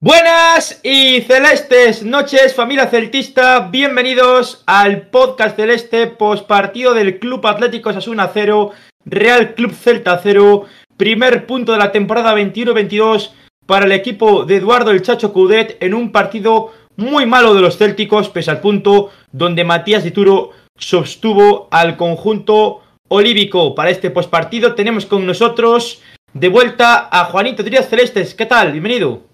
Buenas 0.00 0.78
y 0.84 1.22
celestes 1.22 2.04
noches, 2.04 2.54
familia 2.54 2.86
celtista. 2.86 3.68
Bienvenidos 3.68 4.62
al 4.64 5.08
podcast 5.08 5.56
celeste 5.56 6.06
postpartido 6.06 6.94
del 6.94 7.18
Club 7.18 7.44
Atlético 7.44 7.92
Sasuna 7.92 8.30
0, 8.32 8.70
Real 9.06 9.56
Club 9.56 9.72
Celta 9.72 10.20
0. 10.22 10.66
Primer 10.96 11.48
punto 11.48 11.72
de 11.72 11.78
la 11.78 11.90
temporada 11.90 12.32
21-22 12.36 13.32
para 13.66 13.86
el 13.86 13.92
equipo 13.92 14.44
de 14.44 14.58
Eduardo 14.58 14.92
el 14.92 15.02
Chacho 15.02 15.32
Cudet 15.32 15.78
en 15.80 15.94
un 15.94 16.12
partido 16.12 16.72
muy 16.94 17.26
malo 17.26 17.52
de 17.54 17.62
los 17.62 17.76
célticos, 17.76 18.28
pese 18.28 18.52
al 18.52 18.60
punto 18.60 19.10
donde 19.32 19.64
Matías 19.64 20.04
Dituro 20.04 20.50
sostuvo 20.76 21.66
al 21.72 21.96
conjunto 21.96 22.82
olívico. 23.08 23.74
Para 23.74 23.90
este 23.90 24.10
postpartido 24.10 24.76
tenemos 24.76 25.06
con 25.06 25.26
nosotros 25.26 26.00
de 26.32 26.48
vuelta 26.48 27.08
a 27.10 27.24
Juanito 27.24 27.64
Díaz 27.64 27.88
Celestes. 27.88 28.36
¿Qué 28.36 28.46
tal? 28.46 28.70
Bienvenido 28.70 29.27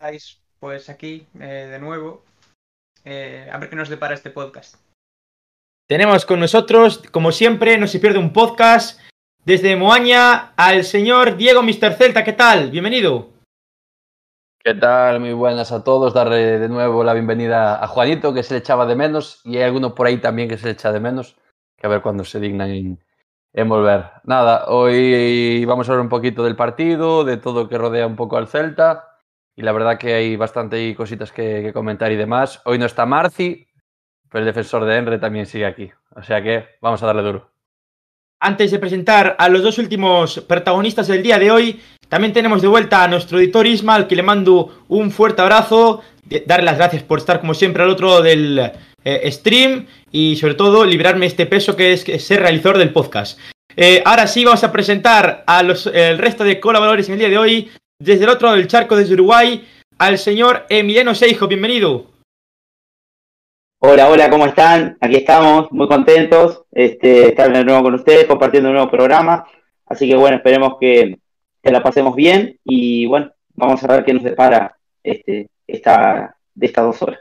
estáis 0.00 0.40
pues 0.60 0.88
aquí 0.88 1.26
eh, 1.40 1.66
de 1.72 1.78
nuevo. 1.80 2.22
Eh, 3.04 3.50
a 3.52 3.58
ver 3.58 3.68
qué 3.68 3.74
nos 3.74 3.88
depara 3.88 4.14
este 4.14 4.30
podcast. 4.30 4.76
Tenemos 5.88 6.24
con 6.24 6.38
nosotros, 6.38 7.02
como 7.10 7.32
siempre, 7.32 7.76
no 7.78 7.88
se 7.88 7.98
pierde 7.98 8.20
un 8.20 8.32
podcast. 8.32 9.00
Desde 9.44 9.74
Moaña 9.74 10.52
al 10.56 10.84
señor 10.84 11.36
Diego 11.36 11.64
Mister 11.64 11.94
Celta, 11.94 12.22
¿qué 12.22 12.32
tal? 12.32 12.70
Bienvenido. 12.70 13.30
¿Qué 14.62 14.74
tal? 14.74 15.18
Muy 15.18 15.32
buenas 15.32 15.72
a 15.72 15.82
todos. 15.82 16.14
Darle 16.14 16.60
de 16.60 16.68
nuevo 16.68 17.02
la 17.02 17.14
bienvenida 17.14 17.82
a 17.82 17.88
Juanito, 17.88 18.32
que 18.32 18.44
se 18.44 18.54
le 18.54 18.60
echaba 18.60 18.86
de 18.86 18.94
menos, 18.94 19.40
y 19.44 19.56
hay 19.56 19.64
alguno 19.64 19.96
por 19.96 20.06
ahí 20.06 20.18
también 20.18 20.48
que 20.48 20.58
se 20.58 20.66
le 20.66 20.72
echa 20.72 20.92
de 20.92 21.00
menos, 21.00 21.36
que 21.76 21.88
a 21.88 21.90
ver 21.90 22.02
cuándo 22.02 22.22
se 22.22 22.38
dignan 22.38 22.70
en, 22.70 23.04
en 23.52 23.68
volver. 23.68 24.12
Nada, 24.22 24.66
hoy 24.68 25.64
vamos 25.64 25.88
a 25.88 25.92
hablar 25.92 26.04
un 26.04 26.10
poquito 26.10 26.44
del 26.44 26.54
partido, 26.54 27.24
de 27.24 27.36
todo 27.36 27.64
lo 27.64 27.68
que 27.68 27.78
rodea 27.78 28.06
un 28.06 28.14
poco 28.14 28.36
al 28.36 28.46
Celta 28.46 29.07
y 29.58 29.62
la 29.62 29.72
verdad 29.72 29.98
que 29.98 30.14
hay 30.14 30.36
bastante 30.36 30.94
cositas 30.94 31.32
que, 31.32 31.62
que, 31.64 31.72
comentar 31.72 32.12
y 32.12 32.16
demás. 32.16 32.62
Hoy 32.64 32.78
no 32.78 32.86
está 32.86 33.06
Marci, 33.06 33.66
pero 34.30 34.44
el 34.44 34.46
defensor 34.46 34.84
de 34.84 34.96
Enre 34.96 35.18
también 35.18 35.46
sigue 35.46 35.66
aquí. 35.66 35.90
O 36.14 36.22
sea 36.22 36.40
que 36.40 36.64
vamos 36.80 37.02
a 37.02 37.06
darle 37.06 37.22
duro. 37.22 37.50
Antes 38.38 38.70
de 38.70 38.78
presentar 38.78 39.34
a 39.36 39.48
los 39.48 39.64
dos 39.64 39.78
últimos 39.78 40.38
protagonistas 40.42 41.08
del 41.08 41.24
día 41.24 41.40
de 41.40 41.50
hoy, 41.50 41.80
también 42.08 42.32
tenemos 42.32 42.62
de 42.62 42.68
vuelta 42.68 43.02
a 43.02 43.08
nuestro 43.08 43.40
editor 43.40 43.66
Isma, 43.66 43.96
al 43.96 44.06
que 44.06 44.14
le 44.14 44.22
mando 44.22 44.84
un 44.86 45.10
fuerte 45.10 45.42
abrazo, 45.42 46.02
darle 46.46 46.66
las 46.66 46.78
gracias 46.78 47.02
por 47.02 47.18
estar 47.18 47.40
como 47.40 47.52
siempre 47.52 47.82
al 47.82 47.90
otro 47.90 48.22
del 48.22 48.70
eh, 49.02 49.28
stream 49.32 49.88
y 50.12 50.36
sobre 50.36 50.54
todo 50.54 50.84
librarme 50.84 51.26
este 51.26 51.46
peso 51.46 51.74
que 51.74 51.94
es 51.94 52.04
ser 52.24 52.42
realizador 52.42 52.78
del 52.78 52.92
podcast. 52.92 53.40
Eh, 53.74 54.02
ahora 54.04 54.28
sí 54.28 54.44
vamos 54.44 54.62
a 54.62 54.70
presentar 54.70 55.42
a 55.48 55.64
los, 55.64 55.88
el 55.88 56.18
resto 56.18 56.44
de 56.44 56.60
colaboradores 56.60 57.08
en 57.08 57.14
el 57.14 57.18
día 57.18 57.28
de 57.28 57.38
hoy. 57.38 57.70
Desde 58.00 58.22
el 58.22 58.30
otro 58.30 58.46
lado 58.46 58.58
del 58.58 58.68
charco, 58.68 58.94
desde 58.94 59.14
Uruguay, 59.14 59.66
al 59.98 60.18
señor 60.18 60.66
Emiliano 60.68 61.16
Seijo. 61.16 61.48
Bienvenido. 61.48 62.06
Hola, 63.80 64.08
hola, 64.08 64.30
¿cómo 64.30 64.46
están? 64.46 64.96
Aquí 65.00 65.16
estamos, 65.16 65.72
muy 65.72 65.88
contentos 65.88 66.62
este, 66.70 67.30
estar 67.30 67.52
de 67.52 67.64
nuevo 67.64 67.82
con 67.82 67.94
ustedes, 67.94 68.26
compartiendo 68.26 68.68
un 68.68 68.76
nuevo 68.76 68.88
programa. 68.88 69.48
Así 69.84 70.08
que 70.08 70.14
bueno, 70.14 70.36
esperemos 70.36 70.76
que, 70.78 71.18
que 71.60 71.72
la 71.72 71.82
pasemos 71.82 72.14
bien 72.14 72.60
y 72.62 73.06
bueno, 73.06 73.32
vamos 73.54 73.82
a 73.82 73.88
ver 73.88 74.04
qué 74.04 74.14
nos 74.14 74.22
depara 74.22 74.78
este, 75.02 75.50
esta, 75.66 76.36
de 76.54 76.66
estas 76.66 76.84
dos 76.84 77.02
horas. 77.02 77.18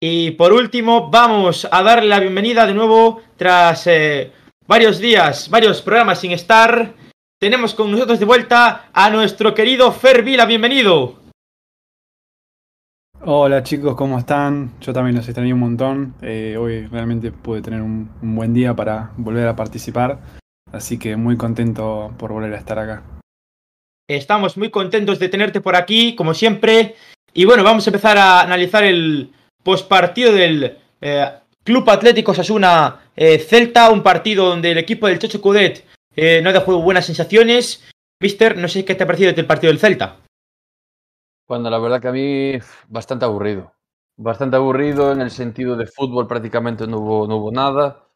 Y 0.00 0.30
por 0.32 0.52
último, 0.52 1.10
vamos 1.10 1.66
a 1.68 1.82
darle 1.82 2.08
la 2.08 2.20
bienvenida 2.20 2.66
de 2.66 2.74
nuevo 2.74 3.20
tras 3.36 3.84
eh, 3.88 4.30
varios 4.68 5.00
días, 5.00 5.50
varios 5.50 5.82
programas 5.82 6.20
sin 6.20 6.30
estar 6.30 6.94
tenemos 7.40 7.74
con 7.74 7.90
nosotros 7.90 8.20
de 8.20 8.26
vuelta 8.26 8.90
a 8.92 9.08
nuestro 9.08 9.54
querido 9.54 9.90
Fer 9.92 10.22
Vila, 10.22 10.44
bienvenido. 10.44 11.18
Hola 13.22 13.62
chicos, 13.62 13.96
¿cómo 13.96 14.18
están? 14.18 14.78
Yo 14.82 14.92
también 14.92 15.16
los 15.16 15.26
extrañé 15.26 15.54
un 15.54 15.60
montón. 15.60 16.14
Eh, 16.20 16.56
hoy 16.58 16.86
realmente 16.86 17.32
pude 17.32 17.62
tener 17.62 17.80
un, 17.80 18.10
un, 18.20 18.36
buen 18.36 18.52
día 18.52 18.76
para 18.76 19.12
volver 19.16 19.48
a 19.48 19.56
participar. 19.56 20.20
Así 20.70 20.98
que 20.98 21.16
muy 21.16 21.38
contento 21.38 22.12
por 22.18 22.30
volver 22.30 22.52
a 22.52 22.58
estar 22.58 22.78
acá. 22.78 23.02
Estamos 24.06 24.58
muy 24.58 24.70
contentos 24.70 25.18
de 25.18 25.30
tenerte 25.30 25.62
por 25.62 25.76
aquí, 25.76 26.14
como 26.14 26.34
siempre. 26.34 26.94
Y 27.32 27.46
bueno, 27.46 27.64
vamos 27.64 27.86
a 27.86 27.90
empezar 27.90 28.18
a 28.18 28.42
analizar 28.42 28.84
el 28.84 29.32
postpartido 29.62 30.32
del 30.32 30.76
eh, 31.00 31.30
Club 31.64 31.88
Atlético 31.88 32.34
Sasuna 32.34 33.00
eh, 33.16 33.38
Celta, 33.38 33.90
un 33.90 34.02
partido 34.02 34.46
donde 34.46 34.72
el 34.72 34.78
equipo 34.78 35.06
del 35.06 35.18
Chocho 35.18 35.40
Cudet 35.40 35.86
eh, 36.22 36.42
no 36.42 36.52
de 36.52 36.60
juego 36.60 36.82
buenas 36.82 37.06
sensaciones. 37.06 37.88
Mister, 38.20 38.58
no 38.58 38.68
sé 38.68 38.84
qué 38.84 38.94
te 38.94 39.04
ha 39.04 39.06
parecido 39.06 39.32
el 39.34 39.46
partido 39.46 39.70
del 39.72 39.80
Celta. 39.80 40.18
Bueno, 41.48 41.70
la 41.70 41.78
verdad 41.78 41.98
que 41.98 42.08
a 42.08 42.12
mí 42.12 42.58
bastante 42.88 43.24
aburrido. 43.24 43.72
Bastante 44.18 44.56
aburrido 44.56 45.12
en 45.12 45.22
el 45.22 45.30
sentido 45.30 45.76
de 45.76 45.86
fútbol 45.86 46.26
prácticamente 46.26 46.86
no 46.86 46.98
hubo, 46.98 47.26
no 47.26 47.36
hubo 47.36 47.50
nada. 47.50 48.06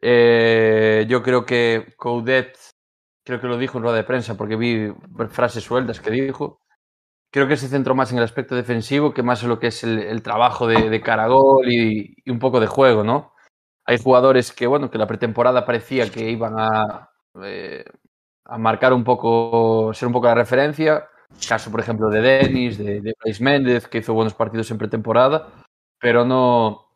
Eh, 0.00 1.04
yo 1.10 1.22
creo 1.22 1.44
que 1.44 1.92
Coudet, 1.98 2.56
creo 3.22 3.38
que 3.38 3.48
lo 3.48 3.58
dijo 3.58 3.76
en 3.76 3.84
rueda 3.84 3.98
de 3.98 4.04
prensa 4.04 4.38
porque 4.38 4.56
vi 4.56 4.90
frases 5.28 5.62
sueltas 5.62 6.00
que 6.00 6.10
dijo. 6.10 6.62
Creo 7.30 7.46
que 7.46 7.58
se 7.58 7.68
centró 7.68 7.94
más 7.94 8.12
en 8.12 8.18
el 8.18 8.24
aspecto 8.24 8.54
defensivo 8.54 9.12
que 9.12 9.22
más 9.22 9.42
en 9.42 9.50
lo 9.50 9.58
que 9.58 9.66
es 9.66 9.84
el, 9.84 9.98
el 9.98 10.22
trabajo 10.22 10.66
de, 10.66 10.88
de 10.88 11.00
caragol 11.02 11.70
y, 11.70 12.14
y, 12.24 12.30
un 12.30 12.38
poco 12.38 12.60
de 12.60 12.66
juego, 12.66 13.04
¿no? 13.04 13.34
hay 13.90 13.98
jugadores 13.98 14.52
que, 14.52 14.68
bueno, 14.68 14.88
que 14.88 14.98
la 14.98 15.08
pretemporada 15.08 15.66
parecía 15.66 16.08
que 16.08 16.30
iban 16.30 16.54
a, 16.56 17.09
eh, 17.42 17.84
a 18.44 18.58
marcar 18.58 18.92
un 18.92 19.04
poco, 19.04 19.92
ser 19.94 20.06
un 20.08 20.12
poco 20.12 20.26
la 20.26 20.34
referencia. 20.34 21.08
Caso, 21.48 21.70
por 21.70 21.80
ejemplo, 21.80 22.08
de 22.10 22.20
Denis, 22.20 22.78
de, 22.78 23.00
de 23.00 23.14
Brais 23.20 23.40
Méndez, 23.40 23.86
que 23.86 23.98
hizo 23.98 24.14
buenos 24.14 24.34
partidos 24.34 24.70
en 24.70 24.78
pretemporada, 24.78 25.48
pero 26.00 26.24
no, 26.24 26.90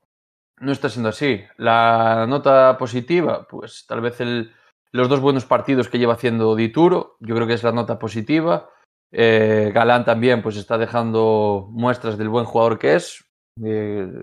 no 0.60 0.72
está 0.72 0.88
siendo 0.88 1.10
así. 1.10 1.42
La 1.56 2.26
nota 2.28 2.76
positiva, 2.78 3.46
pues 3.48 3.86
tal 3.86 4.00
vez 4.00 4.20
el, 4.20 4.52
los 4.92 5.08
dos 5.08 5.20
buenos 5.20 5.44
partidos 5.44 5.88
que 5.88 5.98
lleva 5.98 6.14
haciendo 6.14 6.54
Dituro, 6.54 7.16
yo 7.20 7.34
creo 7.34 7.46
que 7.46 7.54
es 7.54 7.62
la 7.62 7.72
nota 7.72 7.98
positiva. 7.98 8.70
Eh, 9.12 9.70
Galán 9.72 10.04
también 10.04 10.42
pues 10.42 10.56
está 10.56 10.78
dejando 10.78 11.68
muestras 11.70 12.18
del 12.18 12.28
buen 12.28 12.44
jugador 12.44 12.78
que 12.78 12.94
es. 12.94 13.24
Eh, 13.64 14.22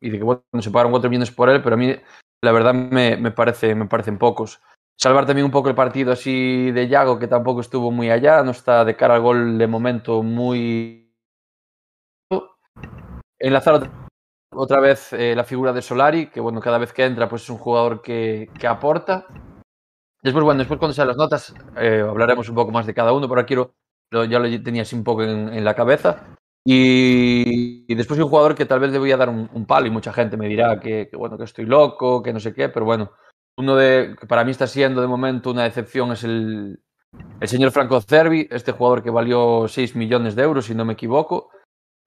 y 0.00 0.10
de 0.10 0.18
que 0.18 0.24
bueno, 0.24 0.42
se 0.60 0.70
pagaron 0.70 0.92
4 0.92 1.10
millones 1.10 1.30
por 1.30 1.48
él, 1.48 1.62
pero 1.62 1.74
a 1.74 1.78
mí 1.78 1.94
la 2.42 2.52
verdad 2.52 2.74
me, 2.74 3.16
me, 3.16 3.30
parece, 3.30 3.74
me 3.74 3.86
parecen 3.86 4.18
pocos. 4.18 4.60
Salvar 5.00 5.26
también 5.26 5.44
un 5.44 5.52
poco 5.52 5.68
el 5.68 5.76
partido 5.76 6.10
así 6.10 6.72
de 6.72 6.88
Yago, 6.88 7.20
que 7.20 7.28
tampoco 7.28 7.60
estuvo 7.60 7.92
muy 7.92 8.10
allá, 8.10 8.42
no 8.42 8.50
está 8.50 8.84
de 8.84 8.96
cara 8.96 9.14
al 9.14 9.20
gol 9.20 9.56
de 9.56 9.66
momento 9.68 10.24
muy... 10.24 11.14
Enlazar 13.38 13.88
otra 14.50 14.80
vez 14.80 15.12
eh, 15.12 15.36
la 15.36 15.44
figura 15.44 15.72
de 15.72 15.82
Solari, 15.82 16.30
que 16.30 16.40
bueno, 16.40 16.60
cada 16.60 16.78
vez 16.78 16.92
que 16.92 17.04
entra 17.04 17.28
pues 17.28 17.42
es 17.42 17.50
un 17.50 17.58
jugador 17.58 18.02
que, 18.02 18.50
que 18.58 18.66
aporta. 18.66 19.26
Después, 20.20 20.44
bueno, 20.44 20.58
después 20.58 20.80
cuando 20.80 20.94
sean 20.94 21.06
las 21.06 21.16
notas 21.16 21.54
eh, 21.76 22.04
hablaremos 22.04 22.48
un 22.48 22.56
poco 22.56 22.72
más 22.72 22.84
de 22.84 22.94
cada 22.94 23.12
uno, 23.12 23.28
pero 23.28 23.46
quiero, 23.46 23.74
ya 24.10 24.40
lo 24.40 24.62
tenía 24.64 24.82
así 24.82 24.96
un 24.96 25.04
poco 25.04 25.22
en, 25.22 25.64
la 25.64 25.74
cabeza. 25.76 26.34
Y, 26.66 27.94
después 27.94 28.18
hay 28.18 28.24
un 28.24 28.30
jugador 28.30 28.56
que 28.56 28.66
tal 28.66 28.80
vez 28.80 28.90
le 28.90 28.98
voy 28.98 29.12
a 29.12 29.16
dar 29.16 29.28
un, 29.28 29.48
un 29.52 29.64
palo 29.64 29.86
y 29.86 29.90
mucha 29.90 30.12
gente 30.12 30.36
me 30.36 30.48
dirá 30.48 30.80
que, 30.80 31.06
que, 31.08 31.16
bueno, 31.16 31.38
que 31.38 31.44
estoy 31.44 31.66
loco, 31.66 32.20
que 32.20 32.32
no 32.32 32.40
sé 32.40 32.52
qué, 32.52 32.68
pero 32.68 32.84
bueno, 32.84 33.12
uno 33.58 33.76
de, 33.76 34.16
que 34.18 34.26
para 34.26 34.44
mí 34.44 34.52
está 34.52 34.66
siendo 34.66 35.00
de 35.00 35.06
momento 35.06 35.50
una 35.50 35.64
decepción 35.64 36.12
es 36.12 36.24
el, 36.24 36.80
el 37.40 37.48
señor 37.48 37.72
Franco 37.72 38.00
Cervi, 38.00 38.48
este 38.50 38.72
jugador 38.72 39.02
que 39.02 39.10
valió 39.10 39.66
6 39.68 39.96
millones 39.96 40.36
de 40.36 40.42
euros, 40.42 40.66
si 40.66 40.74
no 40.74 40.84
me 40.84 40.92
equivoco, 40.92 41.50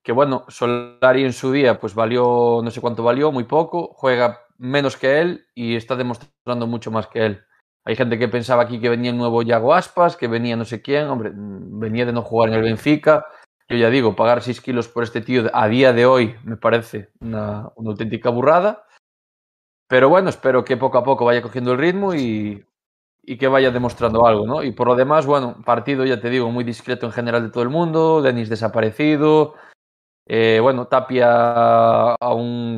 que 0.04 0.14
bueno, 0.14 0.46
Solari 0.48 1.24
en 1.24 1.34
su 1.34 1.52
día 1.52 1.80
pues 1.80 1.94
valió, 1.94 2.62
no 2.64 2.72
sé 2.72 2.80
cuánto 2.82 3.04
valió, 3.04 3.32
muy 3.32 3.44
poco, 3.44 3.92
juega 3.94 4.40
menos 4.58 4.96
que 4.96 5.20
él 5.20 5.46
y 5.54 5.76
está 5.76 5.96
demostrando 5.96 6.68
mucho 6.68 6.90
más 6.90 7.08
que 7.08 7.26
él. 7.26 7.44
Hay 7.84 7.96
gente 7.96 8.18
que 8.18 8.28
pensaba 8.28 8.64
aquí 8.64 8.80
que 8.80 8.90
venía 8.90 9.12
el 9.12 9.18
nuevo 9.18 9.42
Yago 9.42 9.74
Aspas, 9.74 10.16
que 10.16 10.28
venía 10.28 10.56
no 10.56 10.66
sé 10.66 10.82
quién, 10.82 11.08
hombre, 11.08 11.32
venía 11.34 12.06
de 12.06 12.14
no 12.14 12.22
jugar 12.22 12.50
en 12.50 12.56
el 12.56 12.62
Benfica, 12.62 13.26
yo 13.72 13.78
ya 13.78 13.90
digo, 13.90 14.16
pagar 14.16 14.42
6 14.42 14.60
kilos 14.62 14.90
por 14.90 15.04
este 15.04 15.22
tío 15.22 15.50
a 15.54 15.68
día 15.70 15.94
de 15.94 16.06
hoy 16.06 16.36
me 16.44 16.58
parece 16.58 17.10
una, 17.22 17.70
una, 17.76 17.92
auténtica 17.92 18.30
burrada. 18.30 18.84
Pero 19.92 20.08
bueno, 20.08 20.30
espero 20.30 20.64
que 20.64 20.78
poco 20.78 20.98
a 21.00 21.04
poco 21.04 21.26
vaya 21.26 21.42
cogiendo 21.42 21.74
el 21.74 21.78
ritmo 21.78 22.16
y, 22.16 22.66
y, 23.24 23.38
que 23.38 23.50
vaya 23.50 23.72
demostrando 23.72 24.26
algo, 24.26 24.48
¿no? 24.48 24.64
Y 24.64 24.72
por 24.72 24.88
lo 24.88 24.96
demás, 24.96 25.26
bueno, 25.26 25.58
partido, 25.66 26.06
ya 26.06 26.22
te 26.22 26.30
digo, 26.30 26.50
muy 26.50 26.64
discreto 26.64 27.08
en 27.08 27.12
general 27.12 27.44
de 27.44 27.50
todo 27.50 27.64
el 27.64 27.70
mundo, 27.70 28.22
Denis 28.22 28.48
desaparecido, 28.48 29.56
eh, 30.26 30.60
bueno, 30.62 30.88
Tapia 30.88 32.14
aún, 32.22 32.78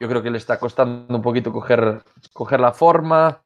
yo 0.00 0.08
creo 0.08 0.22
que 0.22 0.30
le 0.30 0.38
está 0.38 0.58
costando 0.58 1.14
un 1.14 1.20
poquito 1.20 1.52
coger, 1.52 2.02
coger 2.32 2.60
la 2.60 2.72
forma, 2.72 3.42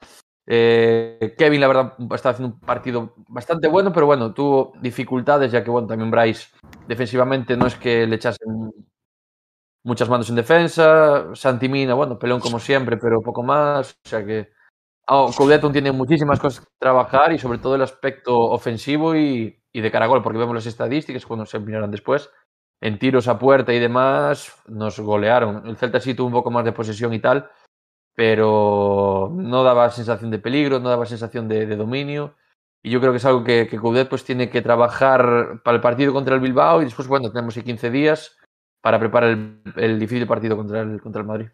eh, 0.47 1.35
Kevin, 1.37 1.63
la 1.63 1.67
verdad, 1.67 1.95
está 2.15 2.31
haciendo 2.31 2.55
un 2.55 2.61
partido 2.61 3.15
bastante 3.27 3.67
bueno, 3.67 3.93
pero 3.93 4.07
bueno, 4.07 4.33
tuvo 4.33 4.75
dificultades, 4.81 5.51
ya 5.51 5.65
que 5.65 5.71
bueno, 5.71 5.89
también 5.89 6.13
Bryce 6.13 6.51
defensivamente 6.87 7.57
no 7.57 7.67
es 7.67 7.75
que 7.75 8.07
le 8.07 8.15
echasen 8.15 8.73
muchas 9.87 10.09
manos 10.09 10.29
en 10.29 10.37
defensa. 10.37 11.35
Santimina, 11.35 11.95
bueno, 11.95 12.19
peleón 12.19 12.41
como 12.41 12.59
siempre, 12.59 12.99
pero 12.99 13.21
poco 13.23 13.43
más. 13.43 13.93
O 14.05 14.09
sea 14.09 14.27
que 14.27 14.51
oh, 15.09 15.31
Coudeton 15.35 15.73
tiene 15.73 15.93
muchísimas 15.93 16.41
cosas 16.41 16.65
que 16.67 16.73
trabajar 16.79 17.33
y 17.33 17.39
sobre 17.39 17.59
todo 17.59 17.77
el 17.77 17.83
aspecto 17.83 18.37
ofensivo 18.37 19.15
y, 19.17 19.63
y 19.73 19.81
de 19.81 19.91
cara 19.91 20.07
a 20.07 20.09
gol, 20.09 20.23
porque 20.23 20.39
vemos 20.39 20.55
las 20.55 20.67
estadísticas 20.67 21.25
cuando 21.25 21.47
se 21.47 21.61
mirarán 21.61 21.91
después. 21.91 22.31
En 22.81 22.99
tiros 22.99 23.27
a 23.29 23.39
puerta 23.39 23.73
y 23.73 23.79
demás, 23.79 24.53
nos 24.67 24.99
golearon. 25.01 25.67
El 25.67 25.77
Celta 25.77 26.01
sí 26.01 26.15
tuvo 26.15 26.27
un 26.27 26.33
poco 26.35 26.51
más 26.51 26.65
de 26.65 26.73
posesión 26.73 27.15
y 27.15 27.21
tal, 27.21 27.49
pero 28.15 29.31
no 29.35 29.63
daba 29.63 29.91
sensación 29.91 30.31
de 30.31 30.39
peligro, 30.41 30.81
no 30.81 30.91
daba 30.91 31.07
sensación 31.07 31.49
de, 31.49 31.67
de 31.67 31.77
dominio. 31.77 32.35
Y 32.83 32.91
yo 32.91 33.01
creo 33.01 33.13
que 33.13 33.19
es 33.19 33.25
algo 33.25 33.45
que, 33.45 33.67
que 33.69 33.79
Coudet 33.79 34.09
pues, 34.09 34.25
tiene 34.25 34.51
que 34.51 34.63
trabajar 34.63 35.61
para 35.65 35.77
el 35.77 35.81
partido 35.81 36.13
contra 36.13 36.35
el 36.35 36.41
Bilbao 36.41 36.83
y 36.83 36.85
después, 36.85 37.09
bueno, 37.09 37.31
tenemos 37.31 37.55
15 37.55 37.91
días 37.91 38.36
para 38.87 39.01
preparar 39.01 39.31
el, 39.31 39.59
el 39.75 39.99
difícil 39.99 40.29
partido 40.29 40.57
contra 40.57 40.83
el, 40.83 41.01
contra 41.01 41.21
el 41.21 41.27
Madrid. 41.27 41.47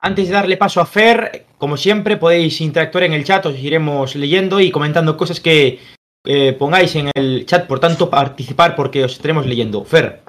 Antes 0.00 0.28
de 0.28 0.32
darle 0.32 0.56
paso 0.56 0.80
a 0.80 0.86
Fer, 0.86 1.44
como 1.58 1.76
siempre, 1.76 2.16
podéis 2.16 2.62
interactuar 2.62 3.04
en 3.04 3.12
el 3.12 3.22
chat, 3.22 3.44
os 3.44 3.58
iremos 3.58 4.16
leyendo 4.16 4.58
y 4.58 4.70
comentando 4.70 5.14
cosas 5.14 5.40
que 5.40 5.78
eh, 6.24 6.54
pongáis 6.54 6.96
en 6.96 7.10
el 7.14 7.44
chat, 7.44 7.66
por 7.66 7.80
tanto, 7.80 8.08
participar 8.08 8.74
porque 8.74 9.04
os 9.04 9.12
estaremos 9.12 9.44
leyendo. 9.44 9.84
Fer. 9.84 10.22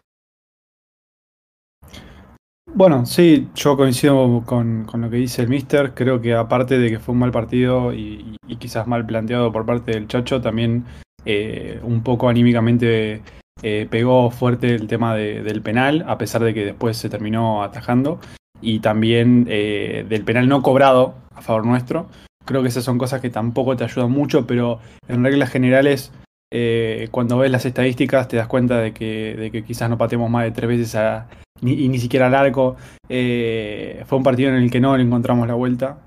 Bueno, 2.65 3.05
sí, 3.05 3.47
yo 3.55 3.77
coincido 3.77 4.43
con, 4.45 4.83
con 4.83 4.99
lo 4.99 5.09
que 5.09 5.15
dice 5.15 5.43
el 5.43 5.47
Mister. 5.47 5.93
Creo 5.93 6.19
que 6.19 6.33
aparte 6.33 6.77
de 6.77 6.89
que 6.89 6.99
fue 6.99 7.13
un 7.13 7.19
mal 7.19 7.31
partido 7.31 7.93
y, 7.93 8.35
y 8.45 8.57
quizás 8.57 8.87
mal 8.87 9.05
planteado 9.05 9.53
por 9.53 9.65
parte 9.65 9.91
del 9.91 10.09
Chacho, 10.09 10.41
también 10.41 10.83
eh, 11.23 11.79
un 11.81 12.03
poco 12.03 12.27
anímicamente 12.27 13.21
eh, 13.61 13.87
pegó 13.89 14.31
fuerte 14.31 14.73
el 14.73 14.87
tema 14.87 15.15
de, 15.15 15.43
del 15.43 15.61
penal, 15.61 16.05
a 16.07 16.17
pesar 16.17 16.43
de 16.43 16.53
que 16.53 16.65
después 16.65 16.97
se 16.97 17.09
terminó 17.09 17.63
atajando. 17.63 18.19
Y 18.61 18.79
también 18.79 19.45
eh, 19.49 20.05
del 20.07 20.23
penal 20.23 20.47
no 20.47 20.61
cobrado 20.61 21.15
a 21.33 21.41
favor 21.41 21.65
nuestro. 21.65 22.07
Creo 22.45 22.61
que 22.61 22.69
esas 22.69 22.83
son 22.83 22.97
cosas 22.97 23.21
que 23.21 23.29
tampoco 23.29 23.75
te 23.77 23.83
ayudan 23.83 24.11
mucho, 24.11 24.47
pero 24.47 24.79
en 25.07 25.23
reglas 25.23 25.49
generales, 25.49 26.11
eh, 26.51 27.07
cuando 27.11 27.37
ves 27.37 27.51
las 27.51 27.65
estadísticas, 27.65 28.27
te 28.27 28.37
das 28.37 28.47
cuenta 28.47 28.79
de 28.79 28.93
que, 28.93 29.63
quizás 29.65 29.89
no 29.89 29.97
patemos 29.97 30.29
más 30.29 30.45
de 30.45 30.51
tres 30.51 30.67
veces 30.67 31.23
ni, 31.61 31.73
y 31.73 31.89
ni 31.89 31.99
siquiera 31.99 32.27
al 32.27 32.35
arco. 32.35 32.75
Fue 33.07 34.17
un 34.17 34.23
partido 34.23 34.49
en 34.49 34.55
el 34.55 34.71
que 34.71 34.79
no 34.79 34.97
le 34.97 35.03
encontramos 35.03 35.47
la 35.47 35.53
vuelta. 35.53 35.99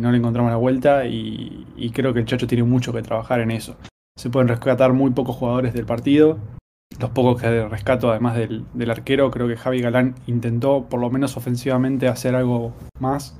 no 0.00 0.10
le 0.10 0.18
encontramos 0.18 0.50
la 0.50 0.56
vuelta 0.56 1.04
y 1.06 1.90
creo 1.92 2.14
que 2.14 2.20
el 2.20 2.26
Chacho 2.26 2.46
tiene 2.46 2.64
mucho 2.64 2.92
que 2.92 3.02
trabajar 3.02 3.40
en 3.40 3.50
eso. 3.50 3.76
Se 4.18 4.30
pueden 4.30 4.48
rescatar 4.48 4.92
muy 4.92 5.10
pocos 5.10 5.36
jugadores 5.36 5.72
del 5.74 5.86
partido. 5.86 6.38
Los 7.00 7.10
pocos 7.10 7.40
que 7.40 7.66
rescato, 7.68 8.10
además 8.10 8.36
del, 8.36 8.64
del 8.74 8.90
arquero, 8.90 9.30
creo 9.30 9.48
que 9.48 9.56
Javi 9.56 9.80
Galán 9.80 10.14
intentó, 10.26 10.84
por 10.88 11.00
lo 11.00 11.10
menos 11.10 11.36
ofensivamente, 11.36 12.08
hacer 12.08 12.34
algo 12.34 12.72
más. 13.00 13.36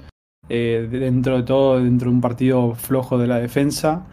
eh, 0.49 0.89
de- 0.91 0.99
dentro 0.99 1.37
de 1.37 1.45
todo, 1.45 1.83
dentro 1.83 2.11
de 2.11 2.15
un 2.17 2.21
partido 2.21 2.75
flojo 2.75 3.17
de 3.17 3.27
la 3.29 3.39
defensa. 3.39 4.07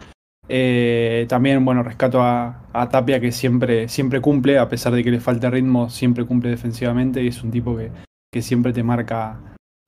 Eh, 0.48 1.26
también, 1.28 1.64
bueno, 1.64 1.82
rescato 1.82 2.22
a, 2.22 2.62
a 2.72 2.88
Tapia 2.88 3.20
que 3.20 3.32
siempre, 3.32 3.88
siempre 3.88 4.20
cumple, 4.20 4.58
a 4.58 4.68
pesar 4.68 4.92
de 4.94 5.02
que 5.04 5.10
le 5.10 5.20
falte 5.20 5.50
ritmo, 5.50 5.90
siempre 5.90 6.24
cumple 6.24 6.50
defensivamente 6.50 7.22
y 7.22 7.28
es 7.28 7.42
un 7.42 7.50
tipo 7.50 7.76
que, 7.76 7.90
que 8.32 8.42
siempre 8.42 8.72
te 8.72 8.82
marca 8.82 9.40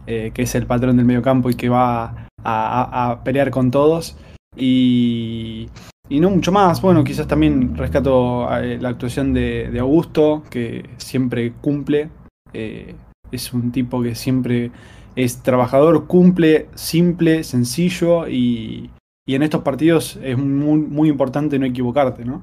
eh, 0.07 0.33
que 0.35 0.43
es 0.43 0.55
el 0.57 0.67
patrón 0.67 0.97
del 0.97 1.07
mediocampo 1.07 1.49
y 1.49 1.55
que 1.55 1.69
va 1.69 2.27
a 2.45 3.21
pelear 3.25 3.51
con 3.51 3.71
todos. 3.71 4.17
Y, 4.57 5.69
y 6.13 6.21
no 6.21 6.29
mucho 6.29 6.53
más. 6.53 6.83
Bueno, 6.83 7.05
quizás 7.05 7.27
también 7.27 7.75
rescato 7.75 8.47
eh, 8.59 8.77
la 8.79 8.91
actuación 8.91 9.33
de, 9.33 9.75
Augusto, 9.81 10.43
que 10.51 10.85
siempre 10.99 11.53
cumple. 11.53 12.11
Eh, 12.53 12.95
es 13.31 13.55
un 13.55 13.73
tipo 13.73 14.03
que 14.03 14.15
siempre 14.15 14.71
es 15.17 15.43
trabajador, 15.43 16.07
cumple, 16.07 16.69
simple, 16.75 17.45
sencillo 17.45 18.29
y, 18.29 18.91
y 19.27 19.35
en 19.35 19.43
estos 19.43 19.63
partidos 19.63 20.19
es 20.23 20.37
muy, 20.37 20.81
muy 20.81 21.09
importante 21.09 21.59
no 21.59 21.65
equivocarte, 21.65 22.27
¿no? 22.27 22.43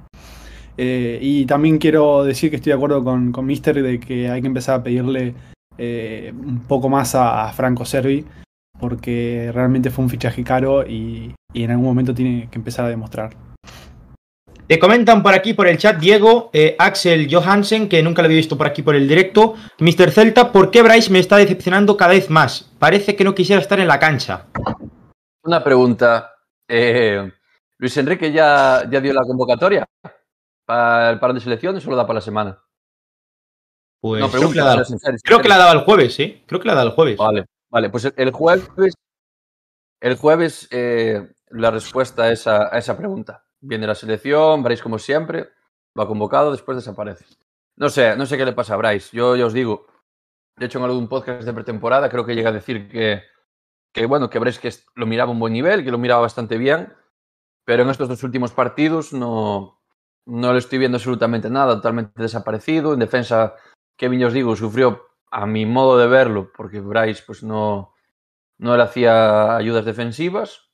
Eh, 0.75 1.19
y 1.21 1.45
también 1.45 1.77
quiero 1.77 2.23
decir 2.23 2.49
que 2.49 2.55
estoy 2.55 2.71
de 2.71 2.77
acuerdo 2.77 3.03
con, 3.03 3.31
con 3.31 3.45
Mister 3.45 3.83
de 3.83 3.99
que 3.99 4.31
hay 4.31 4.41
que 4.41 4.47
empezar 4.47 4.79
a 4.79 4.83
pedirle 4.83 5.35
un 5.77 6.63
poco 6.67 6.89
más 6.89 7.13
a, 7.15 7.45
a 7.45 7.53
Franco 7.53 7.85
Servi, 7.85 8.25
porque 8.79 9.51
realmente 9.53 9.91
fue 9.91 10.03
un 10.03 10.09
fichaje 10.09 10.43
caro 10.43 10.85
y, 10.85 11.35
y 11.53 11.63
en 11.63 11.71
algún 11.71 11.85
momento 11.85 12.13
tiene 12.15 12.49
que 12.49 12.57
empezar 12.57 12.85
a 12.85 12.89
demostrar. 12.89 13.48
Te 14.69 14.77
comentan 14.77 15.23
por 15.23 15.33
aquí, 15.33 15.55
por 15.55 15.65
el 15.67 15.79
chat, 15.79 15.97
Diego, 15.97 16.51
eh, 16.53 16.75
Axel 16.77 17.27
Johansen, 17.27 17.89
que 17.89 18.03
nunca 18.03 18.21
lo 18.21 18.27
había 18.27 18.37
visto 18.37 18.55
por 18.55 18.67
aquí 18.67 18.83
por 18.83 18.93
el 18.93 19.07
directo. 19.07 19.55
Mr. 19.79 20.11
Celta, 20.11 20.51
¿por 20.51 20.69
qué 20.69 20.83
Bryce 20.83 21.09
me 21.11 21.17
está 21.17 21.37
decepcionando 21.37 21.97
cada 21.97 22.11
vez 22.11 22.29
más? 22.29 22.69
Parece 22.77 23.15
que 23.15 23.23
no 23.23 23.33
quisiera 23.33 23.59
estar 23.59 23.79
en 23.79 23.87
la 23.87 23.97
cancha. 23.97 24.45
Una 25.43 25.63
pregunta. 25.63 26.35
eh, 26.67 27.31
¿Luis 27.79 27.97
Enrique 27.97 28.31
ya, 28.31 28.87
ya 28.91 29.01
dio 29.01 29.11
la 29.11 29.23
convocatoria 29.23 29.87
para 30.67 31.09
el 31.09 31.19
parón 31.19 31.37
de 31.37 31.41
selecciones 31.41 31.83
o 31.87 31.89
lo 31.89 31.95
da 31.95 32.05
para 32.05 32.15
la 32.19 32.21
semana? 32.21 32.61
Pues 33.99 34.21
no, 34.21 34.29
creo, 34.29 34.51
que 34.51 34.59
la, 34.59 34.85
creo 35.23 35.41
que 35.41 35.49
daba 35.49 35.71
el 35.71 35.79
jueves, 35.79 36.19
¿eh? 36.19 36.43
Creo 36.45 36.59
que 36.61 36.67
la 36.67 36.75
daba 36.75 36.89
el 36.89 36.95
jueves. 36.95 37.17
Vale, 37.17 37.45
vale, 37.71 37.89
pues 37.89 38.05
el- 38.15 38.31
jueves, 38.31 38.93
el 39.99 40.15
jueves 40.15 40.67
eh, 40.69 41.27
la 41.49 41.71
respuesta 41.71 42.23
a 42.25 42.31
esa, 42.31 42.69
a 42.71 42.77
esa 42.77 42.95
pregunta. 42.95 43.45
Viene 43.61 43.87
la 43.87 43.95
selección, 43.95 44.63
Bryce 44.63 44.83
como 44.83 44.99
siempre, 44.99 45.49
va 45.97 46.07
convocado, 46.07 46.51
después 46.51 46.77
desaparece. 46.77 47.25
No 47.75 47.89
sé, 47.89 48.15
no 48.15 48.25
sé 48.25 48.37
qué 48.37 48.45
le 48.45 48.53
pasa 48.53 48.73
a 48.73 48.77
Bryce. 48.77 49.15
Yo 49.15 49.35
ya 49.35 49.45
os 49.45 49.53
digo, 49.53 49.87
de 50.57 50.65
hecho 50.65 50.79
en 50.79 50.85
algún 50.85 51.07
podcast 51.07 51.43
de 51.43 51.53
pretemporada 51.53 52.09
creo 52.09 52.25
que 52.25 52.35
llega 52.35 52.49
a 52.49 52.53
decir 52.53 52.89
que, 52.89 53.23
que 53.93 54.05
bueno, 54.05 54.29
que 54.29 54.39
Bryce 54.39 54.59
que 54.59 54.73
lo 54.95 55.05
miraba 55.05 55.29
a 55.29 55.33
un 55.33 55.39
buen 55.39 55.53
nivel, 55.53 55.83
que 55.83 55.91
lo 55.91 55.97
miraba 55.97 56.21
bastante 56.21 56.57
bien, 56.57 56.93
pero 57.65 57.83
en 57.83 57.89
estos 57.89 58.07
dos 58.09 58.23
últimos 58.23 58.51
partidos 58.51 59.13
no, 59.13 59.79
no 60.25 60.53
le 60.53 60.59
estoy 60.59 60.79
viendo 60.79 60.97
absolutamente 60.97 61.49
nada, 61.49 61.75
totalmente 61.75 62.21
desaparecido. 62.21 62.93
En 62.93 62.99
defensa, 62.99 63.55
Kevin, 63.97 64.19
ya 64.19 64.27
os 64.27 64.33
digo, 64.33 64.55
sufrió 64.55 65.07
a 65.31 65.45
mi 65.45 65.65
modo 65.65 65.97
de 65.97 66.07
verlo, 66.07 66.51
porque 66.55 66.79
Bryce 66.79 67.23
pues 67.25 67.43
no, 67.43 67.93
no 68.57 68.77
le 68.77 68.83
hacía 68.83 69.55
ayudas 69.55 69.85
defensivas. 69.85 70.68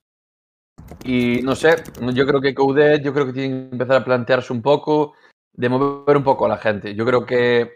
Y 1.03 1.41
no 1.43 1.55
sé, 1.55 1.75
yo 2.13 2.25
creo 2.25 2.41
que 2.41 2.53
Coudet, 2.53 3.03
yo 3.03 3.13
creo 3.13 3.25
que 3.25 3.33
tiene 3.33 3.69
que 3.69 3.73
empezar 3.73 3.97
a 3.97 4.05
plantearse 4.05 4.53
un 4.53 4.61
poco, 4.61 5.13
de 5.53 5.69
mover 5.69 6.17
un 6.17 6.23
poco 6.23 6.45
a 6.45 6.49
la 6.49 6.57
gente. 6.57 6.95
Yo 6.95 7.05
creo 7.05 7.25
que 7.25 7.71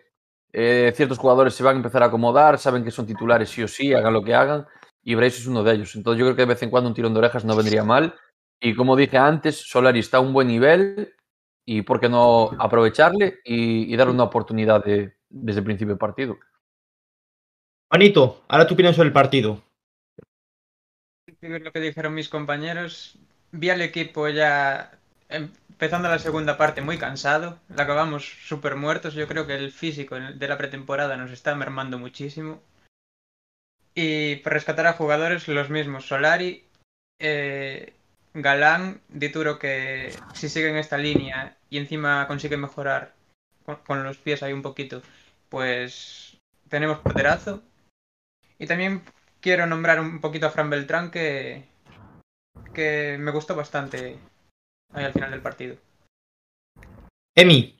eh, 0.52 0.92
ciertos 0.96 1.18
jugadores 1.18 1.54
se 1.54 1.64
van 1.64 1.76
a 1.76 1.78
empezar 1.78 2.04
a 2.04 2.08
acomodar, 2.08 2.58
saben 2.58 2.84
que 2.84 2.92
son 2.92 3.06
titulares 3.06 3.50
sí 3.50 3.64
o 3.64 3.68
sí, 3.68 3.94
hagan 3.94 4.14
lo 4.14 4.24
que 4.24 4.34
hagan, 4.34 4.66
y 5.04 5.16
Bryce 5.16 5.40
es 5.40 5.48
uno 5.48 5.64
de 5.64 5.74
ellos. 5.74 5.96
Entonces 5.96 6.20
yo 6.20 6.26
creo 6.26 6.36
que 6.36 6.42
de 6.42 6.48
vez 6.48 6.64
en 6.64 6.70
cuando 6.70 6.90
un 6.90 6.96
tirón 6.96 7.14
de 7.14 7.20
orejas 7.20 7.46
no 7.46 7.56
vendría 7.56 7.84
mal. 7.84 8.16
Y 8.60 8.76
como 8.76 8.96
dije 8.96 9.18
antes, 9.18 9.58
Solari 9.58 10.00
está 10.00 10.18
a 10.18 10.22
un 10.22 10.34
buen 10.34 10.48
nivel, 10.48 11.14
y 11.66 11.84
por 11.84 12.00
qué 12.00 12.10
no 12.10 12.50
aprovecharle 12.58 13.40
y, 13.46 13.96
darle 13.96 14.14
una 14.14 14.24
oportunidad 14.24 14.84
de- 14.84 15.14
desde 15.30 15.60
el 15.60 15.66
principio 15.66 15.94
del 15.94 16.00
partido. 16.00 16.40
Juanito, 17.92 18.42
ahora 18.48 18.66
tu 18.66 18.74
opinión 18.74 18.96
sobre 18.96 19.08
el 19.08 19.14
partido. 19.14 19.62
Lo 21.42 21.72
que 21.72 21.80
dijeron 21.80 22.14
mis 22.14 22.30
compañeros. 22.30 23.18
Vi 23.52 23.70
al 23.70 23.82
equipo 23.82 24.28
ya 24.28 24.92
empezando 25.30 26.10
la 26.10 26.20
segunda 26.20 26.58
parte 26.58 26.82
muy 26.82 26.98
cansado. 26.98 27.60
La 27.70 27.84
acabamos 27.84 28.26
súper 28.26 28.76
muertos. 28.76 29.14
Yo 29.14 29.28
creo 29.28 29.48
que 29.48 29.56
el 29.56 29.72
físico 29.72 30.16
de 30.16 30.48
la 30.48 30.58
pretemporada 30.58 31.18
nos 31.18 31.32
está 31.32 31.56
mermando 31.56 31.98
muchísimo. 31.98 32.62
Y 33.96 34.38
para 34.38 34.56
rescatar 34.56 34.88
a 34.88 34.94
jugadores, 34.94 35.48
los 35.48 35.70
mismos. 35.70 36.08
Solari, 36.08 36.64
eh, 37.20 37.94
Galán, 38.34 39.02
Dituro, 39.10 39.58
que 39.60 40.14
si 40.34 40.50
siguen 40.50 40.78
esta 40.78 40.98
línea 40.98 41.58
y 41.70 41.78
encima 41.78 42.28
consigue 42.28 42.58
mejorar 42.58 43.14
con, 43.66 43.78
con 43.78 44.04
los 44.04 44.18
pies 44.18 44.44
ahí 44.44 44.54
un 44.54 44.62
poquito, 44.62 45.02
pues 45.50 46.38
tenemos 46.70 47.00
porterazo. 47.00 47.64
Y 48.60 48.68
también 48.68 49.02
quiero 49.42 49.66
nombrar 49.66 50.00
un 50.00 50.20
poquito 50.22 50.48
a 50.48 50.52
Fran 50.52 50.70
Beltrán 50.70 51.12
que, 51.12 51.66
que 52.74 53.18
me 53.20 53.32
gustó 53.32 53.56
bastante 53.56 54.20
ahí 54.94 55.06
al 55.06 55.14
final 55.14 55.32
del 55.32 55.42
partido. 55.42 55.76
Emi, 57.36 57.80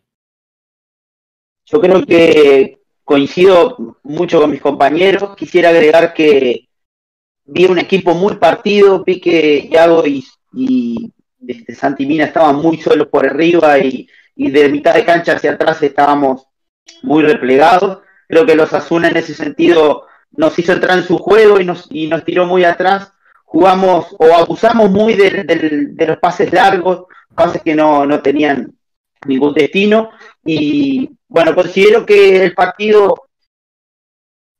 Yo 1.66 1.82
creo 1.82 2.06
que 2.06 2.80
coincido 3.04 3.98
mucho 4.04 4.40
con 4.40 4.52
mis 4.52 4.62
compañeros. 4.62 5.36
Quisiera 5.36 5.70
agregar 5.70 6.14
que 6.14 6.70
vi 7.46 7.66
un 7.66 7.80
equipo 7.80 8.14
muy 8.14 8.36
partido, 8.36 9.04
vi 9.04 9.20
que 9.20 9.68
Yago 9.70 10.06
y, 10.06 10.26
y 10.54 11.12
este, 11.48 11.76
Santi 11.76 12.06
Mina 12.06 12.26
estaban 12.26 12.58
muy 12.58 12.78
solos 12.78 13.08
por 13.08 13.26
arriba 13.26 13.80
y, 13.80 14.08
y 14.36 14.52
de 14.52 14.70
mitad 14.70 14.94
de 14.94 15.06
cancha 15.06 15.34
hacia 15.34 15.52
atrás 15.52 15.82
estábamos 15.82 16.48
muy 17.02 17.24
replegados. 17.24 18.00
Creo 18.28 18.46
que 18.46 18.56
los 18.56 18.72
Asuna 18.74 19.10
en 19.10 19.18
ese 19.18 19.34
sentido 19.34 20.06
nos 20.32 20.58
hizo 20.60 20.74
entrar 20.74 20.98
en 20.98 21.04
su 21.04 21.18
juego 21.18 21.60
y 21.60 21.66
nos, 21.66 21.88
y 21.90 22.08
nos 22.08 22.24
tiró 22.24 22.46
muy 22.46 22.64
atrás. 22.64 23.12
Jugamos 23.46 24.16
o 24.18 24.36
abusamos 24.36 24.92
muy 24.92 25.16
de, 25.16 25.44
de, 25.44 26.06
los 26.06 26.18
pases 26.18 26.54
largos, 26.54 27.06
pases 27.34 27.62
que 27.64 27.74
no, 27.74 28.06
no 28.06 28.22
tenían 28.22 28.76
ningún 29.26 29.54
destino. 29.54 30.12
Y 30.46 31.10
bueno, 31.28 31.56
considero 31.56 32.06
que 32.06 32.44
el 32.44 32.54
partido, 32.54 33.30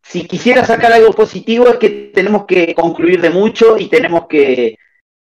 si 0.02 0.28
quisiera 0.28 0.66
sacar 0.66 0.92
algo 0.92 1.14
positivo, 1.14 1.68
es 1.68 1.78
que 1.78 1.90
tenemos 2.14 2.46
que 2.46 2.74
concluir 2.74 3.22
de 3.22 3.30
mucho 3.30 3.78
y 3.78 3.90
tenemos 3.90 4.28
que 4.28 4.78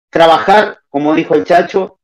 trabajar, 0.08 0.78
como 0.88 1.14
dijo 1.14 1.34
el 1.34 1.44
Chacho, 1.44 1.98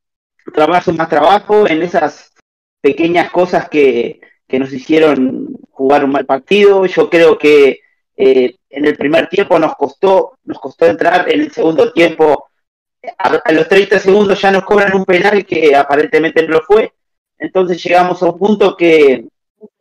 trabajar 0.54 0.94
más 0.94 1.08
trabajo 1.08 1.66
en 1.66 1.82
esas 1.82 2.32
pequeñas 2.80 3.30
cosas 3.30 3.68
que, 3.68 4.20
que 4.46 4.58
nos 4.58 4.72
hicieron 4.72 5.56
jugar 5.70 6.04
un 6.04 6.12
mal 6.12 6.26
partido. 6.26 6.84
Yo 6.86 7.08
creo 7.10 7.38
que 7.38 7.80
eh, 8.16 8.56
en 8.70 8.84
el 8.86 8.96
primer 8.96 9.28
tiempo 9.28 9.58
nos 9.58 9.74
costó, 9.76 10.38
nos 10.44 10.58
costó 10.58 10.86
entrar, 10.86 11.30
en 11.30 11.40
el 11.40 11.52
segundo 11.52 11.92
tiempo, 11.92 12.48
a, 13.18 13.52
los 13.52 13.68
30 13.68 13.98
segundos 13.98 14.40
ya 14.40 14.50
nos 14.50 14.64
cobran 14.64 14.94
un 14.96 15.04
penal 15.04 15.44
que 15.44 15.76
aparentemente 15.76 16.42
no 16.42 16.54
lo 16.54 16.62
fue. 16.62 16.92
Entonces 17.38 17.82
llegamos 17.82 18.22
a 18.22 18.26
un 18.26 18.38
punto 18.38 18.76
que 18.76 19.26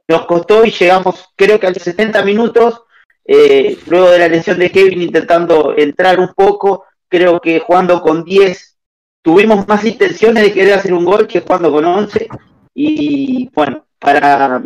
nos 0.08 0.26
costó 0.26 0.66
y 0.66 0.72
llegamos, 0.72 1.30
creo 1.36 1.60
que 1.60 1.68
a 1.68 1.72
los 1.72 1.82
70 1.82 2.24
minutos, 2.24 2.84
eh, 3.24 3.78
luego 3.88 4.12
de 4.12 4.20
la 4.20 4.28
lesión 4.28 4.60
de 4.60 4.72
Kevin 4.72 5.02
intentando 5.02 5.74
entrar 5.76 6.20
un 6.20 6.34
poco, 6.34 6.86
creo 7.08 7.40
que 7.40 7.60
jugando 7.60 8.02
con 8.02 8.24
10 8.24 8.78
tuvimos 9.22 9.68
más 9.68 9.84
intenciones 9.86 10.44
de 10.44 10.54
querer 10.54 10.74
hacer 10.74 10.94
un 10.94 11.06
gol 11.06 11.26
que 11.26 11.42
jugando 11.42 11.72
con 11.72 11.86
11. 11.86 12.28
Y 12.76 13.50
bueno, 13.56 13.86
para 13.98 14.62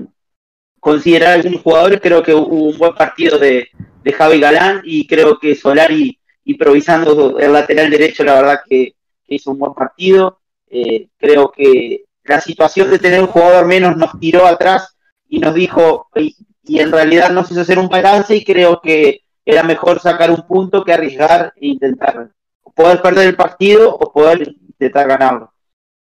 considerar 0.79 1.33
algunos 1.33 1.61
jugadores, 1.61 1.99
creo 2.01 2.23
que 2.23 2.33
hubo 2.33 2.69
un 2.69 2.77
buen 2.77 2.93
partido 2.93 3.37
de, 3.37 3.69
de 4.03 4.13
Javi 4.13 4.39
Galán 4.39 4.81
y 4.83 5.07
creo 5.07 5.39
que 5.39 5.55
Solari 5.55 6.19
improvisando 6.49 7.37
el 7.37 7.53
lateral 7.53 7.89
derecho, 7.91 8.23
la 8.23 8.35
verdad 8.35 8.61
que, 8.67 8.95
hizo 9.31 9.51
un 9.51 9.59
buen 9.59 9.75
partido. 9.75 10.39
Eh, 10.67 11.09
creo 11.19 11.51
que 11.51 12.05
la 12.23 12.41
situación 12.41 12.89
de 12.89 12.97
tener 12.97 13.21
un 13.21 13.27
jugador 13.27 13.67
menos 13.67 13.95
nos 13.95 14.19
tiró 14.19 14.47
atrás 14.47 14.97
y 15.27 15.37
nos 15.37 15.53
dijo, 15.53 16.07
y, 16.15 16.35
en 16.79 16.91
realidad 16.91 17.29
nos 17.29 17.51
hizo 17.51 17.61
hacer 17.61 17.77
un 17.77 17.89
balance 17.89 18.35
y 18.35 18.43
creo 18.43 18.81
que 18.81 19.21
era 19.45 19.61
mejor 19.61 19.99
sacar 19.99 20.31
un 20.31 20.47
punto 20.47 20.83
que 20.83 20.93
arriesgar 20.93 21.53
e 21.55 21.67
intentar 21.67 22.31
poder 22.75 23.01
perder 23.03 23.27
el 23.27 23.35
partido 23.35 23.95
o 23.95 24.11
poder 24.11 24.47
intentar 24.47 25.07
ganarlo. 25.07 25.53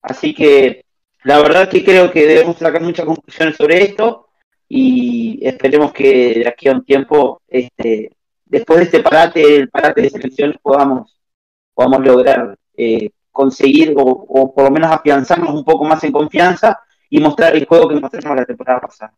Así 0.01 0.33
que 0.33 0.85
la 1.23 1.39
verdad 1.39 1.69
que 1.69 1.83
creo 1.83 2.09
que 2.11 2.25
debemos 2.25 2.57
sacar 2.57 2.81
muchas 2.81 3.05
conclusiones 3.05 3.57
sobre 3.57 3.83
esto 3.83 4.28
y 4.69 5.39
esperemos 5.41 5.91
que 5.91 6.35
de 6.35 6.47
aquí 6.47 6.69
a 6.69 6.73
un 6.73 6.85
tiempo, 6.85 7.41
este, 7.47 8.11
después 8.45 8.79
de 8.79 8.85
este 8.85 8.99
parate, 8.99 9.55
el 9.55 9.69
parate 9.69 10.03
de 10.03 10.09
selecciones, 10.11 10.57
podamos, 10.61 11.19
podamos 11.73 12.05
lograr 12.05 12.55
eh, 12.77 13.09
conseguir 13.31 13.93
o, 13.97 14.53
por 14.53 14.63
lo 14.65 14.71
menos 14.71 14.91
afianzarnos 14.91 15.53
un 15.55 15.65
poco 15.65 15.85
más 15.85 16.03
en 16.03 16.11
confianza 16.11 16.79
y 17.09 17.19
mostrar 17.19 17.55
el 17.55 17.65
juego 17.65 17.89
que 17.89 17.99
mostramos 17.99 18.37
la 18.37 18.45
temporada 18.45 18.79
pasada. 18.81 19.13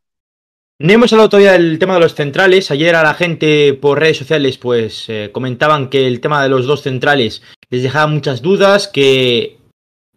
No 0.79 0.93
hemos 0.93 1.11
hablado 1.11 1.29
todavía 1.29 1.51
del 1.51 1.77
tema 1.77 1.95
de 1.95 1.99
los 1.99 2.15
centrales. 2.15 2.71
Ayer 2.71 2.95
a 2.95 3.03
la 3.03 3.13
gente 3.13 3.73
por 3.73 3.99
redes 3.99 4.17
sociales 4.17 4.57
pues 4.57 5.05
eh, 5.09 5.29
comentaban 5.33 5.89
que 5.89 6.07
el 6.07 6.21
tema 6.21 6.41
de 6.41 6.49
los 6.49 6.65
dos 6.65 6.81
centrales 6.81 7.43
les 7.69 7.83
dejaba 7.83 8.07
muchas 8.07 8.41
dudas, 8.41 8.87
que 8.87 9.57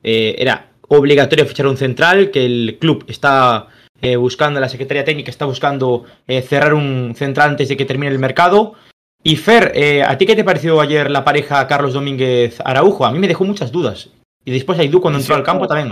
eh, 0.02 0.36
era 0.38 0.70
obligatorio 0.88 1.44
fichar 1.44 1.66
un 1.66 1.76
central, 1.76 2.30
que 2.30 2.46
el 2.46 2.78
club 2.80 3.04
está 3.08 3.68
eh, 4.00 4.16
buscando, 4.16 4.60
la 4.60 4.68
Secretaría 4.68 5.04
Técnica 5.04 5.30
está 5.30 5.46
buscando 5.46 6.04
eh, 6.26 6.42
cerrar 6.42 6.74
un 6.74 7.14
central 7.16 7.50
antes 7.50 7.68
de 7.68 7.76
que 7.76 7.84
termine 7.84 8.12
el 8.12 8.18
mercado. 8.18 8.74
Y 9.22 9.36
Fer, 9.36 9.72
eh, 9.74 10.02
¿a 10.02 10.18
ti 10.18 10.26
qué 10.26 10.36
te 10.36 10.44
pareció 10.44 10.80
ayer 10.80 11.10
la 11.10 11.24
pareja 11.24 11.66
Carlos 11.66 11.94
Domínguez 11.94 12.60
Araujo? 12.64 13.06
A 13.06 13.12
mí 13.12 13.18
me 13.18 13.28
dejó 13.28 13.44
muchas 13.44 13.72
dudas. 13.72 14.10
Y 14.44 14.50
después 14.52 14.78
Aidú 14.78 15.00
cuando 15.00 15.18
entró 15.18 15.34
al 15.34 15.42
campo 15.42 15.66
también. 15.66 15.90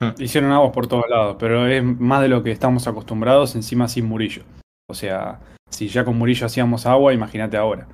Ah. 0.00 0.14
Hicieron 0.18 0.52
aguas 0.52 0.72
por 0.72 0.86
todos 0.86 1.04
lados, 1.08 1.36
pero 1.38 1.66
es 1.66 1.82
más 1.82 2.22
de 2.22 2.28
lo 2.28 2.42
que 2.42 2.52
estamos 2.52 2.86
acostumbrados, 2.86 3.54
encima 3.56 3.88
sin 3.88 4.06
Murillo. 4.06 4.42
O 4.88 4.94
sea, 4.94 5.40
si 5.68 5.88
ya 5.88 6.04
con 6.04 6.16
Murillo 6.16 6.46
hacíamos 6.46 6.86
agua, 6.86 7.12
imagínate 7.12 7.56
ahora. 7.56 7.88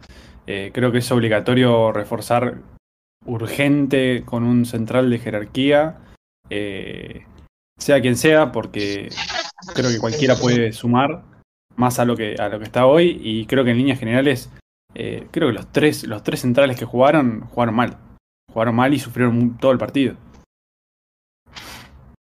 creo 0.45 0.93
que 0.93 0.99
es 0.99 1.11
obligatorio 1.13 1.93
reforzar 1.93 2.57
urgente 3.29 4.23
con 4.25 4.43
un 4.43 4.65
central 4.65 5.11
de 5.11 5.19
jerarquía. 5.19 5.99
Eh, 6.51 7.25
sea 7.79 8.01
quien 8.01 8.17
sea, 8.17 8.53
porque 8.53 9.09
creo 9.75 9.91
que 9.91 9.99
cualquiera 9.99 10.37
puede 10.37 10.73
sumar 10.73 11.23
más 11.77 11.99
a 11.99 12.05
lo 12.05 12.17
que, 12.17 12.35
a 12.39 12.49
lo 12.49 12.59
que 12.59 12.65
está 12.65 12.87
hoy. 12.87 13.21
Y 13.23 13.47
creo 13.47 13.65
que 13.65 13.71
en 13.71 13.79
líneas 13.79 13.99
generales, 13.99 14.51
eh, 14.95 15.27
creo 15.31 15.49
que 15.49 15.55
los 15.55 15.73
tres, 15.73 16.05
los 16.05 16.23
tres 16.23 16.41
centrales 16.41 16.77
que 16.79 16.85
jugaron, 16.85 17.43
jugaron 17.49 17.75
mal. 17.75 17.97
Jugaron 18.53 18.75
mal 18.75 18.93
y 18.93 18.99
sufrieron 18.99 19.57
todo 19.59 19.73
el 19.73 19.79
partido. 19.79 20.17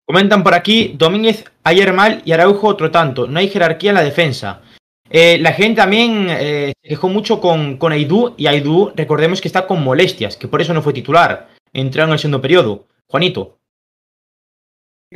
Comentan 0.07 0.43
por 0.43 0.53
aquí, 0.53 0.93
Domínguez 0.97 1.45
ayer 1.63 1.91
mal 1.91 2.21
y 2.25 2.31
Araujo 2.31 2.67
otro 2.67 2.91
tanto. 2.91 3.25
No 3.25 3.39
hay 3.39 3.49
jerarquía 3.49 3.89
en 3.89 3.95
la 3.95 4.03
defensa. 4.03 4.61
Eh, 5.09 5.37
la 5.39 5.53
gente 5.53 5.81
también 5.81 6.27
eh, 6.29 6.73
se 6.81 6.89
quejó 6.89 7.09
mucho 7.09 7.39
con, 7.39 7.77
con 7.77 7.91
Aidú 7.91 8.33
y 8.37 8.47
Aidú, 8.47 8.91
recordemos 8.95 9.39
que 9.39 9.47
está 9.47 9.65
con 9.67 9.83
molestias, 9.83 10.35
que 10.35 10.47
por 10.47 10.61
eso 10.61 10.73
no 10.73 10.81
fue 10.81 10.93
titular. 10.93 11.49
Entró 11.73 12.03
en 12.03 12.11
el 12.11 12.19
segundo 12.19 12.41
periodo. 12.41 12.87
Juanito 13.07 13.57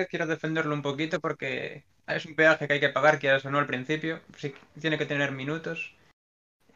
quiero 0.09 0.27
defenderlo 0.27 0.73
un 0.73 0.81
poquito 0.81 1.19
porque 1.19 1.83
es 2.07 2.25
un 2.25 2.35
peaje 2.35 2.67
que 2.67 2.73
hay 2.73 2.79
que 2.79 2.89
pagar, 2.89 3.19
quieras 3.19 3.45
o 3.45 3.51
no 3.51 3.59
al 3.59 3.67
principio. 3.67 4.21
Si 4.37 4.53
tiene 4.79 4.97
que 4.97 5.05
tener 5.05 5.31
minutos 5.31 5.93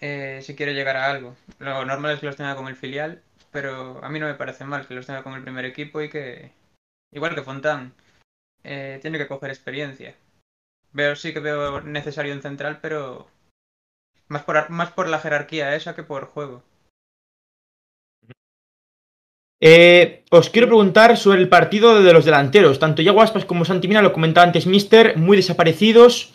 eh, 0.05 0.41
si 0.41 0.55
quiere 0.55 0.73
llegar 0.73 0.97
a 0.97 1.09
algo. 1.09 1.35
Lo 1.59 1.85
normal 1.85 2.11
es 2.13 2.19
que 2.19 2.25
los 2.25 2.35
tenga 2.35 2.57
con 2.57 2.67
el 2.67 2.75
filial, 2.75 3.23
pero 3.51 4.03
a 4.03 4.09
mí 4.09 4.19
no 4.19 4.27
me 4.27 4.33
parece 4.35 4.65
mal 4.65 4.85
que 4.85 4.95
los 4.95 5.05
tenga 5.05 5.23
con 5.23 5.33
el 5.33 5.43
primer 5.43 5.63
equipo 5.63 6.01
y 6.01 6.09
que, 6.09 6.51
igual 7.11 7.35
que 7.35 7.41
Fontán, 7.41 7.93
eh, 8.63 8.99
tiene 9.01 9.17
que 9.17 9.29
coger 9.29 9.49
experiencia. 9.49 10.15
Veo, 10.91 11.15
sí 11.15 11.33
que 11.33 11.39
veo 11.39 11.81
necesario 11.81 12.33
un 12.33 12.41
central, 12.41 12.79
pero 12.81 13.27
más 14.27 14.43
por, 14.43 14.69
más 14.69 14.91
por 14.91 15.07
la 15.07 15.19
jerarquía 15.19 15.75
esa 15.75 15.95
que 15.95 16.03
por 16.03 16.25
juego. 16.25 16.63
Eh, 19.61 20.25
os 20.29 20.49
quiero 20.49 20.67
preguntar 20.67 21.15
sobre 21.15 21.39
el 21.39 21.47
partido 21.47 22.03
de 22.03 22.13
los 22.13 22.25
delanteros. 22.25 22.79
Tanto 22.79 23.01
Yago 23.01 23.21
Aspas 23.21 23.45
como 23.45 23.65
Santimina, 23.65 24.01
lo 24.01 24.11
comentaba 24.11 24.45
antes 24.45 24.67
Mister, 24.67 25.17
muy 25.17 25.37
desaparecidos. 25.37 26.33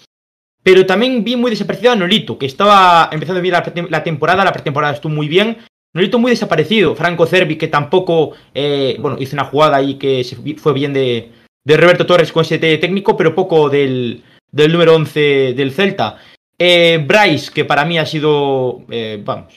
Pero 0.63 0.87
también 0.87 1.25
vi 1.25 1.37
muy 1.37 1.51
desaparecido 1.51 1.93
a 1.93 1.97
Nolito, 1.97 2.39
que 2.39 2.47
estaba 2.47 3.09
empezando 3.13 3.41
bien 3.41 3.55
la, 3.91 4.03
temporada, 4.03 4.45
la 4.45 4.53
pretemporada 4.53 4.95
estuvo 4.95 5.13
muy 5.13 5.29
bien. 5.29 5.59
Nolito 5.95 6.19
muy 6.19 6.31
desaparecido. 6.31 6.95
Franco 6.95 7.27
Cervi, 7.27 7.57
que 7.57 7.69
tampoco, 7.69 8.33
eh, 8.55 8.97
bueno, 8.99 9.17
hizo 9.21 9.37
una 9.37 9.45
jugada 9.45 9.77
ahí 9.77 9.95
que 9.95 10.25
fue 10.57 10.73
bien 10.73 10.93
de, 10.93 11.31
Roberto 11.67 12.07
Torres 12.07 12.33
con 12.33 12.43
ese 12.43 12.59
técnico, 12.59 13.17
pero 13.17 13.35
poco 13.35 13.69
del, 13.69 14.23
número 14.53 14.95
11 14.95 15.55
del 15.55 15.73
Celta. 15.73 16.19
Eh, 16.59 17.05
Bryce, 17.07 17.53
que 17.53 17.65
para 17.65 17.85
mí 17.85 17.99
ha 17.99 18.07
sido, 18.07 18.85
vamos, 19.25 19.55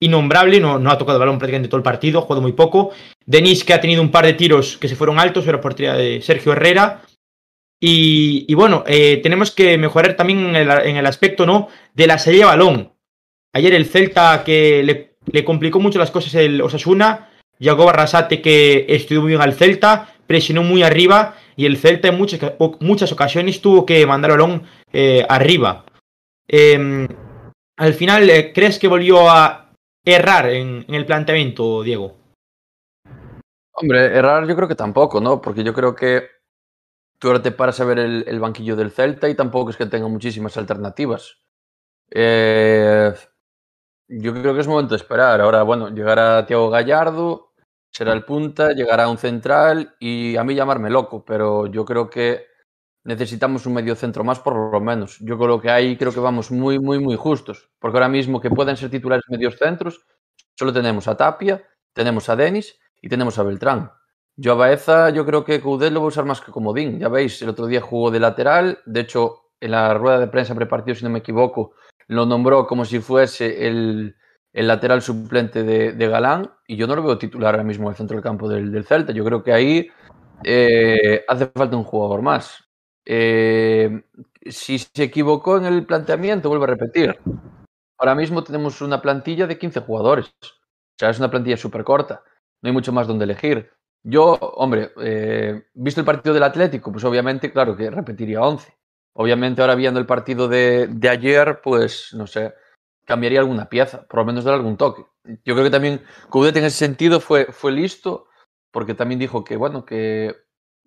innombrable, 0.00 0.60
no, 0.60 0.78
no 0.78 0.90
ha 0.90 0.98
tocado 0.98 1.16
el 1.16 1.20
balón 1.20 1.38
prácticamente 1.38 1.68
todo 1.68 1.78
el 1.78 1.82
partido, 1.82 2.18
ha 2.18 2.22
jugado 2.22 2.42
muy 2.42 2.52
poco. 2.52 2.92
Denis, 3.26 3.64
que 3.64 3.74
ha 3.74 3.80
tenido 3.80 4.02
un 4.02 4.10
par 4.10 4.24
de 4.24 4.34
tiros 4.34 4.76
que 4.78 4.88
se 4.88 4.96
fueron 4.96 5.18
altos, 5.18 5.46
era 5.46 5.60
portería 5.60 5.94
de 5.94 6.20
Sergio 6.22 6.52
Herrera. 6.52 7.02
Y, 7.80 8.52
bueno, 8.54 8.82
eh, 8.86 9.20
tenemos 9.22 9.52
que 9.52 9.78
mejorar 9.78 10.14
también 10.14 10.56
en 10.56 10.96
el, 10.96 11.06
aspecto 11.06 11.46
¿no? 11.46 11.68
de 11.94 12.08
la 12.08 12.18
salida 12.18 12.44
de 12.44 12.50
balón. 12.50 12.92
Ayer 13.52 13.72
el 13.74 13.86
Celta 13.86 14.42
que 14.44 14.82
le, 15.30 15.44
complicó 15.44 15.78
mucho 15.78 15.98
las 15.98 16.10
cosas 16.10 16.34
el 16.34 16.60
Osasuna, 16.60 17.30
llegó 17.58 17.84
Barrasate 17.84 18.42
que 18.42 18.86
estuvo 18.88 19.22
muy 19.22 19.30
bien 19.30 19.42
al 19.42 19.54
Celta, 19.54 20.12
presionó 20.26 20.62
muy 20.62 20.82
arriba 20.82 21.36
y 21.56 21.66
el 21.66 21.76
Celta 21.76 22.08
en 22.08 22.18
muchas, 22.18 22.40
muchas 22.80 23.12
ocasiones 23.12 23.60
tuvo 23.60 23.86
que 23.86 24.04
mandar 24.06 24.32
balón 24.32 24.64
eh, 24.92 25.24
arriba. 25.28 25.84
Em, 26.48 27.06
al 27.76 27.94
final, 27.94 28.28
eh, 28.28 28.52
¿crees 28.52 28.78
que 28.78 28.88
volvió 28.88 29.30
a 29.30 29.67
errar 30.12 30.48
en, 30.48 30.84
el 30.88 31.06
planteamiento, 31.06 31.82
Diego? 31.82 32.16
Hombre, 33.72 34.06
errar 34.06 34.46
yo 34.46 34.56
creo 34.56 34.68
que 34.68 34.74
tampoco, 34.74 35.20
¿no? 35.20 35.40
Porque 35.40 35.62
yo 35.62 35.72
creo 35.72 35.94
que 35.94 36.28
tú 37.18 37.28
ahora 37.28 37.42
te 37.42 37.52
paras 37.52 37.80
a 37.80 37.84
ver 37.84 37.98
el, 37.98 38.40
banquillo 38.40 38.76
del 38.76 38.90
Celta 38.90 39.28
y 39.28 39.34
tampoco 39.34 39.70
es 39.70 39.76
que 39.76 39.86
tenga 39.86 40.08
muchísimas 40.08 40.56
alternativas. 40.56 41.38
Eh, 42.10 43.12
yo 44.08 44.32
creo 44.32 44.54
que 44.54 44.60
es 44.60 44.68
momento 44.68 44.94
de 44.94 45.00
esperar. 45.00 45.40
Ahora, 45.40 45.62
bueno, 45.62 45.90
llegará 45.90 46.44
Tiago 46.46 46.70
Gallardo, 46.70 47.52
será 47.92 48.12
el 48.12 48.24
punta, 48.24 48.72
llegará 48.72 49.08
un 49.08 49.18
central 49.18 49.94
y 50.00 50.36
a 50.36 50.44
mí 50.44 50.54
llamarme 50.54 50.90
loco, 50.90 51.24
pero 51.24 51.66
yo 51.66 51.84
creo 51.84 52.10
que 52.10 52.47
necesitamos 53.08 53.64
un 53.64 53.72
medio 53.72 53.94
centro 53.94 54.22
más 54.22 54.38
por 54.38 54.70
lo 54.70 54.80
menos. 54.82 55.18
Yo 55.20 55.38
creo 55.38 55.58
que 55.58 55.70
ahí 55.70 55.96
creo 55.96 56.12
que 56.12 56.20
vamos 56.20 56.50
muy, 56.50 56.78
muy, 56.78 56.98
muy 56.98 57.16
justos. 57.16 57.70
Porque 57.78 57.96
ahora 57.96 58.10
mismo 58.10 58.38
que 58.38 58.50
pueden 58.50 58.76
ser 58.76 58.90
titulares 58.90 59.24
medios 59.30 59.56
centros, 59.56 60.04
solo 60.54 60.74
tenemos 60.74 61.08
a 61.08 61.16
Tapia, 61.16 61.64
tenemos 61.94 62.28
a 62.28 62.36
Denis 62.36 62.78
y 63.00 63.08
tenemos 63.08 63.38
a 63.38 63.44
Beltrán. 63.44 63.90
Yo 64.36 64.52
a 64.52 64.56
Baeza, 64.56 65.08
yo 65.08 65.24
creo 65.24 65.42
que 65.42 65.58
Coudet 65.58 65.90
lo 65.90 66.00
va 66.00 66.04
a 66.04 66.08
usar 66.08 66.26
más 66.26 66.42
que 66.42 66.52
comodín. 66.52 67.00
Ya 67.00 67.08
veis, 67.08 67.40
el 67.40 67.48
otro 67.48 67.66
día 67.66 67.80
jugó 67.80 68.10
de 68.10 68.20
lateral. 68.20 68.80
De 68.84 69.00
hecho, 69.00 69.52
en 69.58 69.70
la 69.70 69.94
rueda 69.94 70.18
de 70.18 70.26
prensa 70.26 70.54
prepartido, 70.54 70.94
si 70.94 71.04
no 71.04 71.10
me 71.10 71.20
equivoco, 71.20 71.72
lo 72.08 72.26
nombró 72.26 72.66
como 72.66 72.84
si 72.84 73.00
fuese 73.00 73.66
el, 73.66 74.16
lateral 74.52 75.00
suplente 75.00 75.62
de, 75.62 76.08
Galán. 76.08 76.50
Y 76.66 76.76
yo 76.76 76.86
no 76.86 76.94
lo 76.94 77.02
veo 77.02 77.16
titular 77.16 77.54
ahora 77.54 77.64
mismo 77.64 77.86
en 77.86 77.92
el 77.92 77.96
centro 77.96 78.16
del 78.16 78.22
campo 78.22 78.50
del, 78.50 78.84
Celta. 78.84 79.14
Yo 79.14 79.24
creo 79.24 79.42
que 79.42 79.54
ahí 79.54 79.88
eh, 80.44 81.24
hace 81.26 81.46
falta 81.46 81.74
un 81.74 81.84
jugador 81.84 82.20
más. 82.20 82.67
Eh, 83.10 84.02
si 84.44 84.78
se 84.78 85.02
equivocó 85.02 85.56
en 85.56 85.64
el 85.64 85.86
planteamiento, 85.86 86.50
vuelvo 86.50 86.64
a 86.64 86.68
repetir. 86.68 87.18
Ahora 87.98 88.14
mismo 88.14 88.44
tenemos 88.44 88.82
una 88.82 89.00
plantilla 89.00 89.46
de 89.46 89.58
15 89.58 89.80
jugadores. 89.80 90.26
O 90.42 90.98
sea, 90.98 91.08
es 91.08 91.18
una 91.18 91.30
plantilla 91.30 91.56
súper 91.56 91.84
corta. 91.84 92.22
No 92.62 92.68
hay 92.68 92.72
mucho 92.72 92.92
más 92.92 93.06
donde 93.06 93.24
elegir. 93.24 93.70
Yo, 94.02 94.34
hombre, 94.34 94.92
eh, 95.00 95.64
visto 95.72 96.00
el 96.00 96.06
partido 96.06 96.34
del 96.34 96.42
Atlético, 96.42 96.92
pues 96.92 97.02
obviamente, 97.04 97.50
claro 97.50 97.76
que 97.76 97.90
repetiría 97.90 98.42
11. 98.42 98.76
Obviamente 99.14 99.62
ahora 99.62 99.74
viendo 99.74 99.98
el 99.98 100.06
partido 100.06 100.46
de, 100.46 100.86
de 100.88 101.08
ayer, 101.08 101.60
pues 101.62 102.12
no 102.12 102.26
sé, 102.26 102.54
cambiaría 103.06 103.40
alguna 103.40 103.70
pieza, 103.70 104.06
por 104.06 104.20
lo 104.20 104.26
menos 104.26 104.44
dar 104.44 104.54
algún 104.54 104.76
toque. 104.76 105.06
Yo 105.44 105.54
creo 105.54 105.64
que 105.64 105.70
también 105.70 106.02
Coudet 106.28 106.56
en 106.56 106.64
ese 106.64 106.76
sentido 106.76 107.20
fue, 107.20 107.46
fue 107.46 107.72
listo, 107.72 108.28
porque 108.70 108.94
también 108.94 109.18
dijo 109.18 109.44
que, 109.44 109.56
bueno, 109.56 109.84
que, 109.86 110.36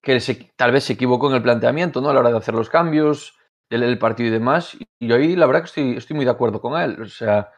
que 0.01 0.51
tal 0.55 0.71
vez 0.71 0.83
se 0.83 0.93
equivocó 0.93 1.29
en 1.29 1.35
el 1.35 1.41
planteamiento, 1.41 2.01
¿no? 2.01 2.09
A 2.09 2.13
la 2.13 2.19
hora 2.21 2.31
de 2.31 2.37
hacer 2.37 2.53
los 2.53 2.69
cambios, 2.69 3.37
el, 3.69 3.97
partido 3.99 4.29
y 4.29 4.31
demás. 4.31 4.77
Y 4.99 5.11
ahí 5.11 5.35
la 5.35 5.45
verdad 5.45 5.61
que 5.61 5.67
estoy, 5.67 5.97
estoy 5.97 6.15
muy 6.15 6.25
de 6.25 6.31
acuerdo 6.31 6.61
con 6.61 6.79
él. 6.81 7.01
O 7.01 7.05
sea, 7.05 7.51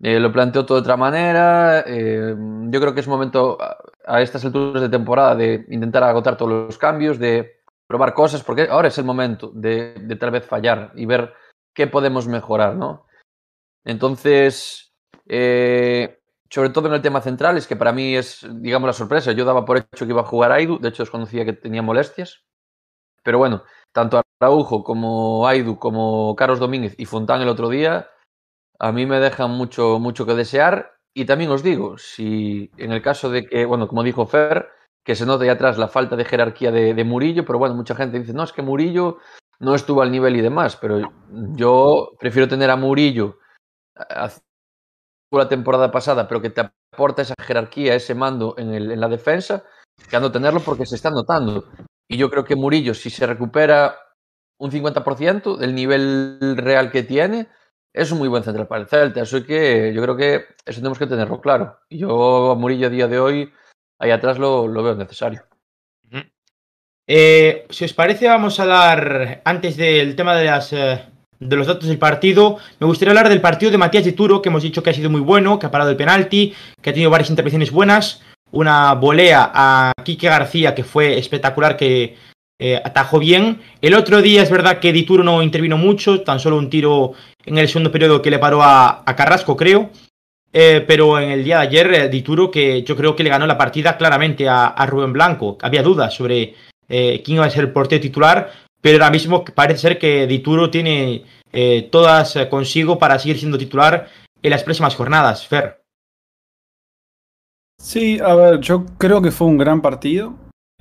eh, 0.00 0.20
lo 0.20 0.32
planteó 0.32 0.64
todo 0.64 0.78
de 0.78 0.82
otra 0.82 0.96
manera. 0.96 1.84
Eh, 1.86 2.34
yo 2.68 2.80
creo 2.80 2.94
que 2.94 3.00
es 3.00 3.08
momento 3.08 3.58
a, 3.60 3.76
a, 4.06 4.22
estas 4.22 4.44
alturas 4.44 4.82
de 4.82 4.88
temporada 4.88 5.34
de 5.34 5.66
intentar 5.70 6.04
agotar 6.04 6.36
todos 6.36 6.66
los 6.68 6.78
cambios, 6.78 7.18
de 7.18 7.58
probar 7.86 8.14
cosas, 8.14 8.42
porque 8.42 8.68
ahora 8.70 8.88
es 8.88 8.98
el 8.98 9.04
momento 9.04 9.50
de, 9.54 9.94
de 9.94 10.16
tal 10.16 10.30
vez 10.30 10.44
fallar 10.44 10.92
y 10.94 11.06
ver 11.06 11.34
qué 11.74 11.86
podemos 11.86 12.28
mejorar, 12.28 12.76
¿no? 12.76 13.06
Entonces, 13.84 14.92
eh, 15.26 16.17
sobre 16.50 16.70
todo 16.70 16.88
en 16.88 16.94
el 16.94 17.02
tema 17.02 17.20
central, 17.20 17.56
es 17.56 17.66
que 17.66 17.76
para 17.76 17.92
mí 17.92 18.16
es, 18.16 18.46
digamos, 18.60 18.86
la 18.86 18.92
sorpresa. 18.92 19.32
Yo 19.32 19.44
daba 19.44 19.64
por 19.64 19.78
hecho 19.78 20.06
que 20.06 20.12
iba 20.12 20.22
a 20.22 20.26
jugar 20.26 20.52
Aidu, 20.52 20.78
de 20.78 20.88
hecho 20.88 21.02
desconocía 21.02 21.44
que 21.44 21.52
tenía 21.52 21.82
molestias. 21.82 22.44
Pero 23.22 23.38
bueno, 23.38 23.64
tanto 23.92 24.22
Araujo 24.40 24.82
como 24.82 25.46
Aidu, 25.46 25.78
como 25.78 26.34
Carlos 26.36 26.58
Domínguez 26.60 26.94
y 26.98 27.04
Fontán 27.04 27.42
el 27.42 27.48
otro 27.48 27.68
día, 27.68 28.08
a 28.78 28.92
mí 28.92 29.04
me 29.06 29.20
dejan 29.20 29.50
mucho, 29.50 29.98
mucho 29.98 30.24
que 30.24 30.34
desear. 30.34 30.94
Y 31.14 31.26
también 31.26 31.50
os 31.50 31.62
digo, 31.62 31.98
si 31.98 32.70
en 32.76 32.92
el 32.92 33.02
caso 33.02 33.28
de 33.28 33.46
que, 33.46 33.66
bueno, 33.66 33.88
como 33.88 34.02
dijo 34.02 34.26
Fer, 34.26 34.68
que 35.04 35.14
se 35.14 35.26
nota 35.26 35.44
ahí 35.44 35.50
atrás 35.50 35.78
la 35.78 35.88
falta 35.88 36.16
de 36.16 36.24
jerarquía 36.24 36.70
de, 36.70 36.94
de, 36.94 37.04
Murillo, 37.04 37.44
pero 37.44 37.58
bueno, 37.58 37.74
mucha 37.74 37.94
gente 37.94 38.20
dice, 38.20 38.32
no, 38.32 38.44
es 38.44 38.52
que 38.52 38.62
Murillo 38.62 39.18
no 39.58 39.74
estuvo 39.74 40.02
al 40.02 40.12
nivel 40.12 40.36
y 40.36 40.42
demás, 40.42 40.76
pero 40.76 41.10
yo 41.30 42.12
prefiero 42.20 42.46
tener 42.46 42.70
a 42.70 42.76
Murillo 42.76 43.38
la 45.36 45.48
temporada 45.48 45.90
pasada, 45.90 46.26
pero 46.26 46.40
que 46.40 46.50
te 46.50 46.62
aporta 46.62 47.22
esa 47.22 47.34
jerarquía, 47.42 47.94
ese 47.94 48.14
mando 48.14 48.54
en, 48.56 48.72
el, 48.72 48.90
en 48.90 49.00
la 49.00 49.08
defensa, 49.08 49.64
que 50.08 50.16
ando 50.16 50.32
tenerlo 50.32 50.60
porque 50.60 50.86
se 50.86 50.96
está 50.96 51.10
notando. 51.10 51.66
Y 52.08 52.16
yo 52.16 52.30
creo 52.30 52.44
que 52.44 52.56
Murillo, 52.56 52.94
si 52.94 53.10
se 53.10 53.26
recupera 53.26 53.96
un 54.58 54.70
50% 54.70 55.56
del 55.56 55.74
nivel 55.74 56.56
real 56.56 56.90
que 56.90 57.02
tiene, 57.02 57.48
es 57.92 58.10
un 58.10 58.18
muy 58.18 58.28
buen 58.28 58.42
central 58.42 58.66
para 58.66 58.82
el 58.82 58.88
Celta. 58.88 59.22
Así 59.22 59.44
que 59.44 59.92
yo 59.92 60.02
creo 60.02 60.16
que 60.16 60.46
eso 60.64 60.80
tenemos 60.80 60.98
que 60.98 61.06
tenerlo 61.06 61.40
claro. 61.40 61.78
Y 61.88 61.98
yo 61.98 62.52
a 62.52 62.54
Murillo 62.54 62.86
a 62.86 62.90
día 62.90 63.08
de 63.08 63.20
hoy, 63.20 63.52
ahí 63.98 64.10
atrás 64.10 64.38
lo, 64.38 64.66
lo 64.66 64.82
veo 64.82 64.94
necesario. 64.94 65.42
Eh, 67.10 67.66
si 67.70 67.86
os 67.86 67.94
parece, 67.94 68.28
vamos 68.28 68.60
a 68.60 68.66
dar, 68.66 69.40
antes 69.44 69.76
del 69.76 70.16
tema 70.16 70.36
de 70.36 70.44
las... 70.44 70.72
Eh 70.72 71.17
de 71.40 71.56
los 71.56 71.66
datos 71.66 71.88
del 71.88 71.98
partido. 71.98 72.58
Me 72.80 72.86
gustaría 72.86 73.10
hablar 73.10 73.28
del 73.28 73.40
partido 73.40 73.70
de 73.70 73.78
Matías 73.78 74.04
de 74.04 74.12
Turo, 74.12 74.42
que 74.42 74.48
hemos 74.48 74.62
dicho 74.62 74.82
que 74.82 74.90
ha 74.90 74.94
sido 74.94 75.10
muy 75.10 75.20
bueno, 75.20 75.58
que 75.58 75.66
ha 75.66 75.70
parado 75.70 75.90
el 75.90 75.96
penalti, 75.96 76.54
que 76.80 76.90
ha 76.90 76.92
tenido 76.92 77.10
varias 77.10 77.30
intervenciones 77.30 77.70
buenas. 77.70 78.22
Una 78.50 78.94
volea 78.94 79.50
a 79.52 79.92
Quique 80.04 80.28
García, 80.28 80.74
que 80.74 80.84
fue 80.84 81.18
espectacular, 81.18 81.76
que 81.76 82.16
eh, 82.58 82.80
atajó 82.82 83.18
bien. 83.18 83.60
El 83.80 83.94
otro 83.94 84.22
día 84.22 84.42
es 84.42 84.50
verdad 84.50 84.80
que 84.80 84.92
Dituro 84.92 85.22
no 85.22 85.42
intervino 85.42 85.76
mucho, 85.76 86.22
tan 86.22 86.40
solo 86.40 86.56
un 86.56 86.70
tiro 86.70 87.12
en 87.44 87.58
el 87.58 87.68
segundo 87.68 87.92
periodo 87.92 88.22
que 88.22 88.30
le 88.30 88.38
paró 88.38 88.62
a, 88.62 89.04
Carrasco, 89.16 89.56
creo. 89.56 89.90
Eh, 90.50 90.82
pero 90.86 91.20
en 91.20 91.30
el 91.30 91.44
día 91.44 91.58
de 91.58 91.66
ayer, 91.66 91.94
eh, 91.94 92.08
Dituro, 92.08 92.50
que 92.50 92.82
yo 92.82 92.96
creo 92.96 93.14
que 93.14 93.22
le 93.22 93.30
ganó 93.30 93.46
la 93.46 93.58
partida 93.58 93.98
claramente 93.98 94.48
a, 94.48 94.68
a 94.68 94.86
Rubén 94.86 95.12
Blanco. 95.12 95.58
Había 95.60 95.82
dudas 95.82 96.14
sobre 96.14 96.54
quién 96.88 97.36
iba 97.36 97.44
a 97.44 97.50
ser 97.50 97.64
el 97.64 97.70
portero 97.70 98.00
titular 98.00 98.50
pero 98.80 98.96
ahora 98.96 99.10
mismo 99.10 99.44
parece 99.44 99.80
ser 99.80 99.98
que 99.98 100.26
Dituro 100.26 100.70
tiene 100.70 101.24
eh, 101.52 101.88
todas 101.90 102.36
consigo 102.50 102.98
para 102.98 103.18
seguir 103.18 103.38
siendo 103.38 103.58
titular 103.58 104.08
en 104.42 104.50
las 104.50 104.62
próximas 104.62 104.94
jornadas, 104.94 105.46
Fer. 105.46 105.82
Sí, 107.80 108.18
a 108.20 108.34
ver, 108.34 108.60
yo 108.60 108.84
creo 108.98 109.22
que 109.22 109.30
fue 109.30 109.46
un 109.46 109.56
gran 109.56 109.80
partido, 109.80 110.34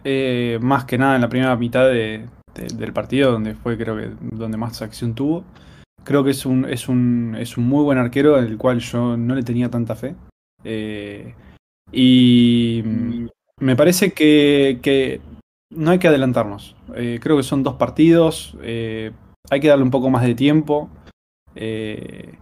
eh, 0.03 0.57
más 0.61 0.85
que 0.85 0.97
nada 0.97 1.15
en 1.15 1.21
la 1.21 1.29
primera 1.29 1.55
mitad 1.55 1.85
de, 1.87 2.25
de, 2.55 2.67
del 2.75 2.91
partido, 2.91 3.31
donde 3.31 3.53
fue 3.53 3.77
creo 3.77 3.95
que 3.95 4.09
donde 4.19 4.57
más 4.57 4.81
acción 4.81 5.13
tuvo. 5.13 5.43
Creo 6.03 6.23
que 6.23 6.31
es 6.31 6.45
un, 6.45 6.65
es 6.65 6.87
un, 6.87 7.35
es 7.37 7.57
un 7.57 7.67
muy 7.67 7.83
buen 7.83 7.97
arquero, 7.97 8.37
el 8.37 8.57
cual 8.57 8.79
yo 8.79 9.15
no 9.17 9.35
le 9.35 9.43
tenía 9.43 9.69
tanta 9.69 9.95
fe. 9.95 10.15
Eh, 10.63 11.35
y 11.91 12.83
me 13.59 13.75
parece 13.75 14.13
que, 14.13 14.79
que 14.81 15.21
no 15.69 15.91
hay 15.91 15.99
que 15.99 16.07
adelantarnos. 16.07 16.75
Eh, 16.95 17.19
creo 17.21 17.37
que 17.37 17.43
son 17.43 17.63
dos 17.63 17.75
partidos. 17.75 18.55
Eh, 18.61 19.11
hay 19.49 19.59
que 19.59 19.67
darle 19.67 19.83
un 19.83 19.91
poco 19.91 20.09
más 20.09 20.23
de 20.23 20.35
tiempo. 20.35 20.89
Eh, 21.55 22.35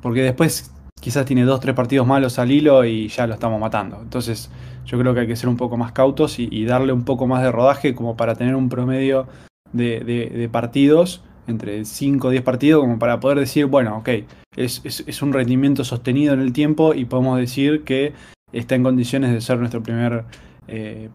porque 0.00 0.22
después 0.22 0.72
quizás 1.00 1.26
tiene 1.26 1.44
dos, 1.44 1.60
tres 1.60 1.74
partidos 1.74 2.06
malos 2.06 2.38
al 2.38 2.50
hilo 2.50 2.84
y 2.84 3.08
ya 3.08 3.26
lo 3.26 3.34
estamos 3.34 3.60
matando. 3.60 4.00
Entonces 4.00 4.50
yo 4.84 4.98
creo 4.98 5.14
que 5.14 5.20
hay 5.20 5.26
que 5.26 5.36
ser 5.36 5.48
un 5.48 5.56
poco 5.56 5.76
más 5.76 5.92
cautos 5.92 6.38
y, 6.38 6.64
darle 6.64 6.92
un 6.92 7.04
poco 7.04 7.26
más 7.26 7.42
de 7.42 7.50
rodaje 7.50 7.94
como 7.94 8.16
para 8.16 8.34
tener 8.34 8.54
un 8.54 8.68
promedio 8.68 9.26
de, 9.72 10.48
partidos 10.52 11.22
entre 11.48 11.84
5 11.84 12.28
o 12.28 12.30
10 12.30 12.42
partidos 12.42 12.82
como 12.82 12.98
para 12.98 13.20
poder 13.20 13.38
decir, 13.38 13.66
bueno, 13.66 13.98
ok, 13.98 14.08
es, 14.56 15.22
un 15.22 15.32
rendimiento 15.32 15.84
sostenido 15.84 16.34
en 16.34 16.40
el 16.40 16.52
tiempo 16.52 16.94
y 16.94 17.04
podemos 17.04 17.38
decir 17.38 17.84
que 17.84 18.14
está 18.52 18.74
en 18.74 18.82
condiciones 18.82 19.32
de 19.32 19.40
ser 19.40 19.58
nuestro 19.58 19.82
primer 19.82 20.24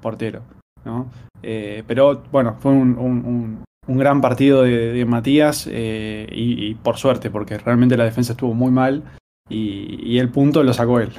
portero. 0.02 0.44
¿No? 0.86 1.12
Eh, 1.44 1.84
pero 1.88 2.24
bueno, 2.32 2.58
fue 2.60 2.72
un, 2.72 2.98
un, 2.98 3.64
un 3.88 3.98
gran 3.98 4.22
partido 4.22 4.64
de, 4.64 4.94
de 4.94 5.06
Matías 5.06 5.68
eh, 5.72 6.28
y, 6.32 6.70
y, 6.70 6.76
por 6.76 6.98
suerte, 6.98 7.30
porque 7.30 7.58
realmente 7.58 7.98
la 7.98 8.06
defensa 8.06 8.34
estuvo 8.34 8.54
muy 8.54 8.72
mal 8.72 9.04
y, 9.50 10.00
y 10.04 10.20
el 10.20 10.30
punto 10.30 10.64
lo 10.64 10.74
sacó 10.74 11.00
él. 11.00 11.12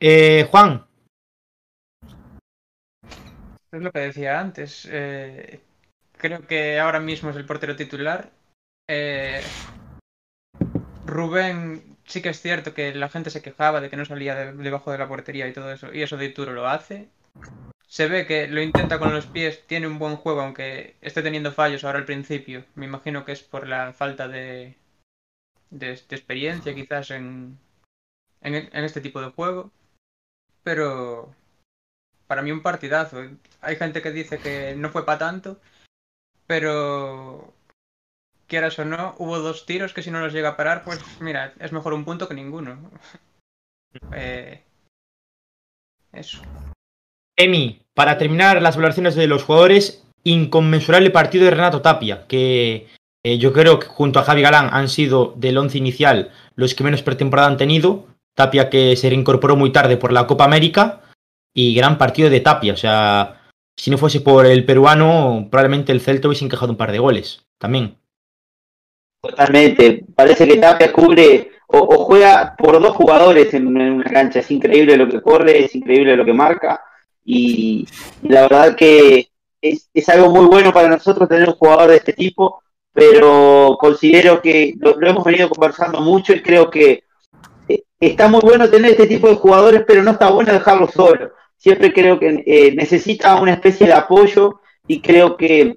Eh, 0.00 0.46
Juan. 0.50 0.84
Es 3.72 3.82
lo 3.82 3.90
que 3.90 4.00
decía 4.00 4.40
antes. 4.40 4.88
Eh, 4.90 5.60
creo 6.16 6.46
que 6.46 6.78
ahora 6.78 7.00
mismo 7.00 7.30
es 7.30 7.36
el 7.36 7.46
portero 7.46 7.76
titular. 7.76 8.30
Eh, 8.88 9.40
Rubén, 11.04 11.96
sí 12.04 12.22
que 12.22 12.30
es 12.30 12.40
cierto 12.40 12.74
que 12.74 12.94
la 12.94 13.08
gente 13.08 13.30
se 13.30 13.42
quejaba 13.42 13.80
de 13.80 13.90
que 13.90 13.96
no 13.96 14.04
salía 14.04 14.34
de, 14.34 14.52
debajo 14.52 14.92
de 14.92 14.98
la 14.98 15.08
portería 15.08 15.48
y 15.48 15.52
todo 15.52 15.72
eso, 15.72 15.92
y 15.92 16.02
eso 16.02 16.16
de 16.16 16.28
Turo 16.28 16.52
lo 16.52 16.68
hace. 16.68 17.08
Se 17.86 18.08
ve 18.08 18.26
que 18.26 18.46
lo 18.48 18.60
intenta 18.60 18.98
con 18.98 19.14
los 19.14 19.26
pies, 19.26 19.66
tiene 19.66 19.86
un 19.86 19.98
buen 19.98 20.16
juego, 20.16 20.42
aunque 20.42 20.96
esté 21.00 21.22
teniendo 21.22 21.52
fallos 21.52 21.84
ahora 21.84 21.98
al 21.98 22.04
principio. 22.04 22.64
Me 22.74 22.86
imagino 22.86 23.24
que 23.24 23.32
es 23.32 23.42
por 23.42 23.66
la 23.66 23.92
falta 23.92 24.28
de, 24.28 24.76
de, 25.70 25.92
experiencia 25.92 26.74
quizás 26.74 27.10
en, 27.10 27.58
en, 28.42 28.54
en, 28.54 28.84
este 28.84 29.00
tipo 29.00 29.20
de 29.20 29.30
juego. 29.30 29.70
Pero 30.62 31.34
para 32.26 32.42
mí 32.42 32.50
un 32.50 32.62
partidazo. 32.62 33.18
Hay 33.60 33.76
gente 33.76 34.02
que 34.02 34.10
dice 34.10 34.38
que 34.38 34.74
no 34.76 34.90
fue 34.90 35.06
para 35.06 35.18
tanto, 35.18 35.60
pero 36.46 37.52
quieras 38.46 38.78
o 38.78 38.84
no, 38.84 39.14
hubo 39.18 39.38
dos 39.38 39.66
tiros 39.66 39.92
que 39.92 40.02
si 40.02 40.10
no 40.10 40.20
los 40.20 40.32
llega 40.32 40.50
a 40.50 40.56
parar, 40.56 40.84
pues 40.84 41.00
mira, 41.20 41.54
es 41.58 41.72
mejor 41.72 41.94
un 41.94 42.04
punto 42.04 42.28
que 42.28 42.34
ninguno. 42.34 42.90
eh, 44.12 44.62
eso. 46.12 46.42
Emi, 47.36 47.80
para 47.94 48.18
terminar 48.18 48.62
las 48.62 48.76
valoraciones 48.76 49.14
de 49.14 49.26
los 49.26 49.44
jugadores, 49.44 50.04
inconmensurable 50.24 51.10
partido 51.10 51.44
de 51.44 51.50
Renato 51.50 51.82
Tapia, 51.82 52.26
que 52.26 52.88
eh, 53.22 53.38
yo 53.38 53.52
creo 53.52 53.78
que 53.78 53.86
junto 53.86 54.18
a 54.18 54.22
Javi 54.22 54.42
Galán 54.42 54.68
han 54.72 54.88
sido 54.88 55.34
del 55.36 55.58
once 55.58 55.78
inicial 55.78 56.30
los 56.54 56.74
que 56.74 56.84
menos 56.84 57.02
pretemporada 57.02 57.48
han 57.48 57.56
tenido. 57.56 58.06
Tapia 58.34 58.70
que 58.70 58.96
se 58.96 59.08
reincorporó 59.08 59.56
muy 59.56 59.72
tarde 59.72 59.96
por 59.96 60.12
la 60.12 60.26
Copa 60.26 60.44
América 60.44 61.00
y 61.54 61.74
gran 61.74 61.98
partido 61.98 62.30
de 62.30 62.40
Tapia. 62.40 62.72
O 62.72 62.76
sea, 62.76 63.40
si 63.76 63.90
no 63.90 63.98
fuese 63.98 64.20
por 64.20 64.46
el 64.46 64.64
peruano, 64.64 65.48
probablemente 65.50 65.92
el 65.92 66.00
Celta 66.00 66.28
hubiese 66.28 66.44
encajado 66.44 66.72
un 66.72 66.78
par 66.78 66.92
de 66.92 66.98
goles 66.98 67.46
también. 67.58 67.96
Totalmente. 69.20 70.04
Parece 70.14 70.46
que 70.46 70.58
Tapia 70.58 70.92
cubre 70.92 71.50
o, 71.68 72.04
juega 72.04 72.54
por 72.56 72.80
dos 72.80 72.94
jugadores 72.94 73.52
en, 73.54 73.66
una 73.66 74.04
cancha. 74.04 74.40
Es 74.40 74.50
increíble 74.50 74.96
lo 74.96 75.08
que 75.08 75.20
corre, 75.20 75.64
es 75.64 75.74
increíble 75.74 76.16
lo 76.16 76.24
que 76.24 76.32
marca. 76.32 76.80
Y, 77.26 77.86
la 78.22 78.42
verdad 78.42 78.76
que 78.76 79.28
es, 79.60 79.90
es, 79.92 80.08
algo 80.08 80.30
muy 80.30 80.46
bueno 80.46 80.72
para 80.72 80.88
nosotros 80.88 81.28
tener 81.28 81.48
un 81.48 81.56
jugador 81.56 81.90
de 81.90 81.96
este 81.96 82.12
tipo, 82.12 82.62
pero 82.92 83.76
considero 83.78 84.40
que 84.40 84.74
lo, 84.78 84.96
hemos 85.06 85.24
venido 85.24 85.50
conversando 85.50 86.00
mucho 86.00 86.32
y 86.32 86.40
creo 86.40 86.70
que 86.70 87.04
eh, 87.68 87.82
está 88.00 88.28
muy 88.28 88.40
bueno 88.40 88.70
tener 88.70 88.92
este 88.92 89.06
tipo 89.06 89.28
de 89.28 89.34
jugadores, 89.34 89.82
pero 89.86 90.02
no 90.02 90.12
está 90.12 90.30
bueno 90.30 90.52
dejarlo 90.52 90.88
solo. 90.88 91.32
Siempre 91.58 91.92
creo 91.92 92.18
que 92.18 92.42
eh, 92.46 92.74
necesita 92.74 93.36
una 93.36 93.52
especie 93.52 93.86
de 93.86 93.92
apoyo 93.92 94.60
y 94.86 95.02
creo 95.02 95.36
que 95.36 95.76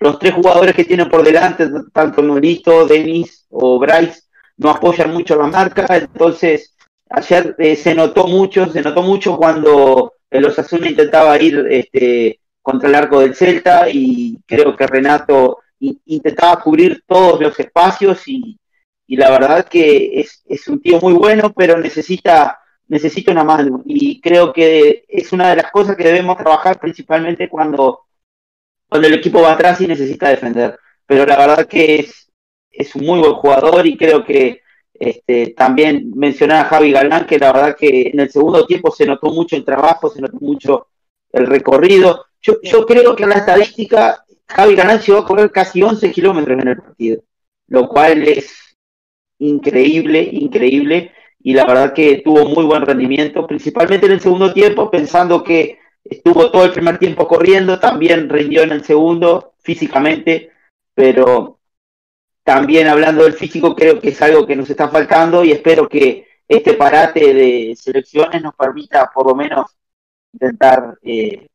los 0.00 0.18
tres 0.18 0.34
jugadores 0.34 0.74
que 0.74 0.84
tienen 0.84 1.08
por 1.08 1.22
delante, 1.22 1.66
tanto 1.92 2.22
Norito, 2.22 2.86
Denis 2.86 3.46
o 3.50 3.78
Bryce, 3.78 4.22
no 4.58 4.70
apoyan 4.70 5.12
mucho 5.12 5.36
la 5.36 5.46
marca, 5.46 5.86
entonces 5.96 6.74
ayer 7.08 7.54
eh, 7.58 7.76
se 7.76 7.94
notó 7.94 8.26
mucho, 8.26 8.70
se 8.70 8.82
notó 8.82 9.02
mucho 9.02 9.36
cuando 9.36 10.12
el 10.30 10.44
Osasuna 10.44 10.88
intentaba 10.88 11.40
ir 11.40 11.66
este, 11.70 12.40
contra 12.62 12.88
el 12.88 12.94
arco 12.94 13.20
del 13.20 13.34
Celta 13.34 13.88
y 13.90 14.38
creo 14.46 14.76
que 14.76 14.86
Renato 14.86 15.58
intentaba 15.78 16.60
cubrir 16.60 17.02
todos 17.06 17.40
los 17.40 17.58
espacios 17.58 18.26
y, 18.26 18.58
la 19.08 19.30
verdad 19.30 19.66
que 19.66 20.20
es, 20.20 20.42
es, 20.46 20.68
un 20.68 20.82
tío 20.82 21.00
muy 21.00 21.14
bueno, 21.14 21.52
pero 21.54 21.78
necesita, 21.78 22.60
necesita 22.88 23.32
una 23.32 23.44
mano 23.44 23.82
y 23.86 24.20
creo 24.20 24.52
que 24.52 25.04
es 25.08 25.32
una 25.32 25.48
de 25.50 25.56
las 25.56 25.70
cosas 25.70 25.96
que 25.96 26.04
debemos 26.04 26.36
trabajar 26.36 26.78
principalmente 26.78 27.48
cuando, 27.48 28.02
cuando 28.86 29.08
el 29.08 29.14
equipo 29.14 29.40
va 29.40 29.52
atrás 29.52 29.80
y 29.80 29.86
necesita 29.86 30.28
defender. 30.28 30.78
Pero 31.06 31.24
la 31.24 31.38
verdad 31.38 31.66
que 31.66 32.00
es, 32.00 32.30
es 32.70 32.94
un 32.94 33.06
muy 33.06 33.20
buen 33.20 33.32
jugador 33.32 33.86
y 33.86 33.96
creo 33.96 34.22
que 34.24 34.60
este, 34.98 35.54
también 35.56 36.12
mencionar 36.14 36.66
a 36.66 36.68
Javi 36.68 36.92
Galán, 36.92 37.26
que 37.26 37.38
la 37.38 37.52
verdad 37.52 37.76
que 37.76 38.10
en 38.12 38.20
el 38.20 38.30
segundo 38.30 38.66
tiempo 38.66 38.90
se 38.90 39.06
notó 39.06 39.30
mucho 39.30 39.56
el 39.56 39.64
trabajo, 39.64 40.10
se 40.10 40.20
notó 40.20 40.38
mucho 40.40 40.88
el 41.32 41.46
recorrido. 41.46 42.24
Yo, 42.40 42.60
yo 42.62 42.84
creo 42.86 43.14
que 43.14 43.24
en 43.24 43.30
la 43.30 43.36
estadística 43.36 44.24
Javi 44.48 44.74
Galán 44.74 45.00
llegó 45.00 45.18
a 45.18 45.26
correr 45.26 45.50
casi 45.50 45.82
11 45.82 46.10
kilómetros 46.10 46.60
en 46.60 46.68
el 46.68 46.76
partido, 46.76 47.22
lo 47.68 47.88
cual 47.88 48.26
es 48.26 48.76
increíble, 49.38 50.28
increíble, 50.32 51.12
y 51.40 51.54
la 51.54 51.64
verdad 51.64 51.92
que 51.92 52.22
tuvo 52.24 52.46
muy 52.46 52.64
buen 52.64 52.84
rendimiento, 52.84 53.46
principalmente 53.46 54.06
en 54.06 54.12
el 54.12 54.20
segundo 54.20 54.52
tiempo, 54.52 54.90
pensando 54.90 55.44
que 55.44 55.78
estuvo 56.02 56.50
todo 56.50 56.64
el 56.64 56.72
primer 56.72 56.98
tiempo 56.98 57.28
corriendo, 57.28 57.78
también 57.78 58.28
rindió 58.28 58.62
en 58.62 58.72
el 58.72 58.84
segundo 58.84 59.52
físicamente, 59.60 60.50
pero 60.94 61.57
también 62.48 62.88
hablando 62.88 63.24
del 63.24 63.34
físico, 63.34 63.76
creo 63.76 64.00
que 64.00 64.08
es 64.08 64.22
algo 64.22 64.46
que 64.46 64.56
nos 64.56 64.70
está 64.70 64.88
faltando 64.88 65.44
y 65.44 65.52
espero 65.52 65.86
que 65.86 66.26
este 66.48 66.72
parate 66.72 67.34
de 67.34 67.76
selecciones 67.76 68.40
nos 68.40 68.54
permita 68.54 69.10
por 69.12 69.26
lo 69.26 69.34
menos 69.34 69.76
intentar 70.32 70.96
eh, 71.02 71.46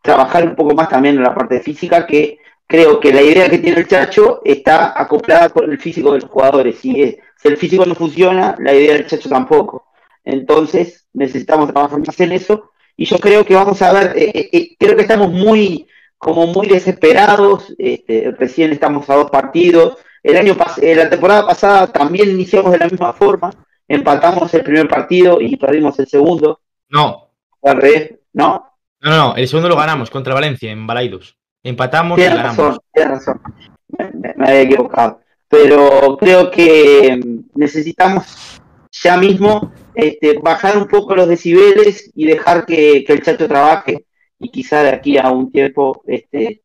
trabajar 0.00 0.48
un 0.48 0.56
poco 0.56 0.74
más 0.74 0.88
también 0.88 1.16
en 1.16 1.22
la 1.22 1.34
parte 1.34 1.60
física, 1.60 2.06
que 2.06 2.38
creo 2.66 2.98
que 3.00 3.12
la 3.12 3.20
idea 3.20 3.50
que 3.50 3.58
tiene 3.58 3.80
el 3.80 3.86
Chacho 3.86 4.40
está 4.46 4.98
acoplada 4.98 5.50
con 5.50 5.70
el 5.70 5.78
físico 5.78 6.14
de 6.14 6.20
los 6.20 6.30
jugadores. 6.30 6.78
Si, 6.78 7.18
si 7.36 7.48
el 7.48 7.58
físico 7.58 7.84
no 7.84 7.94
funciona, 7.94 8.56
la 8.60 8.72
idea 8.72 8.94
del 8.94 9.06
Chacho 9.06 9.28
tampoco. 9.28 9.88
Entonces 10.24 11.06
necesitamos 11.12 11.70
trabajar 11.70 11.98
más 11.98 12.18
en 12.18 12.32
eso 12.32 12.70
y 12.96 13.04
yo 13.04 13.18
creo 13.18 13.44
que 13.44 13.54
vamos 13.54 13.82
a 13.82 13.92
ver, 13.92 14.16
eh, 14.16 14.48
eh, 14.52 14.74
creo 14.78 14.96
que 14.96 15.02
estamos 15.02 15.30
muy 15.30 15.86
como 16.22 16.46
muy 16.46 16.68
desesperados, 16.68 17.74
este, 17.78 18.32
recién 18.38 18.70
estamos 18.70 19.10
a 19.10 19.16
dos 19.16 19.28
partidos. 19.28 19.96
El 20.22 20.36
año 20.36 20.56
eh, 20.80 20.94
la 20.94 21.10
temporada 21.10 21.44
pasada 21.44 21.88
también 21.88 22.30
iniciamos 22.30 22.70
de 22.70 22.78
la 22.78 22.86
misma 22.86 23.12
forma, 23.12 23.50
empatamos 23.88 24.54
el 24.54 24.62
primer 24.62 24.86
partido 24.86 25.40
y 25.40 25.56
perdimos 25.56 25.98
el 25.98 26.06
segundo. 26.06 26.60
No. 26.90 27.28
Al 27.64 27.76
revés, 27.76 28.20
¿no? 28.34 28.72
No, 29.00 29.10
no, 29.10 29.34
el 29.34 29.48
segundo 29.48 29.68
lo 29.68 29.74
ganamos 29.74 30.10
contra 30.10 30.32
Valencia 30.32 30.70
en 30.70 30.86
Balaidos. 30.86 31.36
Empatamos 31.60 32.16
y 32.20 32.22
ganamos. 32.22 32.56
Razón, 32.56 32.78
tienes 32.92 33.10
razón, 33.10 33.40
me, 33.88 34.32
me, 34.36 34.46
había 34.46 34.60
equivocado. 34.60 35.20
Pero 35.48 36.16
creo 36.20 36.52
que 36.52 37.20
necesitamos 37.56 38.62
ya 38.92 39.16
mismo 39.16 39.72
este, 39.96 40.38
bajar 40.38 40.78
un 40.78 40.86
poco 40.86 41.16
los 41.16 41.26
decibeles 41.26 42.12
y 42.14 42.26
dejar 42.26 42.64
que, 42.64 43.02
que 43.04 43.12
el 43.12 43.22
chato 43.24 43.48
trabaje 43.48 44.06
y 44.42 44.48
quizá 44.50 44.82
de 44.82 44.90
aquí 44.90 45.18
a 45.18 45.30
un 45.30 45.50
tiempo 45.50 46.02
este, 46.06 46.62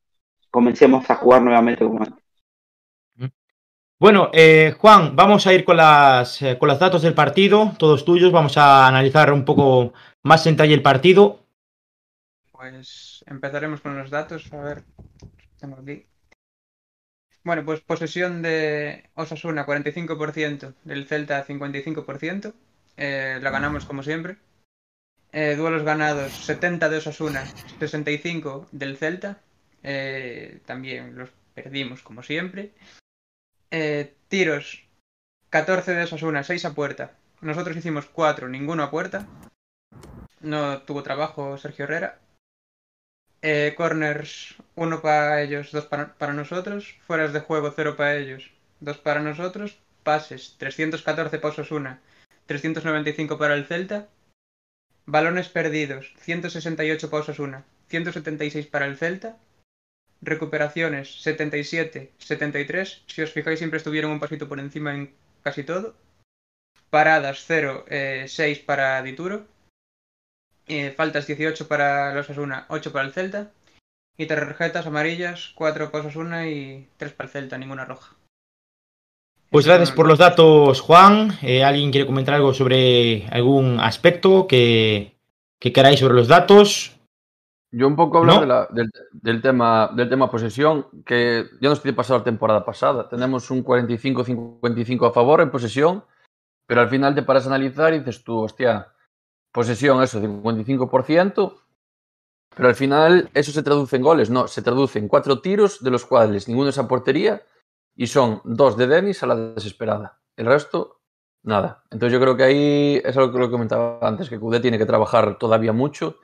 comencemos 0.49 1.09
a 1.09 1.15
jugar 1.15 1.41
nuevamente 1.43 1.85
como 1.85 1.99
antes. 1.99 2.23
Bueno, 3.99 4.29
eh, 4.31 4.75
Juan, 4.77 5.15
vamos 5.15 5.47
a 5.47 5.53
ir 5.53 5.65
con 5.65 5.77
las 5.77 6.39
eh, 6.43 6.57
con 6.59 6.69
los 6.69 6.77
datos 6.77 7.01
del 7.01 7.15
partido, 7.15 7.73
todos 7.79 8.05
tuyos. 8.05 8.31
Vamos 8.31 8.55
a 8.57 8.87
analizar 8.87 9.33
un 9.33 9.43
poco 9.43 9.93
más 10.21 10.45
en 10.45 10.53
detalle 10.53 10.75
el 10.75 10.83
partido. 10.83 11.47
Pues 12.51 13.23
empezaremos 13.25 13.81
con 13.81 13.97
los 13.97 14.11
datos. 14.11 14.53
A 14.53 14.57
ver, 14.57 14.83
tengo 15.59 15.77
aquí. 15.77 16.05
Bueno, 17.43 17.65
pues 17.65 17.81
posesión 17.81 18.43
de 18.43 19.09
Osasuna 19.15 19.65
45%, 19.65 20.75
del 20.83 21.07
Celta 21.07 21.43
55%. 21.45 22.53
Eh, 22.97 23.39
la 23.41 23.49
ganamos 23.49 23.85
como 23.85 24.03
siempre. 24.03 24.37
Eh, 25.33 25.55
duelos 25.55 25.83
ganados 25.83 26.31
70 26.45 26.89
de 26.89 26.97
Osasuna, 26.97 27.45
65 27.79 28.67
del 28.71 28.97
Celta. 28.97 29.41
Eh, 29.83 30.59
también 30.65 31.15
los 31.15 31.29
perdimos 31.53 32.01
como 32.01 32.23
siempre. 32.23 32.71
Eh, 33.71 34.13
tiros 34.29 34.83
14 35.49 35.93
de 35.93 36.03
Osasuna, 36.03 36.43
6 36.43 36.65
a 36.65 36.73
puerta. 36.73 37.11
Nosotros 37.41 37.75
hicimos 37.75 38.05
4, 38.05 38.47
ninguno 38.47 38.83
a 38.83 38.91
puerta. 38.91 39.27
No 40.39 40.81
tuvo 40.83 41.03
trabajo 41.03 41.57
Sergio 41.57 41.85
Herrera. 41.85 42.19
corners 43.75 44.55
1 44.75 45.01
para 45.01 45.41
ellos, 45.41 45.71
2 45.71 45.85
para, 45.85 46.13
para 46.13 46.33
nosotros. 46.33 46.95
Fueras 47.05 47.33
de 47.33 47.41
juego 47.41 47.71
0 47.75 47.95
para 47.97 48.15
ellos, 48.15 48.49
2 48.79 48.97
para 48.99 49.21
nosotros. 49.21 49.77
Pases 50.03 50.55
314 50.57 51.37
para 51.37 51.53
Osasuna, 51.53 51.99
395 52.45 53.37
para 53.37 53.55
el 53.55 53.65
Celta. 53.65 54.07
Balones 55.09 55.47
perdidos, 55.47 56.13
168 56.19 57.09
para 57.09 57.23
Osasuna, 57.23 57.63
176 57.87 58.67
para 58.67 58.87
el 58.87 58.97
Celta. 58.97 59.37
Recuperaciones, 60.21 61.21
77, 61.21 62.11
73. 62.17 63.03
Si 63.07 63.21
os 63.21 63.31
fijáis, 63.31 63.59
siempre 63.59 63.77
estuvieron 63.77 64.11
un 64.11 64.19
pasito 64.19 64.49
por 64.49 64.59
encima 64.59 64.93
en 64.93 65.13
casi 65.43 65.63
todo. 65.63 65.95
Paradas, 66.89 67.45
0, 67.47 67.85
6 67.87 67.89
eh, 67.89 68.63
para 68.65 69.01
Dituro. 69.01 69.47
Eh, 70.67 70.91
faltas, 70.91 71.25
18 71.25 71.69
para 71.69 72.13
los 72.13 72.25
Osasuna, 72.25 72.65
8 72.67 72.91
para 72.91 73.05
el 73.05 73.13
Celta. 73.13 73.53
Y 74.17 74.25
tarjetas 74.25 74.87
amarillas, 74.87 75.53
4 75.55 75.89
para 75.89 76.03
Osasuna 76.03 76.49
y 76.49 76.89
3 76.97 77.13
para 77.13 77.27
el 77.27 77.31
Celta, 77.31 77.57
ninguna 77.57 77.85
roja. 77.85 78.16
Pues 79.49 79.65
gracias 79.65 79.91
por 79.91 80.07
los 80.07 80.19
datos, 80.19 80.81
Juan. 80.81 81.31
Eh, 81.41 81.63
¿Alguien 81.63 81.91
quiere 81.91 82.05
comentar 82.05 82.35
algo 82.35 82.53
sobre 82.53 83.25
algún 83.27 83.79
aspecto 83.79 84.45
que, 84.45 85.15
queráis 85.59 86.01
sobre 86.01 86.15
los 86.15 86.27
datos? 86.27 86.99
Yo 87.71 87.87
un 87.87 87.95
poco 87.95 88.17
hablo 88.17 88.67
del, 89.13 89.41
tema, 89.41 89.89
del 89.95 90.09
tema 90.09 90.29
posesión, 90.29 90.87
que 91.05 91.45
ya 91.61 91.69
nos 91.69 91.81
tiene 91.81 91.95
pasado 91.95 92.19
la 92.19 92.25
temporada 92.25 92.65
pasada. 92.65 93.07
Tenemos 93.07 93.49
un 93.49 93.63
45-55 93.63 95.07
a 95.07 95.13
favor 95.13 95.39
en 95.39 95.49
posesión, 95.49 96.03
pero 96.65 96.81
al 96.81 96.89
final 96.89 97.15
te 97.15 97.23
paras 97.23 97.45
a 97.45 97.47
analizar 97.47 97.93
y 97.93 97.99
dices 97.99 98.25
tú, 98.25 98.39
hostia, 98.39 98.89
posesión, 99.53 100.03
eso, 100.03 100.21
55%, 100.21 101.55
pero 102.53 102.67
al 102.67 102.75
final 102.75 103.29
eso 103.33 103.53
se 103.53 103.63
traduce 103.63 103.95
en 103.95 104.01
goles. 104.01 104.29
No, 104.29 104.49
se 104.49 104.61
traduce 104.61 104.99
en 104.99 105.07
cuatro 105.07 105.39
tiros, 105.39 105.81
de 105.81 105.91
los 105.91 106.05
cuales 106.05 106.49
ninguno 106.49 106.69
es 106.69 106.77
a 106.77 106.87
portería 106.87 107.41
y 107.97 108.07
son 108.07 108.41
dos 108.45 108.77
de 108.77 108.87
Denis 108.87 109.23
a 109.23 109.27
la 109.27 109.35
desesperada. 109.35 110.19
El 110.37 110.45
resto, 110.45 111.01
nada. 111.43 111.83
Entonces 111.89 112.13
yo 112.13 112.21
creo 112.21 112.37
que 112.37 112.43
ahí 112.43 113.01
es 113.03 113.17
algo 113.17 113.33
que 113.33 113.39
lo 113.39 113.49
comentaba 113.49 113.99
antes, 114.01 114.29
que 114.29 114.39
Cudé 114.39 114.59
tiene 114.59 114.77
que 114.77 114.85
trabajar 114.85 115.37
todavía 115.39 115.73
mucho 115.73 116.19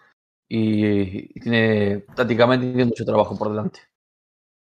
y, 0.48 1.40
tiene 1.40 2.06
prácticamente 2.16 2.68
tiene 2.68 2.86
mucho 2.86 3.04
trabajo 3.04 3.36
por 3.36 3.50
delante. 3.50 3.80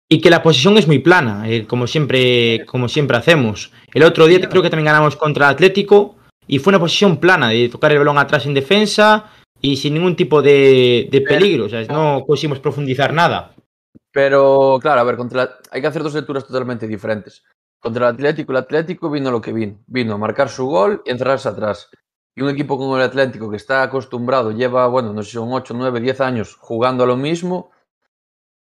Y 0.09 0.21
que 0.21 0.31
la 0.31 0.41
posición 0.41 0.77
es 0.77 0.87
muy 0.87 0.99
plana, 0.99 1.47
eh, 1.47 1.67
como, 1.67 1.85
siempre, 1.85 2.65
como 2.65 2.89
siempre 2.89 3.17
hacemos. 3.17 3.71
El 3.93 4.03
otro 4.03 4.25
día 4.25 4.39
creo 4.49 4.63
que 4.63 4.69
también 4.69 4.85
ganamos 4.85 5.15
contra 5.17 5.47
el 5.47 5.53
Atlético 5.53 6.15
y 6.47 6.59
fue 6.59 6.71
una 6.71 6.79
posición 6.79 7.17
plana, 7.17 7.49
de 7.49 7.69
tocar 7.69 7.91
el 7.91 7.99
balón 7.99 8.17
atrás 8.17 8.45
en 8.45 8.53
defensa 8.53 9.31
y 9.61 9.75
sin 9.75 9.93
ningún 9.93 10.15
tipo 10.15 10.41
de, 10.41 11.09
de 11.11 11.21
peligro. 11.21 11.65
O 11.65 11.69
sea, 11.69 11.83
no 11.83 12.25
quisimos 12.27 12.59
profundizar 12.59 13.13
nada. 13.13 13.53
Pero, 14.17 14.79
claro, 14.81 15.01
a 15.01 15.03
ver, 15.03 15.15
hay 15.69 15.79
que 15.79 15.85
hacer 15.85 16.01
dos 16.01 16.15
lecturas 16.15 16.47
totalmente 16.47 16.87
diferentes. 16.87 17.43
Contra 17.79 18.07
el 18.07 18.15
Atlético, 18.15 18.51
el 18.51 18.57
Atlético 18.57 19.11
vino 19.11 19.29
lo 19.29 19.39
que 19.39 19.53
vino. 19.53 19.77
Vino 19.85 20.15
a 20.15 20.17
marcar 20.17 20.49
su 20.49 20.65
gol 20.65 21.03
y 21.05 21.11
encerrarse 21.11 21.47
atrás. 21.47 21.91
Y 22.35 22.41
un 22.41 22.49
equipo 22.49 22.79
como 22.79 22.97
el 22.97 23.03
Atlético, 23.03 23.47
que 23.51 23.57
está 23.57 23.83
acostumbrado, 23.83 24.49
lleva, 24.49 24.87
bueno, 24.87 25.13
no 25.13 25.21
sé 25.21 25.33
son 25.33 25.53
8, 25.53 25.71
9, 25.77 25.99
10 25.99 26.21
años 26.21 26.55
jugando 26.55 27.03
a 27.03 27.05
lo 27.05 27.15
mismo, 27.15 27.69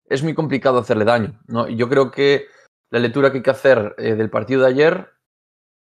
es 0.10 0.24
muy 0.24 0.34
complicado 0.34 0.80
hacerle 0.80 1.06
daño. 1.06 1.40
¿no? 1.46 1.70
Yo 1.70 1.88
creo 1.88 2.10
que 2.10 2.48
la 2.90 2.98
lectura 2.98 3.32
que 3.32 3.38
hay 3.38 3.44
que 3.44 3.52
hacer 3.52 3.94
eh, 4.00 4.16
del 4.16 4.32
partido 4.32 4.62
de 4.62 4.70
ayer 4.70 5.12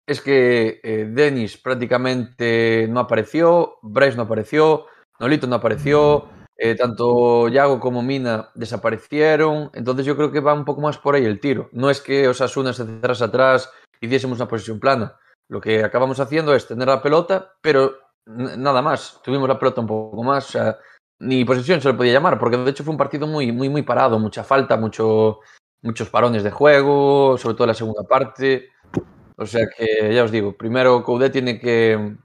es 0.04 0.20
que 0.20 0.80
eh, 0.82 1.06
Denis 1.08 1.58
prácticamente 1.58 2.88
no 2.90 2.98
apareció, 2.98 3.76
Bryce 3.82 4.16
no 4.16 4.24
apareció, 4.24 4.86
Nolito 5.20 5.46
no 5.46 5.54
apareció, 5.54 6.28
eh, 6.56 6.74
tanto 6.76 7.48
Yago 7.48 7.80
como 7.80 8.02
Mina 8.02 8.50
desaparecieron, 8.54 9.70
entonces 9.74 10.06
yo 10.06 10.16
creo 10.16 10.30
que 10.30 10.40
va 10.40 10.54
un 10.54 10.64
poco 10.64 10.80
más 10.80 10.98
por 10.98 11.14
ahí 11.14 11.24
el 11.24 11.40
tiro. 11.40 11.68
No 11.72 11.90
es 11.90 12.00
que 12.00 12.28
Osasuna 12.28 12.72
se 12.72 12.84
cerrase 12.86 13.24
atrás 13.24 13.70
y 14.00 14.06
diésemos 14.06 14.38
una 14.38 14.48
posición 14.48 14.78
plana. 14.78 15.16
Lo 15.48 15.60
que 15.60 15.82
acabamos 15.82 16.20
haciendo 16.20 16.54
es 16.54 16.66
tener 16.66 16.88
la 16.88 17.02
pelota, 17.02 17.52
pero 17.60 17.98
nada 18.26 18.82
más. 18.82 19.20
Tuvimos 19.22 19.48
la 19.48 19.58
pelota 19.58 19.80
un 19.80 19.86
poco 19.86 20.22
más. 20.22 20.48
O 20.48 20.52
sea, 20.52 20.78
ni 21.20 21.44
posición 21.44 21.80
se 21.80 21.88
le 21.88 21.94
podía 21.94 22.12
llamar, 22.12 22.38
porque 22.38 22.56
de 22.56 22.70
hecho 22.70 22.84
fue 22.84 22.92
un 22.92 22.98
partido 22.98 23.26
muy, 23.26 23.52
muy, 23.52 23.68
muy 23.68 23.82
parado, 23.82 24.18
mucha 24.18 24.44
falta, 24.44 24.76
mucho, 24.76 25.40
muchos 25.82 26.08
parones 26.08 26.42
de 26.42 26.50
juego, 26.50 27.36
sobre 27.38 27.54
todo 27.54 27.64
en 27.64 27.68
la 27.68 27.74
segunda 27.74 28.02
parte. 28.04 28.70
O 29.36 29.46
sea 29.46 29.66
que 29.76 30.14
ya 30.14 30.24
os 30.24 30.30
digo, 30.30 30.56
primero 30.56 31.02
Coudet 31.02 31.32
tiene 31.32 31.58
que, 31.58 32.16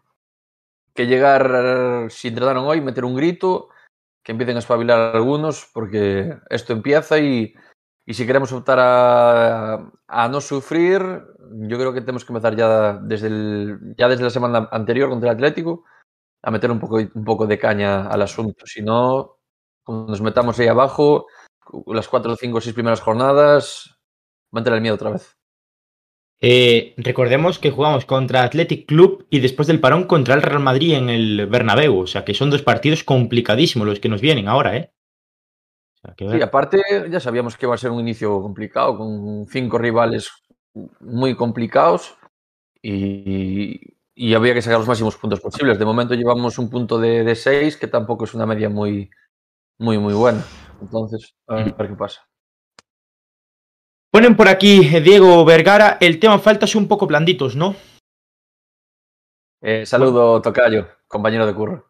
que 0.94 1.08
llegar, 1.08 2.10
si 2.12 2.28
entrenaron 2.28 2.66
hoy, 2.66 2.82
meter 2.82 3.04
un 3.06 3.16
grito, 3.16 3.70
empiecen 4.32 4.58
a 4.58 4.60
espabilar 4.60 5.16
algunos, 5.16 5.70
porque 5.74 6.38
esto 6.50 6.74
empieza 6.74 7.20
y, 7.20 7.54
y 8.06 8.14
si 8.14 8.26
queremos 8.26 8.52
optar 8.52 8.80
a, 8.80 9.92
a, 10.08 10.28
no 10.30 10.42
sufrir, 10.42 11.02
yo 11.68 11.78
creo 11.78 11.94
que 11.94 12.02
tenemos 12.02 12.26
que 12.26 12.34
empezar 12.34 12.56
ya 12.56 12.94
desde, 12.94 13.28
el, 13.28 13.96
ya 13.98 14.08
desde 14.08 14.24
la 14.24 14.30
semana 14.30 14.70
anterior 14.72 15.10
contra 15.10 15.30
el 15.30 15.36
Atlético 15.36 15.84
a 16.44 16.52
meter 16.52 16.72
un 16.72 16.80
poco, 16.80 16.98
un 16.98 17.26
poco 17.26 17.48
de 17.48 17.60
caña 17.60 18.08
al 18.08 18.22
asunto. 18.22 18.66
Si 18.66 18.82
no, 18.82 19.38
cuando 19.84 20.08
nos 20.08 20.22
metamos 20.22 20.60
ahí 20.60 20.68
abajo, 20.68 21.28
las 21.88 22.08
cuatro, 22.08 22.36
cinco, 22.36 22.62
seis 22.62 22.74
primeras 22.74 23.02
jornadas, 23.02 24.00
va 24.54 24.58
a 24.58 24.60
entrar 24.60 24.76
el 24.76 24.82
miedo 24.82 24.96
otra 24.96 25.12
vez. 25.12 25.39
Eh, 26.42 26.94
recordemos 26.96 27.60
que 27.60 27.72
jugamos 27.72 28.06
contra 28.06 28.44
Athletic 28.44 28.88
Club 28.88 29.28
y 29.30 29.40
después 29.40 29.68
del 29.68 29.82
parón 29.82 30.06
contra 30.06 30.36
el 30.36 30.42
Real 30.42 30.62
Madrid 30.62 30.94
en 30.94 31.10
el 31.10 31.48
Bernabéu. 31.48 32.00
O 32.00 32.08
sea 32.08 32.24
que 32.24 32.34
son 32.34 32.50
dos 32.50 32.62
partidos 32.62 33.04
complicadísimos 33.04 33.88
los 33.88 34.00
que 34.00 34.10
nos 34.10 34.22
vienen 34.22 34.48
ahora, 34.48 34.78
¿eh? 34.78 34.94
O 35.96 35.98
sea, 36.02 36.16
que... 36.16 36.30
Sí, 36.30 36.42
aparte 36.42 36.82
ya 37.12 37.20
sabíamos 37.20 37.58
que 37.58 37.68
va 37.68 37.76
a 37.76 37.78
ser 37.78 37.92
un 37.92 38.00
inicio 38.00 38.42
complicado, 38.42 38.98
con 38.98 39.48
cinco 39.48 39.78
rivales 39.78 40.32
muy 41.02 41.36
complicados 41.36 42.16
y, 42.82 43.82
y 44.16 44.34
había 44.34 44.54
que 44.54 44.62
sacar 44.62 44.80
los 44.80 44.88
máximos 44.88 45.18
puntos 45.18 45.42
posibles. 45.42 45.78
De 45.78 45.84
momento 45.84 46.14
llevamos 46.14 46.58
un 46.58 46.70
punto 46.70 47.00
de, 47.00 47.26
de 47.26 47.36
seis, 47.36 47.76
que 47.76 47.88
tampoco 47.88 48.24
es 48.24 48.34
una 48.34 48.46
media 48.46 48.70
muy, 48.70 49.10
muy, 49.78 49.98
muy 49.98 50.14
buena. 50.14 50.42
Entonces, 50.82 51.36
a 51.48 51.56
ver 51.56 51.76
qué 51.76 51.96
pasa. 51.96 52.29
Ponen 54.12 54.36
por 54.36 54.48
aquí, 54.48 54.90
eh, 54.96 55.02
Diego 55.02 55.46
Vergara, 55.46 55.98
el 56.00 56.20
tema 56.20 56.40
faltas 56.40 56.74
un 56.76 56.88
poco 56.88 57.06
blanditos, 57.06 57.56
¿no? 57.56 57.76
Eh, 59.62 59.86
saludo. 59.86 60.42
Tocayo, 60.42 60.88
compañero 61.08 61.46
de 61.46 61.54
curro. 61.54 61.86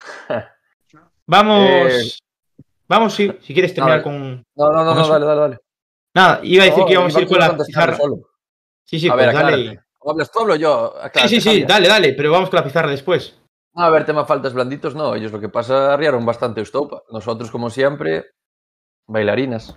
Vamos. 1.26 1.68
Eh... 1.68 2.12
Vamos, 2.88 3.14
sí, 3.14 3.30
si 3.40 3.52
quieres 3.52 3.74
terminar 3.74 3.98
no, 3.98 4.04
con. 4.04 4.46
No, 4.54 4.70
no, 4.70 4.84
no, 4.84 4.94
no, 4.94 5.08
dale, 5.08 5.26
dale, 5.26 5.40
dale. 5.40 5.58
Nada, 6.14 6.40
iba 6.42 6.62
a 6.62 6.66
decir 6.66 6.80
no, 6.80 6.86
que 6.86 6.92
íbamos 6.92 7.16
a 7.16 7.20
ir 7.20 7.26
con 7.26 7.38
la 7.38 7.56
pizarra. 7.56 7.96
Solo. 7.96 8.30
Sí, 8.84 9.00
sí, 9.00 9.08
a 9.08 9.14
pues 9.14 9.26
ver, 9.26 9.34
dale. 9.34 9.80
¿O 9.98 10.10
hablas 10.12 10.30
tú 10.30 10.38
o 10.38 10.42
hablo 10.42 10.54
yo? 10.54 10.94
Aclárate, 11.02 11.28
sí, 11.28 11.40
sí, 11.40 11.50
sí, 11.50 11.64
dale, 11.64 11.88
dale, 11.88 12.12
pero 12.12 12.30
vamos 12.30 12.48
con 12.48 12.58
la 12.58 12.64
pizarra 12.64 12.90
después. 12.90 13.38
A 13.74 13.90
ver, 13.90 14.06
tema 14.06 14.24
faltas 14.24 14.54
blanditos, 14.54 14.94
no. 14.94 15.14
Ellos 15.14 15.32
lo 15.32 15.40
que 15.40 15.48
pasa 15.48 15.92
arriaron 15.92 16.24
bastante 16.24 16.60
Eustopa. 16.60 17.02
Nosotros, 17.10 17.50
como 17.50 17.68
siempre, 17.68 18.24
bailarinas. 19.06 19.74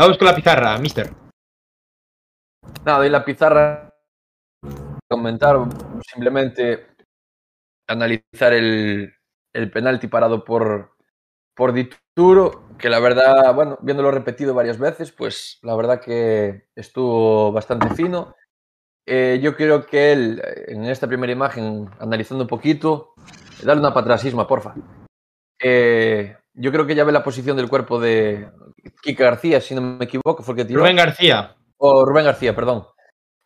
Vamos 0.00 0.16
con 0.16 0.28
la 0.28 0.34
pizarra, 0.34 0.78
mister. 0.78 1.10
Nada, 2.86 3.06
y 3.06 3.10
la 3.10 3.22
pizarra. 3.22 3.94
Comentar, 5.06 5.58
simplemente 6.10 6.86
analizar 7.86 8.54
el, 8.54 9.12
el 9.52 9.70
penalti 9.70 10.08
parado 10.08 10.42
por, 10.42 10.96
por 11.54 11.74
Dituro, 11.74 12.66
que 12.78 12.88
la 12.88 12.98
verdad, 12.98 13.54
bueno, 13.54 13.76
viéndolo 13.82 14.10
repetido 14.10 14.54
varias 14.54 14.78
veces, 14.78 15.12
pues 15.12 15.58
la 15.60 15.76
verdad 15.76 16.00
que 16.00 16.68
estuvo 16.74 17.52
bastante 17.52 17.90
fino. 17.90 18.34
Eh, 19.06 19.38
yo 19.42 19.54
creo 19.54 19.84
que 19.84 20.12
él, 20.12 20.42
en 20.66 20.86
esta 20.86 21.08
primera 21.08 21.34
imagen, 21.34 21.90
analizando 21.98 22.44
un 22.44 22.48
poquito, 22.48 23.12
darle 23.62 23.82
una 23.82 23.92
patrasisma, 23.92 24.48
porfa. 24.48 24.74
Eh, 25.62 26.38
yo 26.54 26.72
creo 26.72 26.86
que 26.86 26.94
ya 26.94 27.04
ve 27.04 27.12
la 27.12 27.24
posición 27.24 27.56
del 27.56 27.68
cuerpo 27.68 28.00
de 28.00 28.50
Kika 29.02 29.24
García, 29.24 29.60
si 29.60 29.74
no 29.74 29.80
me 29.80 30.04
equivoco, 30.04 30.42
fue 30.42 30.54
el 30.54 30.58
que 30.58 30.64
tiró. 30.64 30.80
Rubén 30.80 30.96
García. 30.96 31.56
O 31.78 32.04
Rubén 32.04 32.24
García, 32.24 32.54
perdón. 32.54 32.86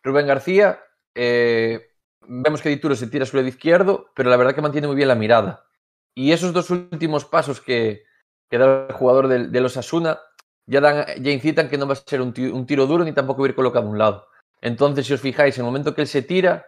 Rubén 0.03 0.27
García, 0.27 0.79
eh, 1.15 1.87
vemos 2.21 2.61
que 2.61 2.69
Dituro 2.69 2.95
se 2.95 3.07
tira 3.07 3.25
su 3.25 3.37
lado 3.37 3.47
izquierdo, 3.47 4.11
pero 4.15 4.29
la 4.29 4.37
verdad 4.37 4.53
que 4.53 4.61
mantiene 4.61 4.87
muy 4.87 4.95
bien 4.95 5.07
la 5.07 5.15
mirada. 5.15 5.65
Y 6.13 6.31
esos 6.31 6.53
dos 6.53 6.69
últimos 6.69 7.25
pasos 7.25 7.61
que, 7.61 8.03
que 8.49 8.57
da 8.57 8.87
el 8.87 8.93
jugador 8.93 9.27
de, 9.27 9.47
de 9.47 9.61
los 9.61 9.77
Asuna 9.77 10.19
ya, 10.65 10.81
dan, 10.81 11.05
ya 11.21 11.31
incitan 11.31 11.69
que 11.69 11.77
no 11.77 11.87
va 11.87 11.93
a 11.93 11.97
ser 11.97 12.21
un 12.21 12.33
tiro, 12.33 12.55
un 12.55 12.65
tiro 12.65 12.87
duro 12.87 13.03
ni 13.03 13.13
tampoco 13.13 13.41
va 13.41 13.47
a 13.47 13.49
ir 13.49 13.55
colocado 13.55 13.85
a 13.85 13.89
un 13.89 13.97
lado. 13.97 14.27
Entonces, 14.61 15.05
si 15.05 15.13
os 15.13 15.21
fijáis, 15.21 15.57
en 15.57 15.61
el 15.61 15.65
momento 15.65 15.93
que 15.93 16.01
él 16.01 16.07
se 16.07 16.21
tira, 16.21 16.65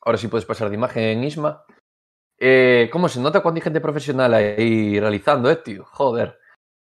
ahora 0.00 0.18
sí 0.18 0.28
puedes 0.28 0.46
pasar 0.46 0.68
de 0.68 0.74
imagen 0.74 1.04
en 1.04 1.24
Isma, 1.24 1.64
eh, 2.38 2.88
¿cómo 2.92 3.08
se 3.08 3.20
nota 3.20 3.40
cuando 3.40 3.58
hay 3.58 3.62
gente 3.62 3.80
profesional 3.80 4.34
ahí 4.34 4.98
realizando, 5.00 5.50
eh, 5.50 5.56
tío? 5.56 5.84
Joder. 5.84 6.38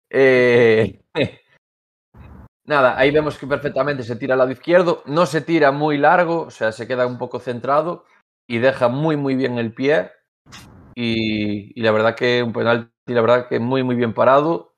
Eh, 0.10 1.02
nada, 2.66 2.98
ahí 2.98 3.12
vemos 3.12 3.38
que 3.38 3.48
perfectamente 3.48 4.04
se 4.04 4.16
tira 4.16 4.34
al 4.34 4.40
lado 4.40 4.52
izquierdo, 4.52 5.04
no 5.06 5.26
se 5.26 5.42
tira 5.42 5.72
muy 5.72 5.98
largo, 5.98 6.42
o 6.42 6.52
sea, 6.52 6.72
se 6.72 6.88
queda 6.88 7.08
un 7.08 7.18
poco 7.18 7.40
centrado 7.40 8.06
y 8.48 8.60
deja 8.60 8.88
muy, 8.88 9.18
muy 9.18 9.36
bien 9.36 9.58
el 9.58 9.74
pie. 9.74 10.12
Y, 10.96 11.78
y 11.80 11.84
la 11.84 11.92
verdad 11.92 12.16
que 12.16 12.42
un 12.42 12.54
penalti, 12.54 12.92
la 13.08 13.22
verdad 13.22 13.48
que 13.50 13.60
muy, 13.60 13.84
muy 13.84 13.96
bien 13.96 14.14
parado 14.14 14.76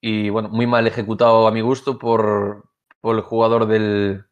y 0.00 0.28
bueno, 0.28 0.50
muy 0.50 0.66
mal 0.66 0.86
ejecutado 0.86 1.46
a 1.46 1.50
mi 1.50 1.62
gusto 1.62 1.98
por, 1.98 2.70
por 3.00 3.16
el 3.16 3.22
jugador 3.22 3.66
del, 3.66 4.26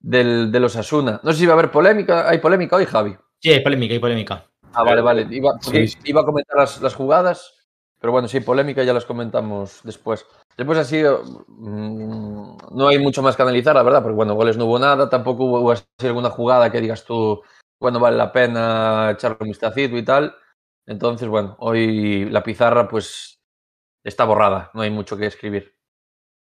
del, 0.00 0.52
de 0.52 0.60
los 0.60 0.76
Asuna. 0.76 1.20
No 1.22 1.32
sé 1.32 1.40
si 1.40 1.46
va 1.46 1.54
a 1.54 1.58
haber 1.58 1.70
polémica. 1.70 2.28
¿Hay 2.28 2.38
polémica 2.38 2.76
hoy, 2.76 2.86
Javi? 2.86 3.16
Sí, 3.40 3.50
hay 3.50 3.60
polémica, 3.62 3.94
hay 3.94 4.00
polémica. 4.00 4.47
Ah, 4.72 4.82
vale, 4.82 5.00
vale. 5.00 5.26
Iba, 5.30 5.58
sí. 5.60 5.86
iba 6.04 6.20
a 6.20 6.24
comentar 6.24 6.56
las, 6.56 6.80
las, 6.80 6.94
jugadas, 6.94 7.54
pero 8.00 8.12
bueno, 8.12 8.28
sí, 8.28 8.40
polémica 8.40 8.82
ya 8.84 8.92
las 8.92 9.04
comentamos 9.04 9.80
después. 9.84 10.26
Después 10.56 10.78
ha 10.78 10.84
sido. 10.84 11.22
Mmm, 11.48 12.56
no 12.72 12.88
hay 12.88 12.98
mucho 12.98 13.22
más 13.22 13.36
que 13.36 13.42
analizar, 13.42 13.74
la 13.74 13.82
verdad, 13.82 14.02
porque 14.02 14.16
bueno, 14.16 14.34
goles 14.34 14.56
no 14.56 14.66
hubo 14.66 14.78
nada, 14.78 15.08
tampoco 15.08 15.44
hubo 15.44 15.70
así 15.70 15.84
alguna 16.02 16.30
jugada 16.30 16.70
que 16.70 16.80
digas 16.80 17.04
tú, 17.04 17.40
bueno, 17.80 18.00
vale 18.00 18.16
la 18.16 18.32
pena 18.32 19.10
echarle 19.12 19.38
un 19.40 19.48
vistacito 19.48 19.96
y 19.96 20.04
tal. 20.04 20.34
Entonces, 20.86 21.28
bueno, 21.28 21.56
hoy 21.60 22.24
la 22.30 22.42
pizarra, 22.42 22.88
pues 22.88 23.38
está 24.04 24.24
borrada, 24.24 24.70
no 24.74 24.82
hay 24.82 24.90
mucho 24.90 25.16
que 25.16 25.26
escribir. 25.26 25.74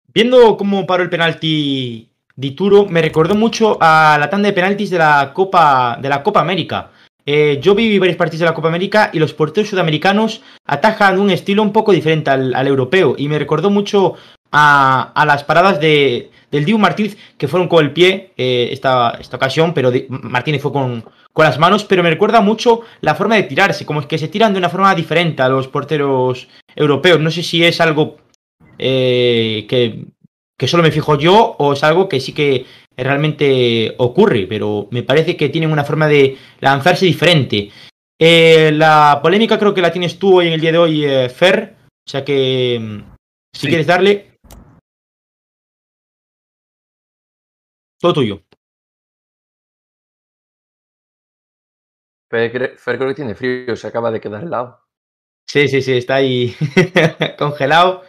Viendo 0.06 0.56
cómo 0.56 0.86
paró 0.86 1.02
el 1.02 1.10
penalti 1.10 2.14
Dituro 2.36 2.86
me 2.86 3.00
recordó 3.00 3.36
mucho 3.36 3.78
a 3.80 4.16
la 4.18 4.28
tanda 4.28 4.48
de 4.48 4.52
penaltis 4.52 4.90
de 4.90 4.98
la 4.98 5.32
Copa, 5.32 5.98
de 6.00 6.08
la 6.08 6.22
Copa 6.22 6.40
América. 6.40 6.90
Eh, 7.26 7.58
yo 7.62 7.74
vi 7.74 7.98
varios 7.98 8.16
partidos 8.16 8.40
de 8.40 8.46
la 8.46 8.54
Copa 8.54 8.68
América 8.68 9.10
y 9.12 9.18
los 9.18 9.32
porteros 9.32 9.70
sudamericanos 9.70 10.42
atajan 10.66 11.18
un 11.18 11.30
estilo 11.30 11.62
un 11.62 11.72
poco 11.72 11.92
diferente 11.92 12.30
al, 12.30 12.66
europeo 12.66 13.14
y 13.16 13.28
me 13.28 13.38
recordó 13.38 13.70
mucho 13.70 14.14
a, 14.52 15.12
a 15.14 15.24
las 15.24 15.42
paradas 15.42 15.80
de, 15.80 16.30
del 16.50 16.64
Dibu 16.64 16.78
Martínez 16.78 17.16
que 17.38 17.48
fueron 17.48 17.68
con 17.68 17.84
el 17.84 17.92
pie 17.92 18.32
eh, 18.36 18.68
esta, 18.70 19.16
esta 19.18 19.36
ocasión, 19.38 19.72
pero 19.72 19.90
Martínez 20.08 20.60
fue 20.60 20.72
con, 20.72 21.04
con 21.32 21.44
las 21.44 21.58
manos, 21.58 21.84
pero 21.84 22.02
me 22.02 22.10
recuerda 22.10 22.40
mucho 22.40 22.82
la 23.00 23.14
forma 23.14 23.36
de 23.36 23.44
tirarse, 23.44 23.86
como 23.86 24.00
es 24.00 24.06
que 24.06 24.18
se 24.18 24.28
tiran 24.28 24.52
de 24.52 24.58
una 24.58 24.68
forma 24.68 24.94
diferente 24.94 25.42
a 25.42 25.48
los 25.48 25.66
porteros 25.66 26.48
europeos. 26.76 27.20
No 27.20 27.30
sé 27.30 27.42
si 27.42 27.64
es 27.64 27.80
algo 27.80 28.18
eh, 28.78 29.66
que 29.68 30.04
que 30.56 30.68
solo 30.68 30.82
me 30.82 30.92
fijo 30.92 31.18
yo 31.18 31.56
o 31.58 31.72
es 31.72 31.82
algo 31.82 32.08
que 32.08 32.20
sí 32.20 32.32
que 32.32 32.66
realmente 32.96 33.94
ocurre, 33.98 34.46
pero 34.48 34.88
me 34.90 35.02
parece 35.02 35.36
que 35.36 35.48
tienen 35.48 35.72
una 35.72 35.84
forma 35.84 36.06
de 36.06 36.36
lanzarse 36.60 37.06
diferente. 37.06 37.70
Eh, 38.18 38.70
la 38.72 39.18
polémica 39.22 39.58
creo 39.58 39.74
que 39.74 39.82
la 39.82 39.92
tienes 39.92 40.18
tú 40.18 40.38
hoy 40.38 40.46
en 40.46 40.52
el 40.52 40.60
día 40.60 40.72
de 40.72 40.78
hoy, 40.78 41.04
eh, 41.04 41.28
Fer, 41.28 41.76
o 42.06 42.10
sea 42.10 42.24
que 42.24 42.78
mm, 42.80 43.14
si 43.52 43.60
sí. 43.60 43.68
quieres 43.68 43.86
darle... 43.86 44.38
Todo 48.00 48.12
tuyo. 48.12 48.42
Fer, 52.30 52.76
Fer 52.76 52.96
creo 52.96 53.08
que 53.08 53.14
tiene 53.14 53.34
frío, 53.34 53.74
se 53.76 53.86
acaba 53.86 54.10
de 54.10 54.20
quedar 54.20 54.44
helado. 54.44 54.84
Sí, 55.48 55.68
sí, 55.68 55.82
sí, 55.82 55.92
está 55.92 56.16
ahí 56.16 56.54
congelado. 57.38 58.02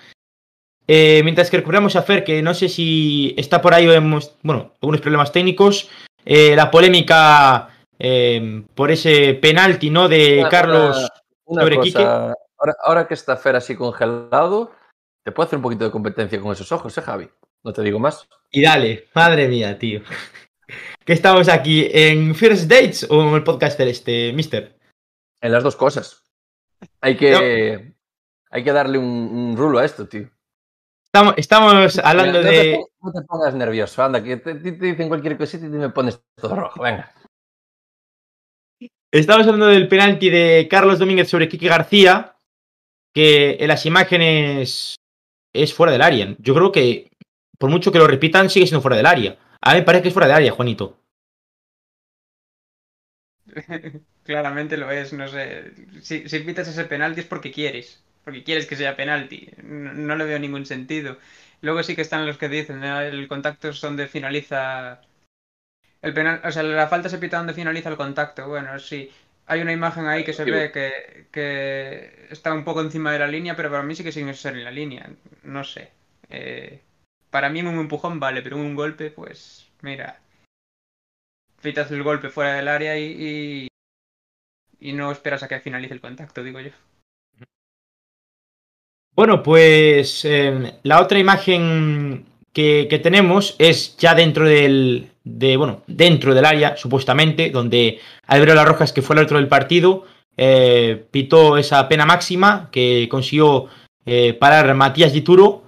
Eh, 0.88 1.22
mientras 1.24 1.50
que 1.50 1.58
recuperamos 1.58 1.96
a 1.96 2.04
Fer, 2.04 2.24
que 2.24 2.42
no 2.42 2.54
sé 2.54 2.70
si 2.70 3.34
está 3.38 3.62
por 3.62 3.74
ahí, 3.74 3.90
hemos, 3.90 4.36
bueno, 4.44 4.74
algunos 4.82 5.02
problemas 5.02 5.32
técnicos. 5.32 5.90
Eh, 6.26 6.56
la 6.56 6.72
polémica 6.72 7.70
eh, 8.00 8.64
por 8.74 8.92
ese 8.92 9.36
penalti, 9.36 9.90
¿no? 9.90 10.08
De 10.08 10.40
una, 10.40 10.50
Carlos 10.50 11.08
una, 11.46 11.64
una 11.64 11.76
cosa, 11.76 12.34
ahora, 12.58 12.76
ahora, 12.84 13.08
que 13.08 13.14
está 13.14 13.38
Fer 13.38 13.56
así 13.56 13.76
congelado, 13.76 14.72
te 15.24 15.32
puedo 15.32 15.46
hacer 15.46 15.58
un 15.58 15.64
poquito 15.64 15.86
de 15.86 15.92
competencia 15.92 16.42
con 16.42 16.52
esos 16.52 16.72
ojos, 16.72 16.98
¿eh, 16.98 17.02
Javi? 17.02 17.30
No 17.64 17.74
te 17.74 17.84
digo 17.84 18.00
más. 18.00 18.28
Y 18.52 18.62
dale, 18.62 19.08
madre 19.14 19.48
mía, 19.48 19.78
tío. 19.78 20.02
¿Qué 21.06 21.14
estamos 21.14 21.48
aquí? 21.48 21.88
¿En 21.92 22.34
First 22.34 22.64
Dates 22.64 23.08
o 23.10 23.22
en 23.22 23.36
el 23.36 23.44
podcast 23.44 23.80
este, 23.82 24.34
mister? 24.34 24.76
En 25.42 25.52
las 25.52 25.64
dos 25.64 25.76
cosas. 25.76 26.24
Hay 27.02 27.16
que, 27.16 27.32
no. 27.32 27.94
hay 28.50 28.64
que 28.64 28.72
darle 28.72 28.98
un, 28.98 29.06
un 29.06 29.58
rulo 29.58 29.78
a 29.78 29.86
esto, 29.86 30.08
tío. 30.08 30.30
Estamos, 31.16 31.34
estamos 31.38 32.00
hablando 32.00 32.42
no, 32.42 32.46
de. 32.46 32.52
Te, 32.52 32.86
no 33.02 33.12
te 33.14 33.22
pongas 33.22 33.56
nervioso, 33.56 34.04
anda, 34.04 34.22
que 34.22 34.36
te, 34.36 34.56
te, 34.56 34.72
dicen 34.74 35.08
cualquier 35.08 35.38
cosita 35.38 35.66
y 35.66 35.70
me 35.70 35.90
pones 35.90 36.22
todo 36.36 36.58
rojo, 36.58 36.84
venga. 36.84 37.10
Estamos 39.14 39.48
hablando 39.48 39.68
del 39.68 39.88
penalti 39.88 40.30
de 40.30 40.68
Carlos 40.70 41.00
Domínguez 41.00 41.30
sobre 41.30 41.48
Kike 41.48 41.70
García, 41.70 42.36
que 43.14 43.56
en 43.62 43.70
las 43.70 43.86
imágenes 43.86 44.98
es 45.54 45.74
fuera 45.74 45.94
del 45.94 46.02
área. 46.02 46.36
Yo 46.40 46.54
creo 46.54 46.74
que, 46.74 47.10
por 47.58 47.70
mucho 47.70 47.94
que 47.94 48.00
lo 48.00 48.08
repitan, 48.08 48.50
sigue 48.50 48.68
siendo 48.68 48.82
fuera 48.82 48.98
del 48.98 49.06
área. 49.06 49.38
A 49.62 49.72
mí 49.72 49.80
me 49.80 49.86
parece 49.86 50.02
que 50.02 50.08
es 50.10 50.14
fuera 50.14 50.28
del 50.28 50.36
área, 50.36 50.52
Juanito. 50.52 51.00
Claramente 54.26 54.76
lo 54.76 54.92
es, 54.92 55.14
no 55.14 55.30
sé. 55.30 55.72
Si, 56.02 56.28
si 56.28 56.40
pitas 56.40 56.68
ese 56.68 56.84
penalti 56.84 57.22
es 57.22 57.26
porque 57.26 57.54
quieres. 57.54 58.05
Porque 58.26 58.44
quieres 58.44 58.66
que 58.68 58.76
sea 58.76 58.98
penalti. 58.98 59.50
No, 59.64 59.94
no 59.94 60.16
le 60.18 60.26
veo 60.26 60.40
ningún 60.40 60.66
sentido. 60.66 61.18
Luego 61.62 61.84
sí 61.84 61.96
que 61.96 62.02
están 62.02 62.26
los 62.28 62.38
que 62.38 62.50
dicen, 62.50 62.84
"Ah, 62.84 63.06
el 63.06 63.28
contacto 63.30 63.70
es 63.70 63.80
donde 63.82 64.08
finaliza. 64.08 65.02
El 66.02 66.14
penal, 66.14 66.42
o 66.44 66.52
sea, 66.52 66.64
la 66.64 66.88
falta 66.88 67.10
se 67.10 67.18
pita 67.18 67.38
donde 67.38 67.54
finaliza 67.54 67.90
el 67.90 67.98
contacto. 67.98 68.48
Bueno, 68.48 68.78
sí. 68.80 69.12
Hay 69.48 69.62
una 69.62 69.74
imagen 69.74 70.08
ahí 70.08 70.24
que 70.24 70.34
se 70.34 70.44
ve 70.46 70.72
que, 70.72 71.28
que 71.32 72.28
está 72.32 72.54
un 72.54 72.64
poco 72.64 72.82
encima 72.82 73.12
de 73.12 73.20
la 73.20 73.28
línea, 73.28 73.56
pero 73.56 73.70
para 73.70 73.84
mí 73.84 73.96
sí 73.96 74.04
que 74.04 74.12
sigue 74.12 74.34
ser 74.34 74.56
en 74.56 74.64
la 74.64 74.72
línea. 74.72 75.10
No 75.44 75.64
sé. 75.64 75.92
Eh, 76.30 76.82
para 77.30 77.50
mí 77.50 77.62
un 77.62 77.80
empujón 77.80 78.20
vale, 78.20 78.42
pero 78.42 78.58
un 78.58 78.76
golpe, 78.76 79.12
pues, 79.12 79.70
mira. 79.82 80.20
Pitas 81.62 81.92
el 81.92 82.02
golpe 82.04 82.30
fuera 82.30 82.54
del 82.56 82.68
área 82.70 82.98
y, 82.98 83.68
y, 84.80 84.88
y 84.90 84.94
no 84.94 85.12
esperas 85.12 85.44
a 85.44 85.48
que 85.48 85.60
finalice 85.60 85.94
el 85.94 86.02
contacto, 86.02 86.44
digo 86.44 86.60
yo. 86.62 86.72
Bueno, 89.16 89.42
pues 89.42 90.26
eh, 90.26 90.74
la 90.84 91.02
otra 91.02 91.20
imagen 91.20 92.26
que, 92.56 93.00
tenemos 93.04 93.56
es 93.60 93.98
ya 93.98 94.16
dentro 94.16 94.48
del, 94.48 95.10
de, 95.24 95.58
bueno, 95.58 95.84
dentro 95.88 96.34
del 96.34 96.46
área, 96.46 96.78
supuestamente, 96.78 97.50
donde 97.50 98.00
Álvaro 98.28 98.56
Las 98.56 98.68
Rojas, 98.68 98.94
que 98.94 99.02
fue 99.02 99.16
el 99.16 99.24
otro 99.24 99.38
del 99.38 99.50
partido, 99.50 100.06
eh, 100.38 101.06
pitó 101.12 101.58
esa 101.58 101.88
pena 101.90 102.06
máxima 102.06 102.70
que 102.72 103.08
consiguió 103.10 103.68
eh, 104.06 104.34
parar 104.34 104.74
Matías 104.74 105.12
Dituro. 105.12 105.64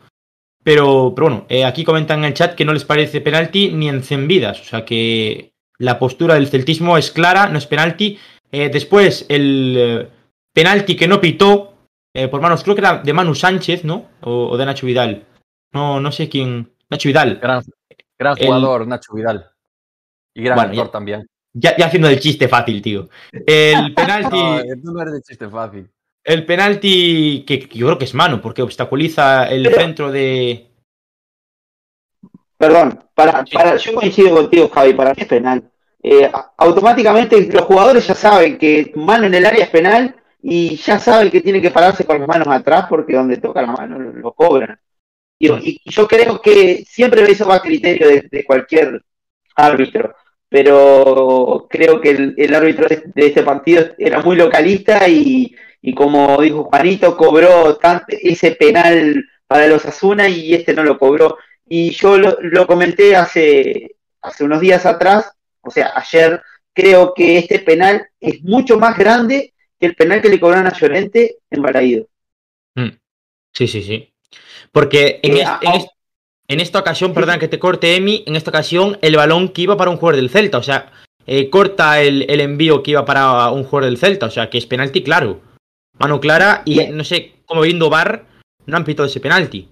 Pero, 0.64 1.14
pero 1.16 1.28
bueno, 1.28 1.46
eh, 1.50 1.64
aquí 1.64 1.84
comentan 1.84 2.20
en 2.20 2.26
el 2.26 2.34
chat 2.34 2.56
que 2.56 2.66
no 2.66 2.74
les 2.74 2.84
parece 2.84 3.22
penalti 3.22 3.72
ni 3.72 3.90
en 3.90 4.28
vidas. 4.28 4.62
O 4.62 4.64
sea 4.64 4.86
que 4.86 5.52
la 5.78 6.00
postura 6.00 6.36
del 6.36 6.48
celtismo 6.48 6.98
es 6.98 7.12
clara, 7.12 7.48
no 7.48 7.58
es 7.58 7.68
penalti. 7.68 8.18
Después, 8.50 9.26
el 9.28 10.10
penalti 10.54 10.96
que 10.96 11.08
no 11.10 11.20
pitó 11.20 11.77
eh, 12.18 12.28
por 12.28 12.42
manos, 12.42 12.64
creo 12.64 12.76
que 12.76 12.82
era 12.82 12.98
de 12.98 13.14
Manu 13.14 13.36
Sánchez, 13.36 13.84
¿no? 13.86 14.10
O, 14.22 14.50
o 14.50 14.58
de 14.58 14.66
Nacho 14.66 14.86
Vidal. 14.88 15.26
No, 15.72 16.00
no 16.00 16.12
sé 16.12 16.28
quién. 16.28 16.74
Nacho 16.90 17.10
Vidal. 17.10 17.40
Gran, 17.42 17.64
gran 18.18 18.38
El- 18.38 18.46
jugador, 18.46 18.88
Nacho 18.88 19.14
Vidal. 19.14 19.50
Y 20.34 20.44
gran 20.44 20.56
Bueno, 20.56 20.72
actor 20.72 20.86
ya- 20.88 20.92
también. 20.92 21.28
Ya, 21.54 21.76
ya 21.78 21.86
haciendo 21.88 22.08
el 22.10 22.20
chiste 22.20 22.48
fácil, 22.48 22.82
tío. 22.82 23.10
El 23.32 23.94
penalti. 23.96 24.38
No, 24.38 24.60
eh, 24.60 24.76
no 24.84 25.02
eres 25.02 25.14
de 25.16 25.22
chiste 25.22 25.48
fácil. 25.50 25.90
El 26.24 26.46
penalti 26.46 27.44
que, 27.48 27.60
que 27.60 27.78
yo 27.78 27.86
creo 27.88 27.98
que 27.98 28.06
es 28.06 28.14
mano, 28.14 28.42
porque 28.42 28.62
obstaculiza 28.62 29.48
el 29.50 29.64
Pero- 29.64 29.78
centro 29.80 30.12
de. 30.12 30.70
Perdón, 32.58 33.04
para, 33.14 33.46
para, 33.46 33.76
yo 33.78 33.94
coincido 33.94 34.36
contigo, 34.36 34.68
Javi, 34.70 34.94
para 34.94 35.12
mí 35.12 35.18
es 35.22 35.28
penal. 35.28 35.72
Eh, 36.02 36.30
automáticamente 36.58 37.52
los 37.52 37.64
jugadores 37.66 38.08
ya 38.08 38.16
saben 38.16 38.58
que 38.58 38.92
mano 38.96 39.26
en 39.26 39.36
el 39.36 39.46
área 39.46 39.64
es 39.66 39.70
penal 39.70 40.16
y 40.50 40.78
ya 40.78 40.98
saben 40.98 41.30
que 41.30 41.42
tienen 41.42 41.62
que 41.62 41.72
pararse 41.72 42.06
con 42.06 42.20
las 42.20 42.28
manos 42.28 42.48
atrás 42.48 42.86
porque 42.90 43.16
donde 43.16 43.36
toca 43.38 43.62
la 43.62 43.68
mano 43.74 44.00
lo, 44.00 44.14
lo 44.14 44.32
cobran. 44.34 44.80
Y, 45.40 45.50
y 45.86 45.92
yo 45.92 46.08
creo 46.08 46.42
que 46.42 46.86
siempre 46.88 47.24
eso 47.30 47.48
va 47.48 47.56
a 47.56 47.62
criterio 47.62 48.08
de, 48.08 48.22
de 48.32 48.46
cualquier 48.46 49.04
árbitro, 49.58 50.16
pero 50.50 51.68
creo 51.70 52.00
que 52.00 52.12
el, 52.12 52.36
el 52.38 52.56
árbitro 52.56 52.88
de, 52.88 53.04
de 53.14 53.28
este 53.28 53.44
partido 53.44 53.88
era 53.98 54.22
muy 54.22 54.38
localista 54.38 55.08
y, 55.10 55.54
y 55.82 55.94
como 55.94 56.42
dijo 56.42 56.64
Juanito, 56.66 57.18
cobró 57.18 57.78
ese 58.08 58.52
penal 58.52 59.26
para 59.48 59.68
los 59.68 59.86
Asuna 59.86 60.30
y 60.30 60.54
este 60.54 60.74
no 60.74 60.84
lo 60.84 60.98
cobró. 60.98 61.38
Y 61.66 61.92
yo 61.92 62.18
lo, 62.18 62.38
lo 62.42 62.66
comenté 62.68 63.18
hace, 63.18 63.98
hace 64.22 64.46
unos 64.46 64.62
días 64.62 64.86
atrás, 64.86 65.30
o 65.62 65.70
sea, 65.72 65.92
ayer, 65.96 66.42
creo 66.74 67.14
que 67.14 67.38
este 67.38 67.60
penal 67.60 68.08
es 68.22 68.42
mucho 68.44 68.80
más 68.80 68.98
grande 68.98 69.54
que 69.80 69.86
el 69.88 69.96
penal 69.96 70.22
que 70.22 70.30
le 70.30 70.40
cobraron 70.40 70.68
a 70.68 70.74
Llorente 70.78 71.38
en 71.50 71.62
Balaído. 71.62 72.08
Sí, 73.54 73.68
sí, 73.68 73.82
sí. 73.82 74.14
Porque 74.72 75.20
en, 75.24 75.38
Eh, 75.38 75.42
es- 75.42 75.48
a- 75.48 75.60
en 75.64 75.72
es- 75.74 75.88
en 76.50 76.60
esta 76.60 76.80
ocasión, 76.80 77.14
perdón 77.14 77.40
que 77.40 77.48
te 77.48 77.58
corte, 77.60 77.96
Emi, 77.96 78.24
en 78.28 78.36
esta 78.36 78.52
ocasión 78.52 78.98
el 79.02 79.16
balón 79.16 79.50
que 79.50 79.64
iba 79.64 79.76
para 79.76 79.90
un 79.90 79.98
jugador 79.98 80.18
del 80.18 80.30
Celta, 80.30 80.60
o 80.60 80.64
sea, 80.64 80.92
eh, 81.26 81.50
corta 81.50 82.02
el, 82.02 82.26
el 82.30 82.40
envío 82.40 82.84
que 82.84 82.92
iba 82.92 83.04
para 83.04 83.50
un 83.50 83.64
jugador 83.64 83.86
del 83.86 83.98
Celta, 83.98 84.28
o 84.28 84.30
sea, 84.30 84.50
que 84.50 84.58
es 84.60 84.66
penalti 84.66 85.02
claro. 85.04 85.42
Mano 86.00 86.20
clara 86.20 86.62
y 86.66 86.76
Bien. 86.76 86.96
no 86.96 87.04
sé, 87.04 87.34
como 87.46 87.62
viendo 87.62 87.90
VAR, 87.90 88.26
no 88.68 88.78
han 88.78 88.86
pitado 88.86 89.08
ese 89.08 89.20
penalti. 89.20 89.68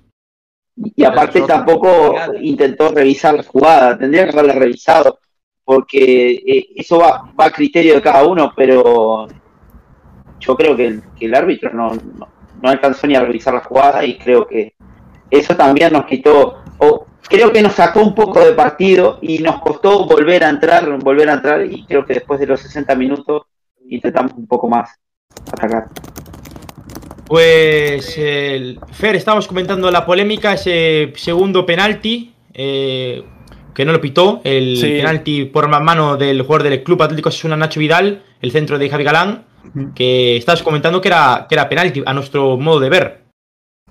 Y 0.95 1.03
aparte 1.03 1.37
Eso- 1.39 1.47
tampoco 1.47 2.15
intentó 2.41 2.89
revisar 2.89 3.35
la 3.35 3.43
jugada, 3.43 3.97
tendría 3.97 4.23
que 4.25 4.31
haberla 4.31 4.53
revisado, 4.53 5.19
porque 5.63 6.31
eh, 6.45 6.67
eso 6.75 6.97
va, 6.97 7.31
va 7.39 7.45
a 7.45 7.51
criterio 7.51 7.93
de 7.95 8.01
cada 8.01 8.25
uno, 8.25 8.51
pero 8.55 9.27
yo 10.39 10.55
creo 10.55 10.75
que 10.75 10.87
el, 10.87 11.03
que 11.17 11.25
el 11.25 11.35
árbitro 11.35 11.71
no, 11.73 11.93
no, 11.93 12.27
no 12.61 12.69
alcanzó 12.69 13.07
ni 13.07 13.15
a 13.15 13.21
revisar 13.21 13.53
la 13.53 13.61
jugada 13.61 14.05
y 14.05 14.17
creo 14.17 14.45
que 14.47 14.73
eso 15.31 15.55
también 15.55 15.91
nos 15.93 16.05
quitó, 16.05 16.57
o 16.77 17.05
creo 17.27 17.51
que 17.51 17.61
nos 17.61 17.73
sacó 17.73 18.01
un 18.01 18.13
poco 18.13 18.39
de 18.45 18.53
partido 18.53 19.17
y 19.21 19.39
nos 19.39 19.59
costó 19.61 20.05
volver 20.05 20.43
a 20.43 20.49
entrar, 20.49 20.87
volver 20.99 21.29
a 21.29 21.33
entrar 21.33 21.65
y 21.65 21.83
creo 21.85 22.05
que 22.05 22.13
después 22.15 22.39
de 22.39 22.47
los 22.47 22.59
60 22.61 22.93
minutos 22.95 23.43
intentamos 23.89 24.33
un 24.33 24.47
poco 24.47 24.69
más 24.69 24.89
atacar. 25.51 25.87
Pues, 27.27 28.17
el 28.19 28.79
Fer, 28.91 29.15
estábamos 29.15 29.47
comentando 29.47 29.89
la 29.89 30.05
polémica, 30.05 30.53
ese 30.53 31.11
segundo 31.15 31.65
penalti, 31.65 32.33
eh, 32.53 33.23
que 33.73 33.83
no 33.83 33.91
lo 33.91 33.99
pitó, 33.99 34.41
el 34.43 34.77
Sí. 34.77 34.83
penalti 34.97 35.45
por 35.45 35.67
ma- 35.67 35.79
mano 35.79 36.17
del 36.17 36.43
jugador 36.43 36.63
del 36.69 36.83
Club 36.83 37.01
Atlético 37.01 37.29
Osasuna 37.29 37.57
Nacho 37.57 37.79
Vidal, 37.79 38.21
el 38.41 38.51
centro 38.51 38.77
de 38.77 38.89
Javi 38.89 39.03
Galán, 39.03 39.43
que 39.95 40.37
estabas 40.37 40.63
comentando 40.63 41.01
que 41.01 41.07
era, 41.09 41.45
que 41.47 41.55
era 41.55 41.69
penalti, 41.69 42.03
a 42.05 42.13
nuestro 42.13 42.57
modo 42.57 42.79
de 42.79 42.89
ver. 42.89 43.21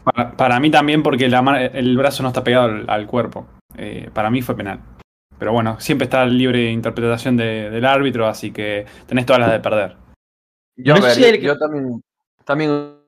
Para, 0.03 0.33
para 0.37 0.61
mí 0.61 0.71
también 0.71 1.03
porque 1.03 1.29
la 1.29 1.67
el 1.73 1.97
brazo 1.97 2.23
no 2.23 2.29
está 2.29 2.45
pegado 2.45 2.65
al, 2.67 2.85
al 2.89 3.07
cuerpo. 3.07 3.47
Eh, 3.77 4.11
para 4.13 4.31
mí 4.31 4.43
fue 4.43 4.57
penal. 4.57 4.81
Pero 5.39 5.53
bueno, 5.53 5.81
siempre 5.81 6.05
está 6.05 6.25
libre 6.27 6.71
interpretación 6.71 7.37
de- 7.37 7.71
del 7.71 7.85
árbitro, 7.85 8.27
así 8.27 8.53
que 8.53 8.87
tenés 9.07 9.27
todas 9.27 9.41
las 9.41 9.51
de 9.53 9.61
perder. 9.61 9.97
Yo, 10.77 10.95
No 10.95 11.01
a 11.01 11.05
ver, 11.05 11.11
sé 11.15 11.21
yo, 11.23 11.27
el- 11.29 11.41
yo 11.41 11.59
también, 11.59 12.03
también 12.45 12.99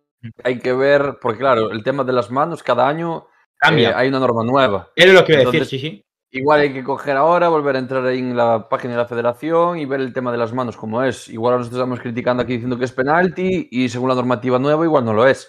hay 0.42 0.58
que 0.58 0.72
ver, 0.72 1.18
porque 1.20 1.38
claro, 1.38 1.70
el 1.70 1.84
tema 1.84 2.02
de 2.04 2.12
las 2.12 2.30
manos, 2.30 2.62
cada 2.62 2.88
año 2.88 3.26
Cambia. 3.58 3.90
eh, 3.90 3.94
hay 3.94 4.08
una 4.08 4.18
norma 4.18 4.42
nueva. 4.44 4.88
Era 4.96 5.12
lo 5.12 5.24
que 5.24 5.32
iba 5.34 5.42
a 5.42 5.44
decir, 5.44 5.66
sí, 5.66 5.78
sí. 5.78 6.02
Igual 6.30 6.60
hay 6.60 6.72
que 6.72 6.84
coger 6.84 7.16
ahora, 7.16 7.48
volver 7.48 7.76
a 7.76 7.78
entrar 7.78 8.06
en 8.08 8.36
la 8.36 8.68
página 8.68 8.94
de 8.94 8.98
la 8.98 9.06
federación 9.06 9.78
y 9.78 9.86
ver 9.86 10.00
el 10.00 10.12
tema 10.12 10.32
de 10.32 10.38
las 10.38 10.52
manos 10.52 10.76
como 10.76 11.02
es. 11.02 11.28
Igual 11.28 11.58
nosotros 11.58 11.78
estamos 11.78 12.00
criticando 12.00 12.42
aquí 12.42 12.54
diciendo 12.54 12.78
que 12.78 12.84
es 12.84 12.92
penalti 12.92 13.68
y 13.70 13.88
según 13.88 14.08
la 14.08 14.14
normativa 14.16 14.58
nueva 14.58 14.84
igual 14.84 15.04
no 15.04 15.12
lo 15.12 15.26
es. 15.26 15.48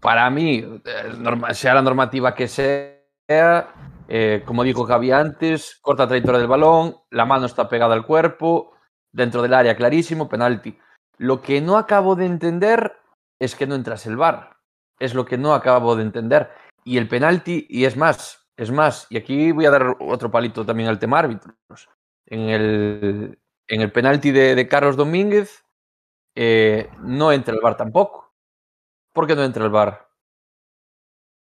Para 0.00 0.28
mí, 0.30 0.64
eh, 0.84 1.54
sea 1.54 1.74
la 1.74 1.82
normativa 1.82 2.34
que 2.34 2.46
sea, 2.46 3.74
eh, 4.06 4.42
como 4.44 4.62
dijo 4.62 4.84
Javi 4.84 5.10
antes, 5.10 5.78
corta 5.80 6.06
trayectoria 6.06 6.38
del 6.38 6.48
balón, 6.48 6.96
la 7.10 7.24
mano 7.24 7.46
está 7.46 7.68
pegada 7.68 7.94
al 7.94 8.06
cuerpo, 8.06 8.74
dentro 9.12 9.42
del 9.42 9.54
área 9.54 9.76
clarísimo, 9.76 10.28
penalti. 10.28 10.78
Lo 11.16 11.42
que 11.42 11.60
no 11.60 11.76
acabo 11.76 12.14
de 12.14 12.26
entender 12.26 12.92
es 13.40 13.56
que 13.56 13.66
no 13.66 13.74
entras 13.74 14.06
el 14.06 14.16
VAR. 14.16 14.56
Es 15.00 15.14
lo 15.14 15.24
que 15.24 15.38
no 15.38 15.54
acabo 15.54 15.96
de 15.96 16.02
entender. 16.02 16.50
Y 16.84 16.98
el 16.98 17.08
penalti, 17.08 17.66
y 17.68 17.84
es 17.84 17.96
más, 17.96 18.47
es 18.58 18.72
más, 18.72 19.06
y 19.08 19.16
aquí 19.16 19.52
voy 19.52 19.66
a 19.66 19.70
dar 19.70 19.96
otro 20.00 20.32
palito 20.32 20.66
también 20.66 20.88
al 20.88 20.98
tema 20.98 21.20
árbitros. 21.20 21.54
En 22.26 22.40
el, 22.40 23.38
en 23.68 23.80
el 23.80 23.92
penalti 23.92 24.32
de, 24.32 24.56
de 24.56 24.68
Carlos 24.68 24.96
Domínguez 24.96 25.64
eh, 26.34 26.90
no 26.98 27.30
entra 27.30 27.54
el 27.54 27.60
VAR 27.60 27.76
tampoco. 27.76 28.34
¿Por 29.12 29.28
qué 29.28 29.36
no 29.36 29.44
entra 29.44 29.64
el 29.64 29.70
VAR? 29.70 30.08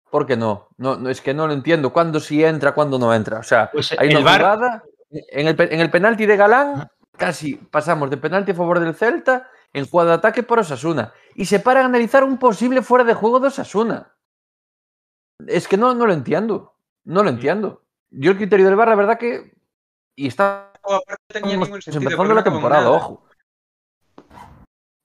¿Por 0.09 0.25
qué 0.25 0.35
no? 0.35 0.69
No, 0.77 0.95
no? 0.95 1.07
Es 1.07 1.21
que 1.21 1.35
no 1.35 1.45
lo 1.45 1.53
entiendo. 1.53 1.93
¿Cuándo 1.93 2.19
sí 2.19 2.43
entra, 2.43 2.73
cuándo 2.73 2.97
no 2.97 3.13
entra? 3.13 3.37
O 3.39 3.43
sea, 3.43 3.69
Pues 3.71 3.91
hay 3.91 4.09
una 4.09 4.21
jugada. 4.21 4.83
En 5.11 5.47
el, 5.47 5.55
en 5.61 5.79
el 5.81 5.91
penalti 5.91 6.25
de 6.25 6.35
Galán, 6.35 6.87
casi 7.15 7.53
pasamos 7.55 8.09
de 8.09 8.17
penalti 8.17 8.53
a 8.53 8.55
favor 8.55 8.79
del 8.79 8.95
Celta 8.95 9.51
en 9.71 9.85
jugada 9.85 10.09
de 10.11 10.17
ataque 10.17 10.41
por 10.41 10.57
Osasuna. 10.57 11.13
Y 11.35 11.45
se 11.45 11.59
para 11.59 11.81
a 11.81 11.85
analizar 11.85 12.23
un 12.23 12.39
posible 12.39 12.81
fuera 12.81 13.05
de 13.05 13.13
juego 13.13 13.39
de 13.39 13.49
Osasuna. 13.49 14.15
Es 15.45 15.67
que 15.67 15.77
no, 15.77 15.93
no 15.93 16.07
lo 16.07 16.13
entiendo. 16.13 16.72
No 17.03 17.23
lo 17.23 17.29
entiendo. 17.29 17.83
Yo 18.11 18.31
el 18.31 18.37
criterio 18.37 18.65
del 18.65 18.75
VAR, 18.75 18.89
la 18.89 18.95
verdad 18.95 19.17
que. 19.17 19.53
Y 20.15 20.27
está 20.27 20.73
no 20.87 21.01
tenía 21.27 21.57
ningún 21.57 21.81
sentido. 21.81 22.03
empezando 22.03 22.33
la 22.33 22.43
temporada, 22.43 22.91
ojo. 22.91 23.23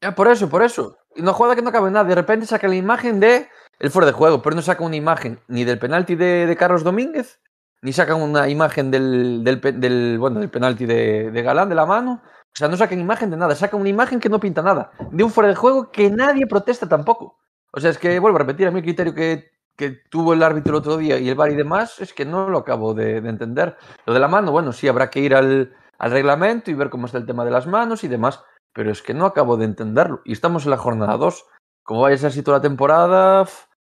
Ya, 0.01 0.15
por 0.15 0.29
eso, 0.29 0.49
por 0.49 0.63
eso. 0.63 0.99
Y 1.15 1.23
Una 1.23 1.33
jugada 1.33 1.57
que 1.57 1.63
no 1.63 1.73
cabe 1.73 1.91
nada. 1.91 2.05
De 2.05 2.15
repente 2.15 2.47
saca 2.47 2.69
la 2.69 2.75
imagen 2.75 3.21
de 3.21 3.49
el 3.79 3.91
fuera 3.91 4.07
de 4.07 4.13
juego, 4.13 4.43
pero 4.43 4.57
no 4.57 4.63
saca 4.63 4.85
una 4.85 4.97
imagen 4.97 5.41
ni 5.49 5.65
del 5.65 5.79
penalti 5.79 6.17
de, 6.17 6.47
de 6.47 6.57
Carlos 6.57 6.85
Domínguez, 6.85 7.41
ni 7.83 7.93
sacan 7.93 8.21
una 8.21 8.49
imagen 8.49 8.91
del, 8.91 9.45
del, 9.45 9.61
del, 9.81 10.19
bueno, 10.19 10.41
del 10.41 10.51
penalti 10.51 10.85
de, 10.85 11.31
de 11.31 11.43
Galán 11.43 11.69
de 11.69 11.75
la 11.75 11.87
mano. 11.87 12.23
O 12.25 12.57
sea, 12.59 12.69
no 12.69 12.77
sacan 12.77 12.99
imagen 12.99 13.31
de 13.31 13.37
nada, 13.37 13.55
sacan 13.55 13.81
una 13.81 13.89
imagen 13.89 14.19
que 14.19 14.29
no 14.29 14.41
pinta 14.41 14.63
nada. 14.63 14.91
De 15.13 15.23
un 15.23 15.31
fuera 15.31 15.49
de 15.49 15.55
juego 15.55 15.91
que 15.91 16.11
nadie 16.11 16.47
protesta 16.47 16.89
tampoco. 16.89 17.39
O 17.73 17.81
sea, 17.81 17.91
es 17.91 17.99
que 17.99 18.19
vuelvo 18.19 18.37
a 18.37 18.41
repetir, 18.41 18.67
a 18.67 18.71
mí 18.71 18.79
el 18.79 18.85
criterio 18.85 19.15
que, 19.15 19.51
que 19.79 19.91
tuvo 20.11 20.35
el 20.35 20.43
árbitro 20.43 20.73
el 20.73 20.79
otro 20.81 20.97
día 20.97 21.19
y 21.19 21.29
el 21.29 21.37
VAR 21.37 21.53
y 21.53 21.55
demás 21.55 22.01
es 22.01 22.13
que 22.13 22.25
no 22.25 22.51
lo 22.51 22.59
acabo 22.59 22.93
de, 22.95 23.21
de 23.21 23.29
entender. 23.31 23.77
Lo 24.05 24.13
de 24.13 24.21
la 24.21 24.29
mano, 24.29 24.51
bueno, 24.51 24.73
sí, 24.73 24.89
habrá 24.89 25.09
que 25.09 25.21
ir 25.21 25.35
al, 25.35 25.73
al 25.99 26.11
reglamento 26.11 26.71
y 26.71 26.75
ver 26.75 26.91
cómo 26.91 27.07
está 27.07 27.17
el 27.17 27.27
tema 27.27 27.45
de 27.45 27.53
las 27.53 27.67
manos 27.67 28.03
y 28.05 28.09
demás. 28.09 28.43
pero 28.73 28.91
es 28.91 29.03
que 29.03 29.15
no 29.15 29.25
acabo 29.25 29.57
de 29.57 29.65
entenderlo. 29.65 30.21
Y 30.25 30.33
estamos 30.33 30.65
en 30.65 30.71
la 30.71 30.77
jornada 30.77 31.17
2. 31.17 31.47
Como 31.85 32.03
vaya 32.03 32.17
a 32.17 32.19
ser 32.19 32.29
así 32.29 32.43
toda 32.43 32.59
la 32.59 32.63
temporada, 32.63 33.47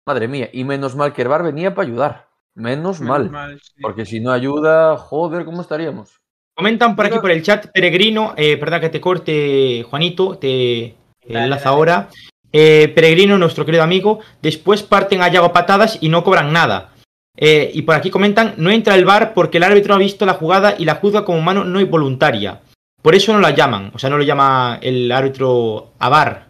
madre 0.06 0.26
mía. 0.26 0.48
Y 0.52 0.64
menos 0.64 0.96
mal 0.96 1.12
que 1.12 1.22
el 1.22 1.28
VAR 1.28 1.42
venía 1.42 1.74
para 1.74 1.86
ayudar. 1.86 2.28
Menos, 2.54 3.00
mal. 3.00 3.30
mal, 3.30 3.60
sí. 3.60 3.80
Porque 3.82 4.06
si 4.06 4.20
no 4.20 4.32
ayuda, 4.32 4.96
joder, 4.96 5.44
¿cómo 5.44 5.60
estaríamos? 5.60 6.20
Comentan 6.56 6.94
por 6.94 7.06
aquí 7.06 7.18
por 7.18 7.30
el 7.30 7.42
chat, 7.42 7.66
Peregrino, 7.72 8.32
eh, 8.36 8.56
perdón 8.56 8.80
que 8.80 8.88
te 8.88 9.00
corte, 9.00 9.84
Juanito, 9.90 10.38
te 10.38 10.96
enlaza 11.20 11.70
ahora. 11.70 12.08
Eh, 12.56 12.92
Peregrino, 12.94 13.36
nuestro 13.36 13.64
querido 13.64 13.82
amigo, 13.82 14.20
después 14.40 14.84
parten 14.84 15.22
a 15.22 15.28
Yago 15.28 15.46
a 15.46 15.52
patadas 15.52 15.98
y 16.00 16.08
no 16.08 16.22
cobran 16.22 16.52
nada. 16.52 16.92
Eh, 17.36 17.72
y 17.74 17.82
por 17.82 17.96
aquí 17.96 18.10
comentan, 18.10 18.54
no 18.58 18.70
entra 18.70 18.94
el 18.94 19.04
VAR 19.04 19.34
porque 19.34 19.58
el 19.58 19.64
árbitro 19.64 19.92
ha 19.92 19.98
visto 19.98 20.24
la 20.24 20.34
jugada 20.34 20.76
y 20.78 20.84
la 20.84 20.94
juzga 20.94 21.24
como 21.24 21.40
mano 21.40 21.64
no 21.64 21.84
voluntaria. 21.84 22.60
Por 23.02 23.16
eso 23.16 23.32
no 23.32 23.40
la 23.40 23.50
llaman, 23.50 23.90
o 23.92 23.98
sea, 23.98 24.08
no 24.08 24.18
lo 24.18 24.22
llama 24.22 24.78
el 24.80 25.10
árbitro 25.10 25.94
a 25.98 26.08
VAR. 26.08 26.46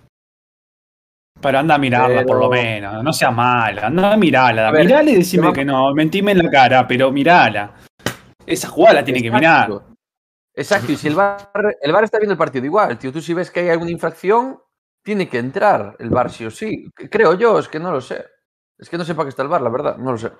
Pero 1.41 1.59
anda 1.59 1.77
a 1.77 1.79
mirarla 1.79 2.17
Pero- 2.17 2.27
por 2.27 2.39
lo 2.39 2.51
menos, 2.51 3.03
no 3.03 3.13
sea 3.15 3.31
mala, 3.31 3.87
anda 3.87 4.13
a 4.13 4.17
mirarla. 4.19 4.69
A 4.69 4.73
ver, 4.73 4.85
mirala 4.85 5.11
y 5.11 5.15
decime 5.15 5.55
que 5.55 5.65
no, 5.65 5.95
mentime 5.95 6.33
en 6.33 6.39
la 6.39 6.51
cara, 6.51 6.87
pero 6.87 7.11
mirala. 7.11 7.77
Esa 8.45 8.69
jugada 8.69 8.97
la 8.97 9.05
tiene 9.05 9.23
que 9.23 9.31
mirar. 9.31 9.71
Exacto. 9.71 9.95
Exacto, 10.57 10.93
y 10.93 10.97
si 10.97 11.09
el 11.09 11.15
VAR, 11.15 11.49
el 11.81 11.93
VAR 11.93 12.05
está 12.05 12.19
viendo 12.19 12.33
el 12.33 12.39
partido 12.39 12.67
igual, 12.67 12.99
tío, 12.99 13.11
tú 13.11 13.23
si 13.23 13.33
ves 13.33 13.51
que 13.51 13.61
hay 13.61 13.71
alguna 13.71 13.91
infracción, 13.91 14.59
tiene 15.05 15.29
que 15.29 15.39
entrar 15.39 15.95
el 15.99 16.11
VAR 16.11 16.31
sí 16.31 16.45
o 16.47 16.51
sí. 16.51 16.89
Creo 17.11 17.35
yo, 17.39 17.59
es 17.59 17.69
que 17.69 17.79
no 17.79 17.93
lo 17.93 18.01
sé. 18.01 18.25
Es 18.79 18.89
que 18.91 18.99
no 18.99 19.05
sé 19.05 19.15
para 19.15 19.27
qué 19.27 19.31
está 19.31 19.43
el 19.43 19.49
VAR, 19.49 19.61
la 19.63 19.71
verdad, 19.71 19.97
no 19.99 20.13
lo 20.13 20.19
sé. 20.19 20.31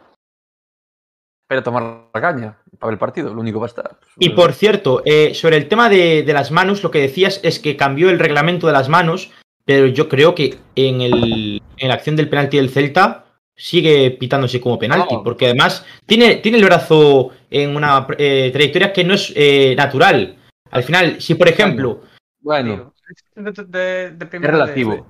Pero 1.47 1.63
tomar 1.63 2.09
la 2.13 2.21
caña 2.21 2.59
para 2.79 2.89
ver 2.89 2.95
el 2.95 2.99
partido, 2.99 3.33
lo 3.35 3.41
único 3.41 3.61
va 3.61 3.67
a 3.67 3.69
estar. 3.69 3.99
pues, 4.01 4.13
Y 4.19 4.31
por 4.31 4.53
cierto, 4.55 5.03
eh, 5.05 5.35
sobre 5.35 5.59
el 5.59 5.69
tema 5.69 5.89
de, 5.89 6.23
de 6.23 6.33
las 6.33 6.51
manos, 6.51 6.83
lo 6.83 6.91
que 6.91 7.01
decías 7.01 7.39
es 7.43 7.59
que 7.61 7.77
cambió 7.77 8.09
el 8.11 8.19
reglamento 8.19 8.67
de 8.67 8.73
las 8.73 8.89
manos, 8.89 9.31
pero 9.67 9.87
yo 9.87 10.09
creo 10.09 10.35
que 10.35 10.59
en, 10.75 11.03
el, 11.03 11.63
en 11.77 11.89
la 11.89 11.95
acción 11.95 12.17
del 12.17 12.31
penalti 12.31 12.57
del 12.57 12.71
Celta 12.71 13.27
sigue 13.55 14.11
pitándose 14.13 14.61
como 14.61 14.79
penalti, 14.79 15.15
No. 15.15 15.23
porque 15.23 15.45
además 15.47 15.85
tiene, 16.07 16.37
tiene 16.37 16.59
el 16.59 16.65
brazo 16.65 17.31
en 17.51 17.77
una 17.77 18.07
eh, 18.19 18.51
trayectoria 18.53 18.93
que 18.93 19.05
no 19.05 19.15
es 19.15 19.33
eh, 19.37 19.75
natural. 19.77 20.37
Al 20.71 20.83
final, 20.83 21.21
si 21.21 21.35
por 21.35 21.47
ejemplo, 21.49 22.01
Bueno, 22.41 22.94
de, 23.35 23.53
de- 23.53 24.11
de- 24.11 24.11
de 24.11 24.37
es 24.37 24.43
relativo. 24.43 24.93
de- 24.95 25.05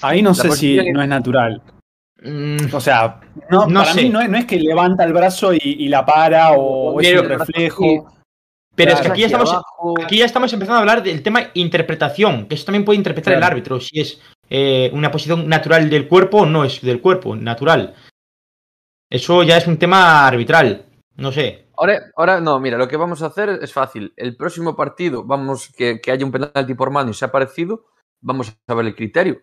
Ahí 0.00 0.22
no 0.22 0.30
La 0.30 0.34
sé 0.34 0.50
si 0.52 0.78
es- 0.78 0.86
no 0.92 1.02
es 1.02 1.08
natural. 1.08 1.62
mm, 2.22 2.56
O 2.74 2.80
sea, 2.80 3.20
no, 3.50 3.66
No 3.66 3.80
para 3.80 3.92
sé. 3.94 4.02
mí 4.02 4.08
no 4.08 4.20
es, 4.20 4.28
no 4.28 4.38
es 4.38 4.46
que 4.46 4.58
levanta 4.58 5.04
el 5.04 5.12
brazo 5.12 5.52
y, 5.52 5.58
y 5.62 5.88
la 5.88 6.04
para 6.06 6.52
o 6.52 7.00
es 7.00 7.08
Pero- 7.08 7.22
un 7.22 7.28
reflejo. 7.28 8.12
pero 8.74 8.92
es 8.92 9.00
que 9.02 9.08
aquí 9.08 9.20
ya, 9.20 9.26
estamos, 9.26 9.50
abajo- 9.52 9.94
aquí 10.02 10.18
ya 10.18 10.24
estamos 10.24 10.52
empezando 10.52 10.78
a 10.78 10.80
hablar 10.80 11.02
del 11.02 11.22
tema 11.22 11.50
interpretación, 11.54 12.46
que 12.46 12.54
eso 12.54 12.64
también 12.64 12.84
puede 12.84 12.96
interpretar 12.96 13.34
el 13.34 13.42
árbitro, 13.42 13.80
si 13.80 14.00
es 14.00 14.20
eh, 14.54 14.90
una 14.92 15.10
posición 15.10 15.48
natural 15.48 15.88
del 15.90 16.08
cuerpo 16.08 16.38
o 16.38 16.46
no 16.46 16.64
es 16.64 16.80
del 16.82 17.00
cuerpo, 17.00 17.34
natural. 17.36 17.94
Eso 19.10 19.42
ya 19.42 19.56
es 19.58 19.66
un 19.66 19.78
tema 19.78 20.26
arbitral, 20.26 20.84
no 21.16 21.32
sé. 21.32 21.66
Ahora, 21.82 22.12
ahora 22.14 22.40
no, 22.40 22.60
mira, 22.60 22.78
lo 22.78 22.86
que 22.86 22.96
vamos 22.96 23.22
a 23.22 23.26
hacer 23.26 23.58
es 23.60 23.72
fácil. 23.72 24.12
El 24.16 24.36
próximo 24.36 24.76
partido, 24.76 25.24
vamos, 25.24 25.68
que, 25.76 26.00
que 26.00 26.12
haya 26.12 26.24
un 26.24 26.30
penalti 26.30 26.74
por 26.74 26.92
mano 26.92 27.10
y 27.10 27.14
sea 27.14 27.32
parecido, 27.32 27.86
vamos 28.20 28.56
a 28.68 28.74
ver 28.74 28.86
el 28.86 28.94
criterio. 28.94 29.40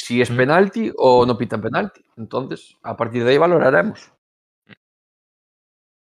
Si 0.00 0.22
es 0.22 0.30
penalti 0.30 0.90
o 0.96 1.26
no 1.26 1.36
pitan 1.36 1.60
penalti. 1.60 2.02
Entonces, 2.16 2.78
a 2.82 2.96
partir 2.96 3.22
de 3.22 3.32
ahí 3.32 3.36
valoraremos. 3.36 4.10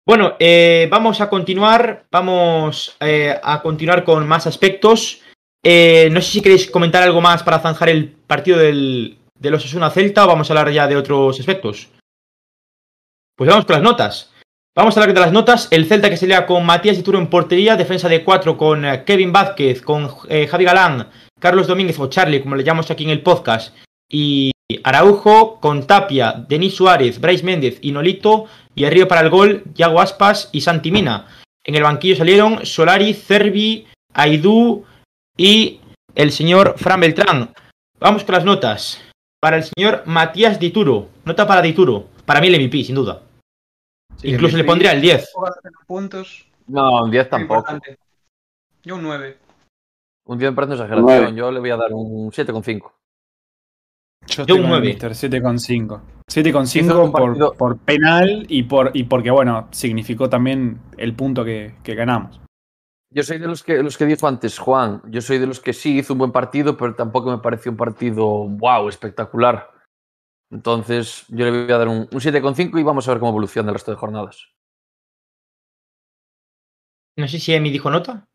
Bueno, 0.06 0.36
eh, 0.38 0.88
vamos 0.92 1.22
a 1.22 1.30
continuar, 1.30 2.06
vamos 2.12 2.96
eh, 3.00 3.40
a 3.42 3.60
continuar 3.60 4.04
con 4.04 4.28
más 4.28 4.46
aspectos. 4.46 5.24
Eh, 5.64 6.10
no 6.12 6.22
sé 6.22 6.34
si 6.34 6.42
queréis 6.42 6.70
comentar 6.70 7.02
algo 7.02 7.20
más 7.20 7.42
para 7.42 7.62
zanjar 7.62 7.90
el 7.90 8.12
partido 8.12 8.60
del, 8.60 9.18
de 9.34 9.50
los 9.50 9.66
Osasuna 9.66 9.90
Celta 9.90 10.26
o 10.26 10.28
vamos 10.28 10.52
a 10.52 10.54
hablar 10.54 10.72
ya 10.72 10.86
de 10.86 10.98
otros 10.98 11.40
aspectos. 11.40 11.90
Pues 13.36 13.50
vamos 13.50 13.66
con 13.66 13.74
las 13.74 13.84
notas. 13.84 14.36
Vamos 14.80 14.96
a 14.96 15.02
hablar 15.02 15.14
de 15.14 15.20
las 15.20 15.34
notas. 15.34 15.68
El 15.72 15.88
Celta 15.88 16.10
que 16.10 16.16
se 16.16 16.26
lea 16.26 16.46
con 16.46 16.66
Matías 16.66 16.96
Dituro 16.96 17.20
en 17.20 17.28
portería, 17.28 17.76
defensa 17.76 18.08
de 18.08 18.24
cuatro 18.24 18.56
con 18.56 18.86
eh, 18.86 19.04
Kevin 19.04 19.34
Vázquez, 19.34 19.82
con 19.82 20.10
eh, 20.30 20.48
Javi 20.48 20.64
Galán, 20.64 21.10
Carlos 21.38 21.68
Domínguez 21.68 22.00
o 22.00 22.08
Charlie, 22.08 22.40
como 22.40 22.56
le 22.56 22.64
llamamos 22.64 22.90
aquí 22.90 23.04
en 23.04 23.10
el 23.10 23.22
podcast, 23.22 23.76
y 24.10 24.54
Araujo 24.86 25.60
con 25.60 25.86
Tapia, 25.86 26.46
Denis 26.48 26.76
Suárez, 26.76 27.20
Bryce 27.20 27.44
Méndez 27.44 27.80
y 27.82 27.92
Nolito, 27.92 28.46
y 28.74 28.86
arriba 28.86 29.10
para 29.10 29.20
el 29.20 29.30
gol, 29.30 29.64
Yago 29.76 30.00
Aspas 30.00 30.48
y 30.54 30.62
Santi 30.62 30.92
Mina. 30.92 31.28
En 31.66 31.76
el 31.76 31.84
banquillo 31.84 32.16
salieron 32.16 32.66
Solari, 32.66 33.14
Cervi, 33.14 33.86
Aidú 34.14 34.86
y 35.36 35.82
el 36.16 36.32
señor 36.32 36.76
Fran 36.78 37.02
Beltrán. 37.02 37.52
Vamos 38.00 38.24
con 38.24 38.34
las 38.34 38.46
notas. 38.46 39.02
Para 39.42 39.58
el 39.58 39.66
señor 39.66 40.04
Matías 40.06 40.58
Dituro. 40.58 41.10
Nota 41.26 41.46
para 41.46 41.62
Dituro. 41.62 42.08
Para 42.26 42.40
mí 42.40 42.48
el 42.48 42.62
MVP, 42.62 42.86
sin 42.86 42.96
duda. 42.96 43.24
Incluso 44.24 44.58
le 44.58 44.64
pondría 44.64 44.92
el 44.92 45.02
10. 45.02 45.32
Jugador 45.34 45.62
de 45.64 45.70
puntos. 45.88 46.48
No, 46.68 47.04
un 47.04 47.12
10 47.12 47.24
muy 47.26 47.30
tampoco. 47.30 47.60
importante. 47.72 47.98
Yo 48.84 48.96
un 48.96 49.04
9. 49.04 49.38
Un 50.26 50.38
10 50.38 50.52
me 50.52 50.56
parece 50.56 50.74
una 50.74 50.84
exageración. 50.84 51.06
Nueve. 51.22 51.36
Yo 51.38 51.52
le 51.52 51.60
voy 51.60 51.70
a 51.72 51.78
dar 51.78 51.94
un 51.94 52.32
7,5. 52.32 52.92
Yo 54.28 54.46
Yo 54.46 54.56
un 54.56 54.62
con 54.62 54.66
el 54.66 54.70
nueve. 54.70 54.88
Mister, 54.88 55.12
7,5. 55.12 56.02
7,5 56.30 56.76
Hizo 56.86 57.04
un 57.04 57.12
por, 57.12 57.22
partido- 57.22 57.54
por 57.54 57.78
penal 57.80 58.46
y, 58.50 58.64
por, 58.64 58.92
y 58.94 59.04
porque, 59.06 59.32
bueno, 59.32 59.68
significó 59.72 60.30
también 60.30 60.80
el 60.98 61.16
punto 61.16 61.44
que, 61.44 61.76
que 61.84 61.96
ganamos. 61.96 62.40
Yo 63.12 63.24
soy 63.24 63.40
de 63.40 63.48
los 63.48 63.64
que, 63.64 63.82
los 63.82 63.98
que 63.98 64.06
dijo 64.06 64.28
antes, 64.28 64.60
Juan. 64.60 65.02
Yo 65.08 65.22
soy 65.22 65.40
de 65.40 65.48
los 65.48 65.60
que 65.60 65.74
sí 65.74 65.98
hizo 65.98 66.14
un 66.14 66.20
buen 66.20 66.32
partido, 66.32 66.78
pero 66.78 66.94
tampoco 66.94 67.32
me 67.32 67.40
pareció 67.40 67.72
un 67.72 67.78
partido 67.78 68.26
wow, 68.28 68.88
espectacular. 68.88 69.72
Entonces, 70.52 71.26
yo 71.30 71.46
le 71.46 71.52
voy 71.52 71.72
a 71.72 71.78
dar 71.78 71.88
un, 71.88 72.08
un 72.12 72.20
7,5 72.20 72.80
y 72.80 72.84
vamos 72.84 73.08
a 73.08 73.12
ver 73.12 73.20
cómo 73.20 73.32
evoluciona 73.32 73.70
el 73.70 73.76
resto 73.76 73.92
de 73.92 73.98
jornadas. 73.98 74.48
No 77.16 77.28
sé 77.28 77.40
si 77.40 77.54
Emi 77.54 77.70
dijo 77.70 77.90
nota. 77.90 78.28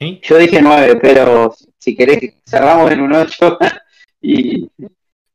¿Eh? 0.00 0.20
Yo 0.22 0.38
dije 0.38 0.62
9, 0.62 0.98
pero 1.00 1.54
si 1.76 1.94
querés 1.94 2.34
cerramos 2.46 2.90
en 2.90 3.00
un 3.00 3.12
8. 3.12 3.58
y, 4.22 4.70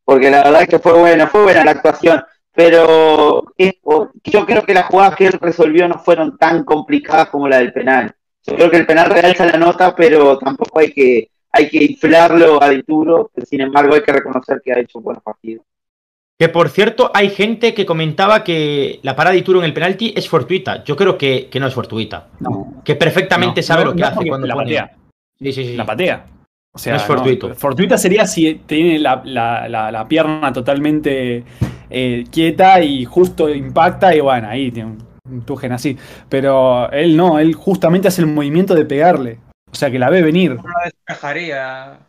porque 0.04 0.30
la 0.30 0.44
verdad 0.44 0.64
es 0.64 0.70
que 0.70 0.80
fue 0.80 0.98
buena, 0.98 1.28
fue 1.28 1.44
buena 1.44 1.64
la 1.64 1.72
actuación. 1.72 2.24
Pero 2.52 3.44
yo 3.58 4.46
creo 4.46 4.64
que 4.64 4.74
las 4.74 4.86
jugadas 4.86 5.16
que 5.16 5.26
él 5.28 5.34
resolvió 5.34 5.88
no 5.88 5.98
fueron 5.98 6.38
tan 6.38 6.64
complicadas 6.64 7.30
como 7.30 7.48
la 7.48 7.58
del 7.58 7.74
penal. 7.74 8.16
Yo 8.46 8.56
creo 8.56 8.70
que 8.70 8.78
el 8.78 8.86
penal 8.86 9.10
realza 9.10 9.46
la 9.46 9.58
nota, 9.58 9.96
pero 9.96 10.38
tampoco 10.38 10.80
hay 10.80 10.92
que, 10.92 11.32
hay 11.52 11.70
que 11.70 11.84
inflarlo 11.84 12.62
a 12.62 12.70
Dituro. 12.70 13.32
Sin 13.46 13.62
embargo, 13.62 13.96
hay 13.96 14.04
que 14.04 14.12
reconocer 14.12 14.62
que 14.64 14.74
ha 14.74 14.80
hecho 14.80 15.00
buenos 15.00 15.24
partidos. 15.24 15.66
Que 16.40 16.50
por 16.50 16.70
cierto, 16.70 17.12
hay 17.14 17.30
gente 17.30 17.74
que 17.74 17.86
comentaba 17.86 18.44
que 18.44 19.00
la 19.04 19.16
parada 19.16 19.34
de 19.34 19.40
Ituro 19.40 19.60
en 19.60 19.66
el 19.66 19.74
penalti 19.74 20.14
es 20.18 20.28
fortuita. 20.28 20.84
Yo 20.84 20.96
creo 20.96 21.18
que, 21.18 21.48
que 21.50 21.60
no 21.60 21.68
es 21.68 21.74
fortuita. 21.74 22.28
No, 22.40 22.82
Que 22.84 22.96
perfectamente 22.96 23.62
no, 23.62 23.68
sabe 23.68 23.84
no, 23.86 23.92
lo 23.92 23.96
que 23.96 24.02
no, 24.02 24.08
hace 24.08 24.28
cuando 24.28 24.48
la 24.48 24.56
pone- 24.56 24.66
patea. 24.66 24.96
Sí, 25.40 25.54
sí, 25.54 25.66
sí. 25.68 25.76
La 25.78 25.86
patea. 25.86 26.26
O 26.76 26.80
sea, 26.80 26.94
No 26.94 26.98
es 26.98 27.04
fortuito. 27.06 27.54
fortuita 27.54 27.98
sería 28.00 28.26
si 28.26 28.56
tiene 28.66 28.98
la, 28.98 29.22
la- 29.26 29.70
la- 29.70 29.92
la 29.92 30.08
pierna 30.08 30.52
totalmente 30.52 31.44
eh, 31.90 32.24
quieta 32.32 32.82
y 32.82 33.06
justo 33.06 33.48
impacta 33.48 34.16
y 34.16 34.20
bueno, 34.20 34.48
ahí 34.50 34.72
tiene 34.72 34.90
un, 34.90 35.08
un 35.30 35.42
tujen 35.46 35.72
así. 35.72 35.96
Pero 36.30 36.92
él 36.92 37.16
no, 37.16 37.38
él 37.38 37.54
justamente 37.54 38.08
hace 38.08 38.22
el 38.22 38.28
movimiento 38.28 38.74
de 38.74 38.86
pegarle. 38.86 39.38
O 39.72 39.76
sea, 39.76 39.92
que 39.92 40.00
la 40.00 40.10
ve 40.10 40.24
venir. 40.24 40.56
No 40.56 40.64
la 40.64 40.86
despejaría 40.86 42.00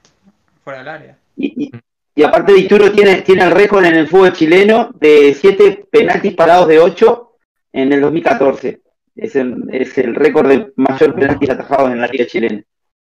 fuera 0.63 0.79
del 0.79 0.89
área. 0.89 1.19
Y, 1.37 1.65
y- 1.67 1.71
y 2.15 2.23
aparte 2.23 2.53
Dituro 2.53 2.93
tiene, 2.93 3.23
tiene 3.23 3.45
el 3.45 3.51
récord 3.51 3.85
en 3.85 3.95
el 3.95 4.07
fútbol 4.09 4.33
chileno 4.33 4.91
de 5.01 5.35
7 5.35 5.87
penaltis 5.91 6.35
parados 6.35 6.69
de 6.69 6.79
8 6.79 7.31
en 7.73 7.93
el 7.93 8.01
2014. 8.01 8.81
Es 9.17 9.37
el, 9.37 9.57
es 9.73 9.97
el 9.99 10.15
récord 10.15 10.49
de 10.49 10.73
mayor 10.77 11.15
penaltis 11.15 11.51
atajados 11.51 11.91
en 11.91 12.01
la 12.01 12.07
liga 12.07 12.27
chilena. 12.27 12.63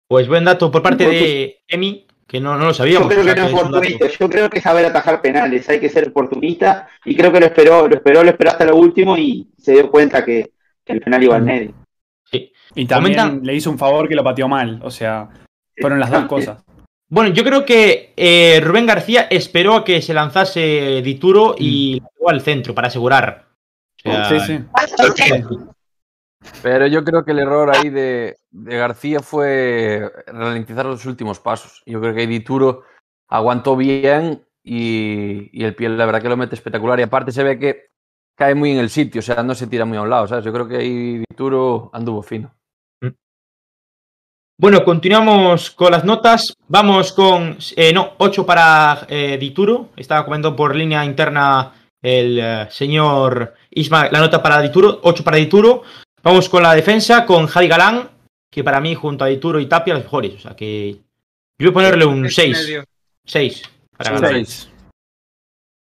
Pues 0.08 0.28
buen 0.28 0.44
dato 0.44 0.70
por 0.70 0.82
parte 0.82 1.06
de 1.06 1.58
Emi, 1.68 2.06
que 2.26 2.40
no, 2.40 2.56
no 2.56 2.66
lo 2.66 2.74
sabíamos. 2.74 3.08
Yo 3.08 3.08
creo 3.08 3.20
o 3.22 3.24
sea, 3.24 3.34
que 3.34 3.40
no 3.40 3.46
es 3.46 3.52
oportunista, 3.54 4.06
yo 4.08 4.28
creo 4.30 4.50
que 4.50 4.58
es 4.58 4.64
saber 4.64 4.84
atajar 4.86 5.22
penales, 5.22 5.68
hay 5.68 5.80
que 5.80 5.88
ser 5.88 6.08
oportunista 6.08 6.88
y 7.04 7.16
creo 7.16 7.32
que 7.32 7.40
lo 7.40 7.46
esperó, 7.46 7.88
lo 7.88 7.94
esperó, 7.94 8.22
lo 8.22 8.30
esperó 8.30 8.50
hasta 8.50 8.64
lo 8.64 8.76
último 8.76 9.16
y 9.16 9.48
se 9.58 9.72
dio 9.72 9.90
cuenta 9.90 10.24
que, 10.24 10.52
que 10.84 10.92
el 10.92 11.00
penal 11.00 11.22
iba 11.22 11.36
al 11.36 11.42
medio. 11.42 11.72
Y 12.74 12.86
también 12.86 13.18
Comentan- 13.18 13.42
le 13.42 13.54
hizo 13.54 13.70
un 13.70 13.78
favor 13.78 14.08
que 14.08 14.14
lo 14.14 14.24
pateó 14.24 14.48
mal. 14.48 14.80
O 14.82 14.90
sea, 14.90 15.28
fueron 15.78 16.00
las 16.00 16.10
dos 16.10 16.24
cosas. 16.28 16.64
Bueno, 17.12 17.28
yo 17.34 17.44
creo 17.44 17.66
que 17.66 18.14
eh, 18.16 18.58
Rubén 18.64 18.86
García 18.86 19.26
esperó 19.28 19.74
a 19.74 19.84
que 19.84 20.00
se 20.00 20.14
lanzase 20.14 21.02
Dituro 21.04 21.54
y 21.58 22.00
lo 22.00 22.08
llevó 22.16 22.30
al 22.30 22.40
centro 22.40 22.74
para 22.74 22.88
asegurar. 22.88 23.48
O 23.98 24.10
sea, 24.10 24.24
Sí, 24.30 24.40
sí. 24.40 24.64
Pero 26.62 26.86
yo 26.86 27.04
creo 27.04 27.22
que 27.22 27.32
el 27.32 27.40
error 27.40 27.70
ahí 27.70 27.90
de, 27.90 28.38
de 28.50 28.76
García 28.78 29.20
fue 29.20 30.10
ralentizar 30.26 30.86
los 30.86 31.04
últimos 31.04 31.38
pasos. 31.38 31.82
Yo 31.84 32.00
creo 32.00 32.14
que 32.14 32.26
Dituro 32.26 32.84
aguantó 33.28 33.76
bien 33.76 34.46
y, 34.62 35.50
y 35.52 35.64
el 35.64 35.74
pie, 35.74 35.90
la 35.90 36.06
verdad 36.06 36.22
que 36.22 36.30
lo 36.30 36.38
mete 36.38 36.54
espectacular. 36.54 36.98
Y 36.98 37.02
aparte 37.02 37.30
se 37.30 37.44
ve 37.44 37.58
que 37.58 37.90
cae 38.34 38.54
muy 38.54 38.70
en 38.70 38.78
el 38.78 38.88
sitio, 38.88 39.18
o 39.18 39.22
sea, 39.22 39.42
no 39.42 39.54
se 39.54 39.66
tira 39.66 39.84
muy 39.84 39.98
a 39.98 40.02
un 40.02 40.08
lado, 40.08 40.26
¿sabes? 40.28 40.46
Yo 40.46 40.52
creo 40.54 40.66
que 40.66 40.78
ahí 40.78 41.18
Dituro 41.18 41.90
anduvo 41.92 42.22
fino. 42.22 42.54
Bueno, 44.62 44.84
continuamos 44.84 45.72
con 45.72 45.90
las 45.90 46.04
notas. 46.04 46.56
Vamos 46.68 47.12
con, 47.12 47.58
eh, 47.74 47.92
no, 47.92 48.12
8 48.18 48.46
para 48.46 49.08
eh, 49.08 49.36
Dituro. 49.36 49.88
Estaba 49.96 50.24
comentando 50.24 50.54
por 50.54 50.76
línea 50.76 51.04
interna 51.04 51.72
el 52.00 52.38
eh, 52.38 52.68
señor 52.70 53.54
Isma 53.72 54.08
la 54.12 54.20
nota 54.20 54.40
para 54.40 54.62
Dituro, 54.62 55.00
8 55.02 55.24
para 55.24 55.38
Dituro. 55.38 55.82
Vamos 56.22 56.48
con 56.48 56.62
la 56.62 56.76
defensa, 56.76 57.26
con 57.26 57.48
Javi 57.48 57.66
Galán, 57.66 58.08
que 58.48 58.62
para 58.62 58.80
mí 58.80 58.94
junto 58.94 59.24
a 59.24 59.26
Dituro 59.26 59.58
y 59.58 59.66
Tapia 59.66 59.94
los 59.94 60.04
mejores. 60.04 60.34
O 60.34 60.38
sea 60.38 60.54
que 60.54 60.92
yo 61.58 61.72
voy 61.72 61.84
a 61.84 61.90
ponerle 61.90 62.04
un 62.04 62.22
Tres 62.22 62.38
y 62.38 62.54
6. 62.54 62.58
medio. 62.58 62.84
6 63.26 63.62
para 63.96 64.10
Galán. 64.12 64.46
seis. 64.46 64.70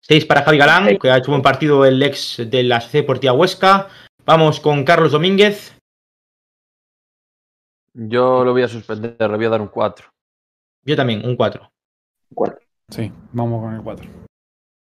6 0.00 0.24
para 0.24 0.42
Javi 0.42 0.58
Galán, 0.58 0.98
que 0.98 1.08
ha 1.08 1.18
hecho 1.18 1.30
un 1.30 1.34
buen 1.34 1.42
partido 1.42 1.84
el 1.84 2.02
ex 2.02 2.42
de 2.50 2.64
la 2.64 2.80
C 2.80 2.98
Deportiva 2.98 3.32
Huesca. 3.32 3.90
Vamos 4.26 4.58
con 4.58 4.82
Carlos 4.82 5.12
Domínguez. 5.12 5.72
Yo 7.94 8.44
lo 8.44 8.52
voy 8.52 8.62
a 8.62 8.68
suspender, 8.68 9.16
le 9.18 9.36
voy 9.36 9.46
a 9.46 9.50
dar 9.50 9.60
un 9.60 9.68
4. 9.68 10.08
Yo 10.84 10.96
también, 10.96 11.24
un 11.24 11.36
4. 11.36 11.70
Cuatro. 12.34 12.60
Sí, 12.88 13.12
vamos 13.32 13.62
con 13.62 13.74
el 13.74 13.82
4. 13.82 14.10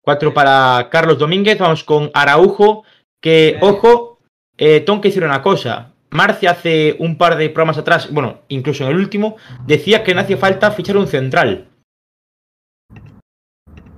4 0.02 0.34
para 0.34 0.88
Carlos 0.90 1.18
Domínguez. 1.18 1.58
Vamos 1.58 1.84
con 1.84 2.10
Araujo. 2.14 2.84
Que, 3.20 3.58
ojo, 3.62 4.20
eh, 4.56 4.80
tengo 4.80 5.00
que 5.00 5.08
decir 5.08 5.24
una 5.24 5.42
cosa. 5.42 5.94
Marcia 6.10 6.52
hace 6.52 6.96
un 7.00 7.18
par 7.18 7.36
de 7.36 7.50
programas 7.50 7.78
atrás, 7.78 8.12
bueno, 8.12 8.42
incluso 8.46 8.84
en 8.84 8.90
el 8.90 8.96
último, 8.96 9.36
decía 9.66 10.04
que 10.04 10.14
no 10.14 10.20
hacía 10.20 10.36
falta 10.36 10.70
fichar 10.70 10.96
un 10.96 11.08
central. 11.08 11.68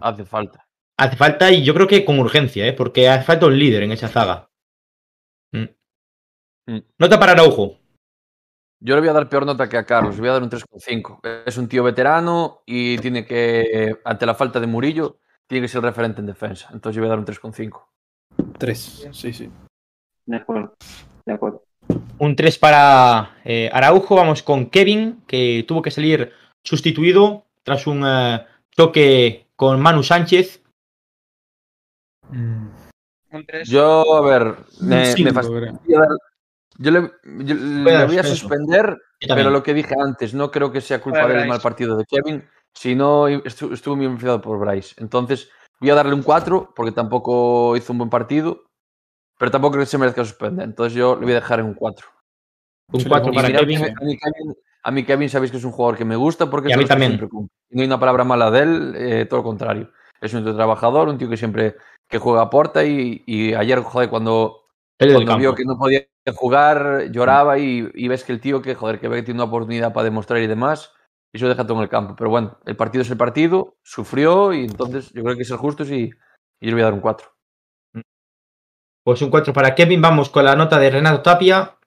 Hace 0.01 0.25
falta. 0.25 0.67
Hace 0.99 1.17
falta, 1.17 1.53
y 1.53 1.63
yo 1.63 1.75
creo 1.75 1.87
que 1.87 2.07
con 2.07 2.19
urgencia, 2.19 2.67
¿eh? 2.67 2.73
porque 2.73 3.09
hace 3.09 3.25
falta 3.25 3.47
un 3.47 3.59
líder 3.59 3.83
en 3.83 3.93
esa 3.93 4.09
zaga. 4.09 4.49
Mm. 5.53 6.73
Mm. 6.73 6.83
Nota 6.99 7.21
para 7.21 7.33
Araujo. 7.33 7.77
Yo 8.81 8.95
le 8.95 9.01
voy 9.01 9.09
a 9.09 9.15
dar 9.15 9.29
peor 9.29 9.47
nota 9.47 9.69
que 9.69 9.79
a 9.79 9.87
Carlos, 9.87 10.17
le 10.17 10.21
voy 10.21 10.31
a 10.31 10.35
dar 10.35 10.43
un 10.43 10.51
3,5. 10.51 11.21
Es 11.47 11.57
un 11.57 11.69
tío 11.69 11.83
veterano 11.83 12.63
y 12.67 12.99
tiene 12.99 13.25
que, 13.25 13.97
ante 14.05 14.27
la 14.27 14.35
falta 14.35 14.61
de 14.61 14.67
Murillo, 14.67 15.19
tiene 15.47 15.65
que 15.65 15.69
ser 15.69 15.83
referente 15.83 16.21
en 16.21 16.27
defensa. 16.27 16.69
Entonces 16.73 16.97
yo 16.97 17.03
voy 17.03 17.07
a 17.07 17.11
dar 17.11 17.19
un 17.19 17.25
3,5. 17.25 17.87
3. 18.59 19.09
Sí, 19.13 19.33
sí. 19.33 19.51
De 20.27 20.37
acuerdo. 20.37 20.75
De 21.25 21.33
acuerdo. 21.33 21.65
Un 22.19 22.37
3 22.37 22.59
para 22.59 23.39
eh, 23.45 23.71
Araujo. 23.73 24.15
Vamos 24.15 24.43
con 24.43 24.69
Kevin, 24.69 25.23
que 25.27 25.65
tuvo 25.67 25.81
que 25.81 25.91
salir 25.91 26.33
sustituido 26.63 27.47
tras 27.63 27.87
un 27.87 28.05
eh, 28.07 28.45
toque 28.75 29.47
con 29.57 29.81
Manu 29.81 30.03
Sánchez. 30.03 30.63
Mm, 32.29 32.69
Un 33.33 33.47
3. 33.47 33.69
Yo, 33.69 34.17
a 34.17 34.21
ver, 34.21 34.57
me, 34.81 35.15
me 35.17 35.33
fastidia 35.33 35.73
Yo 36.79 36.91
le, 36.91 37.13
yo 37.45 37.55
le 37.55 37.93
dar 37.93 38.07
voy 38.07 38.19
a 38.19 38.23
suspender, 38.25 38.97
pero 39.21 39.51
lo 39.51 39.63
que 39.63 39.75
dije 39.75 39.95
antes, 39.99 40.35
no 40.35 40.51
creo 40.51 40.71
que 40.71 40.81
sea 40.81 41.01
culpa 41.01 41.27
del 41.27 41.49
mal 41.49 41.61
partido 41.61 41.97
de 41.97 42.05
Kevin, 42.05 42.45
sino 42.75 43.29
estu- 43.29 43.73
estuvo 43.73 43.97
muy 43.97 44.05
influenciado 44.07 44.41
por 44.43 44.59
Bryce. 44.59 44.95
Entonces, 44.99 45.51
voy 45.81 45.91
a 45.91 45.95
darle 45.95 46.15
un 46.15 46.23
4, 46.23 46.73
porque 46.77 46.93
tampoco 46.93 47.77
hizo 47.77 47.93
un 47.93 47.99
buen 47.99 48.11
partido, 48.11 48.65
pero 49.39 49.51
tampoco 49.51 49.73
creo 49.73 49.85
que 49.85 49.91
se 49.91 49.99
merezca 49.99 50.25
suspender. 50.25 50.65
Entonces, 50.67 50.95
yo 50.99 51.15
le 51.17 51.23
voy 51.23 51.33
a 51.33 51.37
dejar 51.37 51.61
en 51.61 51.67
un 51.67 51.75
4. 51.75 52.07
Un 52.93 53.01
Yo 53.01 53.05
le 53.05 53.09
4 53.11 53.27
pongo 53.33 53.33
Y 53.41 53.43
para 53.43 53.59
Kevin. 53.59 53.79
que 53.79 53.91
a 53.91 54.05
mí 54.05 54.19
Kevin, 54.19 54.55
a 54.83 54.91
mí 54.91 55.05
Kevin 55.05 55.29
sabéis 55.31 55.51
que 55.51 55.57
es 55.57 55.65
un 55.65 55.73
jugador 55.73 55.97
que 55.99 56.05
me 56.05 56.17
gusta 56.17 56.49
porque 56.51 56.69
Y 56.69 56.73
a 56.73 56.75
es 56.77 56.83
mí 56.83 56.87
también. 56.87 57.13
siempre 57.13 57.29
cumple. 57.29 57.55
Y 57.71 57.77
no 57.77 57.81
hay 57.83 57.87
una 57.87 57.99
palabra 57.99 58.25
mala 58.25 58.51
de 58.51 58.61
él, 58.61 58.95
eh, 58.97 59.27
todo 59.27 59.41
lo 59.41 59.45
contrario. 59.45 59.91
Es 60.21 60.33
un 60.35 60.45
tío 60.45 60.55
trabajador, 60.55 61.09
un 61.09 61.19
tío 61.19 61.29
que 61.29 61.37
siempre 61.37 61.77
que 62.09 62.19
juega 62.19 62.43
aporta 62.43 62.85
y, 62.85 63.25
y 63.27 63.55
ayer, 63.55 63.81
joder, 63.81 64.09
cuando, 64.09 64.66
El 64.99 65.09
del 65.09 65.25
cuando 65.25 65.39
vio 65.39 65.55
que 65.55 65.65
no 65.65 65.79
podía 65.79 66.07
jugar, 66.35 67.11
lloraba 67.11 67.59
y, 67.59 67.91
y 67.95 68.09
ves 68.09 68.25
que 68.25 68.33
el 68.33 68.41
tío 68.41 68.63
que, 68.63 68.75
joder, 68.75 68.99
que 68.99 69.09
ve 69.09 69.17
que 69.17 69.23
tiene 69.25 69.41
una 69.43 69.49
oportunidad 69.49 69.93
para 69.93 70.05
demostrar 70.05 70.41
y 70.41 70.47
demás, 70.47 70.93
y 71.33 71.37
eso 71.37 71.49
deja 71.49 71.67
todo 71.67 71.77
en 71.79 71.83
el 71.83 71.89
campo. 71.89 72.15
Pero 72.17 72.31
bueno, 72.31 72.59
el 72.65 72.77
partido 72.77 73.03
es 73.03 73.11
el 73.11 73.19
partido, 73.19 73.77
sufrió 73.83 74.55
y 74.55 74.65
entonces 74.65 75.13
yo 75.13 75.23
creo 75.23 75.37
que 75.37 75.43
es 75.43 75.51
el 75.51 75.59
justo 75.59 75.85
y, 75.85 76.05
y 76.05 76.11
yo 76.11 76.69
le 76.69 76.73
voy 76.73 76.81
a 76.83 76.85
dar 76.85 76.95
un 76.95 77.01
4. 77.01 77.37
Pues 79.05 79.23
un 79.23 79.31
4 79.31 79.53
para 79.53 79.73
Kevin. 79.73 80.03
Vamos 80.03 80.31
con 80.31 80.45
la 80.45 80.57
nota 80.57 80.81
de 80.81 80.91
Renato 80.91 81.23
Tapia. 81.23 81.79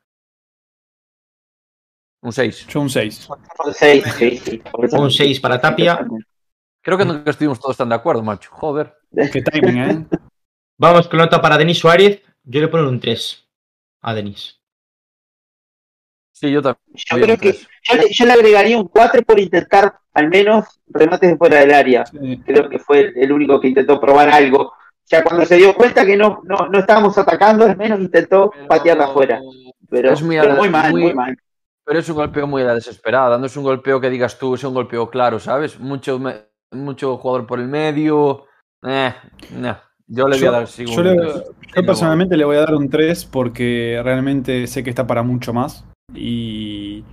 Un 2.22 2.32
6. 2.32 2.68
Yo 2.68 2.80
un 2.80 2.90
6. 2.90 3.30
Un 3.66 3.74
seis, 3.74 4.04
sí, 4.18 4.38
sí. 4.38 4.62
Un 4.94 5.12
6 5.12 5.40
para 5.42 5.60
Tapia. 5.60 6.08
Creo 6.82 6.98
que 6.98 7.04
nunca 7.04 7.32
estuvimos 7.32 7.60
todos 7.60 7.76
tan 7.76 7.90
de 7.90 7.96
acuerdo, 7.96 8.24
macho. 8.24 8.52
Joder. 8.54 8.96
Qué 9.34 9.42
timing, 9.42 9.78
¿eh? 9.78 10.06
Vamos 10.78 11.10
con 11.10 11.18
la 11.20 11.26
nota 11.26 11.42
para 11.42 11.58
Denis 11.58 11.80
Suárez. 11.80 12.22
Yo 12.44 12.62
le 12.62 12.68
pongo 12.68 12.90
un 12.90 13.00
3 13.00 13.48
a 14.02 14.14
Denis. 14.14 14.60
Sí, 16.32 16.52
yo 16.52 16.62
también. 16.62 16.80
Yo 16.94 17.20
creo 17.22 17.38
que 17.38 17.52
yo 17.54 17.96
le, 17.96 18.14
yo 18.14 18.26
le 18.26 18.32
agregaría 18.32 18.78
un 18.78 18.88
4 18.88 19.22
por 19.24 19.40
intentar 19.40 20.00
al 20.14 20.30
menos 20.30 20.80
remates 20.88 21.32
de 21.32 21.38
fuera 21.38 21.60
del 21.60 21.74
área. 21.74 22.06
Sí. 22.06 22.42
Creo 22.46 22.70
que 22.70 22.80
fue 22.80 23.00
el, 23.02 23.18
el 23.18 23.32
único 23.32 23.60
que 23.60 23.68
intentó 23.68 24.00
probar 24.00 24.30
algo. 24.30 24.62
O 24.62 24.74
sea, 25.04 25.24
cuando 25.24 25.46
se 25.46 25.56
dio 25.58 25.74
cuenta 25.76 26.06
que 26.06 26.16
no, 26.16 26.42
no, 26.46 26.68
no 26.68 26.80
estábamos 26.80 27.18
atacando, 27.18 27.66
al 27.66 27.76
menos 27.76 28.00
intentó 28.00 28.54
patearla 28.68 29.06
afuera. 29.06 29.42
Pero, 29.90 30.12
Es 30.14 30.22
muy 30.22 30.38
pero 30.40 30.56
muy 30.56 30.70
mal, 30.70 30.92
muy- 30.92 31.02
muy 31.02 31.14
mal. 31.14 31.38
Pero 31.84 32.00
es 32.00 32.08
un 32.10 32.16
golpeo 32.16 32.46
muy 32.46 32.62
a 32.62 32.66
la 32.66 32.76
desesperada, 32.76 33.40
no 33.40 33.48
es 33.48 33.58
un 33.58 33.64
golpeo 33.64 34.00
que 34.00 34.12
digas 34.12 34.38
tú, 34.38 34.54
es 34.54 34.64
un 34.64 34.76
golpeo 34.76 35.10
claro, 35.10 35.40
¿sabes? 35.40 35.80
Mucho, 35.80 36.20
me- 36.20 36.46
mucho 36.72 37.18
jugador 37.18 37.48
por 37.48 37.60
el 37.60 37.68
medio. 37.68 38.46
Eh, 38.84 39.12
no. 39.56 39.76
Yo 40.12 40.28
le 40.28 40.38
voy 40.38 40.48
a 40.48 40.52
dar 40.52 40.68
sí, 40.68 40.86
yo 40.86 41.04
le- 41.04 41.16
yo 41.76 41.86
personalmente 41.86 42.36
le 42.36 42.44
voy 42.46 42.56
a 42.58 42.62
dar 42.62 42.74
un 42.74 42.90
3 42.90 43.26
porque 43.26 44.02
realmente 44.04 44.66
sé 44.68 44.84
que 44.84 44.90
está 44.90 45.06
para 45.06 45.22
mucho 45.24 45.54
más. 45.54 45.86
Y, 46.16 47.04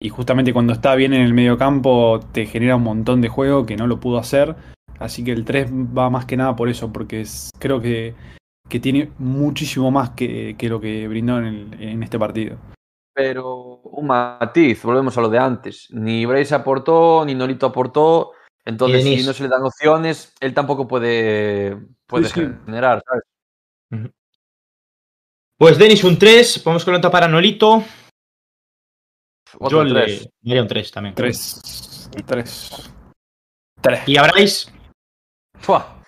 y 0.00 0.08
justamente 0.08 0.52
cuando 0.52 0.72
está 0.72 0.94
bien 0.94 1.12
en 1.12 1.22
el 1.22 1.34
medio 1.34 1.58
campo 1.58 2.20
te 2.32 2.46
genera 2.46 2.76
un 2.76 2.84
montón 2.84 3.20
de 3.20 3.28
juego 3.28 3.66
que 3.66 3.76
no 3.76 3.86
lo 3.88 3.98
pudo 3.98 4.18
hacer. 4.18 4.54
Así 5.00 5.24
que 5.24 5.32
el 5.32 5.44
3 5.44 5.68
va 5.72 6.08
más 6.10 6.26
que 6.26 6.36
nada 6.36 6.54
por 6.54 6.68
eso, 6.68 6.92
porque 6.92 7.22
es- 7.22 7.50
creo 7.58 7.80
que, 7.80 8.14
que 8.68 8.78
tiene 8.78 9.10
muchísimo 9.18 9.90
más 9.90 10.10
que, 10.10 10.54
que 10.56 10.68
lo 10.68 10.80
que 10.80 11.08
brindó 11.08 11.38
en, 11.38 11.44
el- 11.46 11.82
en 11.82 12.02
este 12.04 12.18
partido. 12.20 12.56
Pero 13.16 13.80
un 13.82 14.06
matiz, 14.06 14.82
volvemos 14.84 15.16
a 15.18 15.20
lo 15.20 15.28
de 15.28 15.38
antes. 15.38 15.88
Ni 15.90 16.24
Bryce 16.24 16.54
aportó, 16.54 17.24
ni 17.26 17.34
Nolito 17.34 17.66
aportó. 17.66 18.30
Entonces, 18.64 19.04
si 19.04 19.26
no 19.26 19.32
se 19.32 19.42
le 19.42 19.48
dan 19.50 19.62
opciones, 19.62 20.32
él 20.40 20.54
tampoco 20.54 20.88
puede, 20.88 21.76
puede 22.06 22.28
Sí, 22.28 22.40
sí. 22.40 22.46
generar, 22.64 23.02
¿sabes? 23.06 24.10
Pues 25.58 25.78
Denis 25.78 26.02
un 26.04 26.18
3. 26.18 26.62
Vamos 26.64 26.84
con 26.84 26.92
la 26.92 26.98
nota 26.98 27.10
para 27.10 27.28
Nolito. 27.28 27.84
Otro 29.58 29.78
Yo 29.78 29.84
le 29.84 29.92
tres. 29.94 30.22
le 30.22 30.30
daría 30.42 30.62
un 30.62 30.68
3 30.68 30.90
también. 30.90 31.14
3. 31.14 32.10
3. 32.26 32.90
3. 33.80 34.00
Y 34.08 34.16
a 34.16 34.22
Bryce. 34.22 34.72
Fua. 35.60 36.02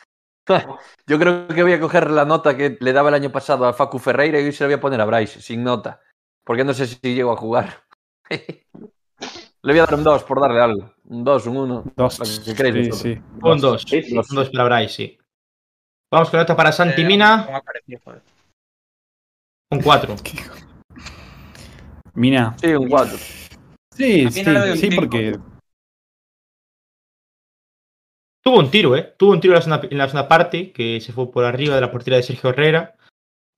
Yo 1.06 1.18
creo 1.18 1.46
que 1.48 1.62
voy 1.62 1.72
a 1.74 1.80
coger 1.80 2.10
la 2.10 2.24
nota 2.24 2.56
que 2.56 2.76
le 2.80 2.92
daba 2.92 3.10
el 3.10 3.14
año 3.16 3.30
pasado 3.30 3.66
a 3.66 3.72
Facu 3.72 3.98
Ferreira 3.98 4.40
y 4.40 4.44
hoy 4.46 4.52
se 4.52 4.64
la 4.64 4.68
voy 4.68 4.74
a 4.74 4.80
poner 4.80 5.00
a 5.00 5.04
Bryce, 5.04 5.40
sin 5.40 5.62
nota. 5.62 6.00
Porque 6.44 6.64
no 6.64 6.72
sé 6.74 6.86
si 6.86 6.96
llego 7.14 7.32
a 7.32 7.36
jugar. 7.36 7.82
le 9.66 9.72
voy 9.72 9.80
a 9.80 9.86
dar 9.86 9.94
un 9.96 10.04
2 10.04 10.22
por 10.24 10.40
darle 10.40 10.60
algo. 10.60 10.92
Un 11.06 11.24
2, 11.24 11.46
un 11.48 11.56
1. 11.56 11.84
2. 11.96 12.18
Lo 12.18 12.44
que 12.44 12.54
queréis 12.54 12.96
Sí, 12.96 13.14
sí. 13.14 13.20
Un 13.42 13.60
2. 13.60 13.82
Sí, 13.82 14.02
sí. 14.02 14.16
Un 14.16 14.24
2 14.36 14.50
para 14.50 14.64
Bryce, 14.64 14.94
sí. 14.94 15.18
Vamos 16.12 16.30
con 16.30 16.38
la 16.38 16.42
nota 16.44 16.56
para 16.56 16.70
Santi 16.70 17.02
Eh, 17.02 17.04
Mina. 17.04 17.48
Un 19.72 19.82
4. 19.82 20.14
Mina. 22.14 22.54
Sí, 22.58 22.68
un 22.74 22.88
4. 22.88 23.16
Sí, 23.92 24.30
sí, 24.30 24.44
sí, 24.76 24.90
porque 24.94 25.36
Tuvo 28.44 28.60
un 28.60 28.70
tiro, 28.70 28.94
¿eh? 28.94 29.14
Tuvo 29.18 29.32
un 29.32 29.40
tiro 29.40 29.54
en 29.54 29.58
la, 29.58 29.62
segunda, 29.62 29.88
en 29.90 29.98
la 29.98 30.04
segunda 30.06 30.28
parte 30.28 30.70
que 30.70 31.00
se 31.00 31.12
fue 31.12 31.28
por 31.32 31.44
arriba 31.44 31.74
de 31.74 31.80
la 31.80 31.90
portería 31.90 32.18
de 32.18 32.22
Sergio 32.22 32.50
Herrera. 32.50 32.94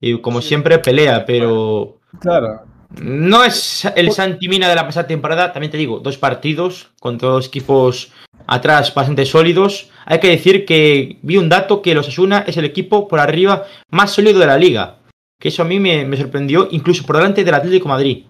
Y 0.01 0.19
como 0.21 0.41
Sí. 0.41 0.47
siempre, 0.47 0.79
pelea, 0.79 1.23
pero 1.25 1.99
Claro. 2.19 2.65
No 2.97 3.43
es 3.43 3.85
el 3.95 4.11
Santi 4.11 4.47
Mina 4.47 4.67
de 4.67 4.75
la 4.75 4.85
pasada 4.85 5.07
temporada. 5.07 5.53
También 5.53 5.71
te 5.71 5.77
digo, 5.77 5.99
dos 5.99 6.17
partidos 6.17 6.91
contra 6.99 7.29
dos 7.29 7.47
equipos 7.47 8.11
atrás 8.47 8.93
bastante 8.93 9.25
sólidos. 9.25 9.89
Hay 10.05 10.19
que 10.19 10.29
decir 10.29 10.65
que 10.65 11.19
vi 11.21 11.37
un 11.37 11.49
dato 11.49 11.81
que 11.81 11.93
los 11.93 12.07
Asuna 12.07 12.43
es 12.47 12.57
el 12.57 12.65
equipo 12.65 13.07
por 13.07 13.19
arriba 13.19 13.65
más 13.91 14.11
sólido 14.11 14.39
de 14.39 14.47
la 14.47 14.57
liga. 14.57 14.97
Que 15.39 15.49
eso 15.49 15.61
a 15.61 15.65
mí 15.65 15.79
me, 15.79 16.05
me 16.05 16.17
sorprendió, 16.17 16.67
incluso 16.71 17.05
por 17.05 17.17
delante 17.17 17.43
del 17.43 17.53
Atlético 17.53 17.87
de 17.87 17.93
Madrid. 17.93 18.25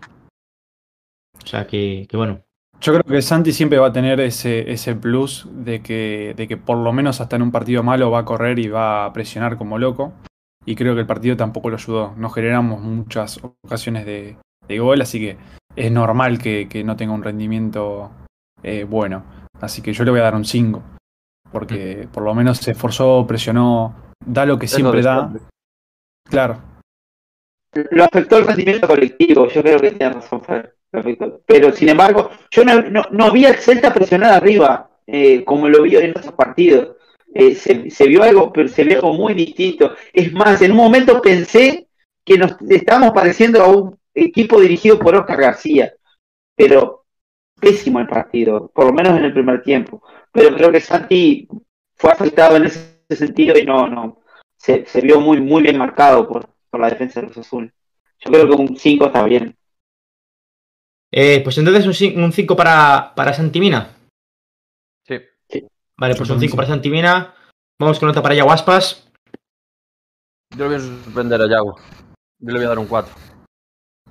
O 1.44 1.48
sea 1.48 1.66
que, 1.66 2.06
que 2.10 2.18
bueno. 2.18 2.42
Yo 2.82 2.94
creo 2.94 3.04
que 3.04 3.22
Santi 3.22 3.52
siempre 3.52 3.78
va 3.78 3.88
a 3.88 3.94
tener 3.94 4.22
ese, 4.22 4.72
ese 4.72 4.96
plus 4.96 5.46
de 5.52 5.82
que, 5.82 6.34
de 6.38 6.48
que 6.48 6.56
por 6.56 6.78
lo 6.78 6.94
menos 6.94 7.20
hasta 7.20 7.36
en 7.36 7.42
un 7.42 7.52
partido 7.52 7.84
malo 7.84 8.10
va 8.10 8.20
a 8.20 8.26
correr 8.26 8.58
y 8.58 8.70
va 8.70 9.06
a 9.06 9.12
presionar 9.12 9.58
como 9.58 9.78
loco. 9.78 10.14
Y 10.66 10.76
creo 10.76 10.94
que 10.94 11.02
el 11.02 11.08
partido 11.08 11.36
tampoco 11.36 11.70
lo 11.70 11.76
ayudó. 11.76 12.14
No 12.16 12.30
generamos 12.30 12.80
muchas 12.82 13.42
ocasiones 13.44 14.06
de, 14.06 14.38
de 14.70 14.80
gol, 14.80 15.02
así 15.02 15.20
que 15.20 15.38
es 15.76 15.92
normal 15.92 16.40
que, 16.40 16.70
que 16.70 16.84
no 16.84 16.96
tenga 16.96 17.14
un 17.14 17.24
rendimiento 17.24 18.12
eh, 18.64 18.86
bueno. 18.86 19.24
Así 19.60 19.82
que 19.82 19.92
yo 19.92 20.06
le 20.06 20.12
voy 20.12 20.20
a 20.22 20.24
dar 20.24 20.36
un 20.36 20.46
5. 20.46 20.82
Porque 21.52 22.08
por 22.14 22.24
lo 22.24 22.34
menos 22.36 22.60
se 22.60 22.72
esforzó, 22.72 23.26
presionó, 23.28 23.96
da 24.24 24.46
lo 24.46 24.58
que 24.58 24.68
Es 24.68 24.74
lo 24.74 24.78
siempre 24.78 25.00
de 25.02 25.06
da. 25.08 25.20
siempre. 25.20 25.42
Claro. 26.30 26.62
Lo 27.92 28.04
afectó 28.04 28.38
el 28.38 28.48
rendimiento 28.48 28.88
colectivo, 28.88 29.48
yo 29.48 29.62
creo 29.62 29.80
que 29.80 29.92
tiene 29.92 30.14
razón 30.14 30.42
Fer. 30.44 30.76
perfecto. 30.90 31.42
Pero 31.46 31.72
sin 31.72 31.90
embargo, 31.90 32.30
yo 32.52 32.64
no, 32.64 32.82
no, 32.82 33.04
no 33.12 33.32
vi 33.32 33.46
al 33.46 33.56
Celta 33.56 33.94
presionar 33.94 34.34
arriba, 34.34 34.90
eh, 35.08 35.44
como 35.44 35.68
lo 35.68 35.84
vi 35.84 35.96
en 35.96 36.12
otros 36.12 36.34
partidos. 36.34 36.96
Eh, 37.34 37.54
se, 37.56 37.90
se 37.92 38.08
vio 38.08 38.24
algo, 38.24 38.52
pero 38.52 38.68
se 38.68 38.84
vio 38.84 38.98
algo 38.98 39.14
muy 39.14 39.34
distinto. 39.34 39.94
Es 40.14 40.32
más, 40.34 40.62
en 40.62 40.72
un 40.72 40.78
momento 40.78 41.22
pensé 41.22 41.88
que 42.26 42.38
nos 42.38 42.56
estábamos 42.70 43.12
pareciendo 43.12 43.62
a 43.64 43.68
un 43.68 43.99
equipo 44.14 44.60
dirigido 44.60 44.98
por 45.00 45.16
Oscar 45.16 45.40
García, 45.40 45.94
pero 46.56 47.06
pésimo 47.60 48.00
el 48.00 48.08
partido, 48.08 48.70
por 48.74 48.86
lo 48.86 48.94
menos 48.94 49.18
en 49.18 49.26
el 49.26 49.34
primer 49.34 49.62
tiempo. 49.64 50.02
Pero 50.32 50.56
creo 50.56 50.72
que 50.72 50.80
Santi 50.82 51.48
fue 51.96 52.12
afectado 52.12 52.56
en 52.58 52.66
ese 52.66 52.96
sentido 53.10 53.58
y 53.58 53.66
no, 53.66 53.88
no, 53.88 54.22
se, 54.58 54.86
se 54.86 55.02
vio 55.02 55.20
muy, 55.20 55.42
muy 55.42 55.62
bien 55.64 55.78
marcado 55.78 56.28
por, 56.28 56.48
por 56.70 56.80
la 56.80 56.90
defensa 56.90 57.22
de 57.22 57.28
los 57.28 57.38
Azul. 57.38 57.74
Yo 58.20 58.32
creo 58.32 58.48
que 58.50 58.56
un 58.56 58.76
5 58.78 59.06
está 59.08 59.24
bien. 59.24 59.56
Eh, 61.12 61.42
pues 61.44 61.58
entonces 61.58 61.86
un 61.86 61.94
cin- 61.94 62.24
un 62.24 62.32
5 62.32 62.56
para, 62.56 63.14
para 63.16 63.34
Santimina. 63.34 63.96
Sí. 65.08 65.20
Vale, 65.98 66.16
pues 66.16 66.30
un 66.30 66.36
también 66.36 66.50
5 66.50 66.56
para. 66.56 66.68
Santimina. 66.68 67.34
Vamos 67.80 68.00
con 68.00 68.08
nota 68.08 68.22
para 68.22 68.36
Yaguaspas. 68.36 69.10
Yo 70.56 70.68
le 70.68 70.68
voy 70.68 70.76
a 70.76 70.80
suspender 70.80 71.42
a 71.42 71.48
Yago. 71.50 71.78
Yo 72.40 72.52
le 72.52 72.54
voy 72.54 72.66
a 72.66 72.70
dar 72.70 72.80
un 72.80 72.88
4. 72.88 73.14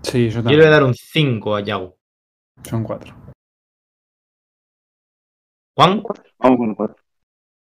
Sí, 0.02 0.28
yo 0.30 0.30
Yo 0.30 0.36
le 0.38 0.42
también. 0.42 0.58
voy 0.60 0.66
a 0.66 0.70
dar 0.70 0.84
un 0.84 0.94
5 0.94 1.56
a 1.56 1.60
Yago. 1.60 1.96
Son 2.64 2.82
cuatro. 2.84 3.14
Juan, 5.76 6.02
Vamos 6.38 6.58
con 6.58 6.70
el 6.70 6.76
cuatro. 6.76 6.96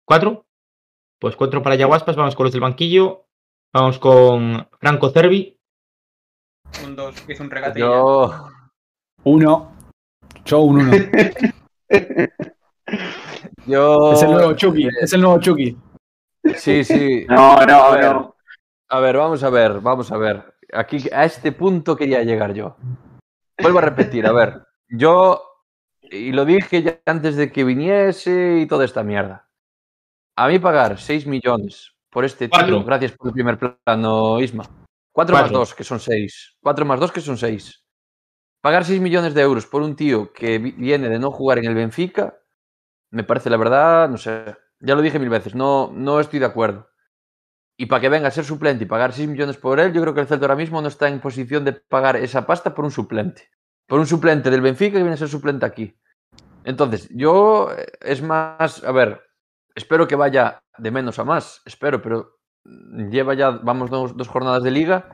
4. 0.05 0.45
Pues 1.19 1.35
4 1.35 1.63
para 1.63 1.75
Yaguaspas. 1.75 2.15
Vamos 2.15 2.35
con 2.35 2.43
los 2.45 2.51
del 2.53 2.61
banquillo. 2.61 3.25
Vamos 3.73 3.97
con 3.99 4.67
Franco 4.79 5.09
Cervi. 5.09 5.57
Un 6.85 6.95
2, 6.95 7.29
hizo 7.29 7.43
un 7.43 7.51
regate. 7.51 7.79
Yo. 7.79 8.49
Uno. 9.23 9.75
Yo 10.45 10.59
un 10.61 10.79
uno. 10.81 10.91
Yo. 13.65 14.13
Es 14.13 14.21
el 14.23 14.31
nuevo 14.31 14.53
Chucky. 14.53 14.87
Es 15.01 15.13
el 15.13 15.21
nuevo 15.21 15.39
Chucky. 15.39 15.77
Sí, 16.57 16.83
sí. 16.83 17.25
No, 17.29 17.53
A 17.57 17.65
no, 17.65 17.91
ver. 17.93 18.13
no. 18.15 18.35
A 18.89 18.99
ver, 18.99 19.17
vamos 19.17 19.43
a 19.43 19.49
ver, 19.49 19.79
vamos 19.79 20.11
a 20.11 20.17
ver. 20.17 20.52
Aquí, 20.75 21.09
a 21.11 21.25
este 21.25 21.51
punto 21.51 21.95
quería 21.95 22.23
llegar 22.23 22.53
yo. 22.53 22.75
Vuelvo 23.61 23.79
a 23.79 23.83
repetir, 23.83 24.25
a 24.25 24.31
ver. 24.31 24.65
Yo, 24.89 25.41
y 26.01 26.31
lo 26.31 26.45
dije 26.45 26.81
ya 26.83 26.99
antes 27.05 27.35
de 27.35 27.51
que 27.51 27.63
viniese 27.63 28.59
y 28.61 28.67
toda 28.67 28.85
esta 28.85 29.03
mierda. 29.03 29.49
A 30.35 30.47
mí 30.47 30.59
pagar 30.59 30.99
6 30.99 31.27
millones 31.27 31.93
por 32.09 32.25
este 32.25 32.47
tío, 32.47 32.57
Cuatro. 32.59 32.83
gracias 32.83 33.11
por 33.13 33.27
el 33.27 33.33
primer 33.33 33.57
plano, 33.59 34.39
Isma. 34.39 34.63
4 35.11 35.33
más 35.33 35.43
Cuatro. 35.43 35.59
2, 35.59 35.75
que 35.75 35.83
son 35.83 35.99
6. 35.99 36.57
4 36.61 36.85
más 36.85 36.99
2, 36.99 37.11
que 37.11 37.21
son 37.21 37.37
6. 37.37 37.83
Pagar 38.61 38.85
6 38.85 38.99
millones 39.01 39.33
de 39.33 39.41
euros 39.41 39.65
por 39.67 39.81
un 39.81 39.95
tío 39.95 40.31
que 40.33 40.57
vi- 40.57 40.71
viene 40.71 41.09
de 41.09 41.19
no 41.19 41.29
jugar 41.31 41.59
en 41.59 41.65
el 41.65 41.75
Benfica, 41.75 42.35
me 43.11 43.23
parece 43.23 43.49
la 43.49 43.57
verdad, 43.57 44.09
no 44.09 44.17
sé. 44.17 44.55
Ya 44.79 44.95
lo 44.95 45.01
dije 45.01 45.19
mil 45.19 45.29
veces, 45.29 45.53
no, 45.53 45.91
no 45.93 46.19
estoy 46.19 46.39
de 46.39 46.45
acuerdo. 46.47 46.89
Y 47.77 47.87
para 47.87 48.01
que 48.01 48.09
venga 48.09 48.27
a 48.27 48.31
ser 48.31 48.45
suplente 48.45 48.83
y 48.83 48.87
pagar 48.87 49.13
6 49.13 49.29
millones 49.29 49.57
por 49.57 49.79
él, 49.79 49.93
yo 49.93 50.01
creo 50.01 50.13
que 50.13 50.21
el 50.21 50.27
Celta 50.27 50.45
ahora 50.45 50.55
mismo 50.55 50.81
no 50.81 50.87
está 50.87 51.07
en 51.07 51.19
posición 51.19 51.65
de 51.65 51.73
pagar 51.73 52.15
esa 52.17 52.45
pasta 52.45 52.73
por 52.73 52.85
un 52.85 52.91
suplente. 52.91 53.49
Por 53.87 53.99
un 53.99 54.05
suplente 54.05 54.49
del 54.49 54.61
Benfica 54.61 54.93
que 54.93 55.03
viene 55.03 55.13
a 55.13 55.17
ser 55.17 55.27
suplente 55.27 55.65
aquí. 55.65 55.97
Entonces, 56.63 57.09
yo 57.11 57.71
eh, 57.75 57.85
es 58.01 58.21
más, 58.21 58.83
a 58.83 58.91
ver, 58.91 59.21
espero 59.75 60.07
que 60.07 60.15
vaya 60.15 60.63
de 60.77 60.91
menos 60.91 61.19
a 61.19 61.23
más, 61.23 61.61
espero, 61.65 62.01
pero 62.01 62.37
lleva 63.09 63.33
ya, 63.33 63.49
vamos, 63.49 63.89
dos, 63.89 64.27
jornadas 64.27 64.63
de 64.63 64.71
liga 64.71 65.09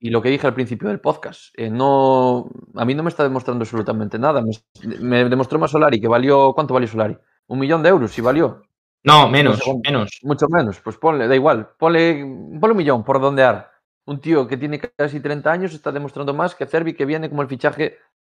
y 0.00 0.10
lo 0.10 0.20
que 0.20 0.30
dije 0.30 0.46
al 0.46 0.54
principio 0.54 0.88
del 0.88 1.00
podcast, 1.00 1.54
eh, 1.56 1.70
no, 1.70 2.50
a 2.74 2.84
mí 2.84 2.94
no 2.94 3.02
me 3.02 3.08
está 3.08 3.22
demostrando 3.22 3.62
absolutamente 3.62 4.18
nada. 4.18 4.42
Me, 4.42 4.98
me 4.98 5.28
demostró 5.28 5.58
más 5.58 5.70
Solari, 5.70 6.00
que 6.00 6.08
valió, 6.08 6.52
¿cuánto 6.54 6.74
valió 6.74 6.88
Solari? 6.88 7.16
Un 7.46 7.58
millón 7.58 7.82
de 7.82 7.90
euros, 7.90 8.10
si 8.10 8.20
valió. 8.20 8.62
No, 9.04 9.28
menos, 9.28 9.58
segundo. 9.58 9.82
menos. 9.84 10.18
Mucho 10.22 10.48
menos, 10.48 10.80
pues 10.80 10.96
ponle, 10.96 11.28
da 11.28 11.34
igual, 11.34 11.68
ponle, 11.78 12.14
ponle 12.58 12.72
un 12.72 12.76
millón 12.76 13.04
por 13.04 13.20
dondear. 13.20 13.70
Un 14.06 14.20
tío 14.20 14.46
que 14.46 14.56
tiene 14.56 14.80
casi 14.80 15.20
30 15.20 15.50
años 15.50 15.74
está 15.74 15.92
demostrando 15.92 16.34
más 16.34 16.54
que 16.54 16.66
Cervi, 16.66 16.94
que 16.94 17.06
viene 17.06 17.28
como 17.28 17.42
el 17.42 17.48
fichaje 17.48 17.98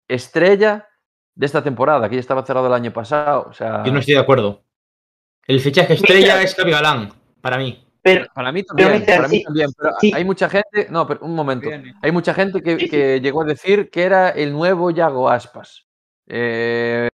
estrella 0.08 0.88
de 1.34 1.46
esta 1.46 1.62
temporada, 1.62 2.08
que 2.08 2.16
ya 2.16 2.20
estaba 2.20 2.44
cerrado 2.44 2.66
el 2.66 2.72
año 2.72 2.92
pasado. 2.92 3.46
O 3.48 3.52
sea, 3.52 3.82
Yo 3.84 3.92
no 3.92 3.98
estoy 3.98 4.14
de 4.14 4.20
acuerdo. 4.20 4.62
El 5.46 5.60
fichaje 5.60 5.94
estrella 5.94 6.42
es 6.42 6.54
Javi 6.54 6.70
Galán, 6.70 7.12
para 7.40 7.58
mí. 7.58 7.80
Pero 8.02 8.26
para 8.34 8.52
mí 8.52 8.62
también, 8.62 8.92
Mister, 8.92 9.16
para 9.16 9.28
mí 9.28 9.38
sí, 9.38 9.44
también, 9.44 9.70
pero 9.78 9.90
sí. 9.98 10.12
hay 10.14 10.24
mucha 10.26 10.50
gente, 10.50 10.88
no, 10.90 11.06
pero 11.06 11.20
un 11.24 11.34
momento, 11.34 11.70
hay 12.02 12.12
mucha 12.12 12.34
gente 12.34 12.62
que, 12.62 12.76
que 12.76 13.20
llegó 13.20 13.42
a 13.42 13.46
decir 13.46 13.88
que 13.90 14.02
era 14.02 14.28
el 14.28 14.52
nuevo 14.52 14.90
Yago 14.90 15.30
Aspas. 15.30 15.86
Eh, 16.26 17.08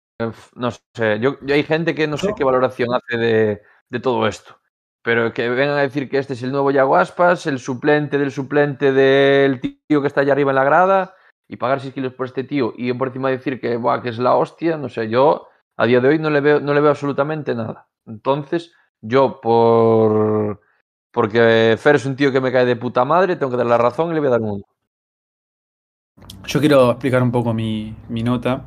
no 0.56 0.72
sé, 0.72 1.20
yo, 1.20 1.38
yo 1.42 1.54
hay 1.54 1.64
gente 1.64 1.94
que 1.94 2.08
no 2.08 2.18
sé 2.18 2.34
qué 2.36 2.44
valoración 2.44 2.90
hace 2.94 3.18
de, 3.18 3.62
de 3.90 4.00
todo 4.00 4.28
esto. 4.28 4.60
Pero 5.04 5.32
que 5.32 5.48
vengan 5.50 5.78
a 5.78 5.82
decir 5.82 6.10
que 6.10 6.18
este 6.18 6.34
es 6.34 6.44
el 6.44 6.52
nuevo 6.52 6.72
Yago 6.72 6.98
Aspas, 6.98 7.46
el 7.46 7.60
suplente 7.60 8.18
del 8.18 8.32
suplente 8.32 8.92
del 8.92 9.62
tío 9.62 10.02
que 10.02 10.08
está 10.08 10.22
allá 10.22 10.34
arriba 10.34 10.52
en 10.52 10.56
la 10.56 10.64
grada, 10.64 11.16
y 11.48 11.58
pagar 11.58 11.80
6 11.80 11.94
kilos 11.94 12.14
por 12.14 12.26
este 12.26 12.44
tío, 12.44 12.74
y 12.76 12.92
por 12.94 13.10
encima 13.10 13.30
decir 13.30 13.62
que, 13.62 13.78
buah, 13.78 14.02
que 14.02 14.10
es 14.10 14.18
la 14.18 14.36
hostia, 14.36 14.76
no 14.76 14.90
sé, 14.90 15.08
yo 15.08 15.48
a 15.78 15.86
día 15.86 16.02
de 16.02 16.10
hoy 16.10 16.20
no 16.20 16.30
le 16.30 16.42
veo, 16.42 16.60
no 16.60 16.74
le 16.74 16.82
veo 16.82 16.90
absolutamente 16.90 17.56
nada. 17.56 17.88
Entonces, 18.06 18.74
yo 19.02 19.40
por 19.40 20.62
porque 21.12 21.78
Fer 21.80 21.96
es 21.96 22.06
un 22.06 22.16
tío 22.16 22.32
que 22.32 22.42
me 22.42 22.52
cae 22.52 22.66
de 22.66 22.76
puta 22.76 23.06
madre, 23.06 23.36
tengo 23.36 23.52
que 23.52 23.58
dar 23.58 23.66
la 23.66 23.78
razón 23.78 24.12
y 24.12 24.14
le 24.14 24.20
voy 24.20 24.28
a 24.28 24.32
dar 24.32 24.42
un. 24.42 24.64
Yo 26.46 26.60
quiero 26.60 26.92
explicar 26.92 27.24
un 27.24 27.32
poco 27.32 27.54
mi, 27.54 27.96
mi 28.10 28.24
nota. 28.24 28.66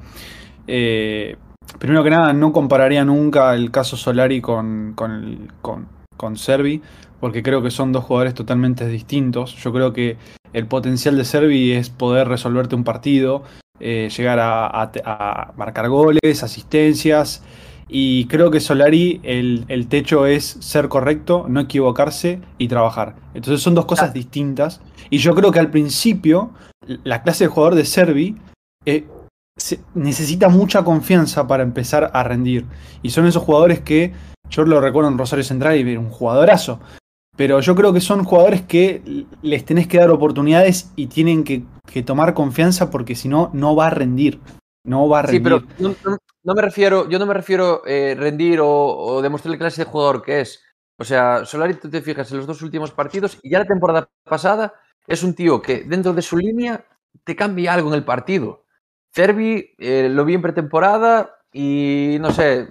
Eh, 0.73 1.37
primero 1.81 2.05
que 2.05 2.11
nada, 2.11 2.33
no 2.33 2.53
compararía 2.53 3.05
nunca 3.05 3.55
el 3.57 3.73
caso 3.73 3.97
Solari 3.97 4.41
con, 4.41 4.93
con, 4.95 5.11
el- 5.11 5.53
con, 5.63 5.89
con 6.17 6.37
Servi, 6.37 6.81
porque 7.19 7.43
creo 7.43 7.61
que 7.61 7.73
son 7.73 7.91
dos 7.93 8.05
jugadores 8.05 8.35
totalmente 8.35 8.87
distintos. 8.87 9.57
Yo 9.57 9.73
creo 9.73 9.93
que 9.93 10.17
el 10.53 10.67
potencial 10.67 11.17
de 11.17 11.25
Servi 11.25 11.73
es 11.73 11.91
poder 11.91 12.29
resolverte 12.29 12.77
un 12.77 12.85
partido, 12.85 13.43
eh, 13.81 14.09
llegar 14.17 14.39
a, 14.39 14.67
a- 14.67 14.91
a 15.05 15.53
marcar 15.57 15.89
goles, 15.89 16.43
asistencias. 16.43 17.43
Y 17.89 18.27
creo 18.27 18.53
que 18.53 18.61
Solari, 18.61 19.21
el, 19.25 19.65
el 19.67 19.89
techo 19.89 20.25
es 20.27 20.45
ser 20.61 20.89
correcto, 20.89 21.47
no 21.49 21.59
equivocarse 21.59 22.41
y 22.57 22.69
trabajar. 22.69 23.17
Entonces 23.35 23.61
son 23.63 23.75
dos 23.75 23.87
cosas 23.87 24.15
distintas. 24.15 24.81
Y 25.11 25.19
yo 25.19 25.35
creo 25.35 25.51
que 25.51 25.59
al 25.59 25.71
principio 25.73 26.53
la 27.03 27.23
clase 27.25 27.45
de 27.45 27.49
jugador 27.49 27.75
de 27.75 27.85
Servi 27.85 28.37
eh, 28.87 29.07
se- 29.61 29.81
necesita 29.95 30.49
mucha 30.49 30.83
confianza 30.83 31.47
para 31.47 31.63
empezar 31.63 32.11
a 32.15 32.23
rendir. 32.23 32.65
Y 33.03 33.11
son 33.11 33.27
esos 33.27 33.43
jugadores 33.43 33.81
que 33.81 34.13
yo 34.49 34.65
lo 34.65 34.81
recuerdo 34.81 35.11
en 35.11 35.19
Rosario 35.19 35.45
Central 35.45 35.77
y 35.79 35.91
era 35.91 36.01
un 36.01 36.11
jugadorazo. 36.11 36.81
Pero 37.37 37.61
yo 37.61 37.75
creo 37.75 37.93
que 37.93 38.01
son 38.01 38.25
jugadores 38.25 38.63
que 38.63 39.27
les 39.43 39.65
tenés 39.65 39.87
que 39.87 39.99
dar 39.99 40.11
oportunidades 40.11 40.91
y 40.97 41.07
tienen 41.07 41.45
que, 41.45 41.63
que 41.87 42.03
tomar 42.03 42.35
confianza 42.35 42.91
porque 42.91 43.15
si 43.15 43.29
no, 43.29 43.51
no 43.53 43.77
va 43.77 43.87
a 43.87 43.91
rendir. 43.91 44.41
No 44.85 45.09
va 45.09 45.21
a 45.21 45.27
Sí, 45.27 45.39
rendir. 45.39 45.43
pero 45.43 45.63
no, 45.79 45.95
no- 46.05 46.19
no 46.43 46.55
me 46.55 46.63
refiero, 46.63 47.09
yo 47.09 47.19
no 47.19 47.27
me 47.27 47.35
refiero 47.35 47.83
eh, 47.87 48.15
rendir 48.19 48.61
o, 48.61 48.69
o 48.69 49.21
demostrar 49.23 49.53
la 49.53 49.59
clase 49.59 49.85
de 49.85 49.91
jugador 49.91 50.23
que 50.23 50.41
es. 50.41 50.63
O 50.99 51.05
sea, 51.05 51.45
Solari, 51.45 51.75
tú 51.75 51.89
te 51.91 52.01
fijas 52.03 52.31
en 52.33 52.39
los 52.39 52.47
dos 52.47 52.63
últimos 52.63 52.91
partidos 52.91 53.39
y 53.43 53.51
ya 53.51 53.59
la 53.59 53.67
temporada 53.67 54.09
pasada 54.25 54.73
es 55.07 55.23
un 55.23 55.35
tío 55.35 55.61
que 55.63 55.85
dentro 55.85 56.13
de 56.15 56.23
su 56.23 56.37
línea 56.37 56.85
te 57.25 57.37
cambia 57.37 57.75
algo 57.75 57.89
en 57.89 57.95
el 57.95 58.05
partido. 58.05 58.65
Cervi 59.13 59.75
eh, 59.79 60.09
lo 60.11 60.25
vi 60.25 60.35
en 60.35 60.43
pretemporada 60.43 61.37
y 61.53 62.17
no 62.21 62.31
sé, 62.33 62.69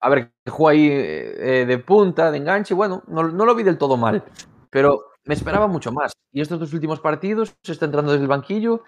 a 0.00 0.08
ver, 0.08 0.32
juega 0.48 0.72
ahí 0.78 0.88
eh, 0.88 1.62
eh, 1.62 1.66
de 1.66 1.78
punta, 1.78 2.30
de 2.30 2.38
enganche, 2.38 2.74
bueno, 2.74 3.02
no, 3.06 3.24
no 3.24 3.44
lo 3.44 3.54
vi 3.54 3.62
del 3.62 3.78
todo 3.78 3.96
mal, 3.96 4.24
pero 4.70 5.04
me 5.24 5.34
esperaba 5.34 5.66
mucho 5.68 5.92
más. 5.92 6.12
Y 6.32 6.40
estos 6.40 6.58
dos 6.60 6.72
últimos 6.72 7.00
partidos 7.00 7.54
se 7.62 7.72
está 7.72 7.84
entrando 7.86 8.12
desde 8.12 8.22
el 8.24 8.28
banquillo 8.28 8.82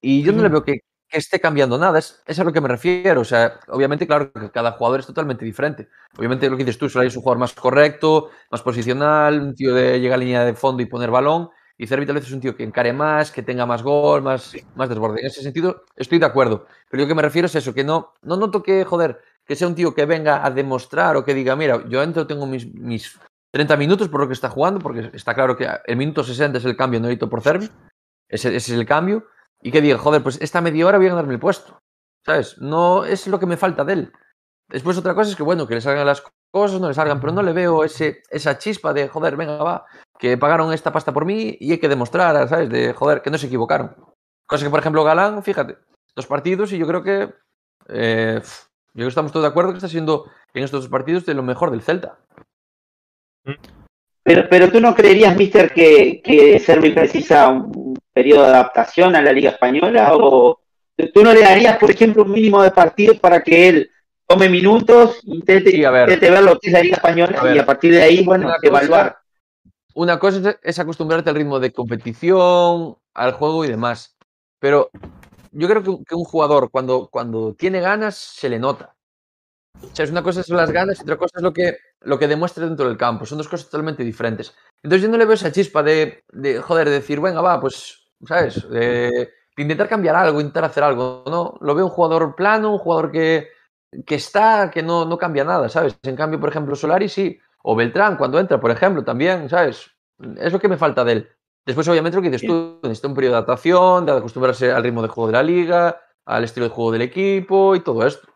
y 0.00 0.22
yo 0.22 0.32
no 0.32 0.42
le 0.42 0.48
veo 0.48 0.64
que, 0.64 0.80
que 1.08 1.18
esté 1.18 1.40
cambiando 1.40 1.78
nada, 1.78 1.98
es, 1.98 2.22
es 2.26 2.38
a 2.38 2.44
lo 2.44 2.52
que 2.52 2.60
me 2.60 2.68
refiero. 2.68 3.20
O 3.22 3.24
sea, 3.24 3.60
obviamente, 3.68 4.06
claro 4.06 4.32
que 4.32 4.50
cada 4.50 4.72
jugador 4.72 5.00
es 5.00 5.06
totalmente 5.06 5.44
diferente. 5.44 5.88
Obviamente, 6.18 6.48
lo 6.50 6.56
que 6.56 6.64
dices 6.64 6.78
tú, 6.78 6.88
Solari 6.88 7.08
es 7.08 7.16
un 7.16 7.22
jugador 7.22 7.38
más 7.40 7.54
correcto, 7.54 8.30
más 8.50 8.62
posicional, 8.62 9.40
un 9.40 9.54
tío 9.54 9.74
de 9.74 10.00
llegar 10.00 10.16
a 10.18 10.22
línea 10.22 10.44
de 10.44 10.54
fondo 10.54 10.82
y 10.82 10.86
poner 10.86 11.10
balón. 11.10 11.50
Y 11.80 11.86
Cervi 11.86 12.04
tal 12.06 12.16
vez 12.16 12.26
es 12.26 12.32
un 12.32 12.40
tío 12.40 12.56
que 12.56 12.64
encare 12.64 12.92
más, 12.92 13.30
que 13.30 13.42
tenga 13.42 13.64
más 13.64 13.84
gol, 13.84 14.20
más, 14.20 14.56
más 14.74 14.88
desborde. 14.88 15.20
En 15.20 15.26
ese 15.26 15.42
sentido, 15.42 15.84
estoy 15.94 16.18
de 16.18 16.26
acuerdo. 16.26 16.66
Pero 16.90 17.00
yo 17.00 17.04
lo 17.06 17.08
que 17.08 17.14
me 17.14 17.22
refiero 17.22 17.46
es 17.46 17.54
eso, 17.54 17.72
que 17.72 17.84
no, 17.84 18.14
no 18.22 18.36
noto 18.36 18.64
que, 18.64 18.84
joder, 18.84 19.20
que 19.46 19.54
sea 19.54 19.68
un 19.68 19.76
tío 19.76 19.94
que 19.94 20.04
venga 20.04 20.44
a 20.44 20.50
demostrar 20.50 21.16
o 21.16 21.24
que 21.24 21.34
diga, 21.34 21.54
mira, 21.54 21.88
yo 21.88 22.02
entro, 22.02 22.26
tengo 22.26 22.46
mis, 22.46 22.66
mis 22.74 23.18
30 23.52 23.76
minutos 23.76 24.08
por 24.08 24.20
lo 24.20 24.26
que 24.26 24.34
está 24.34 24.50
jugando, 24.50 24.80
porque 24.80 25.10
está 25.14 25.34
claro 25.34 25.56
que 25.56 25.68
el 25.86 25.96
minuto 25.96 26.24
60 26.24 26.58
es 26.58 26.64
el 26.64 26.76
cambio 26.76 26.98
negrito 26.98 27.30
por 27.30 27.42
Cervi. 27.42 27.70
Ese, 28.28 28.48
ese 28.48 28.72
es 28.74 28.78
el 28.78 28.84
cambio. 28.84 29.26
Y 29.62 29.70
que 29.70 29.80
diga, 29.80 29.98
joder, 29.98 30.22
pues 30.22 30.38
esta 30.40 30.60
media 30.60 30.84
hora 30.84 30.98
voy 30.98 31.06
a 31.06 31.10
ganarme 31.10 31.34
el 31.34 31.40
puesto. 31.40 31.78
¿Sabes? 32.26 32.58
No 32.58 33.04
es 33.04 33.28
lo 33.28 33.38
que 33.38 33.46
me 33.46 33.56
falta 33.56 33.84
de 33.84 33.92
él. 33.92 34.12
Después 34.68 34.98
otra 34.98 35.14
cosa 35.14 35.30
es 35.30 35.36
que, 35.36 35.44
bueno, 35.44 35.66
que 35.66 35.76
le 35.76 35.80
salgan 35.80 36.06
las 36.06 36.22
cosas, 36.50 36.80
no 36.80 36.88
le 36.88 36.94
salgan, 36.94 37.20
pero 37.20 37.32
no 37.32 37.42
le 37.42 37.52
veo 37.52 37.84
ese, 37.84 38.22
esa 38.30 38.58
chispa 38.58 38.92
de, 38.92 39.08
joder, 39.08 39.36
venga, 39.36 39.56
va, 39.56 39.84
que 40.18 40.36
pagaron 40.36 40.72
esta 40.72 40.92
pasta 40.92 41.12
por 41.12 41.24
mí 41.24 41.56
y 41.60 41.72
hay 41.72 41.78
que 41.78 41.88
demostrar, 41.88 42.48
¿sabes? 42.48 42.68
De, 42.68 42.92
joder, 42.92 43.22
que 43.22 43.30
no 43.30 43.38
se 43.38 43.46
equivocaron. 43.46 43.94
Cosa 44.46 44.64
que, 44.64 44.70
por 44.70 44.80
ejemplo, 44.80 45.04
Galán, 45.04 45.42
fíjate, 45.42 45.76
dos 46.16 46.26
partidos 46.26 46.72
y 46.72 46.78
yo 46.78 46.86
creo 46.86 47.02
que 47.02 47.28
eh, 47.88 48.40
yo 48.42 48.94
creo 48.94 49.06
que 49.06 49.08
estamos 49.08 49.32
todos 49.32 49.44
de 49.44 49.50
acuerdo 49.50 49.70
que 49.70 49.78
está 49.78 49.88
siendo 49.88 50.30
en 50.54 50.64
estos 50.64 50.82
dos 50.82 50.90
partidos 50.90 51.24
de 51.24 51.34
lo 51.34 51.42
mejor 51.42 51.70
del 51.70 51.82
Celta. 51.82 52.18
Pero, 54.22 54.48
pero 54.50 54.70
tú 54.70 54.80
no 54.80 54.94
creerías, 54.94 55.36
Mister, 55.36 55.72
que, 55.72 56.20
que 56.22 56.58
Servi 56.58 56.90
precisa 56.90 57.48
un 57.48 57.96
periodo 58.12 58.42
de 58.42 58.48
adaptación 58.48 59.14
a 59.14 59.22
la 59.22 59.32
Liga 59.32 59.50
Española 59.50 60.10
o 60.14 60.60
tú 61.14 61.22
no 61.22 61.32
le 61.32 61.40
darías, 61.40 61.78
por 61.78 61.90
ejemplo, 61.90 62.24
un 62.24 62.32
mínimo 62.32 62.62
de 62.62 62.72
partidos 62.72 63.18
para 63.20 63.42
que 63.42 63.68
él 63.68 63.90
tome 64.28 64.48
minutos, 64.50 65.20
intente, 65.24 65.70
Sí, 65.70 65.84
a 65.84 65.90
ver. 65.90 66.08
intente 66.10 66.30
ver 66.30 66.42
lo 66.42 66.58
que 66.58 66.66
es 66.68 66.72
la 66.72 66.82
Liga 66.82 66.96
Española 66.96 67.40
A 67.42 67.54
y 67.54 67.58
a 67.58 67.64
partir 67.66 67.92
de 67.92 68.02
ahí, 68.02 68.24
bueno, 68.24 68.46
Una 68.46 68.56
cosa- 68.56 68.66
evaluar. 68.68 69.18
Una 69.94 70.18
cosa 70.18 70.58
es- 70.62 70.78
acostumbrarte 70.78 71.30
al 71.30 71.36
ritmo 71.36 71.58
de 71.58 71.72
competición, 71.72 72.96
al 73.14 73.32
juego 73.32 73.64
y 73.64 73.68
demás. 73.68 74.16
Pero 74.60 74.90
yo 75.50 75.66
creo 75.66 75.82
que, 75.82 75.90
un- 75.90 76.04
que 76.04 76.14
un 76.14 76.24
jugador 76.24 76.70
cuando, 76.70 77.08
cuando 77.10 77.54
tiene 77.54 77.80
ganas 77.80 78.16
se 78.16 78.48
le 78.48 78.58
nota. 78.58 78.94
O 79.82 79.94
sea, 79.94 80.04
es 80.04 80.10
una 80.10 80.22
cosa 80.22 80.42
son 80.42 80.56
las 80.56 80.70
ganas 80.72 80.98
y 80.98 81.02
otra 81.02 81.16
cosa 81.16 81.38
es 81.38 81.42
lo 81.42 81.52
que, 81.52 81.78
lo 82.02 82.18
que 82.18 82.28
demuestra 82.28 82.66
dentro 82.66 82.86
del 82.86 82.96
campo. 82.98 83.24
Son 83.24 83.38
dos 83.38 83.48
cosas 83.48 83.66
totalmente 83.70 84.04
diferentes. 84.04 84.54
Entonces 84.82 85.02
yo 85.02 85.08
no 85.08 85.16
le 85.16 85.24
veo 85.24 85.34
esa 85.34 85.50
chispa 85.52 85.82
de, 85.82 86.22
de 86.32 86.58
joder, 86.60 86.88
de 86.88 86.94
decir, 86.96 87.20
venga, 87.20 87.40
va, 87.40 87.58
pues, 87.60 88.10
¿sabes? 88.26 88.68
De, 88.68 89.10
de 89.56 89.62
intentar 89.62 89.88
cambiar 89.88 90.16
algo, 90.16 90.40
intentar 90.40 90.64
hacer 90.64 90.82
algo. 90.84 91.24
No, 91.26 91.56
lo 91.60 91.74
veo 91.74 91.86
un 91.86 91.90
jugador 91.92 92.34
plano, 92.36 92.72
un 92.72 92.78
jugador 92.78 93.10
que, 93.10 93.48
que 94.06 94.14
está, 94.16 94.70
que 94.70 94.82
no, 94.82 95.04
no 95.04 95.18
cambia 95.18 95.44
nada, 95.44 95.68
¿sabes? 95.68 95.98
En 96.02 96.16
cambio, 96.16 96.38
por 96.40 96.48
ejemplo, 96.50 96.74
Solari 96.76 97.08
sí. 97.08 97.38
O 97.62 97.74
Beltrán 97.74 98.16
cuando 98.16 98.38
entra, 98.38 98.60
por 98.60 98.70
ejemplo, 98.70 99.04
también, 99.04 99.48
¿sabes? 99.48 99.90
Es 100.38 100.52
lo 100.52 100.58
que 100.60 100.68
me 100.68 100.76
falta 100.76 101.04
de 101.04 101.12
él. 101.12 101.28
Después, 101.66 101.86
obviamente, 101.88 102.16
lo 102.16 102.22
que 102.22 102.30
dices 102.30 102.46
tú, 102.46 102.80
necesita 102.82 103.08
un 103.08 103.14
periodo 103.14 103.32
de 103.32 103.38
adaptación, 103.38 104.06
de 104.06 104.12
acostumbrarse 104.12 104.70
al 104.72 104.82
ritmo 104.82 105.02
de 105.02 105.08
juego 105.08 105.26
de 105.28 105.32
la 105.34 105.42
liga, 105.42 106.00
al 106.24 106.44
estilo 106.44 106.66
de 106.68 106.74
juego 106.74 106.92
del 106.92 107.02
equipo 107.02 107.74
y 107.74 107.80
todo 107.80 108.06
esto. 108.06 108.28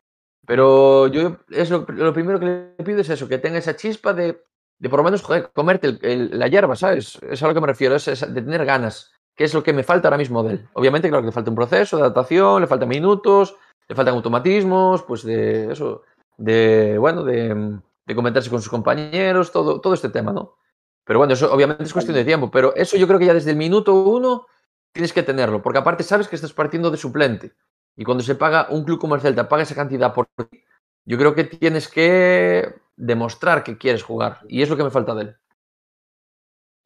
Pero 0.47 1.07
yo 1.07 1.37
es 1.51 1.71
lo, 1.71 1.87
lo 1.89 2.13
primero 2.13 2.41
que 2.41 2.47
le 2.47 2.85
pido 2.85 3.01
es 3.01 3.09
eso, 3.09 3.29
que 3.29 3.39
tenga 3.39 3.59
esa 3.59 3.77
chispa 3.77 4.13
de, 4.13 4.43
de 4.79 4.89
por 4.89 4.99
lo 4.99 5.05
menos 5.05 5.23
joder, 5.23 5.51
comerte 5.55 5.87
el- 5.87 5.99
el- 6.03 6.39
la 6.39 6.49
hierba, 6.49 6.75
¿sabes? 6.77 7.19
Es 7.23 7.43
a 7.43 7.49
lo 7.49 7.55
que 7.55 7.61
me 7.61 7.67
refiero, 7.69 7.95
es, 7.95 8.09
es 8.09 8.21
de 8.21 8.43
tener 8.43 8.65
ganas, 8.65 9.13
que 9.37 9.45
es 9.45 9.55
lo 9.55 9.63
que 9.63 9.73
me 9.73 9.85
falta 9.85 10.09
ahora 10.09 10.19
mismo 10.19 10.43
de 10.43 10.55
él. 10.55 10.69
Obviamente, 10.75 11.09
claro 11.09 11.23
que 11.23 11.27
le 11.27 11.33
falta 11.33 11.51
un 11.51 11.57
proceso 11.57 11.97
de 11.97 12.03
adaptación, 12.03 12.61
le 12.61 12.67
faltan 12.67 12.89
minutos, 12.89 13.57
le 13.89 13.95
faltan 13.95 14.15
automatismos, 14.15 15.03
pues 15.03 15.23
de 15.23 15.73
eso, 15.73 16.03
de, 16.37 16.97
bueno, 16.99 17.25
de, 17.25 17.81
comentarse 18.15 18.51
con 18.51 18.61
sus 18.61 18.71
compañeros, 18.71 19.53
todo, 19.53 19.81
todo 19.81 19.95
este 19.95 20.11
tema, 20.11 20.33
¿no? 20.33 20.57
Pero 21.05 21.19
bueno, 21.19 21.35
eso 21.35 21.53
obviamente 21.53 21.85
es 21.85 21.93
cuestión 21.93 22.15
de 22.15 22.25
tiempo, 22.25 22.51
pero 22.51 22.75
eso 22.77 22.97
yo 22.97 23.07
creo 23.07 23.19
que 23.19 23.27
ya 23.27 23.35
desde 23.35 23.51
el 23.51 23.57
minuto 23.57 23.95
uno 23.95 24.47
tienes 24.93 25.13
que 25.13 25.23
tenerlo, 25.23 25.63
porque 25.63 25.79
aparte 25.79 26.03
sabes 26.03 26.29
que 26.29 26.37
estás 26.37 26.53
partiendo 26.53 26.91
de 26.91 26.99
suplente. 26.99 27.53
Y 27.97 28.05
cuando 28.05 28.23
se 28.23 28.35
paga 28.35 28.69
un 28.71 28.85
club 28.85 28.99
como 28.99 29.15
el 29.15 29.21
Celta, 29.21 29.49
paga 29.49 29.63
esa 29.63 29.75
cantidad 29.75 30.15
por 30.15 30.27
ti, 30.27 30.63
yo 31.05 31.19
creo 31.19 31.35
que 31.35 31.45
tienes 31.45 31.89
que 31.89 32.75
demostrar 32.97 33.65
que 33.65 33.77
quieres 33.77 34.03
jugar. 34.03 34.41
Y 34.49 34.63
es 34.63 34.71
lo 34.71 34.77
que 34.77 34.85
me 34.85 34.91
falta 34.91 35.15
de 35.15 35.23
él. 35.23 35.37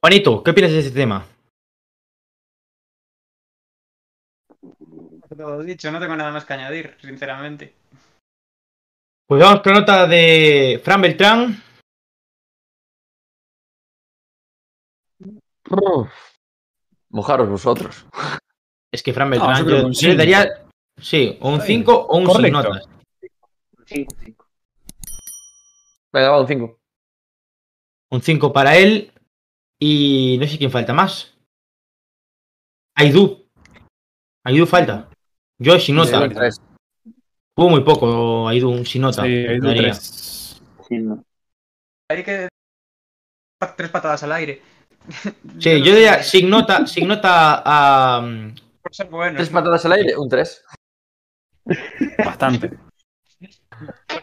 Juanito, 0.00 0.42
¿qué 0.42 0.50
opinas 0.52 0.70
de 0.70 0.78
este 0.78 0.92
tema? 0.92 1.26
Todo 5.36 5.62
dicho, 5.62 5.90
no 5.90 6.00
tengo 6.00 6.16
nada 6.16 6.32
más 6.32 6.44
que 6.44 6.52
añadir, 6.54 6.96
sinceramente. 7.00 7.74
Pues 9.26 9.42
vamos 9.42 9.60
con 9.60 9.74
la 9.74 9.80
nota 9.80 10.06
de 10.06 10.80
Fran 10.84 11.02
Beltrán. 11.02 11.62
Mojaros 17.10 17.48
vosotros. 17.48 18.06
Es 18.92 19.02
que 19.02 19.12
Fran 19.12 19.28
No, 19.30 19.32
Beltrán, 19.36 19.58
yo 19.58 19.64
creo 19.66 19.82
yo, 19.82 19.88
le 19.88 19.94
cinco. 19.94 20.16
daría, 20.16 20.66
sí, 21.00 21.38
o 21.40 21.48
un 21.48 21.54
Está 21.54 21.66
bien. 21.66 21.80
5 21.80 21.92
o 21.92 22.16
un 22.16 22.24
sin 22.26 22.32
Correcto. 22.34 22.62
notas. 22.62 22.88
Cinco, 23.86 24.16
cinco. 24.22 24.46
Venga, 26.12 26.30
va, 26.30 26.40
un 26.40 26.46
5. 26.48 26.78
Un 28.10 28.22
5 28.22 28.52
para 28.52 28.76
él. 28.76 29.12
Y 29.78 30.38
no 30.40 30.46
sé 30.46 30.56
quién 30.56 30.70
falta 30.70 30.94
más. 30.94 31.36
Aidú. 32.94 33.46
Aidú 34.44 34.66
falta. 34.66 35.10
Yo 35.58 35.78
sin 35.78 35.96
nota. 35.96 36.28
Sí, 36.28 36.34
Tres. 36.34 36.60
Hubo 37.56 37.70
muy 37.70 37.82
poco 37.82 38.48
Aidú, 38.48 38.70
un 38.70 38.84
sin 38.84 39.02
nota. 39.02 39.22
Sí, 39.22 39.46
hay 42.08 42.22
que. 42.22 42.48
Tres 43.76 43.90
patadas 43.90 44.22
al 44.22 44.32
aire. 44.32 44.62
Sí, 45.60 45.70
yo 45.82 45.94
diría 45.94 46.22
sin 46.22 46.50
nota, 46.50 46.86
sin 46.86 47.08
nota 47.08 47.62
a. 47.64 48.20
Por 48.82 48.94
ser 48.94 49.08
bueno. 49.08 49.36
Tres 49.36 49.50
patadas 49.50 49.84
al 49.86 49.92
aire, 49.92 50.16
un 50.16 50.28
3. 50.28 50.62
Bastante. 52.24 52.70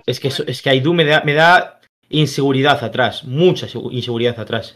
Es 0.06 0.20
que, 0.20 0.30
es 0.30 0.62
que 0.62 0.70
Aidú 0.72 0.94
me 0.94 1.06
da, 1.06 1.22
me 1.24 1.34
da 1.34 1.80
inseguridad 2.10 2.84
atrás, 2.84 3.24
mucha 3.24 3.68
segu- 3.68 3.92
inseguridad 3.92 4.38
atrás. 4.40 4.76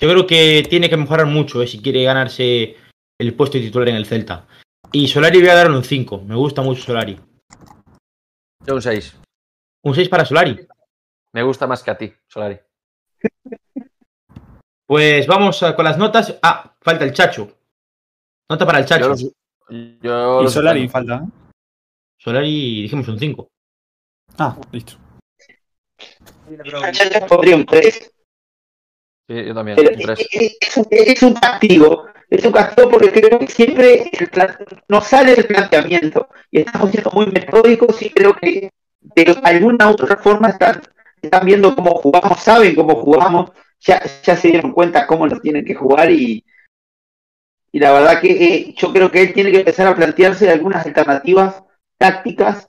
Yo 0.00 0.08
creo 0.10 0.26
que 0.26 0.64
tiene 0.68 0.88
que 0.90 0.96
mejorar 0.98 1.26
mucho 1.26 1.62
eh, 1.62 1.66
si 1.66 1.80
quiere 1.80 2.04
ganarse 2.04 2.76
el 3.18 3.34
puesto 3.34 3.56
de 3.58 3.64
titular 3.64 3.88
en 3.88 3.96
el 3.96 4.04
Celta. 4.06 4.46
Y 4.92 5.08
Solari 5.08 5.40
voy 5.40 5.48
a 5.48 5.54
darle 5.54 5.76
un 5.76 5.84
5, 5.84 6.20
me 6.22 6.34
gusta 6.34 6.62
mucho 6.62 6.82
Solari. 6.82 7.18
Yo 8.66 8.74
un 8.74 8.82
6. 8.82 9.16
Un 9.84 9.94
6 9.94 10.08
para 10.08 10.24
Solari. 10.24 10.66
Me 11.32 11.42
gusta 11.42 11.66
más 11.66 11.82
que 11.82 11.90
a 11.90 11.96
ti, 11.98 12.12
Solari. 12.28 12.58
Pues 14.86 15.26
vamos 15.26 15.62
a- 15.62 15.74
con 15.74 15.84
las 15.84 15.96
notas. 15.96 16.38
Ah, 16.42 16.74
falta 16.80 17.04
el 17.04 17.12
Chacho. 17.14 17.56
Nota 18.50 18.66
para 18.66 18.78
el 18.80 18.84
Yo 18.84 18.88
Chacho. 18.88 19.08
los, 19.08 19.22
yo 20.02 20.42
Y 20.42 20.48
Solari 20.48 20.80
tengo. 20.80 20.92
falta. 20.92 21.14
¿eh? 21.24 21.52
Solari 22.18 22.82
dijimos 22.82 23.08
un 23.08 23.18
5. 23.18 23.48
Ah, 24.38 24.58
listo. 24.72 24.94
Yo 26.64 27.26
pondría 27.28 27.56
un 27.56 27.64
tres. 27.64 28.12
Sí, 29.28 29.44
yo 29.46 29.54
también, 29.54 29.76
3. 29.78 30.18
es, 30.32 30.58
es 30.68 30.86
es 30.90 31.22
un 31.22 31.34
castigo. 31.34 32.06
Es 32.36 32.44
un 32.44 32.52
castigo 32.52 32.88
porque 32.90 33.12
creo 33.12 33.38
que 33.38 33.46
siempre 33.46 34.10
el 34.18 34.28
plan- 34.28 34.56
nos 34.88 35.06
sale 35.06 35.34
el 35.34 35.46
planteamiento 35.46 36.28
y 36.50 36.60
estamos 36.60 36.90
siendo 36.90 37.10
muy 37.12 37.26
metódicos 37.26 38.00
y 38.02 38.10
creo 38.10 38.34
que 38.34 38.70
de 39.00 39.36
alguna 39.42 39.88
u 39.88 39.92
otra 39.92 40.16
forma 40.16 40.48
están, 40.48 40.80
están 41.20 41.44
viendo 41.44 41.74
cómo 41.76 41.90
jugamos, 41.96 42.40
saben 42.40 42.74
cómo 42.74 42.94
jugamos, 42.96 43.50
ya, 43.80 44.00
ya 44.22 44.34
se 44.36 44.48
dieron 44.48 44.72
cuenta 44.72 45.06
cómo 45.06 45.26
lo 45.26 45.40
tienen 45.40 45.64
que 45.64 45.74
jugar 45.74 46.10
y, 46.10 46.42
y 47.72 47.78
la 47.78 47.92
verdad 47.92 48.20
que 48.20 48.30
eh, 48.30 48.74
yo 48.76 48.92
creo 48.92 49.10
que 49.10 49.22
él 49.22 49.32
tiene 49.32 49.50
que 49.50 49.58
empezar 49.60 49.86
a 49.86 49.94
plantearse 49.96 50.50
algunas 50.50 50.84
alternativas 50.86 51.62
tácticas 51.98 52.68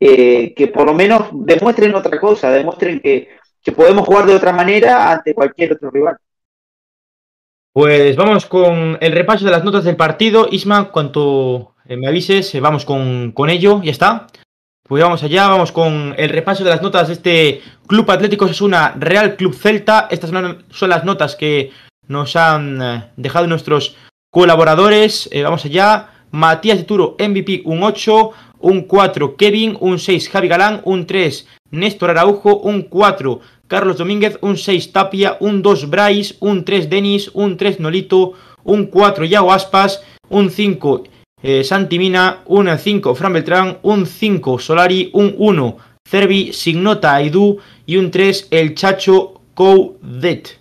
eh, 0.00 0.54
que 0.54 0.68
por 0.68 0.86
lo 0.86 0.94
menos 0.94 1.30
demuestren 1.32 1.94
otra 1.94 2.20
cosa, 2.20 2.50
demuestren 2.50 3.00
que, 3.00 3.28
que 3.62 3.72
podemos 3.72 4.06
jugar 4.06 4.26
de 4.26 4.36
otra 4.36 4.52
manera 4.52 5.12
ante 5.12 5.34
cualquier 5.34 5.74
otro 5.74 5.90
rival. 5.90 6.18
Pues 7.78 8.16
vamos 8.16 8.44
con 8.46 8.98
el 9.00 9.12
repaso 9.12 9.44
de 9.44 9.52
las 9.52 9.62
notas 9.62 9.84
del 9.84 9.94
partido. 9.94 10.48
Isma, 10.50 10.90
cuanto 10.90 11.76
eh, 11.86 11.96
me 11.96 12.08
avises, 12.08 12.52
eh, 12.56 12.60
vamos 12.60 12.84
con, 12.84 13.30
con 13.30 13.50
ello. 13.50 13.80
Ya 13.84 13.92
está. 13.92 14.26
Pues 14.82 15.00
vamos 15.00 15.22
allá, 15.22 15.46
vamos 15.46 15.70
con 15.70 16.12
el 16.18 16.28
repaso 16.30 16.64
de 16.64 16.70
las 16.70 16.82
notas 16.82 17.06
de 17.06 17.12
este 17.14 17.62
Club 17.86 18.10
Atlético 18.10 18.46
Osasuna 18.46 18.96
Real 18.98 19.36
Club 19.36 19.54
Celta. 19.54 20.08
Estas 20.10 20.30
son, 20.30 20.90
las 20.90 21.04
notas 21.04 21.36
que 21.36 21.70
nos 22.08 22.34
han 22.34 22.82
eh, 22.82 23.04
dejado 23.16 23.46
nuestros 23.46 23.94
colaboradores. 24.28 25.30
Vamos 25.44 25.64
allá. 25.64 26.08
Matías 26.32 26.78
de 26.78 26.84
Turo, 26.84 27.14
MVP, 27.16 27.62
un 27.64 27.84
8. 27.84 28.32
Un 28.58 28.88
4, 28.88 29.36
Kevin. 29.36 29.76
Un 29.78 30.00
6, 30.00 30.30
Javi 30.30 30.48
Galán. 30.48 30.80
Un 30.82 31.06
3, 31.06 31.46
Néstor 31.70 32.10
Araujo. 32.10 32.56
Un 32.56 32.82
4, 32.82 33.40
Carlos 33.68 33.98
Domínguez. 33.98 34.38
Un 34.40 34.56
6, 34.56 34.92
Tapia. 34.92 35.36
Un 35.40 35.62
2, 35.62 35.88
Bryce. 35.88 36.34
Un 36.40 36.64
3, 36.64 36.90
Denis. 36.90 37.30
Un 37.34 37.56
3, 37.56 37.78
Nolito. 37.78 38.32
Un 38.64 38.86
4, 38.86 39.24
Yago 39.24 39.52
Aspas. 39.52 40.02
Un 40.30 40.50
5, 40.50 41.04
eh, 41.42 41.62
Santi 41.62 41.98
Mina. 41.98 42.42
Un 42.46 42.76
5, 42.76 43.14
Fran 43.14 43.32
Beltrán. 43.32 43.78
Un 43.82 44.06
5, 44.06 44.58
Solari. 44.58 45.10
Un 45.12 45.34
1, 45.38 45.76
Cervi. 46.08 46.52
Signota 46.52 47.14
Aidú. 47.14 47.58
Y 47.86 47.96
un 47.96 48.10
3, 48.10 48.48
El 48.50 48.74
Chacho 48.74 49.40
Coudet. 49.54 50.58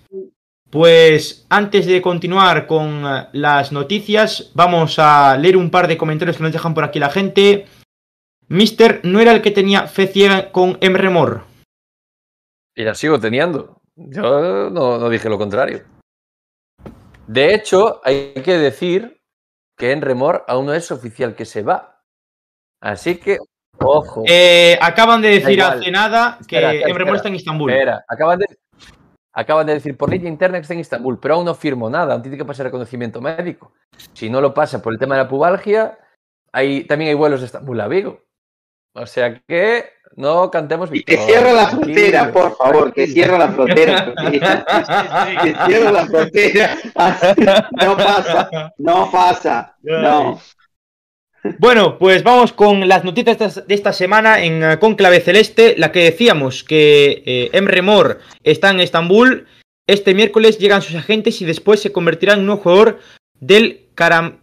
Pues 0.70 1.46
antes 1.50 1.86
de 1.86 2.02
continuar 2.02 2.68
con 2.68 3.06
eh, 3.06 3.28
las 3.32 3.72
noticias, 3.72 4.52
vamos 4.54 5.00
a 5.00 5.38
leer 5.38 5.56
un 5.56 5.70
par 5.70 5.88
de 5.88 5.98
comentarios 5.98 6.38
que 6.38 6.44
nos 6.44 6.52
dejan 6.52 6.74
por 6.74 6.84
aquí 6.84 7.00
la 7.00 7.10
gente. 7.10 7.66
Mister 8.50 9.02
no 9.04 9.20
era 9.20 9.32
el 9.32 9.42
que 9.42 9.52
tenía 9.52 9.88
fe 9.88 10.08
ciega 10.08 10.52
con 10.52 10.78
Emre 10.82 11.10
Mor. 11.10 11.44
Y 12.78 12.84
la 12.84 12.94
sigo 12.94 13.20
teniendo. 13.20 13.82
Yo 13.96 14.70
no, 14.70 15.00
no 15.00 15.10
dije 15.10 15.28
lo 15.30 15.40
contrario. 15.40 15.84
De 17.26 17.56
hecho, 17.56 18.02
hay 18.04 18.36
que 18.36 18.60
decir 18.60 19.20
que 19.76 19.92
en 19.92 20.02
Remor 20.04 20.46
aún 20.48 20.68
no 20.68 20.76
es 20.76 20.92
oficial 20.92 21.36
que 21.36 21.46
se 21.46 21.64
va. 21.64 22.04
Así 22.80 23.18
que, 23.18 23.40
ojo. 23.80 24.24
Eh, 24.28 24.78
acaban 24.80 25.24
de 25.24 25.30
decir 25.30 25.60
hace 25.60 25.90
nada 25.90 26.38
que 26.48 26.58
Espera, 26.58 26.72
espera, 26.72 26.92
Emre 26.92 27.06
Mor 27.06 27.16
espera. 27.16 27.18
está 27.18 27.30
en 27.30 27.36
Istambul. 27.36 27.72
Espera, 27.72 28.06
acaban 28.08 28.38
de, 28.38 28.46
acaban 29.34 29.66
de 29.66 29.74
decir 29.74 29.98
por 29.98 30.12
línea 30.12 30.30
interna 30.30 30.60
que 30.60 30.62
está 30.62 30.76
en 30.76 30.82
Istambul, 30.82 31.20
pero 31.20 31.34
aún 31.34 31.46
no 31.46 31.56
firmó 31.56 31.90
nada, 31.90 32.14
aún 32.14 32.22
tiene 32.22 32.38
que 32.38 32.46
pasar 32.46 32.68
reconocimiento 32.68 33.22
médico. 33.22 33.74
Si 34.14 34.30
no 34.30 34.40
lo 34.40 34.54
pasa 34.54 34.84
por 34.84 34.94
el 34.94 35.00
tema 35.00 35.16
de 35.16 35.24
la 35.24 35.28
pubalgia, 35.28 35.98
hay, 36.52 36.84
también 36.84 37.10
hay 37.10 37.16
vuelos 37.16 37.40
de 37.40 37.48
Estambul 37.48 37.82
a 37.82 37.88
Vigo. 37.88 38.24
O 38.94 39.08
sea 39.08 39.42
que 39.48 39.97
no 40.18 40.52
cantemos 40.52 40.90
Y 40.92 41.04
que 41.04 41.14
victoria. 41.16 41.26
cierra 41.26 41.54
la 41.54 41.70
Tranquilo. 41.70 41.94
frontera, 41.94 42.32
por 42.34 42.58
favor, 42.58 42.94
que 42.94 43.08
cierra 43.08 43.38
la 43.38 43.48
frontera. 43.50 44.14
Que 45.44 45.56
cierra 45.68 45.92
la 45.92 46.06
frontera. 46.06 46.78
No 47.86 47.96
pasa, 47.98 48.50
no 48.78 49.10
pasa, 49.12 49.76
no. 49.84 50.42
Bueno, 51.60 51.98
pues 51.98 52.24
vamos 52.24 52.52
con 52.52 52.88
las 52.90 53.06
noticias 53.06 53.66
de 53.68 53.74
esta- 53.74 53.94
semana 53.94 54.42
en 54.44 54.62
eh, 54.64 54.80
Conclave 54.80 55.22
Celeste. 55.22 55.76
La 55.78 55.92
que 55.94 56.04
decíamos 56.04 56.64
que 56.66 57.24
eh, 57.26 57.50
Emre 57.54 57.82
Mor 57.82 58.20
está 58.44 58.72
en 58.72 58.82
Estambul. 58.82 59.48
Este 59.88 60.14
miércoles 60.14 60.58
llegan 60.58 60.82
sus 60.82 60.96
agentes 60.96 61.42
y 61.42 61.46
después 61.46 61.80
se 61.80 61.94
convertirá 61.94 62.34
en 62.34 62.40
un 62.42 62.48
nuevo 62.48 62.62
jugador 62.64 63.00
del 63.40 63.86
Karam 63.96 64.40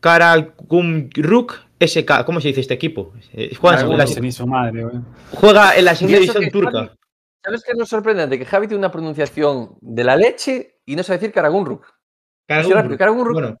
Karagümrük 0.00 1.52
SK. 1.80 2.24
¿Cómo 2.24 2.40
se 2.40 2.48
dice 2.48 2.60
este 2.60 2.74
equipo? 2.74 3.12
Eh, 3.32 3.54
juega, 3.54 3.80
en 3.80 3.96
la, 3.96 4.06
su 4.06 4.46
madre, 4.46 4.84
juega 5.32 5.76
en 5.76 5.84
la 5.84 5.94
segunda 5.94 6.18
división 6.20 6.50
turca. 6.50 6.70
Javi- 6.78 6.90
¿Sabes 7.44 7.62
qué 7.64 7.72
es 7.72 7.78
lo 7.78 7.86
sorprendente? 7.86 8.38
Que 8.38 8.44
Javi 8.44 8.66
tiene 8.66 8.78
una 8.80 8.90
pronunciación 8.90 9.76
de 9.80 10.04
la 10.04 10.16
leche 10.16 10.80
y 10.84 10.96
no 10.96 11.02
sabe 11.02 11.18
decir 11.18 11.32
Karagunruk. 11.32 11.86
Karagümrük. 12.46 12.98
Karagümrük. 12.98 13.32
Bueno, 13.32 13.58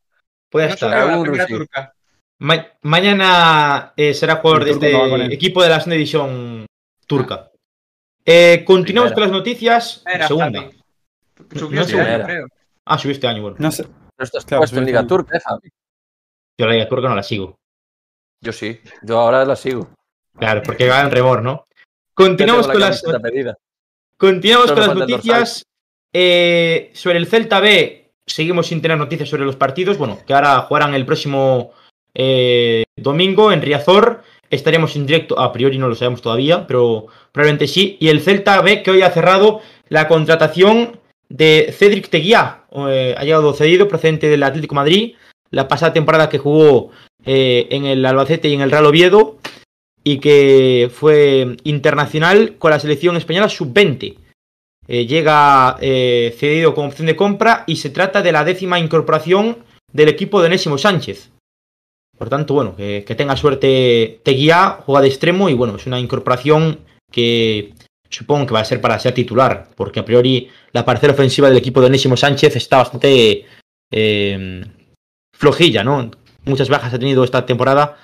No 1.38 1.46
turca. 1.46 1.92
Ma- 2.40 2.66
mañana 2.82 3.92
eh, 3.96 4.14
será 4.14 4.36
jugador 4.36 4.64
de 4.64 4.70
este 4.72 5.32
equipo 5.34 5.62
de 5.62 5.68
la 5.68 5.76
segunda 5.76 5.94
división 5.94 6.66
turca. 7.06 7.50
Eh, 8.24 8.62
continuamos 8.66 9.12
Primera. 9.12 9.14
con 9.14 9.22
las 9.22 9.38
noticias. 9.38 10.04
Segunda. 10.26 10.60
Javi. 10.62 10.78
No 11.70 11.80
este 11.80 11.92
sé. 11.92 12.00
año, 12.00 12.24
creo. 12.24 12.46
Ah, 12.84 12.98
subió 12.98 13.12
este 13.12 13.26
año, 13.26 13.42
bueno. 13.42 13.56
No 13.60 13.70
sé. 13.70 13.84
No 13.84 14.24
estás 14.24 14.44
Claro, 14.44 14.60
puesto 14.62 14.78
en 14.78 14.86
Liga 14.86 15.02
sí. 15.02 15.06
Turca, 15.06 15.36
¿eh, 15.36 15.40
Javi? 15.44 15.68
Yo 16.58 16.66
la 16.66 16.72
Liga 16.72 16.88
Turca 16.88 17.08
no 17.08 17.14
la 17.14 17.22
sigo. 17.22 17.56
Yo 18.40 18.52
sí. 18.52 18.80
Yo 19.02 19.18
ahora 19.18 19.44
la 19.44 19.56
sigo. 19.56 19.88
Claro, 20.38 20.62
porque 20.64 20.88
va 20.88 21.00
en 21.00 21.10
remor, 21.10 21.42
¿no? 21.42 21.66
Continuamos 22.14 22.66
con 22.66 22.80
las, 22.80 23.02
continuamos 24.16 24.72
con 24.72 24.80
las 24.80 24.94
noticias. 24.94 25.64
Eh, 26.12 26.90
sobre 26.94 27.18
el 27.18 27.26
Celta 27.26 27.60
B, 27.60 28.10
seguimos 28.26 28.68
sin 28.68 28.80
tener 28.80 28.98
noticias 28.98 29.28
sobre 29.28 29.44
los 29.44 29.56
partidos. 29.56 29.98
Bueno, 29.98 30.18
que 30.26 30.34
ahora 30.34 30.60
jugarán 30.62 30.94
el 30.94 31.06
próximo 31.06 31.72
eh, 32.14 32.84
domingo 32.96 33.52
en 33.52 33.62
Riazor. 33.62 34.22
Estaremos 34.50 34.96
en 34.96 35.06
directo, 35.06 35.38
a 35.38 35.52
priori 35.52 35.78
no 35.78 35.88
lo 35.88 35.94
sabemos 35.94 36.22
todavía, 36.22 36.66
pero 36.66 37.06
probablemente 37.32 37.66
sí. 37.66 37.98
Y 38.00 38.08
el 38.08 38.20
Celta 38.20 38.60
B, 38.62 38.82
que 38.82 38.90
hoy 38.90 39.02
ha 39.02 39.10
cerrado 39.10 39.60
la 39.88 40.08
contratación 40.08 41.00
de 41.28 41.74
Cedric 41.76 42.08
Teguía. 42.08 42.64
Eh, 42.72 43.14
ha 43.16 43.24
llegado 43.24 43.52
cedido 43.52 43.88
procedente 43.88 44.28
del 44.28 44.42
Atlético 44.42 44.74
de 44.74 44.80
Madrid. 44.80 45.14
La 45.50 45.68
pasada 45.68 45.92
temporada 45.92 46.28
que 46.28 46.38
jugó 46.38 46.90
eh, 47.24 47.66
en 47.70 47.84
el 47.84 48.04
Albacete 48.04 48.48
y 48.48 48.54
en 48.54 48.60
el 48.60 48.70
Real 48.70 48.86
Oviedo. 48.86 49.38
Y 50.04 50.18
que 50.18 50.90
fue 50.92 51.56
internacional 51.64 52.56
con 52.58 52.70
la 52.70 52.80
selección 52.80 53.16
española 53.16 53.48
sub-20. 53.48 54.16
Eh, 54.86 55.06
llega 55.06 55.76
eh, 55.80 56.34
cedido 56.38 56.74
con 56.74 56.86
opción 56.86 57.06
de 57.06 57.16
compra 57.16 57.64
y 57.66 57.76
se 57.76 57.90
trata 57.90 58.22
de 58.22 58.32
la 58.32 58.44
décima 58.44 58.78
incorporación 58.78 59.58
del 59.92 60.08
equipo 60.08 60.40
de 60.40 60.46
Onésimo 60.46 60.78
Sánchez. 60.78 61.30
Por 62.16 62.30
tanto, 62.30 62.54
bueno, 62.54 62.74
que, 62.74 63.02
tenga 63.16 63.36
suerte 63.36 64.20
Teguía, 64.24 64.78
juega 64.84 65.02
de 65.02 65.08
extremo 65.08 65.50
y 65.50 65.54
bueno, 65.54 65.76
es 65.76 65.86
una 65.86 66.00
incorporación 66.00 66.80
que 67.12 67.74
supongo 68.08 68.46
que 68.46 68.54
va 68.54 68.60
a 68.60 68.64
ser 68.64 68.80
para 68.80 68.98
ser 68.98 69.12
titular, 69.12 69.68
porque 69.76 70.00
a 70.00 70.04
priori 70.04 70.48
la 70.72 70.84
parcela 70.84 71.12
ofensiva 71.12 71.48
del 71.48 71.58
equipo 71.58 71.80
de 71.80 71.88
Onésimo 71.88 72.16
Sánchez 72.16 72.56
está 72.56 72.78
bastante 72.78 73.44
flojilla, 75.32 75.84
¿no? 75.84 76.10
Muchas 76.48 76.68
bajas 76.70 76.94
ha 76.94 76.98
tenido 76.98 77.24
esta 77.24 77.44
temporada 77.44 77.98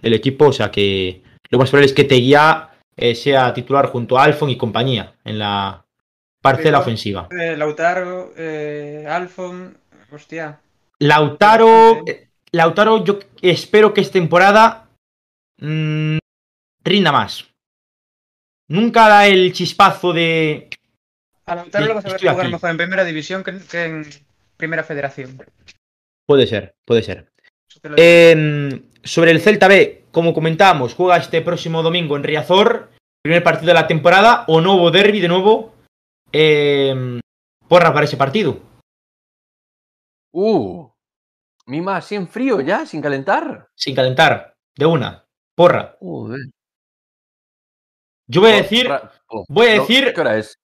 el 0.00 0.14
equipo, 0.14 0.46
o 0.46 0.52
sea 0.52 0.70
que 0.70 1.22
lo 1.50 1.58
más 1.58 1.68
probable 1.68 1.86
es 1.86 1.92
que 1.92 2.04
Teguía 2.04 2.70
eh, 2.96 3.14
sea 3.14 3.52
titular 3.52 3.86
junto 3.86 4.16
a 4.16 4.24
Alfon 4.24 4.50
y 4.50 4.56
compañía 4.56 5.14
en 5.24 5.38
la 5.40 5.84
parcela 6.40 6.78
Pero- 6.78 6.82
ofensiva. 6.82 7.28
Eh, 7.30 7.56
Lautaro, 7.56 8.32
eh, 8.36 9.04
Alfon, 9.08 9.76
hostia. 10.12 10.60
Lautaro, 11.00 12.04
eh, 12.06 12.28
Lautaro, 12.52 13.04
yo 13.04 13.18
espero 13.42 13.92
que 13.92 14.00
esta 14.00 14.12
temporada 14.14 14.88
mm, 15.58 16.18
rinda 16.84 17.10
más. 17.12 17.46
Nunca 18.68 19.08
da 19.08 19.26
el 19.26 19.52
chispazo 19.52 20.12
de. 20.12 20.68
A 21.46 21.54
Lautaro 21.56 21.86
lo 21.86 21.94
vas 21.94 22.04
a 22.04 22.10
ver 22.10 22.20
jugar 22.20 22.40
aquí. 22.40 22.52
mejor 22.52 22.70
en 22.70 22.76
primera 22.76 23.04
división 23.04 23.42
que 23.42 23.50
en, 23.50 23.60
que 23.66 23.84
en 23.84 24.06
primera 24.56 24.84
federación. 24.84 25.42
Puede 26.26 26.46
ser, 26.46 26.74
puede 26.84 27.02
ser. 27.02 27.30
Eh, 27.96 28.82
sobre 29.04 29.30
el 29.30 29.40
Celta 29.40 29.68
B, 29.68 30.04
como 30.10 30.34
comentábamos, 30.34 30.94
juega 30.94 31.16
este 31.16 31.42
próximo 31.42 31.82
domingo 31.82 32.16
en 32.16 32.24
Riazor, 32.24 32.90
primer 33.22 33.42
partido 33.42 33.68
de 33.68 33.74
la 33.74 33.86
temporada, 33.86 34.44
o 34.48 34.60
nuevo 34.60 34.90
derby 34.90 35.20
de 35.20 35.28
nuevo. 35.28 35.74
Eh, 36.32 37.20
porra 37.68 37.92
para 37.92 38.04
ese 38.04 38.16
partido. 38.16 38.60
Uh. 40.32 40.88
Mima, 41.66 41.96
así 41.96 42.14
en 42.14 42.28
frío 42.28 42.60
ya, 42.60 42.86
sin 42.86 43.02
calentar. 43.02 43.68
Sin 43.76 43.94
calentar, 43.94 44.54
de 44.76 44.86
una. 44.86 45.24
Porra. 45.54 45.96
Joder. 46.00 46.40
Yo 48.26 48.40
voy 48.42 48.52
a 48.52 48.56
decir, 48.56 48.88
Ra- 48.88 49.10
oh, 49.28 49.44
voy 49.48 49.66
a 49.68 49.72
decir- 49.80 50.12
¿Qué 50.14 50.20
hora 50.20 50.36
es? 50.38 50.54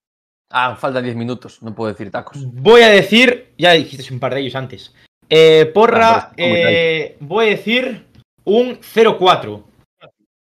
Ah, 0.50 0.76
faltan 0.76 1.02
10 1.04 1.16
minutos. 1.16 1.62
No 1.62 1.74
puedo 1.74 1.90
decir 1.90 2.10
tacos. 2.10 2.44
voy 2.52 2.82
a 2.82 2.88
decir, 2.88 3.54
ya 3.58 3.72
dijiste 3.72 4.12
un 4.12 4.20
par 4.20 4.34
de 4.34 4.40
ellos 4.40 4.54
antes. 4.54 4.94
Eh, 5.28 5.70
porra, 5.74 6.10
Ah, 6.16 6.32
eh, 6.36 7.16
voy 7.20 7.46
a 7.46 7.50
decir 7.50 8.06
un 8.44 8.78
0-4. 8.80 9.64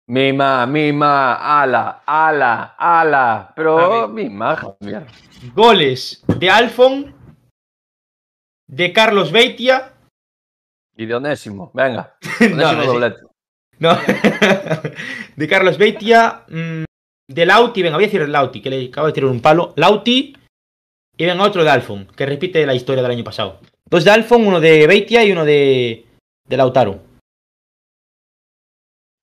Mima, 0.08 0.66
mima, 0.66 1.60
ala, 1.60 2.02
ala, 2.06 2.74
ala. 2.78 3.52
Pero 3.54 4.08
mima, 4.08 4.56
Javier. 4.56 5.06
Goles 5.54 6.22
de 6.26 6.48
Alfon, 6.50 7.14
de 8.66 8.92
Carlos 8.92 9.30
Beitia. 9.32 9.92
Y 10.96 11.06
de 11.06 11.14
Onésimo. 11.14 11.70
Venga. 11.74 12.16
No, 12.40 12.46
Onésimo 12.70 12.82
sí. 12.82 12.86
doblete. 12.88 13.20
No. 13.80 13.96
de 15.36 15.48
Carlos 15.48 15.78
Beitia. 15.78 16.44
mm, 16.48 16.84
de 17.30 17.46
Lauti, 17.46 17.82
venga, 17.82 17.96
voy 17.96 18.04
a 18.04 18.06
decir 18.06 18.26
Lauti, 18.28 18.62
que 18.62 18.70
le 18.70 18.86
acabo 18.88 19.06
de 19.08 19.12
tirar 19.12 19.30
un 19.30 19.40
palo. 19.42 19.74
Lauti. 19.76 20.34
Y 21.20 21.26
venga 21.26 21.44
otro 21.44 21.64
de 21.64 21.70
Alfon, 21.70 22.06
que 22.16 22.24
repite 22.26 22.64
la 22.64 22.74
historia 22.74 23.02
del 23.02 23.10
año 23.12 23.24
pasado. 23.24 23.60
Dos 23.90 24.04
de 24.04 24.10
Alfon, 24.10 24.46
uno 24.46 24.60
de 24.60 24.86
Beitia 24.86 25.24
y 25.24 25.32
uno 25.32 25.44
de, 25.44 26.06
de 26.46 26.56
Lautaro. 26.56 27.00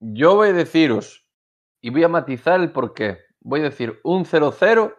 Yo 0.02 0.36
voy 0.36 0.50
a 0.50 0.54
deciros, 0.54 1.26
y 1.82 1.90
voy 1.90 2.04
a 2.04 2.08
matizar 2.10 2.60
el 2.60 2.72
porqué. 2.72 3.20
Voy 3.42 3.60
a 3.62 3.64
decir 3.66 4.00
un 4.04 4.26
0-0 4.26 4.96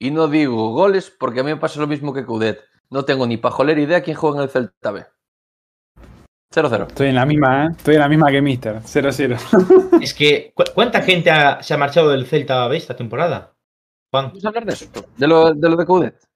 y 0.00 0.10
no 0.10 0.28
digo 0.28 0.72
goles 0.72 1.10
porque 1.10 1.40
a 1.40 1.42
mí 1.42 1.50
me 1.50 1.56
pasa 1.56 1.80
lo 1.80 1.86
mismo 1.86 2.12
que 2.12 2.24
Coudet. 2.24 2.60
No 2.90 3.04
tengo 3.04 3.26
ni 3.26 3.36
pajolera 3.36 3.80
idea 3.80 4.02
quién 4.02 4.16
juega 4.16 4.38
en 4.38 4.42
el 4.44 4.48
Celta 4.50 4.90
B. 4.90 5.06
0-0. 6.54 6.86
Estoy 6.88 7.08
en 7.08 7.14
la 7.14 7.26
misma, 7.26 7.64
¿eh? 7.66 7.68
Estoy 7.76 7.94
en 7.94 8.00
la 8.00 8.08
misma 8.08 8.30
que 8.30 8.40
Mister. 8.42 8.76
0-0. 8.82 10.00
Es 10.02 10.14
que, 10.14 10.52
¿cu- 10.54 10.64
¿cuánta 10.74 11.02
gente 11.02 11.30
ha- 11.30 11.62
se 11.62 11.74
ha 11.74 11.78
marchado 11.78 12.10
del 12.10 12.26
Celta 12.26 12.66
B 12.68 12.76
esta 12.76 12.96
temporada? 12.96 13.54
Juan. 14.10 14.28
Vamos 14.28 14.44
a 14.44 14.48
hablar 14.48 14.64
de 14.64 14.72
eso. 14.72 14.86
De 15.16 15.26
lo 15.26 15.52
de, 15.52 15.68
lo 15.68 15.76
de 15.76 15.84
Coudet. 15.86 16.27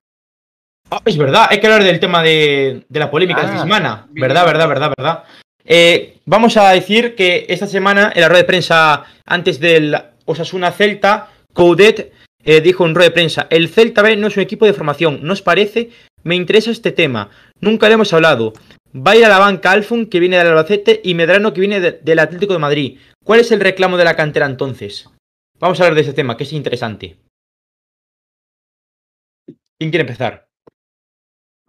Ah, 0.95 1.01
es 1.07 1.17
verdad, 1.17 1.47
hay 1.49 1.59
que 1.59 1.67
hablar 1.67 1.85
del 1.85 1.99
tema 2.01 2.23
de, 2.23 2.85
de 2.87 2.99
la 3.01 3.11
polémica 3.11 3.41
de 3.41 3.47
Ah, 3.47 3.51
esta 3.51 3.63
semana. 3.63 4.07
bien. 4.11 4.29
Verdad, 4.29 4.45
verdad, 4.45 4.69
verdad, 4.69 4.93
verdad. 4.97 5.25
Eh, 5.65 6.19
vamos 6.27 6.57
a 6.59 6.71
decir 6.71 7.15
que 7.15 7.47
esta 7.49 7.67
semana, 7.67 8.13
en 8.15 8.21
la 8.21 8.29
rueda 8.29 8.43
de 8.43 8.47
prensa 8.49 9.05
antes 9.25 9.59
del 9.59 9.97
Osasuna 10.27 10.71
Celta, 10.71 11.31
Coudet 11.55 12.13
eh, 12.45 12.61
dijo 12.61 12.85
en 12.85 12.95
rueda 12.95 13.09
de 13.09 13.15
prensa: 13.15 13.47
El 13.49 13.69
Celta 13.71 14.03
B 14.03 14.17
no 14.17 14.27
es 14.27 14.37
un 14.37 14.43
equipo 14.43 14.67
de 14.67 14.75
formación, 14.75 15.21
¿nos 15.23 15.41
parece? 15.41 15.91
Me 16.25 16.35
interesa 16.35 16.71
este 16.71 16.93
tema. 16.93 17.31
Nunca 17.61 17.89
le 17.89 17.95
hemos 17.95 18.13
hablado. 18.13 18.53
Va 18.95 19.13
a 19.13 19.17
ir 19.17 19.25
a 19.25 19.29
la 19.31 19.39
banca 19.39 19.71
Alfon, 19.71 20.05
que 20.07 20.21
viene 20.21 20.37
del 20.37 20.49
Albacete, 20.49 21.01
y 21.03 21.15
Medrano, 21.15 21.55
que 21.55 21.61
viene 21.61 21.81
de- 21.81 21.93
del 22.03 22.19
Atlético 22.19 22.53
de 22.53 22.59
Madrid. 22.59 22.99
¿Cuál 23.25 23.41
es 23.41 23.51
el 23.51 23.61
reclamo 23.61 23.97
de 23.97 24.05
la 24.05 24.15
cantera 24.17 24.45
entonces? 24.45 25.09
Vamos 25.59 25.81
a 25.81 25.85
hablar 25.85 25.95
de 25.95 26.03
ese 26.03 26.13
tema, 26.13 26.37
que 26.37 26.45
es 26.45 26.53
interesante. 26.53 27.17
¿Quién 29.79 29.91
quiere 29.91 30.03
empezar? 30.03 30.45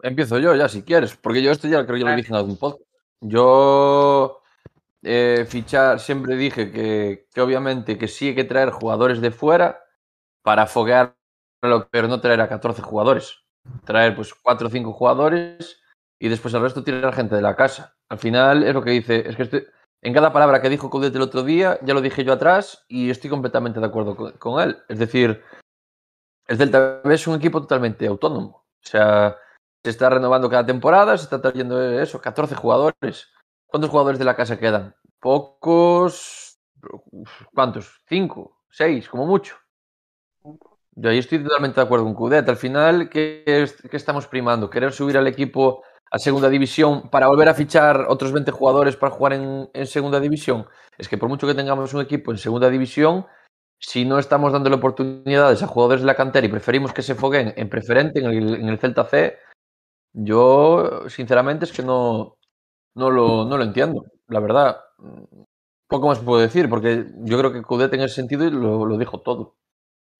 Empiezo 0.04 0.38
yo 0.38 0.54
ya, 0.54 0.68
si 0.68 0.82
quieres, 0.82 1.16
porque 1.16 1.42
yo 1.42 1.50
esto 1.50 1.66
ya 1.66 1.86
creo 1.86 1.98
que 1.98 2.04
lo 2.04 2.14
dije 2.14 2.28
en 2.28 2.34
algún 2.36 2.58
podcast. 2.58 2.82
Yo 3.22 4.42
eh, 5.02 5.46
fichar, 5.48 5.98
siempre 5.98 6.36
dije 6.36 6.70
que, 6.70 7.26
que 7.32 7.40
obviamente 7.40 7.96
que 7.96 8.06
sí 8.06 8.28
hay 8.28 8.34
que 8.34 8.44
traer 8.44 8.68
jugadores 8.68 9.22
de 9.22 9.30
fuera 9.30 9.82
para 10.42 10.66
foguear, 10.66 11.16
pero 11.90 12.06
no 12.06 12.20
traer 12.20 12.42
a 12.42 12.48
14 12.50 12.82
jugadores. 12.82 13.44
Traer 13.86 14.14
pues 14.14 14.34
4 14.34 14.66
o 14.66 14.70
5 14.70 14.92
jugadores 14.92 15.80
y 16.20 16.28
después 16.28 16.52
el 16.52 16.60
resto 16.60 16.84
tirar 16.84 17.14
gente 17.14 17.34
de 17.34 17.40
la 17.40 17.56
casa. 17.56 17.96
Al 18.10 18.18
final 18.18 18.62
es 18.62 18.74
lo 18.74 18.82
que 18.82 18.90
dice, 18.90 19.26
es 19.26 19.36
que 19.36 19.44
estoy- 19.44 19.66
en 20.02 20.12
cada 20.12 20.34
palabra 20.34 20.60
que 20.60 20.68
dijo 20.68 20.90
Coudet 20.90 21.16
el 21.16 21.22
otro 21.22 21.42
día, 21.42 21.78
ya 21.80 21.94
lo 21.94 22.02
dije 22.02 22.24
yo 22.24 22.34
atrás 22.34 22.84
y 22.88 23.08
estoy 23.08 23.30
completamente 23.30 23.80
de 23.80 23.86
acuerdo 23.86 24.14
con, 24.14 24.32
con 24.32 24.62
él. 24.62 24.76
Es 24.86 24.98
decir, 24.98 25.42
el 26.46 26.58
Celta 26.58 27.00
B 27.02 27.14
es 27.14 27.26
un 27.26 27.36
equipo 27.36 27.62
totalmente 27.62 28.06
autónomo. 28.06 28.66
O 28.66 28.86
sea, 28.86 29.34
se 29.84 29.90
está 29.90 30.10
renovando 30.10 30.50
cada 30.50 30.66
temporada, 30.66 31.16
se 31.16 31.24
está 31.24 31.40
trayendo 31.40 31.80
eso, 32.00 32.20
14 32.20 32.54
jugadores. 32.56 33.28
¿Cuántos 33.66 33.90
jugadores 33.90 34.18
de 34.18 34.24
la 34.24 34.36
casa 34.36 34.58
quedan? 34.58 34.94
pocos. 35.24 36.58
¿Cuántos? 37.54 38.02
¿Cinco? 38.06 38.58
¿Seis? 38.68 39.08
Como 39.08 39.24
mucho. 39.24 39.56
Yo 40.96 41.08
ahí 41.08 41.16
estoy 41.16 41.42
totalmente 41.42 41.80
de 41.80 41.86
acuerdo 41.86 42.04
con 42.04 42.12
Cudet. 42.12 42.46
Al 42.46 42.58
final, 42.58 43.08
¿qué, 43.08 43.42
¿qué, 43.90 43.96
estamos 43.96 44.26
primando? 44.26 44.68
¿Querer 44.68 44.92
subir 44.92 45.16
al 45.16 45.26
equipo 45.26 45.82
a 46.10 46.18
segunda 46.18 46.50
división 46.50 47.08
para 47.08 47.26
volver 47.26 47.48
a 47.48 47.54
fichar 47.54 48.04
otros 48.10 48.32
20 48.32 48.50
jugadores 48.50 48.96
para 48.96 49.12
jugar 49.12 49.32
en, 49.32 49.70
en 49.72 49.86
segunda 49.86 50.20
división? 50.20 50.66
Es 50.98 51.08
que 51.08 51.16
por 51.16 51.30
mucho 51.30 51.46
que 51.46 51.54
tengamos 51.54 51.94
un 51.94 52.02
equipo 52.02 52.30
en 52.30 52.36
segunda 52.36 52.68
división, 52.68 53.26
si 53.78 54.04
no 54.04 54.18
estamos 54.18 54.52
dándole 54.52 54.76
oportunidades 54.76 55.62
a 55.62 55.66
jugadores 55.66 56.02
de 56.02 56.06
la 56.06 56.16
cantera 56.16 56.46
y 56.46 56.50
preferimos 56.50 56.92
que 56.92 57.02
se 57.02 57.14
foguen 57.14 57.54
en 57.56 57.70
preferente, 57.70 58.20
en 58.20 58.26
el, 58.26 58.54
en 58.56 58.68
el 58.68 58.78
Celta 58.78 59.04
C, 59.04 59.38
yo 60.14 61.02
sinceramente 61.08 61.64
es 61.64 61.72
que 61.72 61.82
no, 61.82 62.38
no, 62.94 63.10
lo, 63.10 63.44
no 63.44 63.58
lo 63.58 63.64
entiendo, 63.64 64.06
la 64.28 64.40
verdad. 64.40 64.80
Poco 65.88 66.08
más 66.08 66.20
puedo 66.20 66.40
decir, 66.40 66.68
porque 66.68 67.04
yo 67.24 67.38
creo 67.38 67.52
que 67.52 67.62
Coudet 67.62 67.92
en 67.92 68.00
ese 68.00 68.14
sentido 68.14 68.48
lo, 68.48 68.86
lo 68.86 68.96
dijo 68.96 69.20
todo. 69.20 69.56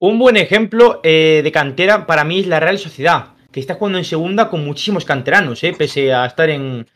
Un 0.00 0.18
buen 0.18 0.36
ejemplo 0.36 1.00
eh, 1.02 1.40
de 1.42 1.52
cantera 1.52 2.06
para 2.06 2.24
mí 2.24 2.40
es 2.40 2.46
la 2.46 2.60
Real 2.60 2.78
Sociedad, 2.78 3.34
que 3.52 3.60
está 3.60 3.74
jugando 3.76 3.98
en 3.98 4.04
segunda 4.04 4.50
con 4.50 4.64
muchísimos 4.64 5.04
canteranos, 5.04 5.62
eh, 5.64 5.74
pese 5.76 6.12
a 6.12 6.26
estar 6.26 6.50
en, 6.50 6.86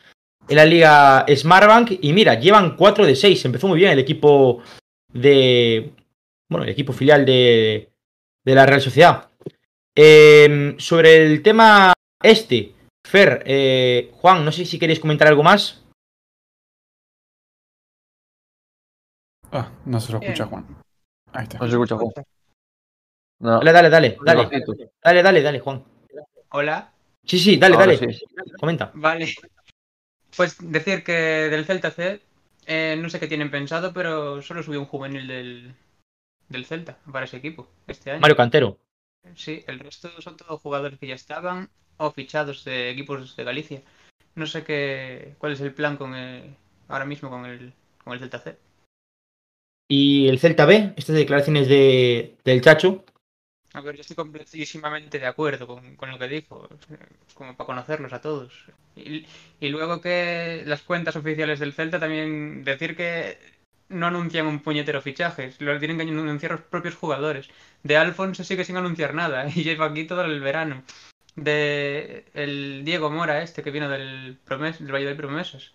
en 0.49 0.57
la 0.57 0.65
liga 0.65 1.25
Smartbank. 1.35 1.99
Y 2.03 2.13
mira, 2.13 2.35
llevan 2.35 2.77
4 2.77 3.07
de 3.07 3.15
6. 3.15 3.45
Empezó 3.45 3.69
muy 3.69 3.79
bien 3.79 3.93
el 3.93 4.01
equipo 4.01 4.61
de. 5.13 5.93
Bueno, 6.51 6.65
el 6.65 6.71
equipo 6.71 6.93
filial 6.93 7.25
de, 7.25 7.93
de 8.45 8.55
la 8.55 8.67
Real 8.67 8.81
Sociedad. 8.81 9.31
Eh, 9.95 10.75
sobre 10.79 11.25
el 11.27 11.43
tema 11.43 11.93
este, 12.23 12.73
Fer, 13.09 13.43
eh, 13.47 14.11
Juan, 14.21 14.45
no 14.45 14.53
sé 14.53 14.67
si 14.67 14.79
queréis 14.79 15.01
comentar 15.01 15.29
algo 15.29 15.43
más. 15.43 15.83
Ah, 19.51 19.73
no 19.87 19.99
se 19.99 20.13
lo 20.13 20.21
escucha 20.21 20.45
Juan. 20.45 20.67
Ahí 21.33 21.45
está. 21.45 21.59
No 21.59 21.65
se 21.67 21.73
escucha, 21.73 21.97
Juan. 21.97 22.13
No. 23.41 23.61
Dale, 23.61 23.73
dale, 23.73 23.89
dale, 23.89 24.19
dale. 24.23 24.49
Dale, 25.03 25.23
dale, 25.23 25.43
dale, 25.43 25.61
Juan. 25.61 25.85
Hola. 26.51 26.93
Sí, 27.25 27.39
sí, 27.39 27.57
dale, 27.57 27.77
Ahora 27.77 27.87
dale. 27.87 28.13
sí. 28.13 28.25
Comenta. 28.61 28.91
Vale. 28.95 29.35
Pues 30.37 30.59
decir 30.61 31.03
que 31.03 31.13
del 31.13 31.65
Celta 31.65 31.91
C, 31.91 32.21
eh, 32.67 32.99
no 33.01 33.09
sé 33.09 33.19
qué 33.19 33.27
tienen 33.27 33.51
pensado, 33.51 33.95
pero 33.95 34.43
solo 34.43 34.63
subió 34.63 34.81
un 34.81 34.87
juvenil 34.87 35.27
del, 35.27 35.75
del 36.51 36.67
Celta 36.67 36.99
para 37.11 37.25
ese 37.25 37.39
equipo 37.39 37.69
este 37.87 38.11
año. 38.11 38.21
Mario 38.21 38.37
Cantero. 38.37 38.79
Sí, 39.35 39.65
el 39.67 39.79
resto 39.79 40.11
son 40.21 40.37
todos 40.37 40.61
jugadores 40.61 40.99
que 40.99 41.07
ya 41.07 41.15
estaban 41.15 41.71
o 41.99 42.11
fichados 42.11 42.65
de 42.65 42.91
equipos 42.91 43.37
de 43.37 43.45
Galicia. 43.45 43.83
No 44.35 44.47
sé 44.47 44.65
qué, 44.65 45.35
cuál 45.39 45.53
es 45.53 45.61
el 45.61 45.75
plan 45.75 45.97
con 45.97 46.15
el- 46.15 46.55
ahora 46.89 47.05
mismo 47.05 47.29
con 47.31 47.45
el, 47.45 47.73
con 48.03 48.15
el 48.15 48.21
Celta 48.21 48.39
C. 48.39 48.57
Y 49.91 50.29
el 50.29 50.39
Celta 50.39 50.67
B, 50.67 50.93
estas 50.97 51.17
declaraciones 51.17 51.69
de, 51.69 52.37
del 52.45 52.61
Chacho. 52.61 53.05
A 53.75 53.81
ver, 53.81 53.97
yo 53.97 54.01
estoy 54.01 54.17
completísimamente 54.17 55.19
de 55.19 55.27
acuerdo 55.27 55.67
con, 55.67 55.97
con 55.97 56.11
lo 56.11 56.19
que 56.19 56.29
dijo, 56.29 56.69
como 57.35 57.57
para 57.57 57.67
conocerlos 57.67 58.13
a 58.13 58.21
todos. 58.21 58.53
Y, 58.97 59.27
y 59.61 59.69
luego 59.69 60.01
que 60.01 60.63
las 60.67 60.83
cuentas 60.83 61.17
oficiales 61.17 61.59
del 61.61 61.73
Celta 61.75 62.01
también 62.01 62.65
decir 62.65 62.97
que 62.97 63.39
no 63.89 64.07
anuncian 64.07 64.47
un 64.47 64.61
puñetero 64.61 65.01
fichaje, 65.01 65.53
lo 65.61 65.79
tienen 65.79 65.97
que 65.97 66.03
anunciar 66.05 66.53
los 66.53 66.61
propios 66.63 66.95
jugadores. 66.97 67.49
De 67.83 67.97
Alfon 67.97 68.35
se 68.35 68.45
sigue 68.45 68.65
sin 68.65 68.77
anunciar 68.77 69.15
nada 69.15 69.49
y 69.55 69.63
lleva 69.63 69.87
aquí 69.87 70.05
todo 70.07 70.23
el 70.25 70.41
verano. 70.41 70.83
De 71.39 72.25
el 72.35 72.85
Diego 72.85 73.11
Mora 73.11 73.43
este 73.43 73.63
que 73.63 73.71
vino 73.71 73.89
del, 73.89 74.39
Promes, 74.45 74.79
del 74.81 74.93
Valle 74.93 75.07
de 75.07 75.15
Promesas. 75.15 75.73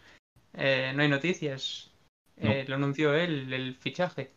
Eh, 0.54 0.92
no 0.96 1.04
hay 1.04 1.10
noticias. 1.10 1.92
Eh, 2.38 2.66
Lo 2.68 2.76
anunció 2.76 3.14
él, 3.14 3.52
el 3.54 3.76
fichaje. 3.76 4.32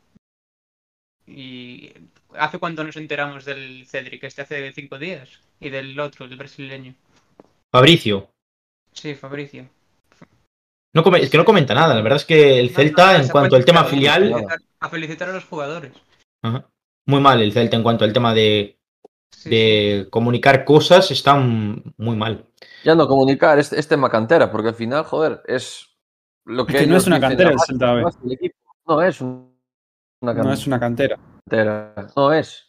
Y 1.26 1.92
¿hace 2.34 2.58
cuánto 2.58 2.84
nos 2.84 2.96
enteramos 2.96 3.44
del 3.44 3.86
Cedric? 3.86 4.24
Este 4.24 4.42
hace 4.42 4.72
cinco 4.72 4.98
días. 4.98 5.40
Y 5.58 5.70
del 5.70 5.98
otro, 5.98 6.26
el 6.26 6.36
brasileño. 6.36 6.94
Fabricio. 7.72 8.30
Sí, 8.92 9.14
Fabricio. 9.14 9.68
No 10.94 11.16
es 11.16 11.30
que 11.30 11.36
no 11.36 11.44
comenta 11.44 11.74
nada. 11.74 11.94
La 11.94 12.02
verdad 12.02 12.16
es 12.16 12.24
que 12.24 12.60
el 12.60 12.70
Celta, 12.70 13.18
no, 13.18 13.24
en 13.24 13.28
cuanto 13.28 13.56
al 13.56 13.64
tema 13.64 13.84
filial, 13.84 14.32
A 14.32 14.36
felicitar, 14.36 14.60
a 14.80 14.88
felicitar 14.88 15.28
a 15.28 15.32
los 15.32 15.44
jugadores. 15.44 15.92
Ajá. 16.42 16.68
muy 17.06 17.20
mal 17.20 17.42
el 17.42 17.52
Celta 17.52 17.76
en 17.76 17.82
cuanto 17.82 18.04
al 18.04 18.12
tema 18.12 18.32
de, 18.32 18.78
Sí, 19.30 19.40
sí. 19.42 19.50
de 19.50 20.08
comunicar 20.10 20.64
cosas, 20.64 21.10
está 21.10 21.34
muy 21.36 22.16
mal. 22.16 22.46
Ya 22.84 22.94
no 22.94 23.06
comunicar, 23.08 23.58
es, 23.58 23.72
es 23.72 23.86
tema 23.88 24.08
cantera, 24.10 24.50
porque 24.50 24.68
al 24.68 24.74
final, 24.74 25.04
joder, 25.04 25.42
es 25.46 25.88
lo 26.44 26.64
que. 26.66 26.74
Es 26.76 26.80
que 26.82 26.86
no 26.86 26.96
es 26.96 27.06
una 27.06 27.20
cantera 27.20 27.50
el 27.50 27.58
Celta 27.60 27.94
B. 27.94 28.04
No 28.86 29.02
es 29.02 29.20
un- 29.20 29.54
una 30.22 30.32
No 30.34 30.52
es 30.52 30.66
una 30.66 30.80
cantera. 30.80 31.18
cantera. 31.48 32.06
No 32.16 32.32
es. 32.32 32.64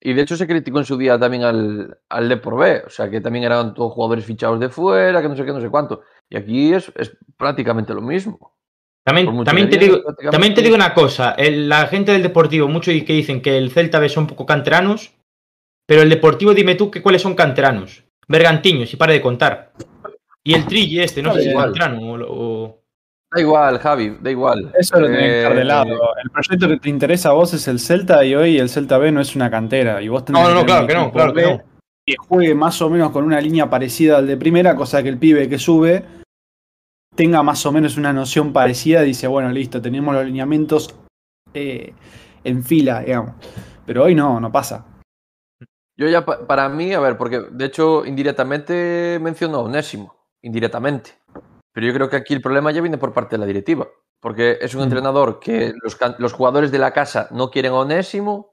Y 0.00 0.12
de 0.12 0.20
hecho 0.22 0.36
se 0.36 0.46
criticó 0.46 0.78
en 0.80 0.84
su 0.84 0.98
día 0.98 1.18
también 1.18 1.44
al, 1.44 1.98
al 2.10 2.28
Depor 2.28 2.58
B, 2.58 2.82
o 2.86 2.90
sea 2.90 3.08
que 3.08 3.22
también 3.22 3.44
eran 3.44 3.72
todos 3.72 3.92
jugadores 3.92 4.26
fichados 4.26 4.60
de 4.60 4.68
fuera, 4.68 5.22
que 5.22 5.28
no 5.30 5.36
sé 5.36 5.46
qué, 5.46 5.52
no 5.52 5.60
sé 5.62 5.70
cuánto. 5.70 6.02
Y 6.28 6.36
aquí 6.36 6.74
es, 6.74 6.92
es 6.96 7.16
prácticamente 7.38 7.94
lo 7.94 8.02
mismo. 8.02 8.54
También, 9.02 9.44
también, 9.44 9.70
te 9.70 9.78
digo, 9.78 9.98
también 10.30 10.54
te 10.54 10.60
digo 10.62 10.74
una 10.74 10.92
cosa, 10.92 11.32
el- 11.32 11.68
la 11.70 11.86
gente 11.86 12.12
del 12.12 12.22
Deportivo, 12.22 12.68
mucho 12.68 12.90
y 12.90 13.02
que 13.04 13.12
dicen 13.14 13.40
que 13.40 13.56
el 13.56 13.70
Celta 13.70 13.98
B 13.98 14.08
son 14.10 14.26
poco 14.26 14.44
canteranos, 14.44 15.13
pero 15.86 16.02
el 16.02 16.08
Deportivo 16.10 16.54
dime 16.54 16.74
tú 16.74 16.90
que 16.90 17.02
cuáles 17.02 17.22
son 17.22 17.34
canteranos. 17.34 18.04
Bergantiños, 18.26 18.92
y 18.92 18.96
para 18.96 19.12
de 19.12 19.20
contar. 19.20 19.72
Y 20.42 20.54
el 20.54 20.66
Trilli 20.66 21.00
este, 21.00 21.22
no 21.22 21.32
sé 21.34 21.42
si 21.42 21.48
es 21.48 21.54
canterano 21.54 22.00
o, 22.00 22.18
o- 22.66 22.80
Da 23.34 23.40
igual, 23.40 23.78
Javi, 23.78 24.16
da 24.20 24.30
igual. 24.30 24.72
Eso 24.78 25.00
lo 25.00 25.06
tenés 25.06 25.44
Eh, 25.44 25.64
lado. 25.64 25.98
El 26.22 26.30
proyecto 26.30 26.68
que 26.68 26.76
te 26.78 26.88
interesa 26.88 27.30
a 27.30 27.32
vos 27.32 27.52
es 27.52 27.66
el 27.66 27.80
Celta 27.80 28.24
y 28.24 28.34
hoy 28.34 28.58
el 28.58 28.68
Celta 28.68 28.96
B 28.98 29.10
no 29.10 29.20
es 29.20 29.34
una 29.34 29.50
cantera. 29.50 30.00
Y 30.00 30.08
vos 30.08 30.24
tenés 30.24 30.40
No, 30.42 30.48
no, 30.50 30.60
no, 30.60 30.66
claro 30.66 30.86
que 30.86 30.94
no, 30.94 31.10
claro 31.12 31.32
que 31.34 31.42
no. 31.42 31.62
que 32.06 32.14
juegue 32.16 32.54
más 32.54 32.80
o 32.80 32.88
menos 32.90 33.10
con 33.10 33.24
una 33.24 33.40
línea 33.40 33.68
parecida 33.68 34.18
al 34.18 34.26
de 34.28 34.36
primera, 34.36 34.76
cosa 34.76 35.02
que 35.02 35.08
el 35.08 35.18
pibe 35.18 35.48
que 35.48 35.58
sube 35.58 36.04
tenga 37.16 37.42
más 37.42 37.64
o 37.66 37.72
menos 37.72 37.96
una 37.96 38.12
noción 38.12 38.52
parecida. 38.52 39.02
Dice, 39.02 39.26
bueno, 39.26 39.50
listo, 39.50 39.82
tenemos 39.82 40.14
los 40.14 40.24
lineamientos 40.26 40.94
eh, 41.54 41.92
en 42.44 42.62
fila, 42.62 43.00
digamos. 43.00 43.32
Pero 43.84 44.04
hoy 44.04 44.14
no, 44.14 44.38
no 44.38 44.52
pasa. 44.52 44.86
Yo 45.96 46.08
ya, 46.08 46.24
pa- 46.24 46.46
para 46.46 46.68
mí, 46.68 46.92
a 46.92 47.00
ver, 47.00 47.16
porque 47.16 47.40
de 47.50 47.64
hecho 47.66 48.04
indirectamente 48.04 49.18
mencionó 49.20 49.58
a 49.58 49.62
Onésimo, 49.62 50.14
indirectamente. 50.42 51.12
Pero 51.72 51.86
yo 51.86 51.94
creo 51.94 52.10
que 52.10 52.16
aquí 52.16 52.34
el 52.34 52.42
problema 52.42 52.72
ya 52.72 52.80
viene 52.80 52.98
por 52.98 53.12
parte 53.12 53.36
de 53.36 53.40
la 53.40 53.46
directiva, 53.46 53.88
porque 54.20 54.58
es 54.60 54.74
un 54.74 54.80
Mm. 54.82 54.84
entrenador 54.84 55.40
que 55.40 55.72
los, 55.82 55.98
los 56.18 56.32
jugadores 56.32 56.72
de 56.72 56.78
la 56.78 56.92
casa 56.92 57.28
no 57.30 57.50
quieren 57.50 57.72
a 57.72 57.76
Onésimo. 57.80 58.52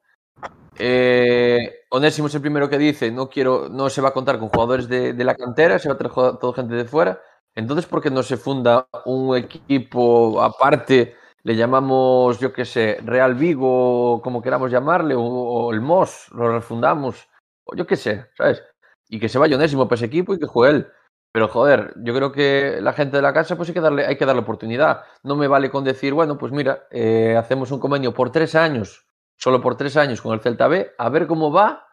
eh, 0.80 1.76
Onésimo 1.92 2.28
es 2.28 2.36
el 2.36 2.42
primero 2.42 2.70
que 2.70 2.78
dice, 2.78 3.12
no 3.12 3.30
quiero, 3.30 3.70
no 3.70 3.90
se 3.90 4.02
va 4.02 4.10
a 4.10 4.14
contar 4.14 4.40
con 4.40 4.50
jugadores 4.50 4.88
de, 4.90 5.14
de 5.14 5.24
la 5.24 5.36
cantera, 5.36 5.80
se 5.80 5.90
va 5.90 5.96
a 5.96 5.98
traer 5.98 6.14
toda 6.40 6.54
gente 6.54 6.76
de 6.76 6.86
fuera. 6.86 7.22
Entonces, 7.56 7.86
¿por 7.86 8.02
qué 8.02 8.10
no 8.12 8.24
se 8.24 8.38
funda 8.38 8.88
un 9.06 9.36
equipo 9.38 10.42
aparte? 10.42 11.16
Le 11.44 11.56
llamamos, 11.56 12.40
yo 12.40 12.54
qué 12.54 12.66
sé, 12.66 13.00
Real 13.04 13.36
Vigo, 13.36 14.22
como 14.24 14.42
queramos 14.42 14.72
llamarle, 14.72 15.16
o, 15.16 15.22
o 15.24 15.72
el 15.74 15.80
MOS, 15.80 16.30
lo 16.36 16.52
refundamos, 16.54 17.28
yo 17.76 17.88
qué 17.88 17.96
sé, 17.96 18.28
¿sabes? 18.38 18.64
Y 19.10 19.20
que 19.20 19.30
se 19.30 19.38
vaya 19.38 19.56
Onésimo 19.56 19.88
para 19.88 19.96
ese 19.96 20.06
equipo 20.06 20.34
y 20.34 20.40
que 20.40 20.48
juegue 20.48 20.78
él. 20.78 20.88
Pero 21.34 21.48
joder, 21.48 21.94
yo 21.98 22.14
creo 22.14 22.32
que 22.32 22.80
la 22.82 22.94
gente 22.94 23.18
de 23.18 23.24
la 23.24 23.34
casa 23.34 23.56
pues 23.56 23.70
hay 23.70 23.74
que 23.74 23.82
darle, 23.82 24.06
hay 24.06 24.18
que 24.18 24.26
darle 24.26 24.42
oportunidad. 24.42 25.04
No 25.24 25.36
me 25.36 25.48
vale 25.48 25.70
con 25.70 25.84
decir, 25.84 26.14
bueno, 26.14 26.38
pues 26.38 26.52
mira, 26.52 26.88
eh, 26.92 27.36
hacemos 27.38 27.72
un 27.72 27.80
convenio 27.80 28.14
por 28.14 28.32
tres 28.32 28.56
años, 28.56 29.08
solo 29.38 29.62
por 29.62 29.78
tres 29.78 29.96
años 29.96 30.22
con 30.22 30.34
el 30.34 30.42
Celta 30.42 30.68
B, 30.68 30.92
a 30.98 31.10
ver 31.10 31.28
cómo 31.28 31.52
va. 31.52 31.88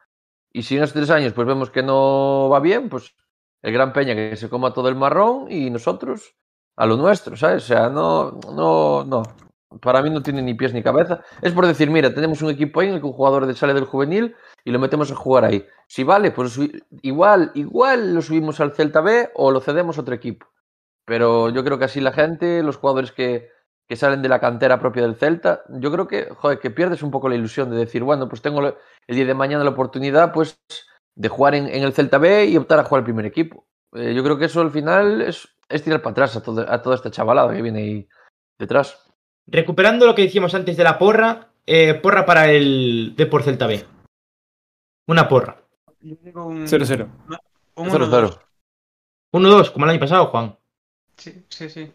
Y 0.53 0.63
si 0.63 0.77
en 0.77 0.83
esos 0.83 0.95
tres 0.95 1.11
años 1.11 1.33
pues 1.35 1.47
vemos 1.47 1.71
que 1.71 1.83
no 1.83 2.49
va 2.51 2.59
bien, 2.61 2.89
pues 2.89 3.15
el 3.63 3.73
Gran 3.73 3.93
Peña 3.93 4.15
que 4.15 4.37
se 4.37 4.49
coma 4.49 4.73
todo 4.73 4.89
el 4.89 4.97
marrón 4.97 5.51
y 5.51 5.71
nosotros 5.71 6.35
a 6.77 6.87
lo 6.87 6.97
nuestro, 6.97 7.37
¿sabes? 7.37 7.65
O 7.65 7.67
sea, 7.67 7.89
no, 7.89 8.39
no, 8.55 9.05
no. 9.05 9.23
Para 9.81 10.01
mí 10.03 10.11
no 10.11 10.23
tiene 10.23 10.43
ni 10.43 10.55
pies 10.55 10.73
ni 10.73 10.83
cabeza. 10.83 11.23
Es 11.43 11.53
por 11.53 11.67
decir, 11.67 11.91
mira, 11.91 12.15
tenemos 12.15 12.41
un 12.41 12.51
equipo 12.51 12.81
ahí 12.81 12.89
en 12.89 12.95
el 12.95 13.01
que 13.01 13.07
un 13.07 13.13
jugador 13.13 13.55
sale 13.55 13.75
del 13.75 13.85
juvenil 13.85 14.35
y 14.65 14.71
lo 14.71 14.79
metemos 14.79 15.11
a 15.11 15.15
jugar 15.15 15.45
ahí. 15.45 15.67
Si 15.87 16.05
vale, 16.05 16.31
pues 16.31 16.59
igual, 17.03 17.51
igual 17.55 18.15
lo 18.15 18.23
subimos 18.23 18.61
al 18.61 18.73
Celta 18.75 19.01
B 19.01 19.31
o 19.35 19.51
lo 19.51 19.61
cedemos 19.61 19.99
a 19.99 20.03
otro 20.03 20.15
equipo. 20.15 20.47
Pero 21.07 21.49
yo 21.49 21.65
creo 21.65 21.79
que 21.79 21.87
así 21.87 22.01
la 22.01 22.13
gente, 22.13 22.63
los 22.63 22.77
jugadores 22.77 23.13
que, 23.13 23.49
que 23.89 23.97
salen 23.97 24.21
de 24.21 24.29
la 24.29 24.41
cantera 24.41 24.79
propia 24.79 25.03
del 25.03 25.17
Celta, 25.17 25.63
yo 25.69 25.91
creo 25.91 26.07
que, 26.07 26.29
joder, 26.37 26.59
que 26.59 26.71
pierdes 26.71 27.03
un 27.03 27.11
poco 27.11 27.29
la 27.29 27.35
ilusión 27.37 27.71
de 27.71 27.79
decir, 27.79 28.03
bueno, 28.03 28.29
pues 28.29 28.43
tengo 28.43 28.61
el 28.61 28.75
día 29.17 29.25
de 29.25 29.35
mañana 29.35 29.65
la 29.65 29.71
oportunidad, 29.71 30.33
pues, 30.33 30.61
de 31.15 31.29
jugar 31.29 31.55
en, 31.55 31.67
el 31.69 31.93
Celta 31.95 32.19
B 32.19 32.47
y 32.47 32.57
optar 32.59 32.79
a 32.79 32.85
jugar 32.85 33.01
al 33.01 33.05
primer 33.05 33.25
equipo. 33.25 33.67
Eh, 33.95 34.13
yo 34.15 34.23
creo 34.23 34.39
que 34.39 34.45
eso 34.45 34.61
al 34.61 34.71
final 34.71 35.23
es, 35.23 35.49
es 35.71 35.83
tirar 35.83 36.03
para 36.03 36.13
atrás 36.13 36.37
a, 36.37 36.43
todo- 36.43 36.71
a 36.71 36.83
toda 36.83 36.97
esta 36.97 37.11
chavalada 37.11 37.55
que 37.55 37.63
viene 37.63 37.79
ahí 37.81 38.09
detrás. 38.59 39.03
Recuperando 39.47 40.05
lo 40.05 40.15
que 40.15 40.23
decíamos 40.23 40.55
antes 40.55 40.77
de 40.77 40.85
la 40.85 40.99
porra, 40.99 41.49
eh, 41.67 41.95
porra 41.95 42.27
para 42.27 42.51
el 42.53 43.15
Depor 43.17 43.43
Celta 43.43 43.67
B. 43.67 43.85
Una 45.09 45.29
porra. 45.29 45.57
Yo 46.01 46.17
digo 46.23 46.47
un, 46.47 46.67
0-0. 46.67 47.09
un 47.77 47.91
0-0. 47.91 48.41
1-2, 49.35 49.71
como 49.73 49.85
el 49.85 49.91
año 49.91 50.01
pasado, 50.01 50.27
Juan. 50.27 50.57
Sí, 51.17 51.45
sí, 51.49 51.69
sí. 51.69 51.93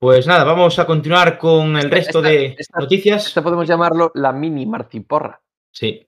Pues 0.00 0.26
nada, 0.26 0.44
vamos 0.44 0.78
a 0.78 0.86
continuar 0.86 1.38
con 1.38 1.76
el 1.76 1.90
resto 1.90 2.18
Esta- 2.18 2.28
de 2.28 2.56
esta- 2.58 2.78
noticias. 2.80 3.26
Esto 3.26 3.42
podemos 3.42 3.66
llamarlo 3.66 4.12
la 4.14 4.32
mini 4.32 4.64
marciporra. 4.66 5.40
Sí. 5.72 6.06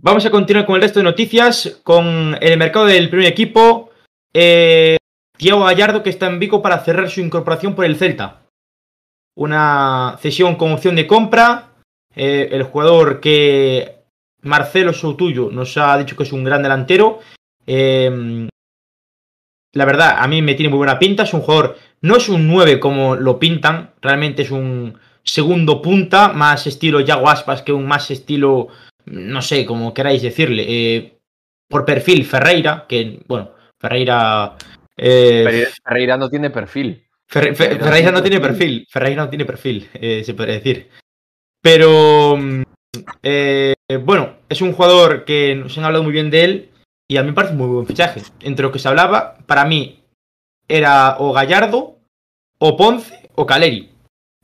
Vamos 0.00 0.24
a 0.24 0.30
continuar 0.30 0.64
con 0.64 0.76
el 0.76 0.82
resto 0.82 1.00
de 1.00 1.04
noticias, 1.04 1.80
con 1.82 2.36
el 2.40 2.58
mercado 2.58 2.86
del 2.86 3.10
primer 3.10 3.26
equipo. 3.26 3.90
Eh, 4.32 4.96
Thiago 5.36 5.64
Gallardo, 5.64 6.02
que 6.02 6.10
está 6.10 6.26
en 6.26 6.38
Vigo 6.38 6.62
para 6.62 6.78
cerrar 6.84 7.10
su 7.10 7.20
incorporación 7.20 7.74
por 7.74 7.84
el 7.84 7.96
Celta. 7.96 8.42
Una 9.36 10.16
cesión 10.20 10.56
con 10.56 10.72
opción 10.72 10.96
de 10.96 11.06
compra. 11.06 11.64
Eh, 12.14 12.48
el 12.52 12.62
jugador 12.64 13.20
que 13.20 13.96
Marcelo 14.42 14.92
Soutuyo 14.92 15.50
nos 15.50 15.76
ha 15.76 15.96
dicho 15.98 16.16
que 16.16 16.22
es 16.24 16.32
un 16.32 16.44
gran 16.44 16.62
delantero. 16.62 17.20
Eh, 17.66 18.48
la 19.74 19.84
verdad, 19.84 20.16
a 20.18 20.26
mí 20.28 20.42
me 20.42 20.54
tiene 20.54 20.70
muy 20.70 20.78
buena 20.78 20.98
pinta. 20.98 21.22
Es 21.24 21.34
un 21.34 21.40
jugador, 21.42 21.76
no 22.00 22.16
es 22.16 22.28
un 22.28 22.48
9 22.48 22.80
como 22.80 23.14
lo 23.16 23.38
pintan, 23.38 23.90
realmente 24.00 24.42
es 24.42 24.50
un 24.50 24.98
segundo 25.22 25.82
punta, 25.82 26.28
más 26.32 26.66
estilo 26.66 27.00
Yago 27.00 27.28
Aspas 27.28 27.62
que 27.62 27.72
un 27.72 27.86
más 27.86 28.10
estilo, 28.10 28.68
no 29.06 29.42
sé, 29.42 29.66
como 29.66 29.92
queráis 29.92 30.22
decirle. 30.22 30.64
Eh, 30.66 31.18
por 31.68 31.84
perfil, 31.84 32.24
Ferreira, 32.24 32.86
que, 32.88 33.20
bueno, 33.28 33.50
Ferreira. 33.78 34.56
eh, 34.96 35.66
Ferreira, 35.84 36.16
no 36.16 36.30
tiene 36.30 36.48
perfil. 36.50 37.04
Ferre- 37.30 37.54
Fe- 37.54 37.64
Ferreira 37.64 37.84
Ferreira 37.84 38.10
no 38.12 38.22
tiene 38.22 38.40
perfil. 38.40 38.58
perfil. 38.58 38.86
Ferreira 38.90 39.22
no 39.24 39.28
tiene 39.28 39.44
perfil, 39.44 39.88
eh, 39.92 40.22
se 40.24 40.32
podría 40.34 40.54
decir. 40.54 40.88
Pero 41.62 42.36
mm, 42.36 42.62
eh, 43.22 43.74
bueno, 44.04 44.36
es 44.48 44.60
un 44.60 44.72
jugador 44.72 45.24
que 45.24 45.54
nos 45.54 45.76
han 45.78 45.84
hablado 45.84 46.04
muy 46.04 46.12
bien 46.12 46.30
de 46.30 46.44
él 46.44 46.70
y 47.08 47.16
a 47.16 47.22
mí 47.22 47.28
me 47.28 47.34
parece 47.34 47.54
muy 47.54 47.66
buen 47.66 47.86
fichaje. 47.86 48.22
Entre 48.40 48.62
lo 48.62 48.72
que 48.72 48.78
se 48.78 48.88
hablaba, 48.88 49.38
para 49.46 49.64
mí 49.64 50.04
era 50.68 51.16
o 51.18 51.32
Gallardo, 51.32 51.98
o 52.58 52.76
Ponce, 52.76 53.30
o 53.34 53.46
Caleri. 53.46 53.90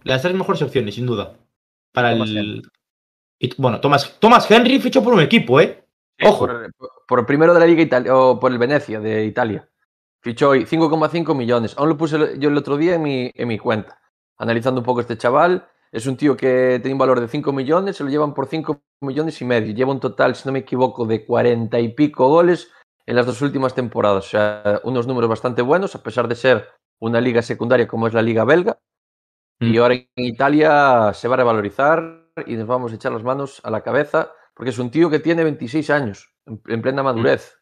Las 0.02 0.22
tres 0.22 0.34
mejores 0.34 0.62
opciones, 0.62 0.94
sin 0.94 1.06
duda. 1.06 1.36
Para 1.92 2.12
Thomas 2.12 2.30
el. 2.30 2.36
Henry. 2.36 2.62
y, 3.38 3.54
bueno, 3.60 3.80
Thomas, 3.80 4.16
Thomas 4.18 4.50
Henry 4.50 4.80
fichó 4.80 5.02
por 5.02 5.14
un 5.14 5.20
equipo, 5.20 5.60
¿eh? 5.60 5.84
Ojo. 6.22 6.46
Por, 6.46 6.72
por 7.06 7.18
el 7.20 7.26
primero 7.26 7.54
de 7.54 7.60
la 7.60 7.66
Liga 7.66 7.82
Italia, 7.82 8.16
o 8.16 8.40
por 8.40 8.50
el 8.52 8.58
Venecia 8.58 9.00
de 9.00 9.24
Italia. 9.24 9.68
Fichó 10.22 10.50
hoy 10.50 10.64
5,5 10.64 11.36
millones. 11.36 11.74
Aún 11.76 11.90
lo 11.90 11.96
puse 11.98 12.38
yo 12.38 12.48
el 12.48 12.56
otro 12.56 12.78
día 12.78 12.94
en 12.94 13.02
mi, 13.02 13.30
en 13.34 13.48
mi 13.48 13.58
cuenta. 13.58 14.00
Analizando 14.38 14.80
un 14.80 14.84
poco 14.84 15.00
este 15.00 15.18
chaval. 15.18 15.68
Es 15.95 16.07
un 16.07 16.16
tío 16.16 16.36
que 16.36 16.80
tiene 16.82 16.95
un 16.95 16.99
valor 16.99 17.20
de 17.20 17.28
5 17.28 17.53
millones, 17.53 17.97
se 17.97 18.05
lo 18.05 18.11
llevan 18.11 18.34
por 18.34 18.47
5 18.49 18.82
millones 19.01 19.40
y 19.40 19.45
medio. 19.45 19.72
Lleva 19.72 19.92
un 19.92 20.01
total, 20.01 20.34
si 20.34 20.47
no 20.49 20.53
me 20.53 20.59
equivoco, 20.61 21.07
de 21.07 21.24
40 21.24 21.78
y 21.78 21.88
pico 21.90 22.28
goles 22.28 22.70
en 23.07 23.14
las 23.16 23.26
dos 23.26 23.40
últimas 23.42 23.74
temporadas. 23.74 24.26
O 24.26 24.28
sea, 24.30 24.80
unos 24.82 25.07
números 25.07 25.30
bastante 25.30 25.62
buenos, 25.62 25.95
a 25.95 26.03
pesar 26.03 26.26
de 26.26 26.34
ser 26.34 26.68
una 27.01 27.20
liga 27.20 27.42
secundaria 27.42 27.86
como 27.86 28.09
es 28.09 28.14
la 28.14 28.22
liga 28.22 28.45
belga. 28.45 28.78
Y 29.61 29.78
Mm. 29.78 29.82
ahora 29.82 29.95
en 29.95 30.09
Italia 30.16 31.12
se 31.14 31.28
va 31.28 31.34
a 31.34 31.38
revalorizar 31.38 32.28
y 32.47 32.57
nos 32.57 32.66
vamos 32.66 32.92
a 32.92 32.97
echar 32.97 33.12
las 33.12 33.22
manos 33.22 33.61
a 33.64 33.70
la 33.70 33.82
cabeza 33.82 34.32
porque 34.55 34.70
es 34.70 34.78
un 34.78 34.90
tío 34.90 35.11
que 35.11 35.20
tiene 35.20 35.45
26 35.45 35.90
años, 35.90 36.34
en, 36.47 36.61
en 36.66 36.82
plena 36.82 37.03
madurez. 37.05 37.59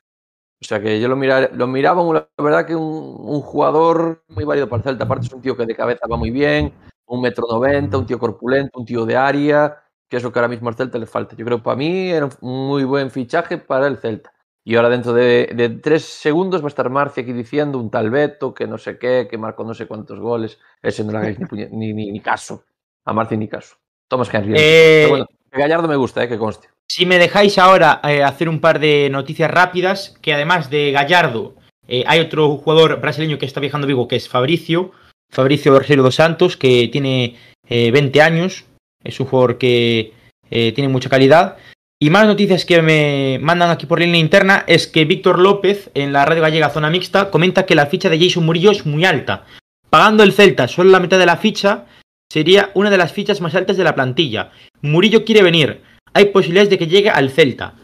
O 0.63 0.65
sea 0.65 0.81
que 0.81 1.01
yo 1.01 1.09
lo, 1.09 1.17
mirar- 1.17 1.51
lo 1.55 1.67
miraba, 1.67 2.03
la 2.15 2.29
verdad, 2.39 2.67
que 2.67 2.77
un, 2.77 2.85
un 3.19 3.41
jugador 3.43 4.23
muy 4.29 4.45
válido 4.45 4.69
para 4.69 4.79
el 4.81 4.85
Celta. 4.85 5.05
Aparte 5.05 5.27
es 5.27 5.33
un 5.33 5.43
tío 5.43 5.57
que 5.57 5.67
de 5.67 5.75
cabeza 5.75 6.07
va 6.11 6.17
muy 6.17 6.31
bien, 6.31 6.73
un 7.07 7.21
metro 7.21 7.45
noventa, 7.51 7.99
un 7.99 8.07
tío 8.07 8.19
corpulento, 8.19 8.79
un 8.79 8.87
tío 8.87 9.05
de 9.07 9.17
área, 9.17 9.83
que 10.09 10.17
es 10.17 10.23
lo 10.23 10.33
que 10.33 10.39
ahora 10.39 10.49
mismo 10.49 10.69
al 10.69 10.75
Celta 10.75 10.99
le 10.99 11.07
falta. 11.07 11.37
Yo 11.37 11.45
creo 11.45 11.59
que 11.59 11.65
para 11.65 11.77
mí 11.77 12.11
era 12.11 12.27
un 12.27 12.69
muy 12.69 12.85
buen 12.85 13.11
fichaje 13.11 13.59
para 13.59 13.87
el 13.87 13.99
Celta. 13.99 14.33
Y 14.65 14.77
ahora 14.77 14.91
dentro 14.91 15.13
de, 15.13 15.51
de 15.55 15.71
tres 15.71 16.05
segundos 16.05 16.61
va 16.63 16.67
a 16.67 16.69
estar 16.69 16.89
Marcia 16.89 17.23
aquí 17.23 17.33
diciendo 17.33 17.79
un 17.79 17.91
tal 17.91 18.11
Beto, 18.11 18.55
que 18.55 18.67
no 18.69 18.79
sé 18.79 18.97
qué, 18.97 19.27
que 19.29 19.37
marcó 19.37 19.65
no 19.65 19.75
sé 19.75 19.87
cuántos 19.87 20.21
goles. 20.21 20.59
Ese 20.81 21.03
no 21.03 21.11
le 21.11 21.19
hagáis 21.19 21.39
ni, 21.51 21.93
ni, 21.93 22.13
ni- 22.13 22.21
caso. 22.21 22.63
A 23.05 23.13
Marcia 23.13 23.37
ni 23.37 23.49
caso. 23.49 23.77
Thomas 24.07 24.33
Henry. 24.33 24.55
Eh, 24.57 25.07
bueno, 25.09 25.27
que 25.51 25.59
Gallardo 25.59 25.89
me 25.89 25.97
gusta, 25.97 26.23
eh, 26.23 26.29
que 26.29 26.39
conste. 26.39 26.69
Si 26.87 27.07
me 27.07 27.19
dejáis 27.19 27.59
ahora 27.59 28.01
eh, 28.05 28.23
hacer 28.23 28.49
un 28.49 28.61
par 28.61 28.79
de 28.79 29.09
noticias 29.11 29.51
rápidas, 29.51 30.17
que 30.23 30.33
además 30.33 30.71
de 30.71 30.93
Gallardo, 30.93 31.57
eh, 31.89 32.05
hay 32.07 32.21
otro 32.21 32.57
jugador 32.59 33.01
brasileño 33.01 33.39
que 33.39 33.47
está 33.47 33.59
viajando 33.59 33.87
a 33.87 33.89
Vigo, 33.89 34.07
que 34.07 34.17
es 34.17 34.29
Fabricio, 34.29 34.93
Fabricio 35.33 35.73
Barcelo 35.73 36.03
dos 36.03 36.17
Santos, 36.17 36.57
que 36.57 36.89
tiene 36.89 37.37
eh, 37.69 37.91
20 37.91 38.21
años, 38.21 38.67
es 39.03 39.19
un 39.19 39.27
jugador 39.27 39.57
que 39.57 40.13
eh, 40.51 40.73
tiene 40.73 40.89
mucha 40.89 41.09
calidad. 41.09 41.57
Y 41.99 42.11
más 42.11 42.27
noticias 42.27 42.65
que 42.65 42.83
me 42.83 43.39
mandan 43.41 43.71
aquí 43.71 43.87
por 43.87 44.01
línea 44.01 44.21
interna 44.21 44.65
es 44.67 44.87
que 44.87 45.05
Víctor 45.05 45.39
López, 45.39 45.91
en 45.95 46.13
la 46.13 46.27
radio 46.27 46.43
gallega 46.43 46.69
Zona 46.69 46.91
Mixta, 46.91 47.31
comenta 47.31 47.65
que 47.65 47.75
la 47.75 47.87
ficha 47.87 48.11
de 48.11 48.19
Jason 48.19 48.45
Murillo 48.45 48.73
es 48.73 48.85
muy 48.85 49.05
alta. 49.05 49.47
Pagando 49.89 50.23
el 50.23 50.33
Celta 50.33 50.69
solo 50.69 50.91
la 50.91 51.01
mitad 51.01 51.19
de 51.19 51.27
la 51.27 51.37
ficha, 51.37 51.87
sería 52.31 52.71
una 52.75 52.91
de 52.91 52.99
las 52.99 53.13
fichas 53.13 53.41
más 53.41 53.55
altas 53.55 53.77
de 53.77 53.85
la 53.85 53.95
plantilla. 53.95 54.51
Murillo 54.83 55.25
quiere 55.25 55.43
venir, 55.43 55.81
hay 56.13 56.27
posibilidades 56.27 56.71
de 56.71 56.79
que 56.79 56.89
llegue 56.89 57.09
al 57.09 57.31
Celta. 57.31 57.75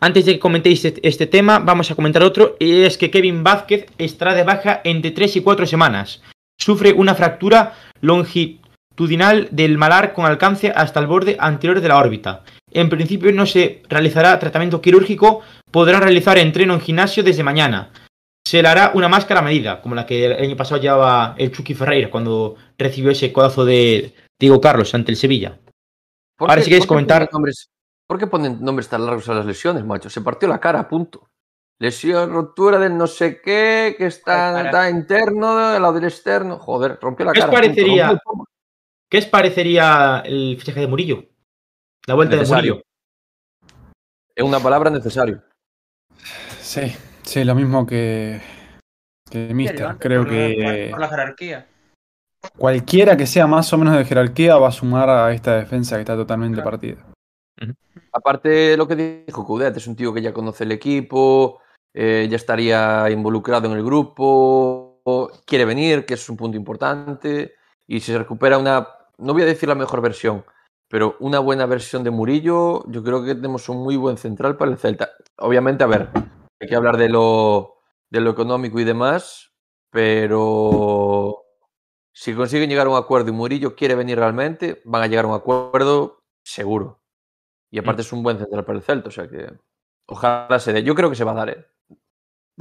Antes 0.00 0.26
de 0.26 0.34
que 0.34 0.40
comentéis 0.40 0.84
este, 0.84 1.00
este 1.08 1.26
tema, 1.26 1.60
vamos 1.60 1.90
a 1.90 1.94
comentar 1.94 2.22
otro, 2.22 2.56
y 2.60 2.82
es 2.82 2.98
que 2.98 3.10
Kevin 3.10 3.42
Vázquez 3.42 3.86
estará 3.98 4.34
de 4.34 4.42
baja 4.44 4.80
entre 4.84 5.12
3 5.12 5.36
y 5.36 5.40
4 5.40 5.66
semanas. 5.66 6.20
Sufre 6.62 6.92
una 6.92 7.16
fractura 7.16 7.74
longitudinal 8.00 9.48
del 9.50 9.78
malar 9.78 10.12
con 10.12 10.26
alcance 10.26 10.70
hasta 10.74 11.00
el 11.00 11.08
borde 11.08 11.36
anterior 11.40 11.80
de 11.80 11.88
la 11.88 11.98
órbita. 11.98 12.44
En 12.70 12.88
principio 12.88 13.32
no 13.32 13.46
se 13.46 13.82
realizará 13.88 14.38
tratamiento 14.38 14.80
quirúrgico, 14.80 15.40
podrá 15.72 15.98
realizar 15.98 16.38
entreno 16.38 16.74
en 16.74 16.80
gimnasio 16.80 17.24
desde 17.24 17.42
mañana. 17.42 17.90
Se 18.46 18.62
le 18.62 18.68
hará 18.68 18.92
una 18.94 19.08
máscara 19.08 19.40
a 19.40 19.44
medida, 19.44 19.80
como 19.82 19.96
la 19.96 20.06
que 20.06 20.24
el 20.26 20.32
año 20.34 20.56
pasado 20.56 20.80
llevaba 20.80 21.34
el 21.36 21.50
Chucky 21.50 21.74
Ferreira 21.74 22.10
cuando 22.10 22.54
recibió 22.78 23.10
ese 23.10 23.32
codazo 23.32 23.64
de 23.64 24.14
Diego 24.40 24.60
Carlos 24.60 24.94
ante 24.94 25.10
el 25.10 25.16
Sevilla. 25.16 25.58
¿Por 26.38 26.48
Ahora 26.48 26.60
qué- 26.62 26.64
si 26.64 26.70
qué 26.80 26.86
comentar- 26.86 27.28
Nombres, 27.32 27.68
¿Por 28.08 28.18
qué 28.18 28.26
ponen 28.28 28.58
nombres 28.60 28.88
tan 28.88 29.04
largos 29.04 29.28
a 29.28 29.34
las 29.34 29.46
lesiones, 29.46 29.84
macho? 29.84 30.10
Se 30.10 30.20
partió 30.20 30.48
la 30.48 30.60
cara, 30.60 30.86
punto. 30.88 31.28
Lesión, 31.82 32.30
ruptura 32.32 32.78
del 32.78 32.96
no 32.96 33.08
sé 33.08 33.40
qué, 33.42 33.96
que 33.98 34.06
está, 34.06 34.62
está 34.66 34.88
interno, 34.88 35.48
al 35.58 35.82
lado 35.82 35.94
del 35.94 36.04
externo. 36.04 36.56
Joder, 36.60 36.96
rompió 37.02 37.26
la 37.26 37.32
¿Qué 37.32 37.40
os 37.40 37.46
cara. 37.46 37.58
punto, 37.60 37.66
parecería? 37.74 38.06
rompió 38.08 38.32
el. 38.34 38.44
¿Qué 39.10 39.18
os 39.18 39.26
parecería 39.26 40.22
el 40.24 40.56
fichaje 40.60 40.78
de 40.80 40.86
Murillo? 40.86 41.24
La 42.06 42.14
vuelta 42.14 42.36
Necesario. 42.36 42.74
de 42.76 42.78
Murillo. 42.78 42.86
Es 44.36 44.44
una 44.44 44.60
palabra 44.60 44.90
necesario. 44.90 45.42
Sí, 46.60 46.94
sí, 47.24 47.42
lo 47.42 47.56
mismo 47.56 47.84
que, 47.84 48.40
que 49.28 49.48
el 49.48 49.54
Mister. 49.56 49.80
Levanta 49.80 49.98
Creo 49.98 50.24
que 50.24 50.88
Por 50.92 51.00
la 51.00 51.08
jerarquía. 51.08 51.66
cualquiera 52.56 53.16
que 53.16 53.26
sea 53.26 53.48
más 53.48 53.72
o 53.72 53.78
menos 53.78 53.96
de 53.96 54.04
jerarquía 54.04 54.56
va 54.56 54.68
a 54.68 54.72
sumar 54.72 55.10
a 55.10 55.32
esta 55.32 55.56
defensa 55.56 55.96
que 55.96 56.02
está 56.02 56.14
totalmente 56.14 56.54
Claro. 56.62 56.70
partida. 56.70 56.96
Aparte, 58.12 58.76
lo 58.76 58.86
que 58.86 59.24
dijo 59.26 59.44
Coudet, 59.44 59.76
es 59.76 59.86
un 59.86 59.96
tío 59.96 60.12
que 60.14 60.22
ya 60.22 60.32
conoce 60.32 60.64
el 60.64 60.72
equipo, 60.72 61.60
eh, 61.94 62.26
ya 62.30 62.36
estaría 62.36 63.10
involucrado 63.10 63.66
en 63.66 63.76
el 63.76 63.84
grupo, 63.84 65.00
quiere 65.46 65.64
venir, 65.64 66.04
que 66.06 66.14
es 66.14 66.28
un 66.28 66.36
punto 66.36 66.56
importante, 66.56 67.54
y 67.86 68.00
si 68.00 68.12
se 68.12 68.18
recupera 68.18 68.58
una, 68.58 68.88
no 69.18 69.32
voy 69.32 69.42
a 69.42 69.46
decir 69.46 69.68
la 69.68 69.74
mejor 69.74 70.00
versión, 70.00 70.44
pero 70.88 71.16
una 71.20 71.38
buena 71.38 71.66
versión 71.66 72.04
de 72.04 72.10
Murillo, 72.10 72.84
yo 72.90 73.02
creo 73.02 73.24
que 73.24 73.34
tenemos 73.34 73.68
un 73.68 73.82
muy 73.82 73.96
buen 73.96 74.16
central 74.16 74.56
para 74.56 74.70
el 74.70 74.78
Celta. 74.78 75.10
Obviamente, 75.38 75.84
a 75.84 75.86
ver, 75.86 76.08
hay 76.60 76.68
que 76.68 76.76
hablar 76.76 76.96
de 76.96 77.08
lo, 77.08 77.78
de 78.10 78.20
lo 78.20 78.30
económico 78.30 78.78
y 78.78 78.84
demás, 78.84 79.52
pero 79.90 81.44
si 82.14 82.34
consiguen 82.34 82.68
llegar 82.68 82.86
a 82.86 82.90
un 82.90 82.96
acuerdo 82.96 83.30
y 83.30 83.32
Murillo 83.32 83.74
quiere 83.74 83.94
venir 83.94 84.18
realmente, 84.18 84.82
van 84.84 85.02
a 85.02 85.06
llegar 85.06 85.24
a 85.24 85.28
un 85.28 85.34
acuerdo 85.34 86.20
seguro. 86.44 87.00
Y 87.70 87.78
aparte 87.78 88.02
es 88.02 88.12
un 88.12 88.22
buen 88.22 88.38
central 88.38 88.64
para 88.64 88.78
el 88.78 88.84
Celta, 88.84 89.08
o 89.08 89.12
sea 89.12 89.28
que 89.28 89.50
ojalá 90.06 90.58
se 90.60 90.74
dé. 90.74 90.82
Yo 90.82 90.94
creo 90.94 91.08
que 91.08 91.16
se 91.16 91.24
va 91.24 91.32
a 91.32 91.34
dar, 91.36 91.48
¿eh? 91.50 91.71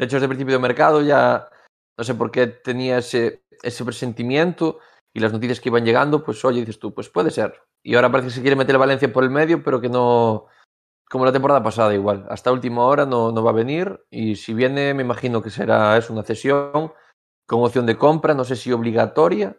De 0.02 0.08
hecho, 0.08 0.18
principio 0.28 0.56
de 0.56 0.60
mercado 0.60 1.04
ya 1.04 1.48
no 1.96 2.04
sé 2.04 2.16
por 2.16 2.32
qué 2.32 2.48
tenía 2.48 2.98
ese, 2.98 3.44
ese 3.62 3.86
presentimiento 3.86 4.80
y 5.14 5.20
las 5.20 5.32
noticias 5.32 5.60
que 5.60 5.70
iban 5.70 5.86
llegando, 5.86 6.24
pues 6.24 6.44
oye, 6.44 6.62
dices 6.62 6.80
tú, 6.80 6.92
pues 6.92 7.08
puede 7.08 7.30
ser. 7.30 7.62
Y 7.84 7.94
ahora 7.94 8.12
parece 8.12 8.30
que 8.30 8.34
se 8.34 8.42
quiere 8.42 8.56
meter 8.56 8.74
el 8.74 8.80
Valencia 8.80 9.14
por 9.14 9.24
el 9.24 9.30
medio, 9.30 9.62
pero 9.62 9.80
que 9.80 9.90
no, 9.90 10.48
como 11.08 11.24
la 11.24 11.32
temporada 11.32 11.62
pasada 11.62 11.94
igual. 11.94 12.26
Hasta 12.30 12.52
última 12.52 12.84
hora 12.84 13.06
no, 13.06 13.32
no 13.32 13.44
va 13.44 13.52
a 13.52 13.54
venir 13.54 14.04
y 14.10 14.38
si 14.38 14.56
viene 14.56 14.96
me 14.96 15.04
imagino 15.04 15.44
que 15.44 15.52
será 15.52 15.96
es 15.98 16.10
una 16.10 16.24
cesión 16.24 16.94
con 17.46 17.64
opción 17.64 17.86
de 17.86 18.00
compra, 18.00 18.34
no 18.34 18.44
sé 18.44 18.56
si 18.56 18.72
obligatoria 18.72 19.56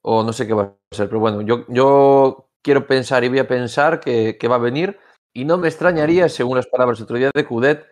o 0.00 0.22
no 0.24 0.32
sé 0.32 0.46
qué 0.46 0.54
va 0.54 0.62
a 0.62 0.94
ser, 0.96 1.08
pero 1.08 1.20
bueno, 1.20 1.42
yo, 1.42 1.66
yo 1.68 2.48
quiero 2.62 2.86
pensar 2.86 3.22
y 3.22 3.28
voy 3.28 3.40
a 3.40 3.48
pensar 3.48 4.00
que, 4.00 4.38
que 4.38 4.48
va 4.48 4.54
a 4.56 4.60
venir 4.60 4.98
y 5.34 5.44
no 5.44 5.58
me 5.58 5.68
extrañaría, 5.68 6.30
según 6.30 6.56
las 6.56 6.68
palabras 6.68 7.02
otro 7.02 7.18
día 7.18 7.30
de 7.34 7.44
Coudet, 7.44 7.84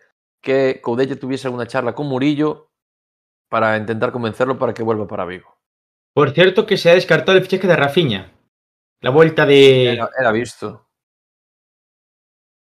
que 0.43 0.81
Coudet 0.81 1.09
ya 1.09 1.15
tuviese 1.15 1.47
alguna 1.47 1.65
charla 1.65 1.95
con 1.95 2.07
Murillo 2.07 2.69
para 3.49 3.77
intentar 3.77 4.11
convencerlo 4.11 4.59
para 4.59 4.73
que 4.73 4.83
vuelva 4.83 5.07
para 5.07 5.25
Vigo. 5.25 5.57
Por 6.13 6.31
cierto, 6.31 6.65
que 6.65 6.77
se 6.77 6.91
ha 6.91 6.93
descartado 6.93 7.37
el 7.37 7.43
fichaje 7.43 7.67
de 7.67 7.75
Rafinha. 7.75 8.31
La 9.01 9.09
vuelta 9.09 9.45
de. 9.45 9.93
Era, 9.93 10.09
era 10.19 10.31
visto. 10.31 10.87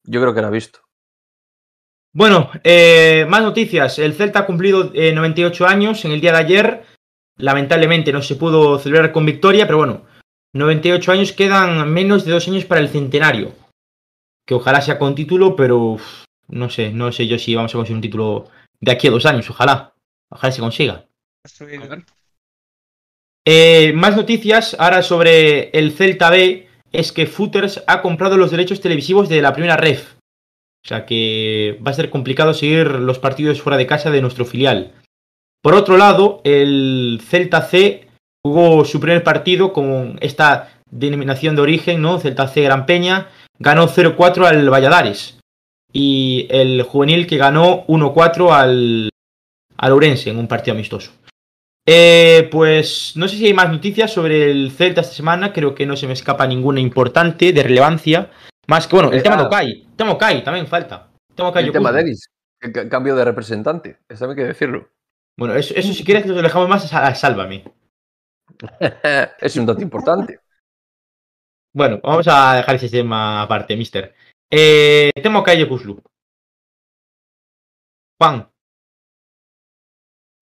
Yo 0.05 0.21
creo 0.21 0.33
que 0.33 0.41
era 0.41 0.51
visto. 0.51 0.81
Bueno, 2.15 2.51
eh, 2.63 3.27
más 3.29 3.43
noticias. 3.43 3.99
El 3.99 4.15
Celta 4.15 4.41
ha 4.41 4.47
cumplido 4.47 4.91
eh, 4.95 5.13
98 5.13 5.67
años 5.67 6.05
en 6.05 6.13
el 6.13 6.21
día 6.21 6.33
de 6.33 6.39
ayer. 6.39 6.85
lamentablemente 7.39 8.13
no 8.13 8.21
se 8.23 8.37
pudo 8.37 8.79
celebrar 8.79 9.13
con 9.13 9.25
victoria, 9.25 9.67
pero 9.67 9.79
bueno, 9.79 10.05
98 10.53 11.13
años 11.13 11.33
quedan 11.33 11.91
menos 11.91 12.25
de 12.25 12.33
dos 12.33 12.47
años 12.49 12.67
para 12.67 12.81
el 12.81 12.89
centenario. 12.89 13.55
Que 14.47 14.55
ojalá 14.55 14.83
sea 14.83 14.99
con 14.99 15.15
título, 15.15 15.57
pero 15.57 15.79
uf, 15.79 16.25
no 16.53 16.71
sé, 16.71 16.93
no 16.93 17.11
sé 17.11 17.27
yo 17.27 17.39
si 17.39 17.55
vamos 17.55 17.75
a 17.75 17.79
conseguir 17.79 17.97
un 17.97 18.03
título 18.03 18.51
de 18.81 18.93
aquí 18.93 19.09
a 19.09 19.11
dos 19.11 19.27
años, 19.27 19.49
ojalá. 19.51 19.95
Ojalá 20.31 20.53
se 20.53 20.61
consiga. 20.61 21.07
Eh, 23.45 23.93
más 23.95 24.17
noticias 24.17 24.77
ahora 24.79 25.03
sobre 25.03 25.71
el 25.71 25.93
Celta 25.93 26.31
B 26.31 26.69
es 26.93 27.13
que 27.13 27.27
Footers 27.27 27.83
ha 27.87 28.03
comprado 28.03 28.37
los 28.37 28.51
derechos 28.51 28.81
televisivos 28.81 29.29
de 29.29 29.43
la 29.43 29.53
primera 29.53 29.77
ref. 29.77 30.15
O 30.85 30.89
sea 30.89 31.07
que 31.07 31.79
va 31.85 31.91
a 31.91 31.95
ser 31.95 32.11
complicado 32.11 32.55
seguir 32.55 32.87
los 32.89 33.19
partidos 33.19 33.61
fuera 33.63 33.77
de 33.77 33.87
casa 33.87 34.11
de 34.11 34.21
nuestro 34.21 34.45
filial. 34.45 34.93
Por 35.63 35.75
otro 35.75 35.97
lado, 35.97 36.41
el 36.45 37.21
Celta 37.25 37.63
C 37.63 38.09
jugó 38.45 38.85
su 38.85 39.01
primer 39.01 39.23
partido 39.23 39.73
con 39.73 40.19
esta 40.21 40.81
denominación 40.91 41.57
de 41.57 41.63
origen, 41.63 42.03
¿no? 42.03 42.19
Celta 42.19 42.49
C 42.49 42.63
Gran 42.63 42.85
Peña, 42.85 43.29
ganó 43.59 43.89
0-4 43.89 44.47
al 44.47 44.69
Valladares. 44.69 45.39
Y 45.93 46.47
el 46.51 46.83
juvenil 46.83 47.27
que 47.27 47.37
ganó 47.37 47.87
1-4 47.87 48.51
al, 48.53 49.11
al 49.77 49.93
Ourense 49.93 50.31
en 50.31 50.39
un 50.39 50.49
partido 50.49 50.75
amistoso. 50.75 51.13
Eh, 51.85 52.49
pues 52.51 53.13
no 53.17 53.27
sé 53.27 53.37
si 53.37 53.47
hay 53.47 53.55
más 53.55 53.71
noticias 53.71 54.13
sobre 54.13 54.51
el 54.51 54.71
Celta 54.71 55.01
esta 55.01 55.15
semana. 55.15 55.53
Creo 55.53 55.75
que 55.75 55.87
no 55.87 55.97
se 55.97 56.07
me 56.07 56.13
escapa 56.13 56.47
ninguna 56.47 56.81
importante 56.81 57.53
de 57.53 57.63
relevancia. 57.63 58.31
Más 58.69 58.87
que, 58.87 58.97
bueno, 58.97 59.13
el 59.13 59.23
tema 59.23 59.35
ah. 59.35 59.39
de 59.39 59.45
Okai. 59.45 59.71
El 59.71 59.97
tema 59.97 60.13
Okai 60.13 60.45
también 60.45 60.67
falta. 60.67 61.11
Tema 61.35 61.49
El 61.49 61.73
tema 61.73 61.91
Yokuzu. 61.91 61.95
de 61.95 62.01
Eris, 62.01 62.31
el 62.61 62.73
ca- 62.73 62.89
cambio 62.89 63.17
de 63.17 63.25
representante. 63.25 63.99
Eso 64.09 64.29
hay 64.29 64.37
que 64.37 64.45
decirlo. 64.45 64.91
Bueno, 65.37 65.55
eso, 65.55 65.75
eso 65.75 65.93
si 65.93 66.05
quieres 66.05 66.27
lo 66.27 66.41
dejamos 66.41 66.69
más 66.69 66.93
a 66.93 67.15
Sálvame. 67.15 67.65
es 69.41 69.57
un 69.57 69.67
dato 69.67 69.81
importante. 69.81 70.41
Bueno, 71.75 72.01
vamos 72.03 72.29
a 72.29 72.57
dejar 72.57 72.75
ese 72.77 72.91
tema 72.91 73.43
aparte, 73.43 73.77
mister. 73.77 74.15
Eh, 74.55 75.11
tema 75.23 75.39
Okai 75.39 75.59
Yokuslu. 75.59 76.03
Juan. 78.21 78.49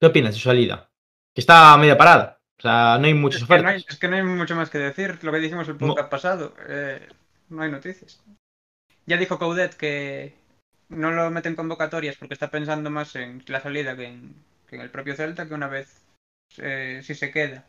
¿Qué 0.01 0.07
opinas 0.07 0.35
de 0.35 0.41
su 0.41 0.49
salida? 0.49 0.91
Que 1.35 1.41
está 1.41 1.77
media 1.77 1.97
parada. 1.97 2.41
O 2.59 2.63
sea, 2.63 2.99
no 2.99 3.07
hay 3.07 3.15
muchas 3.15 3.43
Es 3.43 3.49
que, 3.49 3.63
no 3.63 3.69
hay, 3.69 3.85
es 3.89 3.99
que 3.99 4.09
no 4.09 4.17
hay 4.17 4.23
mucho 4.25 4.57
más 4.57 4.69
que 4.69 4.79
decir. 4.79 5.23
Lo 5.23 5.31
que 5.33 5.39
dijimos 5.39 5.69
el 5.69 5.75
No. 5.79 5.89
podcast 5.89 6.11
pasado. 6.11 6.55
eh, 6.67 7.09
no 7.51 7.63
hay 7.63 7.71
noticias. 7.71 8.21
Ya 9.07 9.17
dijo 9.17 9.39
Coudet 9.39 9.75
que 9.77 10.35
no 10.89 11.11
lo 11.13 11.31
meten 11.31 11.55
convocatorias 11.55 12.17
porque 12.17 12.35
está 12.35 12.51
pensando 12.51 12.91
más 12.91 13.15
en 13.17 13.43
la 13.47 13.61
salida 13.61 13.97
que 13.97 14.07
en, 14.07 14.35
que 14.69 14.77
en 14.77 14.83
el 14.83 14.91
propio 14.91 15.15
Celta, 15.15 15.47
que 15.47 15.55
una 15.55 15.69
vez 15.69 16.03
eh, 16.59 17.01
si 17.05 17.15
se 17.15 17.31
queda. 17.31 17.65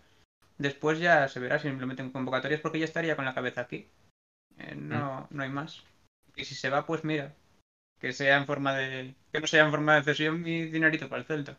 Después 0.57 0.99
ya 0.99 1.27
se 1.27 1.39
verá 1.39 1.59
si 1.59 1.69
lo 1.69 1.87
meten 1.87 2.11
convocatorias 2.11 2.61
porque 2.61 2.79
ya 2.79 2.85
estaría 2.85 3.15
con 3.15 3.25
la 3.25 3.33
cabeza 3.35 3.61
aquí. 3.61 3.87
Eh, 4.57 4.75
no, 4.75 5.27
no 5.29 5.43
hay 5.43 5.49
más. 5.49 5.83
Y 6.35 6.45
si 6.45 6.55
se 6.55 6.69
va, 6.69 6.85
pues 6.85 7.03
mira. 7.03 7.33
Que 7.99 8.13
sea 8.13 8.37
en 8.37 8.45
forma 8.45 8.75
de. 8.75 9.13
Que 9.31 9.39
no 9.39 9.47
sea 9.47 9.63
en 9.65 9.71
forma 9.71 9.95
de 9.95 10.03
cesión 10.03 10.45
y 10.47 10.63
dinerito 10.65 11.07
para 11.07 11.21
el 11.21 11.27
Celta. 11.27 11.57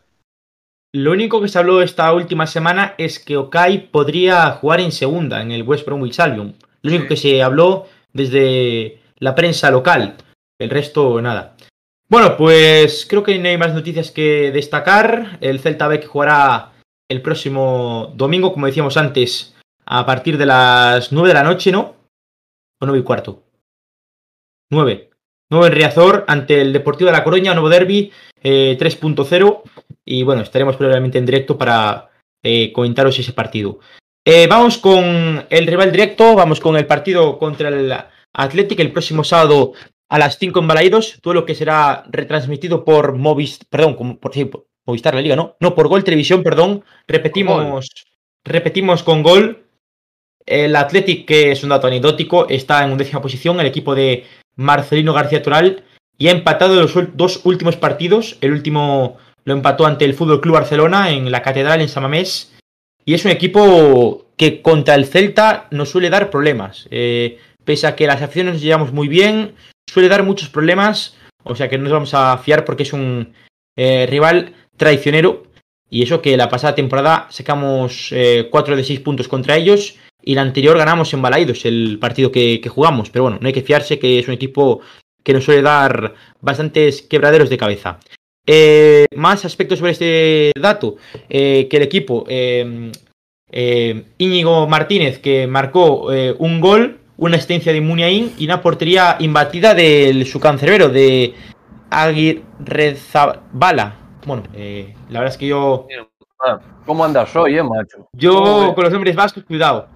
Lo 0.94 1.12
único 1.12 1.40
que 1.40 1.48
se 1.48 1.58
habló 1.58 1.80
esta 1.80 2.12
última 2.12 2.46
semana 2.46 2.94
es 2.98 3.18
que 3.18 3.36
Okai 3.36 3.90
podría 3.90 4.50
jugar 4.52 4.80
en 4.80 4.92
segunda 4.92 5.40
en 5.40 5.50
el 5.52 5.62
West 5.62 5.86
Bromwich 5.86 6.20
Albion. 6.20 6.54
Lo 6.82 6.90
único 6.90 7.04
Sí. 7.04 7.08
que 7.08 7.16
se 7.16 7.42
habló 7.42 7.86
desde 8.12 9.00
la 9.18 9.34
prensa 9.34 9.70
local. 9.70 10.16
El 10.58 10.68
resto, 10.68 11.22
nada. 11.22 11.56
Bueno, 12.08 12.36
pues 12.36 13.06
creo 13.08 13.22
que 13.22 13.38
no 13.38 13.48
hay 13.48 13.56
más 13.56 13.72
noticias 13.72 14.10
que 14.10 14.50
destacar. 14.52 15.38
El 15.40 15.60
Celta 15.60 15.88
B 15.88 15.98
que 16.00 16.06
jugará 16.06 16.72
el 17.08 17.22
próximo 17.22 18.12
domingo, 18.14 18.52
como 18.52 18.66
decíamos 18.66 18.96
antes, 18.98 19.54
a 19.86 20.04
partir 20.04 20.36
de 20.36 20.46
las 20.46 21.10
9 21.12 21.28
de 21.28 21.34
la 21.34 21.42
noche, 21.44 21.72
¿no? 21.72 21.94
O 22.80 22.86
9 22.86 22.98
y 22.98 23.02
cuarto. 23.02 23.42
9. 24.72 25.10
9 25.50 25.66
en 25.66 25.72
Riazor 25.72 26.24
ante 26.26 26.62
el 26.62 26.72
Deportivo 26.72 27.10
de 27.10 27.16
La 27.16 27.24
Coruña, 27.24 27.52
nuevo 27.52 27.68
derby 27.68 28.10
eh, 28.42 28.76
3.0. 28.80 29.62
Y 30.04 30.22
bueno, 30.22 30.42
estaremos 30.42 30.76
probablemente 30.76 31.18
en 31.18 31.26
directo 31.26 31.58
para 31.58 32.10
eh, 32.42 32.72
comentaros 32.72 33.18
ese 33.18 33.34
partido. 33.34 33.78
Eh, 34.24 34.46
vamos 34.46 34.78
con 34.78 35.44
el 35.50 35.66
rival 35.66 35.92
directo, 35.92 36.34
vamos 36.34 36.58
con 36.58 36.76
el 36.76 36.86
partido 36.86 37.38
contra 37.38 37.68
el 37.68 37.92
Athletic 38.32 38.80
el 38.80 38.92
próximo 38.92 39.24
sábado 39.24 39.72
a 40.08 40.18
las 40.18 40.38
5 40.38 40.60
en 40.60 40.68
Balaidos, 40.68 41.18
todo 41.20 41.34
lo 41.34 41.44
que 41.44 41.54
será 41.54 42.04
retransmitido 42.08 42.84
por 42.84 43.16
Movistar, 43.16 43.66
perdón, 43.68 44.16
por, 44.16 44.32
sí, 44.32 44.44
por 44.46 44.66
Movistar 44.86 45.14
la 45.14 45.20
Liga, 45.20 45.36
¿no? 45.36 45.56
No, 45.60 45.74
por 45.74 45.88
Gol 45.88 46.04
Televisión, 46.04 46.42
perdón. 46.42 46.84
Repetimos, 47.06 47.90
repetimos 48.44 49.02
con 49.02 49.22
Gol. 49.22 49.66
El 50.44 50.74
Athletic, 50.74 51.26
que 51.26 51.52
es 51.52 51.62
un 51.62 51.70
dato 51.70 51.86
anecdótico, 51.86 52.48
está 52.48 52.84
en 52.84 52.90
undécima 52.90 53.22
posición, 53.22 53.60
el 53.60 53.66
equipo 53.66 53.94
de 53.94 54.24
Marcelino 54.56 55.12
García 55.12 55.42
Toral, 55.42 55.84
y 56.22 56.28
ha 56.28 56.30
empatado 56.30 56.76
los 56.76 56.94
dos 57.16 57.40
últimos 57.44 57.76
partidos. 57.76 58.38
El 58.40 58.52
último 58.52 59.16
lo 59.44 59.54
empató 59.54 59.86
ante 59.86 60.04
el 60.04 60.14
Fútbol 60.14 60.40
Club 60.40 60.54
Barcelona 60.54 61.10
en 61.10 61.32
la 61.32 61.42
Catedral 61.42 61.80
en 61.80 61.88
Samamés. 61.88 62.52
Y 63.04 63.14
es 63.14 63.24
un 63.24 63.32
equipo 63.32 64.26
que 64.36 64.62
contra 64.62 64.94
el 64.94 65.06
Celta 65.06 65.66
nos 65.72 65.90
suele 65.90 66.10
dar 66.10 66.30
problemas. 66.30 66.86
Eh, 66.92 67.38
pese 67.64 67.88
a 67.88 67.96
que 67.96 68.06
las 68.06 68.22
acciones 68.22 68.54
nos 68.54 68.62
llevamos 68.62 68.92
muy 68.92 69.08
bien, 69.08 69.54
suele 69.90 70.08
dar 70.08 70.22
muchos 70.22 70.48
problemas. 70.48 71.16
O 71.42 71.56
sea 71.56 71.68
que 71.68 71.76
no 71.76 71.84
nos 71.84 71.92
vamos 71.92 72.14
a 72.14 72.38
fiar 72.38 72.64
porque 72.64 72.84
es 72.84 72.92
un 72.92 73.34
eh, 73.76 74.06
rival 74.08 74.54
traicionero. 74.76 75.48
Y 75.90 76.04
eso 76.04 76.22
que 76.22 76.36
la 76.36 76.48
pasada 76.48 76.76
temporada 76.76 77.26
sacamos 77.30 78.14
4 78.50 78.76
de 78.76 78.84
6 78.84 79.00
puntos 79.00 79.28
contra 79.28 79.56
ellos. 79.56 79.96
Y 80.22 80.34
la 80.34 80.42
anterior 80.42 80.76
ganamos 80.78 81.12
en 81.14 81.22
Balaidos 81.22 81.64
el 81.64 81.98
partido 82.00 82.30
que, 82.30 82.60
que 82.60 82.68
jugamos. 82.68 83.10
Pero 83.10 83.24
bueno, 83.24 83.38
no 83.40 83.46
hay 83.46 83.52
que 83.52 83.62
fiarse 83.62 83.98
que 83.98 84.18
es 84.18 84.28
un 84.28 84.34
equipo 84.34 84.80
que 85.22 85.32
nos 85.32 85.44
suele 85.44 85.62
dar 85.62 86.14
bastantes 86.40 87.02
quebraderos 87.02 87.48
de 87.50 87.58
cabeza. 87.58 87.98
Eh, 88.46 89.06
más 89.14 89.44
aspectos 89.44 89.78
sobre 89.78 89.92
este 89.92 90.52
dato, 90.60 90.96
eh, 91.28 91.68
que 91.70 91.76
el 91.76 91.82
equipo 91.84 92.24
eh, 92.28 92.90
eh, 93.50 94.04
Íñigo 94.18 94.66
Martínez 94.66 95.20
que 95.20 95.46
marcó 95.46 96.12
eh, 96.12 96.34
un 96.38 96.60
gol, 96.60 96.98
una 97.18 97.36
asistencia 97.36 97.72
de 97.72 97.80
Muniain 97.80 98.32
y 98.38 98.46
una 98.46 98.60
portería 98.62 99.16
imbatida 99.20 99.74
del 99.74 100.26
su 100.26 100.40
cancerbero 100.40 100.88
de 100.88 101.34
Aguirrezabala. 101.90 103.96
Bueno, 104.26 104.42
eh, 104.54 104.92
la 105.08 105.20
verdad 105.20 105.34
es 105.34 105.38
que 105.38 105.46
yo 105.46 105.86
Ah, 106.44 106.58
¿Cómo 106.84 107.04
andas 107.04 107.36
hoy, 107.36 107.56
eh, 107.56 107.62
macho? 107.62 108.08
yo 108.14 108.72
con 108.74 108.82
los 108.82 108.92
nombres 108.92 109.14
vascos, 109.14 109.44
cuidado. 109.44 109.86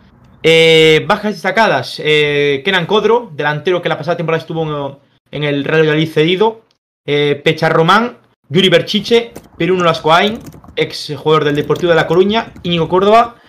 Eh, 0.48 1.04
bajas 1.08 1.34
destacadas. 1.34 2.00
Eh, 2.04 2.62
Kenan 2.64 2.86
Codro, 2.86 3.32
delantero 3.34 3.82
que 3.82 3.88
la 3.88 3.98
pasada 3.98 4.16
temporada 4.16 4.40
estuvo 4.40 5.00
en, 5.32 5.42
el 5.42 5.64
Real 5.64 5.80
Valladolid 5.80 6.08
cedido. 6.08 6.62
Eh, 7.04 7.40
Pecha 7.42 7.68
Román, 7.68 8.18
Yuri 8.48 8.68
Berchiche, 8.68 9.32
Peruno 9.58 9.82
Lascoain, 9.82 10.38
ex 10.76 11.12
jugador 11.16 11.42
del 11.42 11.56
Deportivo 11.56 11.90
de 11.90 11.96
La 11.96 12.06
Coruña, 12.06 12.52
Íñigo 12.62 12.88
Córdoba 12.88 13.42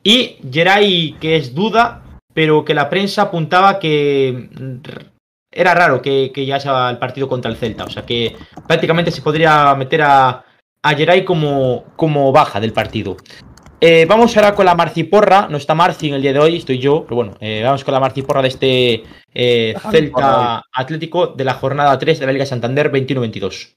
y 0.00 0.36
Geray, 0.48 1.16
que 1.20 1.34
es 1.34 1.56
duda, 1.56 2.20
pero 2.32 2.64
que 2.64 2.74
la 2.74 2.88
prensa 2.88 3.22
apuntaba 3.22 3.80
que 3.80 4.48
mm, 4.52 4.76
era 5.50 5.74
raro 5.74 6.00
que, 6.00 6.30
que 6.32 6.44
llegase 6.44 6.68
al 6.68 7.00
partido 7.00 7.28
contra 7.28 7.50
el 7.50 7.56
Celta. 7.56 7.82
O 7.82 7.90
sea 7.90 8.06
que 8.06 8.36
prácticamente 8.68 9.10
se 9.10 9.22
podría 9.22 9.74
meter 9.74 10.02
a, 10.02 10.44
a 10.84 10.94
Geray 10.94 11.24
como, 11.24 11.82
como 11.96 12.30
baja 12.30 12.60
del 12.60 12.72
partido. 12.72 13.16
Eh, 13.80 14.06
vamos 14.06 14.34
ahora 14.36 14.54
con 14.54 14.64
la 14.64 14.74
Marciporra. 14.74 15.48
No 15.48 15.56
está 15.56 15.74
Marci 15.74 16.08
en 16.08 16.14
el 16.14 16.22
día 16.22 16.32
de 16.32 16.38
hoy, 16.38 16.56
estoy 16.56 16.78
yo. 16.78 17.04
Pero 17.04 17.16
bueno, 17.16 17.34
eh, 17.40 17.62
vamos 17.62 17.84
con 17.84 17.92
la 17.92 18.00
Marciporra 18.00 18.42
de 18.42 18.48
este 18.48 19.04
eh, 19.34 19.74
Celta 19.90 20.62
Atlético 20.72 21.28
de 21.28 21.44
la 21.44 21.54
jornada 21.54 21.98
3 21.98 22.18
de 22.20 22.26
la 22.26 22.32
Liga 22.32 22.46
Santander 22.46 22.90
21-22. 22.90 23.76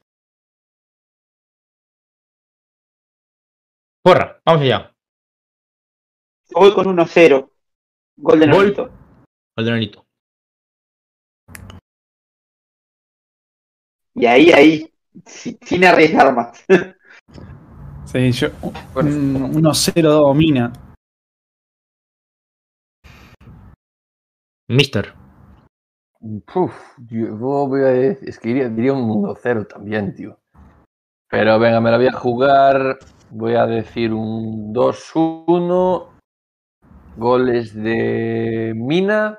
Porra, 4.04 4.40
vamos 4.46 4.62
allá. 4.62 4.94
Voy 6.54 6.74
con 6.74 6.86
1-0. 6.96 7.52
Gol 8.18 8.40
de 8.40 8.46
Gol. 8.48 8.56
Nolito. 8.56 8.90
Valderanito. 9.58 10.06
Y 14.16 14.26
ahí, 14.26 14.52
ahí, 14.52 14.94
si- 15.26 15.58
sin 15.62 15.84
arriesgar 15.86 16.34
más. 16.34 16.66
Sí, 18.08 18.32
yo. 18.32 18.48
Un 18.96 19.62
1-0 19.62 20.02
domina. 20.02 20.72
Mister. 24.70 25.14
Uf, 26.22 26.74
yo 27.06 27.68
voy 27.68 27.82
a 27.82 27.88
decir, 27.88 28.30
es 28.30 28.40
que 28.40 28.48
diría, 28.48 28.70
diría 28.70 28.94
un 28.94 29.10
1-0 29.10 29.68
también, 29.68 30.16
tío. 30.16 30.40
Pero 31.30 31.60
venga, 31.60 31.82
me 31.82 31.92
la 31.92 31.98
voy 31.98 32.08
a 32.08 32.14
jugar. 32.14 32.98
Voy 33.30 33.56
a 33.56 33.66
decir 33.66 34.14
un 34.14 34.74
2-1. 34.74 36.08
Goles 37.18 37.76
de 37.76 38.72
Mina. 38.74 39.38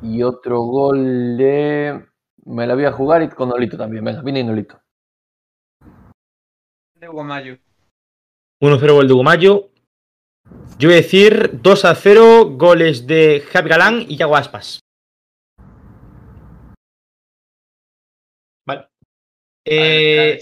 Y 0.00 0.22
otro 0.22 0.62
gol 0.62 1.36
de. 1.36 2.06
Me 2.46 2.66
la 2.66 2.74
voy 2.74 2.86
a 2.86 2.92
jugar 2.92 3.22
y 3.22 3.28
con 3.28 3.50
Nolito 3.50 3.76
también. 3.76 4.02
Venga, 4.02 4.22
Mina 4.22 4.38
y 4.38 4.44
Nolito. 4.44 4.80
De 7.04 7.10
Hugo 7.10 7.22
Mayo. 7.22 7.58
1-0 8.62 8.92
gol 8.94 9.08
de 9.08 9.12
Gumayo. 9.12 9.68
Yo 10.78 10.88
voy 10.88 10.94
a 10.94 11.02
decir 11.02 11.50
2 11.60 11.84
a 11.84 11.94
0, 11.94 12.52
goles 12.52 13.06
de 13.06 13.44
Javi 13.52 13.68
Galán 13.68 14.06
y 14.08 14.16
Yago 14.16 14.34
Aspas. 14.34 14.80
Vale. 18.66 18.86
Eh, 19.66 20.38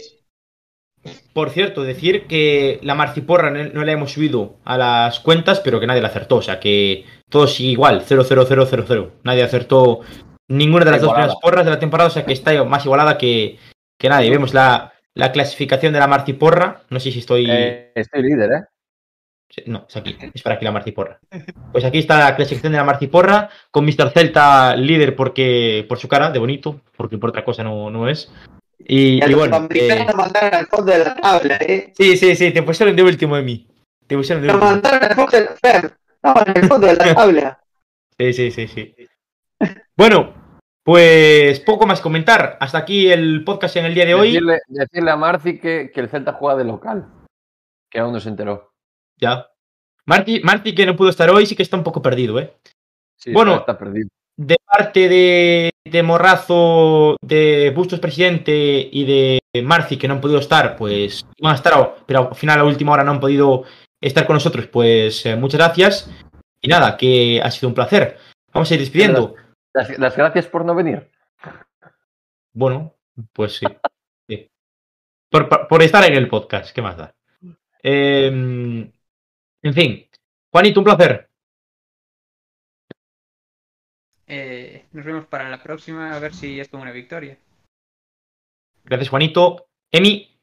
por 1.32 1.50
cierto, 1.50 1.82
decir 1.82 2.28
que 2.28 2.78
la 2.84 2.94
marciporra 2.94 3.50
no 3.50 3.64
no 3.64 3.84
la 3.84 3.90
hemos 3.90 4.12
subido 4.12 4.54
a 4.64 4.78
las 4.78 5.18
cuentas, 5.18 5.58
pero 5.58 5.80
que 5.80 5.88
nadie 5.88 6.00
la 6.00 6.08
acertó. 6.08 6.36
O 6.36 6.42
sea 6.42 6.60
que 6.60 7.04
todo 7.28 7.48
sigue 7.48 7.70
igual, 7.70 8.04
0-0-0-0-0. 8.06 9.10
Nadie 9.24 9.42
acertó 9.42 10.02
ninguna 10.48 10.84
de 10.84 10.92
las 10.92 11.00
dos 11.00 11.12
primeras 11.12 11.36
porras 11.42 11.64
de 11.64 11.72
la 11.72 11.80
temporada, 11.80 12.08
o 12.08 12.12
sea 12.12 12.24
que 12.24 12.32
está 12.32 12.62
más 12.62 12.84
igualada 12.84 13.18
que, 13.18 13.58
que 13.98 14.08
nadie. 14.08 14.30
Vemos 14.30 14.54
la, 14.54 14.92
la 15.14 15.32
clasificación 15.32 15.92
de 15.92 15.98
la 15.98 16.06
marciporra. 16.06 16.82
No 16.90 17.00
sé 17.00 17.10
si 17.12 17.20
estoy. 17.20 17.46
Eh, 17.50 17.92
estoy 17.94 18.22
líder, 18.22 18.52
¿eh? 18.52 18.64
No, 19.66 19.86
es 19.88 19.96
aquí. 19.96 20.16
Es 20.32 20.42
para 20.42 20.56
aquí 20.56 20.64
la 20.64 20.72
marciporra. 20.72 21.20
Pues 21.72 21.84
aquí 21.84 21.98
está 21.98 22.18
la 22.18 22.36
clasificación 22.36 22.72
de 22.72 22.78
la 22.78 22.84
marciporra, 22.84 23.50
con 23.70 23.84
Mr. 23.84 24.10
Celta 24.10 24.74
líder 24.76 25.14
porque 25.14 25.84
por 25.88 25.98
su 25.98 26.08
cara, 26.08 26.30
de 26.30 26.38
bonito, 26.38 26.80
porque 26.96 27.18
por 27.18 27.30
otra 27.30 27.44
cosa 27.44 27.62
no, 27.62 27.90
no 27.90 28.08
es. 28.08 28.32
Y, 28.78 29.22
y 29.22 29.34
bueno. 29.34 29.68
eh, 29.70 30.06
mandaron 30.16 30.54
al 30.54 30.66
fondo 30.66 30.90
de 30.90 30.98
la 31.04 31.14
tabla, 31.14 31.56
¿eh? 31.60 31.92
sí, 31.96 32.16
sí, 32.16 32.34
sí, 32.34 32.50
te 32.50 32.62
pusieron 32.62 32.96
de 32.96 33.02
último 33.02 33.36
de 33.36 33.42
mí. 33.42 33.66
Te 34.06 34.16
pusieron 34.16 34.42
de 34.42 34.52
último. 34.52 34.70
mandaron 34.70 35.04
al 35.04 35.14
fondo 35.14 35.36
de 35.36 35.44
la. 35.44 35.96
Estamos 36.14 36.46
en 36.46 36.56
el 36.56 36.68
fondo 36.68 36.86
de 36.86 36.94
la 36.94 37.14
tabla. 37.14 37.60
Sí, 38.18 38.32
sí, 38.32 38.50
sí, 38.50 38.68
sí. 38.68 38.94
Bueno, 39.96 40.34
pues 40.82 41.60
poco 41.60 41.86
más 41.86 42.00
comentar. 42.00 42.56
Hasta 42.60 42.78
aquí 42.78 43.10
el 43.10 43.44
podcast 43.44 43.76
en 43.76 43.86
el 43.86 43.94
día 43.94 44.04
de 44.06 44.14
hoy. 44.14 44.28
Decirle, 44.32 44.60
decirle 44.68 45.10
a 45.10 45.16
Marci 45.16 45.58
que, 45.58 45.90
que 45.92 46.00
el 46.00 46.08
Celta 46.08 46.32
juega 46.34 46.56
de 46.56 46.64
local. 46.64 47.06
Que 47.90 48.00
aún 48.00 48.12
no 48.12 48.20
se 48.20 48.28
enteró. 48.28 48.72
Ya. 49.18 49.48
Marty, 50.06 50.40
Marty, 50.40 50.74
que 50.74 50.86
no 50.86 50.96
pudo 50.96 51.10
estar 51.10 51.30
hoy, 51.30 51.46
sí 51.46 51.54
que 51.54 51.62
está 51.62 51.76
un 51.76 51.84
poco 51.84 52.02
perdido, 52.02 52.38
¿eh? 52.40 52.56
Sí, 53.16 53.32
Bueno. 53.32 53.52
está, 53.52 53.72
está 53.72 53.78
perdido. 53.78 54.08
De 54.36 54.56
parte 54.64 55.08
de, 55.08 55.70
de 55.84 56.02
Morrazo, 56.02 57.16
de 57.22 57.70
Bustos 57.76 58.00
presidente 58.00 58.88
y 58.90 59.04
de 59.04 59.62
Marci, 59.62 59.96
que 59.96 60.08
no 60.08 60.14
han 60.14 60.20
podido 60.20 60.40
estar, 60.40 60.74
pues 60.76 61.24
iban 61.36 61.52
a 61.52 61.56
estar, 61.56 61.96
pero 62.06 62.30
al 62.30 62.34
final 62.34 62.60
a 62.60 62.64
última 62.64 62.92
hora 62.92 63.04
no 63.04 63.12
han 63.12 63.20
podido 63.20 63.64
estar 64.00 64.26
con 64.26 64.34
nosotros, 64.34 64.66
pues 64.66 65.24
eh, 65.26 65.36
muchas 65.36 65.58
gracias. 65.58 66.10
Y 66.60 66.68
nada, 66.68 66.96
que 66.96 67.40
ha 67.42 67.50
sido 67.50 67.68
un 67.68 67.74
placer. 67.74 68.18
Vamos 68.52 68.70
a 68.70 68.74
ir 68.74 68.80
despidiendo. 68.80 69.34
Las, 69.74 69.98
las 69.98 70.16
gracias 70.16 70.46
por 70.46 70.64
no 70.64 70.74
venir. 70.74 71.10
Bueno, 72.52 72.94
pues 73.32 73.56
sí. 73.56 73.66
sí. 74.28 74.50
Por, 75.30 75.48
por- 75.48 75.68
por 75.68 75.82
estar 75.82 76.04
en 76.04 76.14
el 76.14 76.28
podcast, 76.28 76.74
¿qué 76.74 76.82
más 76.82 76.96
da? 76.96 77.14
Eh, 77.82 78.26
en 78.26 79.74
fin, 79.74 80.06
Juanito, 80.50 80.80
un 80.80 80.84
placer. 80.84 81.28
Eh, 84.26 84.86
nos 84.92 85.04
vemos 85.04 85.26
para 85.26 85.48
la 85.48 85.62
próxima, 85.62 86.14
a 86.14 86.18
ver 86.18 86.34
si 86.34 86.58
es 86.60 86.68
como 86.68 86.82
una 86.82 86.92
victoria. 86.92 87.36
Gracias, 88.84 89.10
Juanito. 89.10 89.66
Emi, 89.90 90.38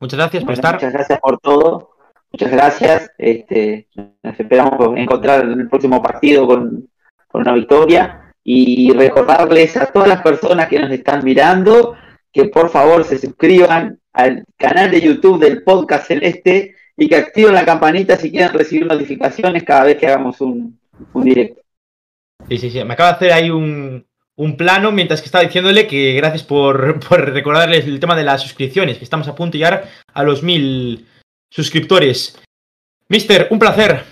muchas 0.00 0.18
gracias 0.18 0.44
por 0.44 0.52
estar. 0.52 0.74
muchas 0.74 0.92
gracias 0.92 1.20
por 1.20 1.38
todo. 1.38 1.96
Muchas 2.32 2.50
gracias. 2.50 3.12
Este, 3.16 3.88
nos 4.22 4.38
esperamos 4.38 4.96
encontrar 4.96 5.44
el 5.44 5.68
próximo 5.68 6.02
partido 6.02 6.46
con, 6.46 6.88
con 7.28 7.42
una 7.42 7.52
victoria. 7.54 8.23
Y 8.44 8.92
recordarles 8.92 9.76
a 9.76 9.86
todas 9.86 10.08
las 10.08 10.22
personas 10.22 10.68
que 10.68 10.78
nos 10.78 10.90
están 10.90 11.24
mirando 11.24 11.96
que 12.32 12.46
por 12.46 12.68
favor 12.68 13.04
se 13.04 13.18
suscriban 13.18 13.98
al 14.12 14.44
canal 14.56 14.90
de 14.90 15.00
YouTube 15.00 15.40
del 15.40 15.62
Podcast 15.62 16.08
Celeste 16.08 16.74
y 16.96 17.08
que 17.08 17.16
activen 17.16 17.54
la 17.54 17.64
campanita 17.64 18.16
si 18.16 18.30
quieren 18.30 18.52
recibir 18.52 18.86
notificaciones 18.86 19.62
cada 19.62 19.84
vez 19.84 19.96
que 19.96 20.08
hagamos 20.08 20.40
un, 20.40 20.78
un 21.12 21.24
directo. 21.24 21.62
Sí, 22.48 22.58
sí, 22.58 22.70
sí. 22.70 22.84
Me 22.84 22.94
acaba 22.94 23.10
de 23.10 23.16
hacer 23.16 23.32
ahí 23.32 23.50
un, 23.50 24.04
un 24.36 24.56
plano 24.56 24.92
mientras 24.92 25.20
que 25.20 25.26
estaba 25.26 25.44
diciéndole 25.44 25.86
que 25.86 26.14
gracias 26.14 26.42
por, 26.42 27.00
por 27.08 27.32
recordarles 27.32 27.86
el 27.86 28.00
tema 28.00 28.16
de 28.16 28.24
las 28.24 28.42
suscripciones, 28.42 28.98
que 28.98 29.04
estamos 29.04 29.28
a 29.28 29.34
punto 29.34 29.52
de 29.52 29.58
llegar 29.58 29.88
a 30.12 30.22
los 30.22 30.42
mil 30.42 31.06
suscriptores. 31.50 32.40
Mister, 33.08 33.48
un 33.50 33.58
placer. 33.58 34.02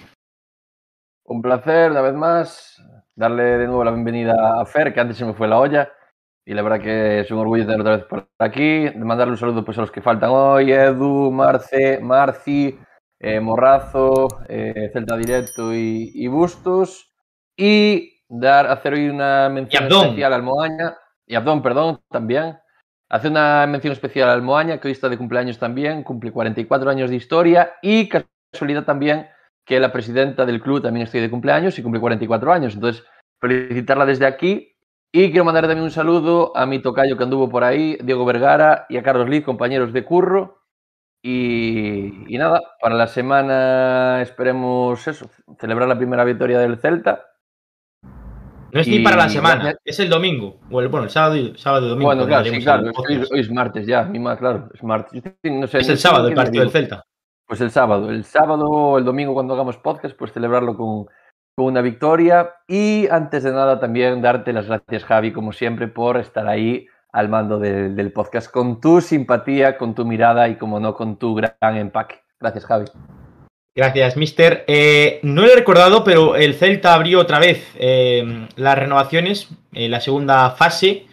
Un 1.24 1.42
placer, 1.42 1.90
una 1.90 2.02
vez 2.02 2.14
más. 2.14 2.82
Darle 3.14 3.58
de 3.58 3.66
nuevo 3.66 3.84
la 3.84 3.90
bienvenida 3.90 4.58
a 4.58 4.64
Fer, 4.64 4.94
que 4.94 5.00
antes 5.00 5.18
se 5.18 5.24
me 5.26 5.34
fue 5.34 5.46
la 5.46 5.58
olla. 5.58 5.92
Y 6.46 6.54
la 6.54 6.62
verdad 6.62 6.80
que 6.80 7.20
es 7.20 7.30
un 7.30 7.38
orgullo 7.38 7.66
tener 7.66 7.80
otra 7.82 7.96
vez 7.96 8.04
por 8.06 8.26
aquí. 8.38 8.86
Mandarle 8.96 9.32
un 9.32 9.38
saludo 9.38 9.64
pues, 9.64 9.76
a 9.76 9.82
los 9.82 9.90
que 9.90 10.00
faltan 10.00 10.30
hoy: 10.32 10.72
Edu, 10.72 11.30
Marce, 11.30 12.00
Marci, 12.00 12.78
eh, 13.20 13.38
Morrazo, 13.38 14.28
eh, 14.48 14.90
Celta 14.94 15.16
Directo 15.18 15.74
y, 15.74 16.10
y 16.14 16.26
Bustos. 16.28 17.12
Y 17.54 18.22
dar, 18.28 18.66
hacer 18.66 18.94
hoy 18.94 19.10
una 19.10 19.50
mención 19.50 19.92
especial 19.92 20.32
al 20.32 20.42
Moaña. 20.42 20.96
Y 21.26 21.34
Abdón, 21.34 21.62
perdón, 21.62 22.00
también. 22.08 22.58
Hace 23.10 23.28
una 23.28 23.66
mención 23.66 23.92
especial 23.92 24.30
al 24.30 24.40
Moaña, 24.40 24.80
que 24.80 24.88
hoy 24.88 24.92
está 24.92 25.10
de 25.10 25.18
cumpleaños 25.18 25.58
también, 25.58 26.02
cumple 26.02 26.32
44 26.32 26.90
años 26.90 27.10
de 27.10 27.16
historia. 27.16 27.74
Y 27.82 28.08
casualidad 28.08 28.84
también 28.84 29.28
que 29.64 29.80
la 29.80 29.92
presidenta 29.92 30.44
del 30.46 30.60
club 30.60 30.82
también 30.82 31.04
estoy 31.04 31.20
de 31.20 31.30
cumpleaños 31.30 31.78
y 31.78 31.82
cumple 31.82 32.00
44 32.00 32.52
años. 32.52 32.74
Entonces, 32.74 33.04
felicitarla 33.40 34.06
desde 34.06 34.26
aquí. 34.26 34.68
Y 35.14 35.30
quiero 35.30 35.44
mandar 35.44 35.64
también 35.64 35.84
un 35.84 35.90
saludo 35.90 36.56
a 36.56 36.64
mi 36.66 36.78
tocayo 36.80 37.16
que 37.16 37.24
anduvo 37.24 37.48
por 37.50 37.64
ahí, 37.64 37.98
Diego 38.02 38.24
Vergara, 38.24 38.86
y 38.88 38.96
a 38.96 39.02
Carlos 39.02 39.28
Liz, 39.28 39.44
compañeros 39.44 39.92
de 39.92 40.04
curro. 40.04 40.62
Y, 41.24 42.34
y 42.34 42.38
nada, 42.38 42.60
para 42.80 42.96
la 42.96 43.06
semana 43.06 44.20
esperemos 44.22 45.06
eso, 45.06 45.30
celebrar 45.60 45.88
la 45.88 45.96
primera 45.96 46.24
victoria 46.24 46.58
del 46.58 46.78
Celta. 46.78 47.26
No 48.72 48.80
es 48.80 48.88
ni 48.88 49.00
para 49.00 49.16
la 49.16 49.28
semana, 49.28 49.74
es 49.84 50.00
el 50.00 50.08
domingo. 50.08 50.58
Bueno, 50.70 51.02
el 51.02 51.10
sábado 51.10 51.36
y, 51.36 51.52
sábado 51.58 51.86
y 51.86 51.90
domingo. 51.90 52.08
Bueno, 52.08 52.26
claro, 52.26 52.44
sí, 52.46 52.62
claro, 52.62 52.90
hoy, 52.96 53.22
hoy 53.30 53.40
es 53.40 53.50
martes 53.50 53.86
ya, 53.86 54.04
mi 54.04 54.18
ma- 54.18 54.36
claro, 54.38 54.70
es 54.72 54.82
martes. 54.82 55.22
No 55.44 55.66
sé, 55.66 55.78
es 55.78 55.88
el 55.90 55.98
sábado 55.98 56.28
el 56.28 56.34
partido 56.34 56.62
del. 56.62 56.72
Celta. 56.72 57.04
Pues 57.46 57.60
el 57.60 57.70
sábado, 57.70 58.10
el 58.10 58.24
sábado 58.24 58.66
o 58.66 58.98
el 58.98 59.04
domingo 59.04 59.34
cuando 59.34 59.54
hagamos 59.54 59.76
podcast, 59.76 60.16
pues 60.16 60.32
celebrarlo 60.32 60.76
con, 60.76 61.06
con 61.56 61.66
una 61.66 61.82
victoria. 61.82 62.54
Y 62.66 63.08
antes 63.08 63.42
de 63.42 63.52
nada 63.52 63.80
también 63.80 64.22
darte 64.22 64.52
las 64.52 64.66
gracias, 64.66 65.04
Javi, 65.04 65.32
como 65.32 65.52
siempre, 65.52 65.88
por 65.88 66.16
estar 66.16 66.48
ahí 66.48 66.86
al 67.12 67.28
mando 67.28 67.58
del, 67.58 68.12
podcast, 68.12 68.50
con 68.50 68.80
tu 68.80 69.00
simpatía, 69.00 69.76
con 69.76 69.94
tu 69.94 70.04
mirada 70.04 70.48
y, 70.48 70.56
como 70.56 70.80
no, 70.80 70.94
con 70.94 71.18
tu 71.18 71.34
gran 71.34 71.76
empaque. 71.76 72.22
Gracias, 72.40 72.64
Javi. 72.64 72.86
Gracias, 73.74 74.16
Mister. 74.16 74.64
Eh, 74.66 75.20
no 75.22 75.42
lo 75.42 75.52
he 75.52 75.56
recordado, 75.56 76.04
pero 76.04 76.36
el 76.36 76.54
Celta 76.54 76.94
abrió 76.94 77.20
otra 77.20 77.38
vez 77.38 77.70
eh, 77.78 78.46
las 78.56 78.78
renovaciones, 78.78 79.48
eh, 79.72 79.88
la 79.88 80.00
segunda 80.00 80.50
fase, 80.50 81.06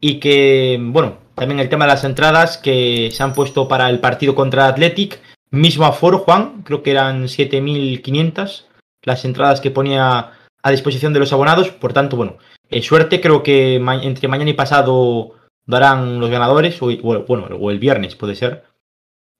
y 0.00 0.20
que, 0.20 0.78
bueno, 0.80 1.18
también 1.34 1.60
el 1.60 1.68
tema 1.68 1.86
de 1.86 1.92
las 1.92 2.04
entradas 2.04 2.58
que 2.58 3.10
se 3.12 3.22
han 3.22 3.32
puesto 3.32 3.66
para 3.66 3.88
el 3.90 4.00
partido 4.00 4.34
contra 4.34 4.68
Athletic, 4.68 5.20
mismo 5.50 5.84
aforo, 5.86 6.18
Juan, 6.18 6.62
creo 6.62 6.82
que 6.82 6.90
eran 6.90 7.24
7.500 7.28 8.66
las 9.02 9.24
entradas 9.24 9.60
que 9.60 9.70
ponía 9.70 10.32
a 10.62 10.70
disposición 10.70 11.12
de 11.12 11.20
los 11.20 11.32
abonados, 11.32 11.70
por 11.70 11.92
tanto, 11.92 12.16
bueno, 12.16 12.38
eh, 12.68 12.82
suerte, 12.82 13.20
creo 13.20 13.42
que 13.42 13.76
entre 13.76 14.28
mañana 14.28 14.50
y 14.50 14.54
pasado 14.54 15.34
darán 15.64 16.18
los 16.18 16.30
ganadores, 16.30 16.80
o, 16.82 16.86
o- 16.86 17.24
bueno, 17.24 17.46
o 17.56 17.70
el 17.70 17.78
viernes 17.78 18.16
puede 18.16 18.34
ser. 18.34 18.64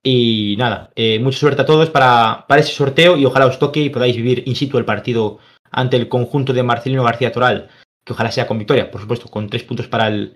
Y 0.03 0.55
nada, 0.57 0.91
eh, 0.95 1.19
mucha 1.19 1.39
suerte 1.39 1.61
a 1.63 1.65
todos 1.65 1.89
para, 1.89 2.45
para 2.47 2.61
ese 2.61 2.71
sorteo 2.71 3.17
y 3.17 3.25
ojalá 3.25 3.47
os 3.47 3.59
toque 3.59 3.81
y 3.81 3.89
podáis 3.89 4.15
vivir 4.15 4.43
in 4.45 4.55
situ 4.55 4.77
el 4.77 4.85
partido 4.85 5.39
ante 5.71 5.97
el 5.97 6.07
conjunto 6.07 6.53
de 6.53 6.63
Marcelino 6.63 7.03
García 7.03 7.31
Toral, 7.33 7.67
que 8.05 8.13
ojalá 8.13 8.31
sea 8.31 8.47
con 8.47 8.57
victoria, 8.57 8.89
por 8.89 9.01
supuesto, 9.01 9.27
con 9.29 9.49
tres 9.49 9.63
puntos 9.63 9.87
para 9.87 10.07
el 10.07 10.35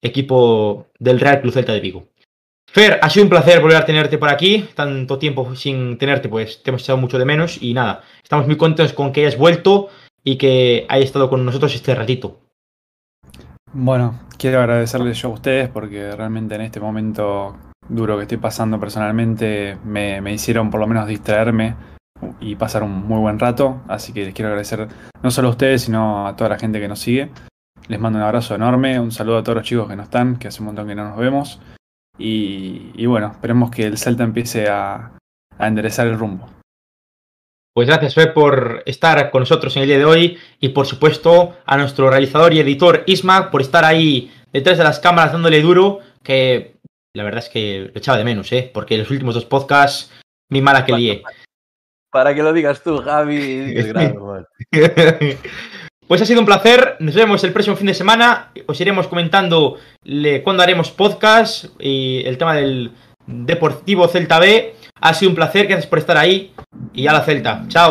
equipo 0.00 0.86
del 0.98 1.20
Real 1.20 1.42
Club 1.42 1.52
Celta 1.52 1.72
de 1.74 1.80
Vigo. 1.80 2.08
Fer, 2.72 2.98
ha 3.02 3.10
sido 3.10 3.24
un 3.24 3.28
placer 3.28 3.60
volver 3.60 3.76
a 3.76 3.84
tenerte 3.84 4.16
por 4.16 4.30
aquí, 4.30 4.66
tanto 4.74 5.18
tiempo 5.18 5.54
sin 5.54 5.98
tenerte, 5.98 6.30
pues 6.30 6.62
te 6.62 6.70
hemos 6.70 6.82
echado 6.82 6.96
mucho 6.96 7.18
de 7.18 7.26
menos 7.26 7.62
y 7.62 7.74
nada, 7.74 8.00
estamos 8.22 8.46
muy 8.46 8.56
contentos 8.56 8.94
con 8.94 9.12
que 9.12 9.20
hayas 9.20 9.36
vuelto 9.36 9.90
y 10.24 10.38
que 10.38 10.86
hayas 10.88 11.04
estado 11.04 11.28
con 11.28 11.44
nosotros 11.44 11.74
este 11.74 11.94
ratito. 11.94 12.40
Bueno, 13.74 14.20
quiero 14.38 14.60
agradecerles 14.60 15.20
yo 15.20 15.28
a 15.28 15.32
ustedes 15.32 15.68
porque 15.68 16.12
realmente 16.12 16.54
en 16.54 16.62
este 16.62 16.80
momento 16.80 17.58
duro 17.90 18.16
que 18.16 18.22
estoy 18.22 18.38
pasando 18.38 18.80
personalmente 18.80 19.76
me, 19.84 20.32
hicieron 20.32 20.70
por 20.70 20.80
lo 20.80 20.86
menos 20.86 21.06
distraerme 21.06 21.76
y 22.40 22.56
pasar 22.56 22.84
un 22.84 23.06
muy 23.06 23.20
buen 23.20 23.38
rato. 23.38 23.82
Así 23.86 24.14
que 24.14 24.24
les 24.24 24.32
quiero 24.32 24.48
agradecer 24.48 24.88
no 25.22 25.30
solo 25.30 25.48
a 25.48 25.50
ustedes, 25.50 25.82
sino 25.82 26.26
a 26.26 26.36
toda 26.36 26.48
la 26.48 26.58
gente 26.58 26.80
que 26.80 26.88
nos 26.88 27.00
sigue. 27.00 27.28
Les 27.88 28.00
mando 28.00 28.18
un 28.18 28.24
abrazo 28.24 28.54
enorme, 28.54 28.98
un 28.98 29.12
saludo 29.12 29.36
a 29.36 29.42
todos 29.42 29.56
los 29.56 29.66
chicos 29.66 29.88
que 29.88 29.96
no 29.96 30.04
están, 30.04 30.36
que 30.36 30.48
hace 30.48 30.60
un 30.60 30.66
montón 30.66 30.88
que 30.88 30.94
no 30.94 31.06
nos 31.10 31.18
vemos. 31.18 31.60
Y, 32.18 32.92
y 32.94 33.06
bueno, 33.06 33.30
esperemos 33.32 33.70
que 33.70 33.84
el 33.84 33.98
Celta 33.98 34.24
empiece 34.24 34.68
a, 34.68 35.12
a 35.58 35.66
enderezar 35.66 36.06
el 36.06 36.18
rumbo. 36.18 36.48
Pues 37.74 37.88
gracias, 37.88 38.14
Fer, 38.14 38.34
por 38.34 38.82
estar 38.84 39.30
con 39.30 39.40
nosotros 39.40 39.74
en 39.76 39.82
el 39.82 39.88
día 39.88 39.98
de 39.98 40.04
hoy 40.04 40.38
y 40.60 40.70
por 40.70 40.86
supuesto 40.86 41.56
a 41.64 41.78
nuestro 41.78 42.10
realizador 42.10 42.52
y 42.52 42.60
editor 42.60 43.02
Isma 43.06 43.50
por 43.50 43.62
estar 43.62 43.84
ahí 43.84 44.30
detrás 44.52 44.76
de 44.76 44.84
las 44.84 45.00
cámaras 45.00 45.32
dándole 45.32 45.62
duro, 45.62 46.00
que 46.22 46.76
la 47.14 47.24
verdad 47.24 47.38
es 47.38 47.48
que 47.48 47.90
lo 47.92 47.98
echaba 47.98 48.18
de 48.18 48.24
menos, 48.24 48.52
¿eh? 48.52 48.70
porque 48.72 48.98
los 48.98 49.10
últimos 49.10 49.34
dos 49.34 49.46
podcasts 49.46 50.12
mi 50.50 50.60
mala 50.60 50.84
que 50.84 50.92
lié. 50.92 51.22
Para 52.10 52.34
que 52.34 52.42
lo 52.42 52.52
digas 52.52 52.82
tú, 52.82 52.98
Javi. 52.98 53.72
grave. 53.74 54.18
Pues 56.12 56.20
ha 56.20 56.26
sido 56.26 56.40
un 56.40 56.44
placer. 56.44 56.96
Nos 56.98 57.14
vemos 57.14 57.42
el 57.42 57.54
próximo 57.54 57.74
fin 57.74 57.86
de 57.86 57.94
semana. 57.94 58.50
Os 58.66 58.78
iremos 58.78 59.06
comentando 59.06 59.78
cuándo 60.44 60.62
haremos 60.62 60.90
podcast 60.90 61.68
y 61.80 62.22
el 62.26 62.36
tema 62.36 62.54
del 62.54 62.90
Deportivo 63.26 64.06
Celta 64.08 64.38
B. 64.38 64.74
Ha 65.00 65.14
sido 65.14 65.30
un 65.30 65.36
placer. 65.36 65.68
Gracias 65.68 65.86
por 65.86 65.98
estar 65.98 66.18
ahí. 66.18 66.52
Y 66.92 67.06
a 67.06 67.14
la 67.14 67.22
Celta. 67.22 67.64
Chao. 67.68 67.90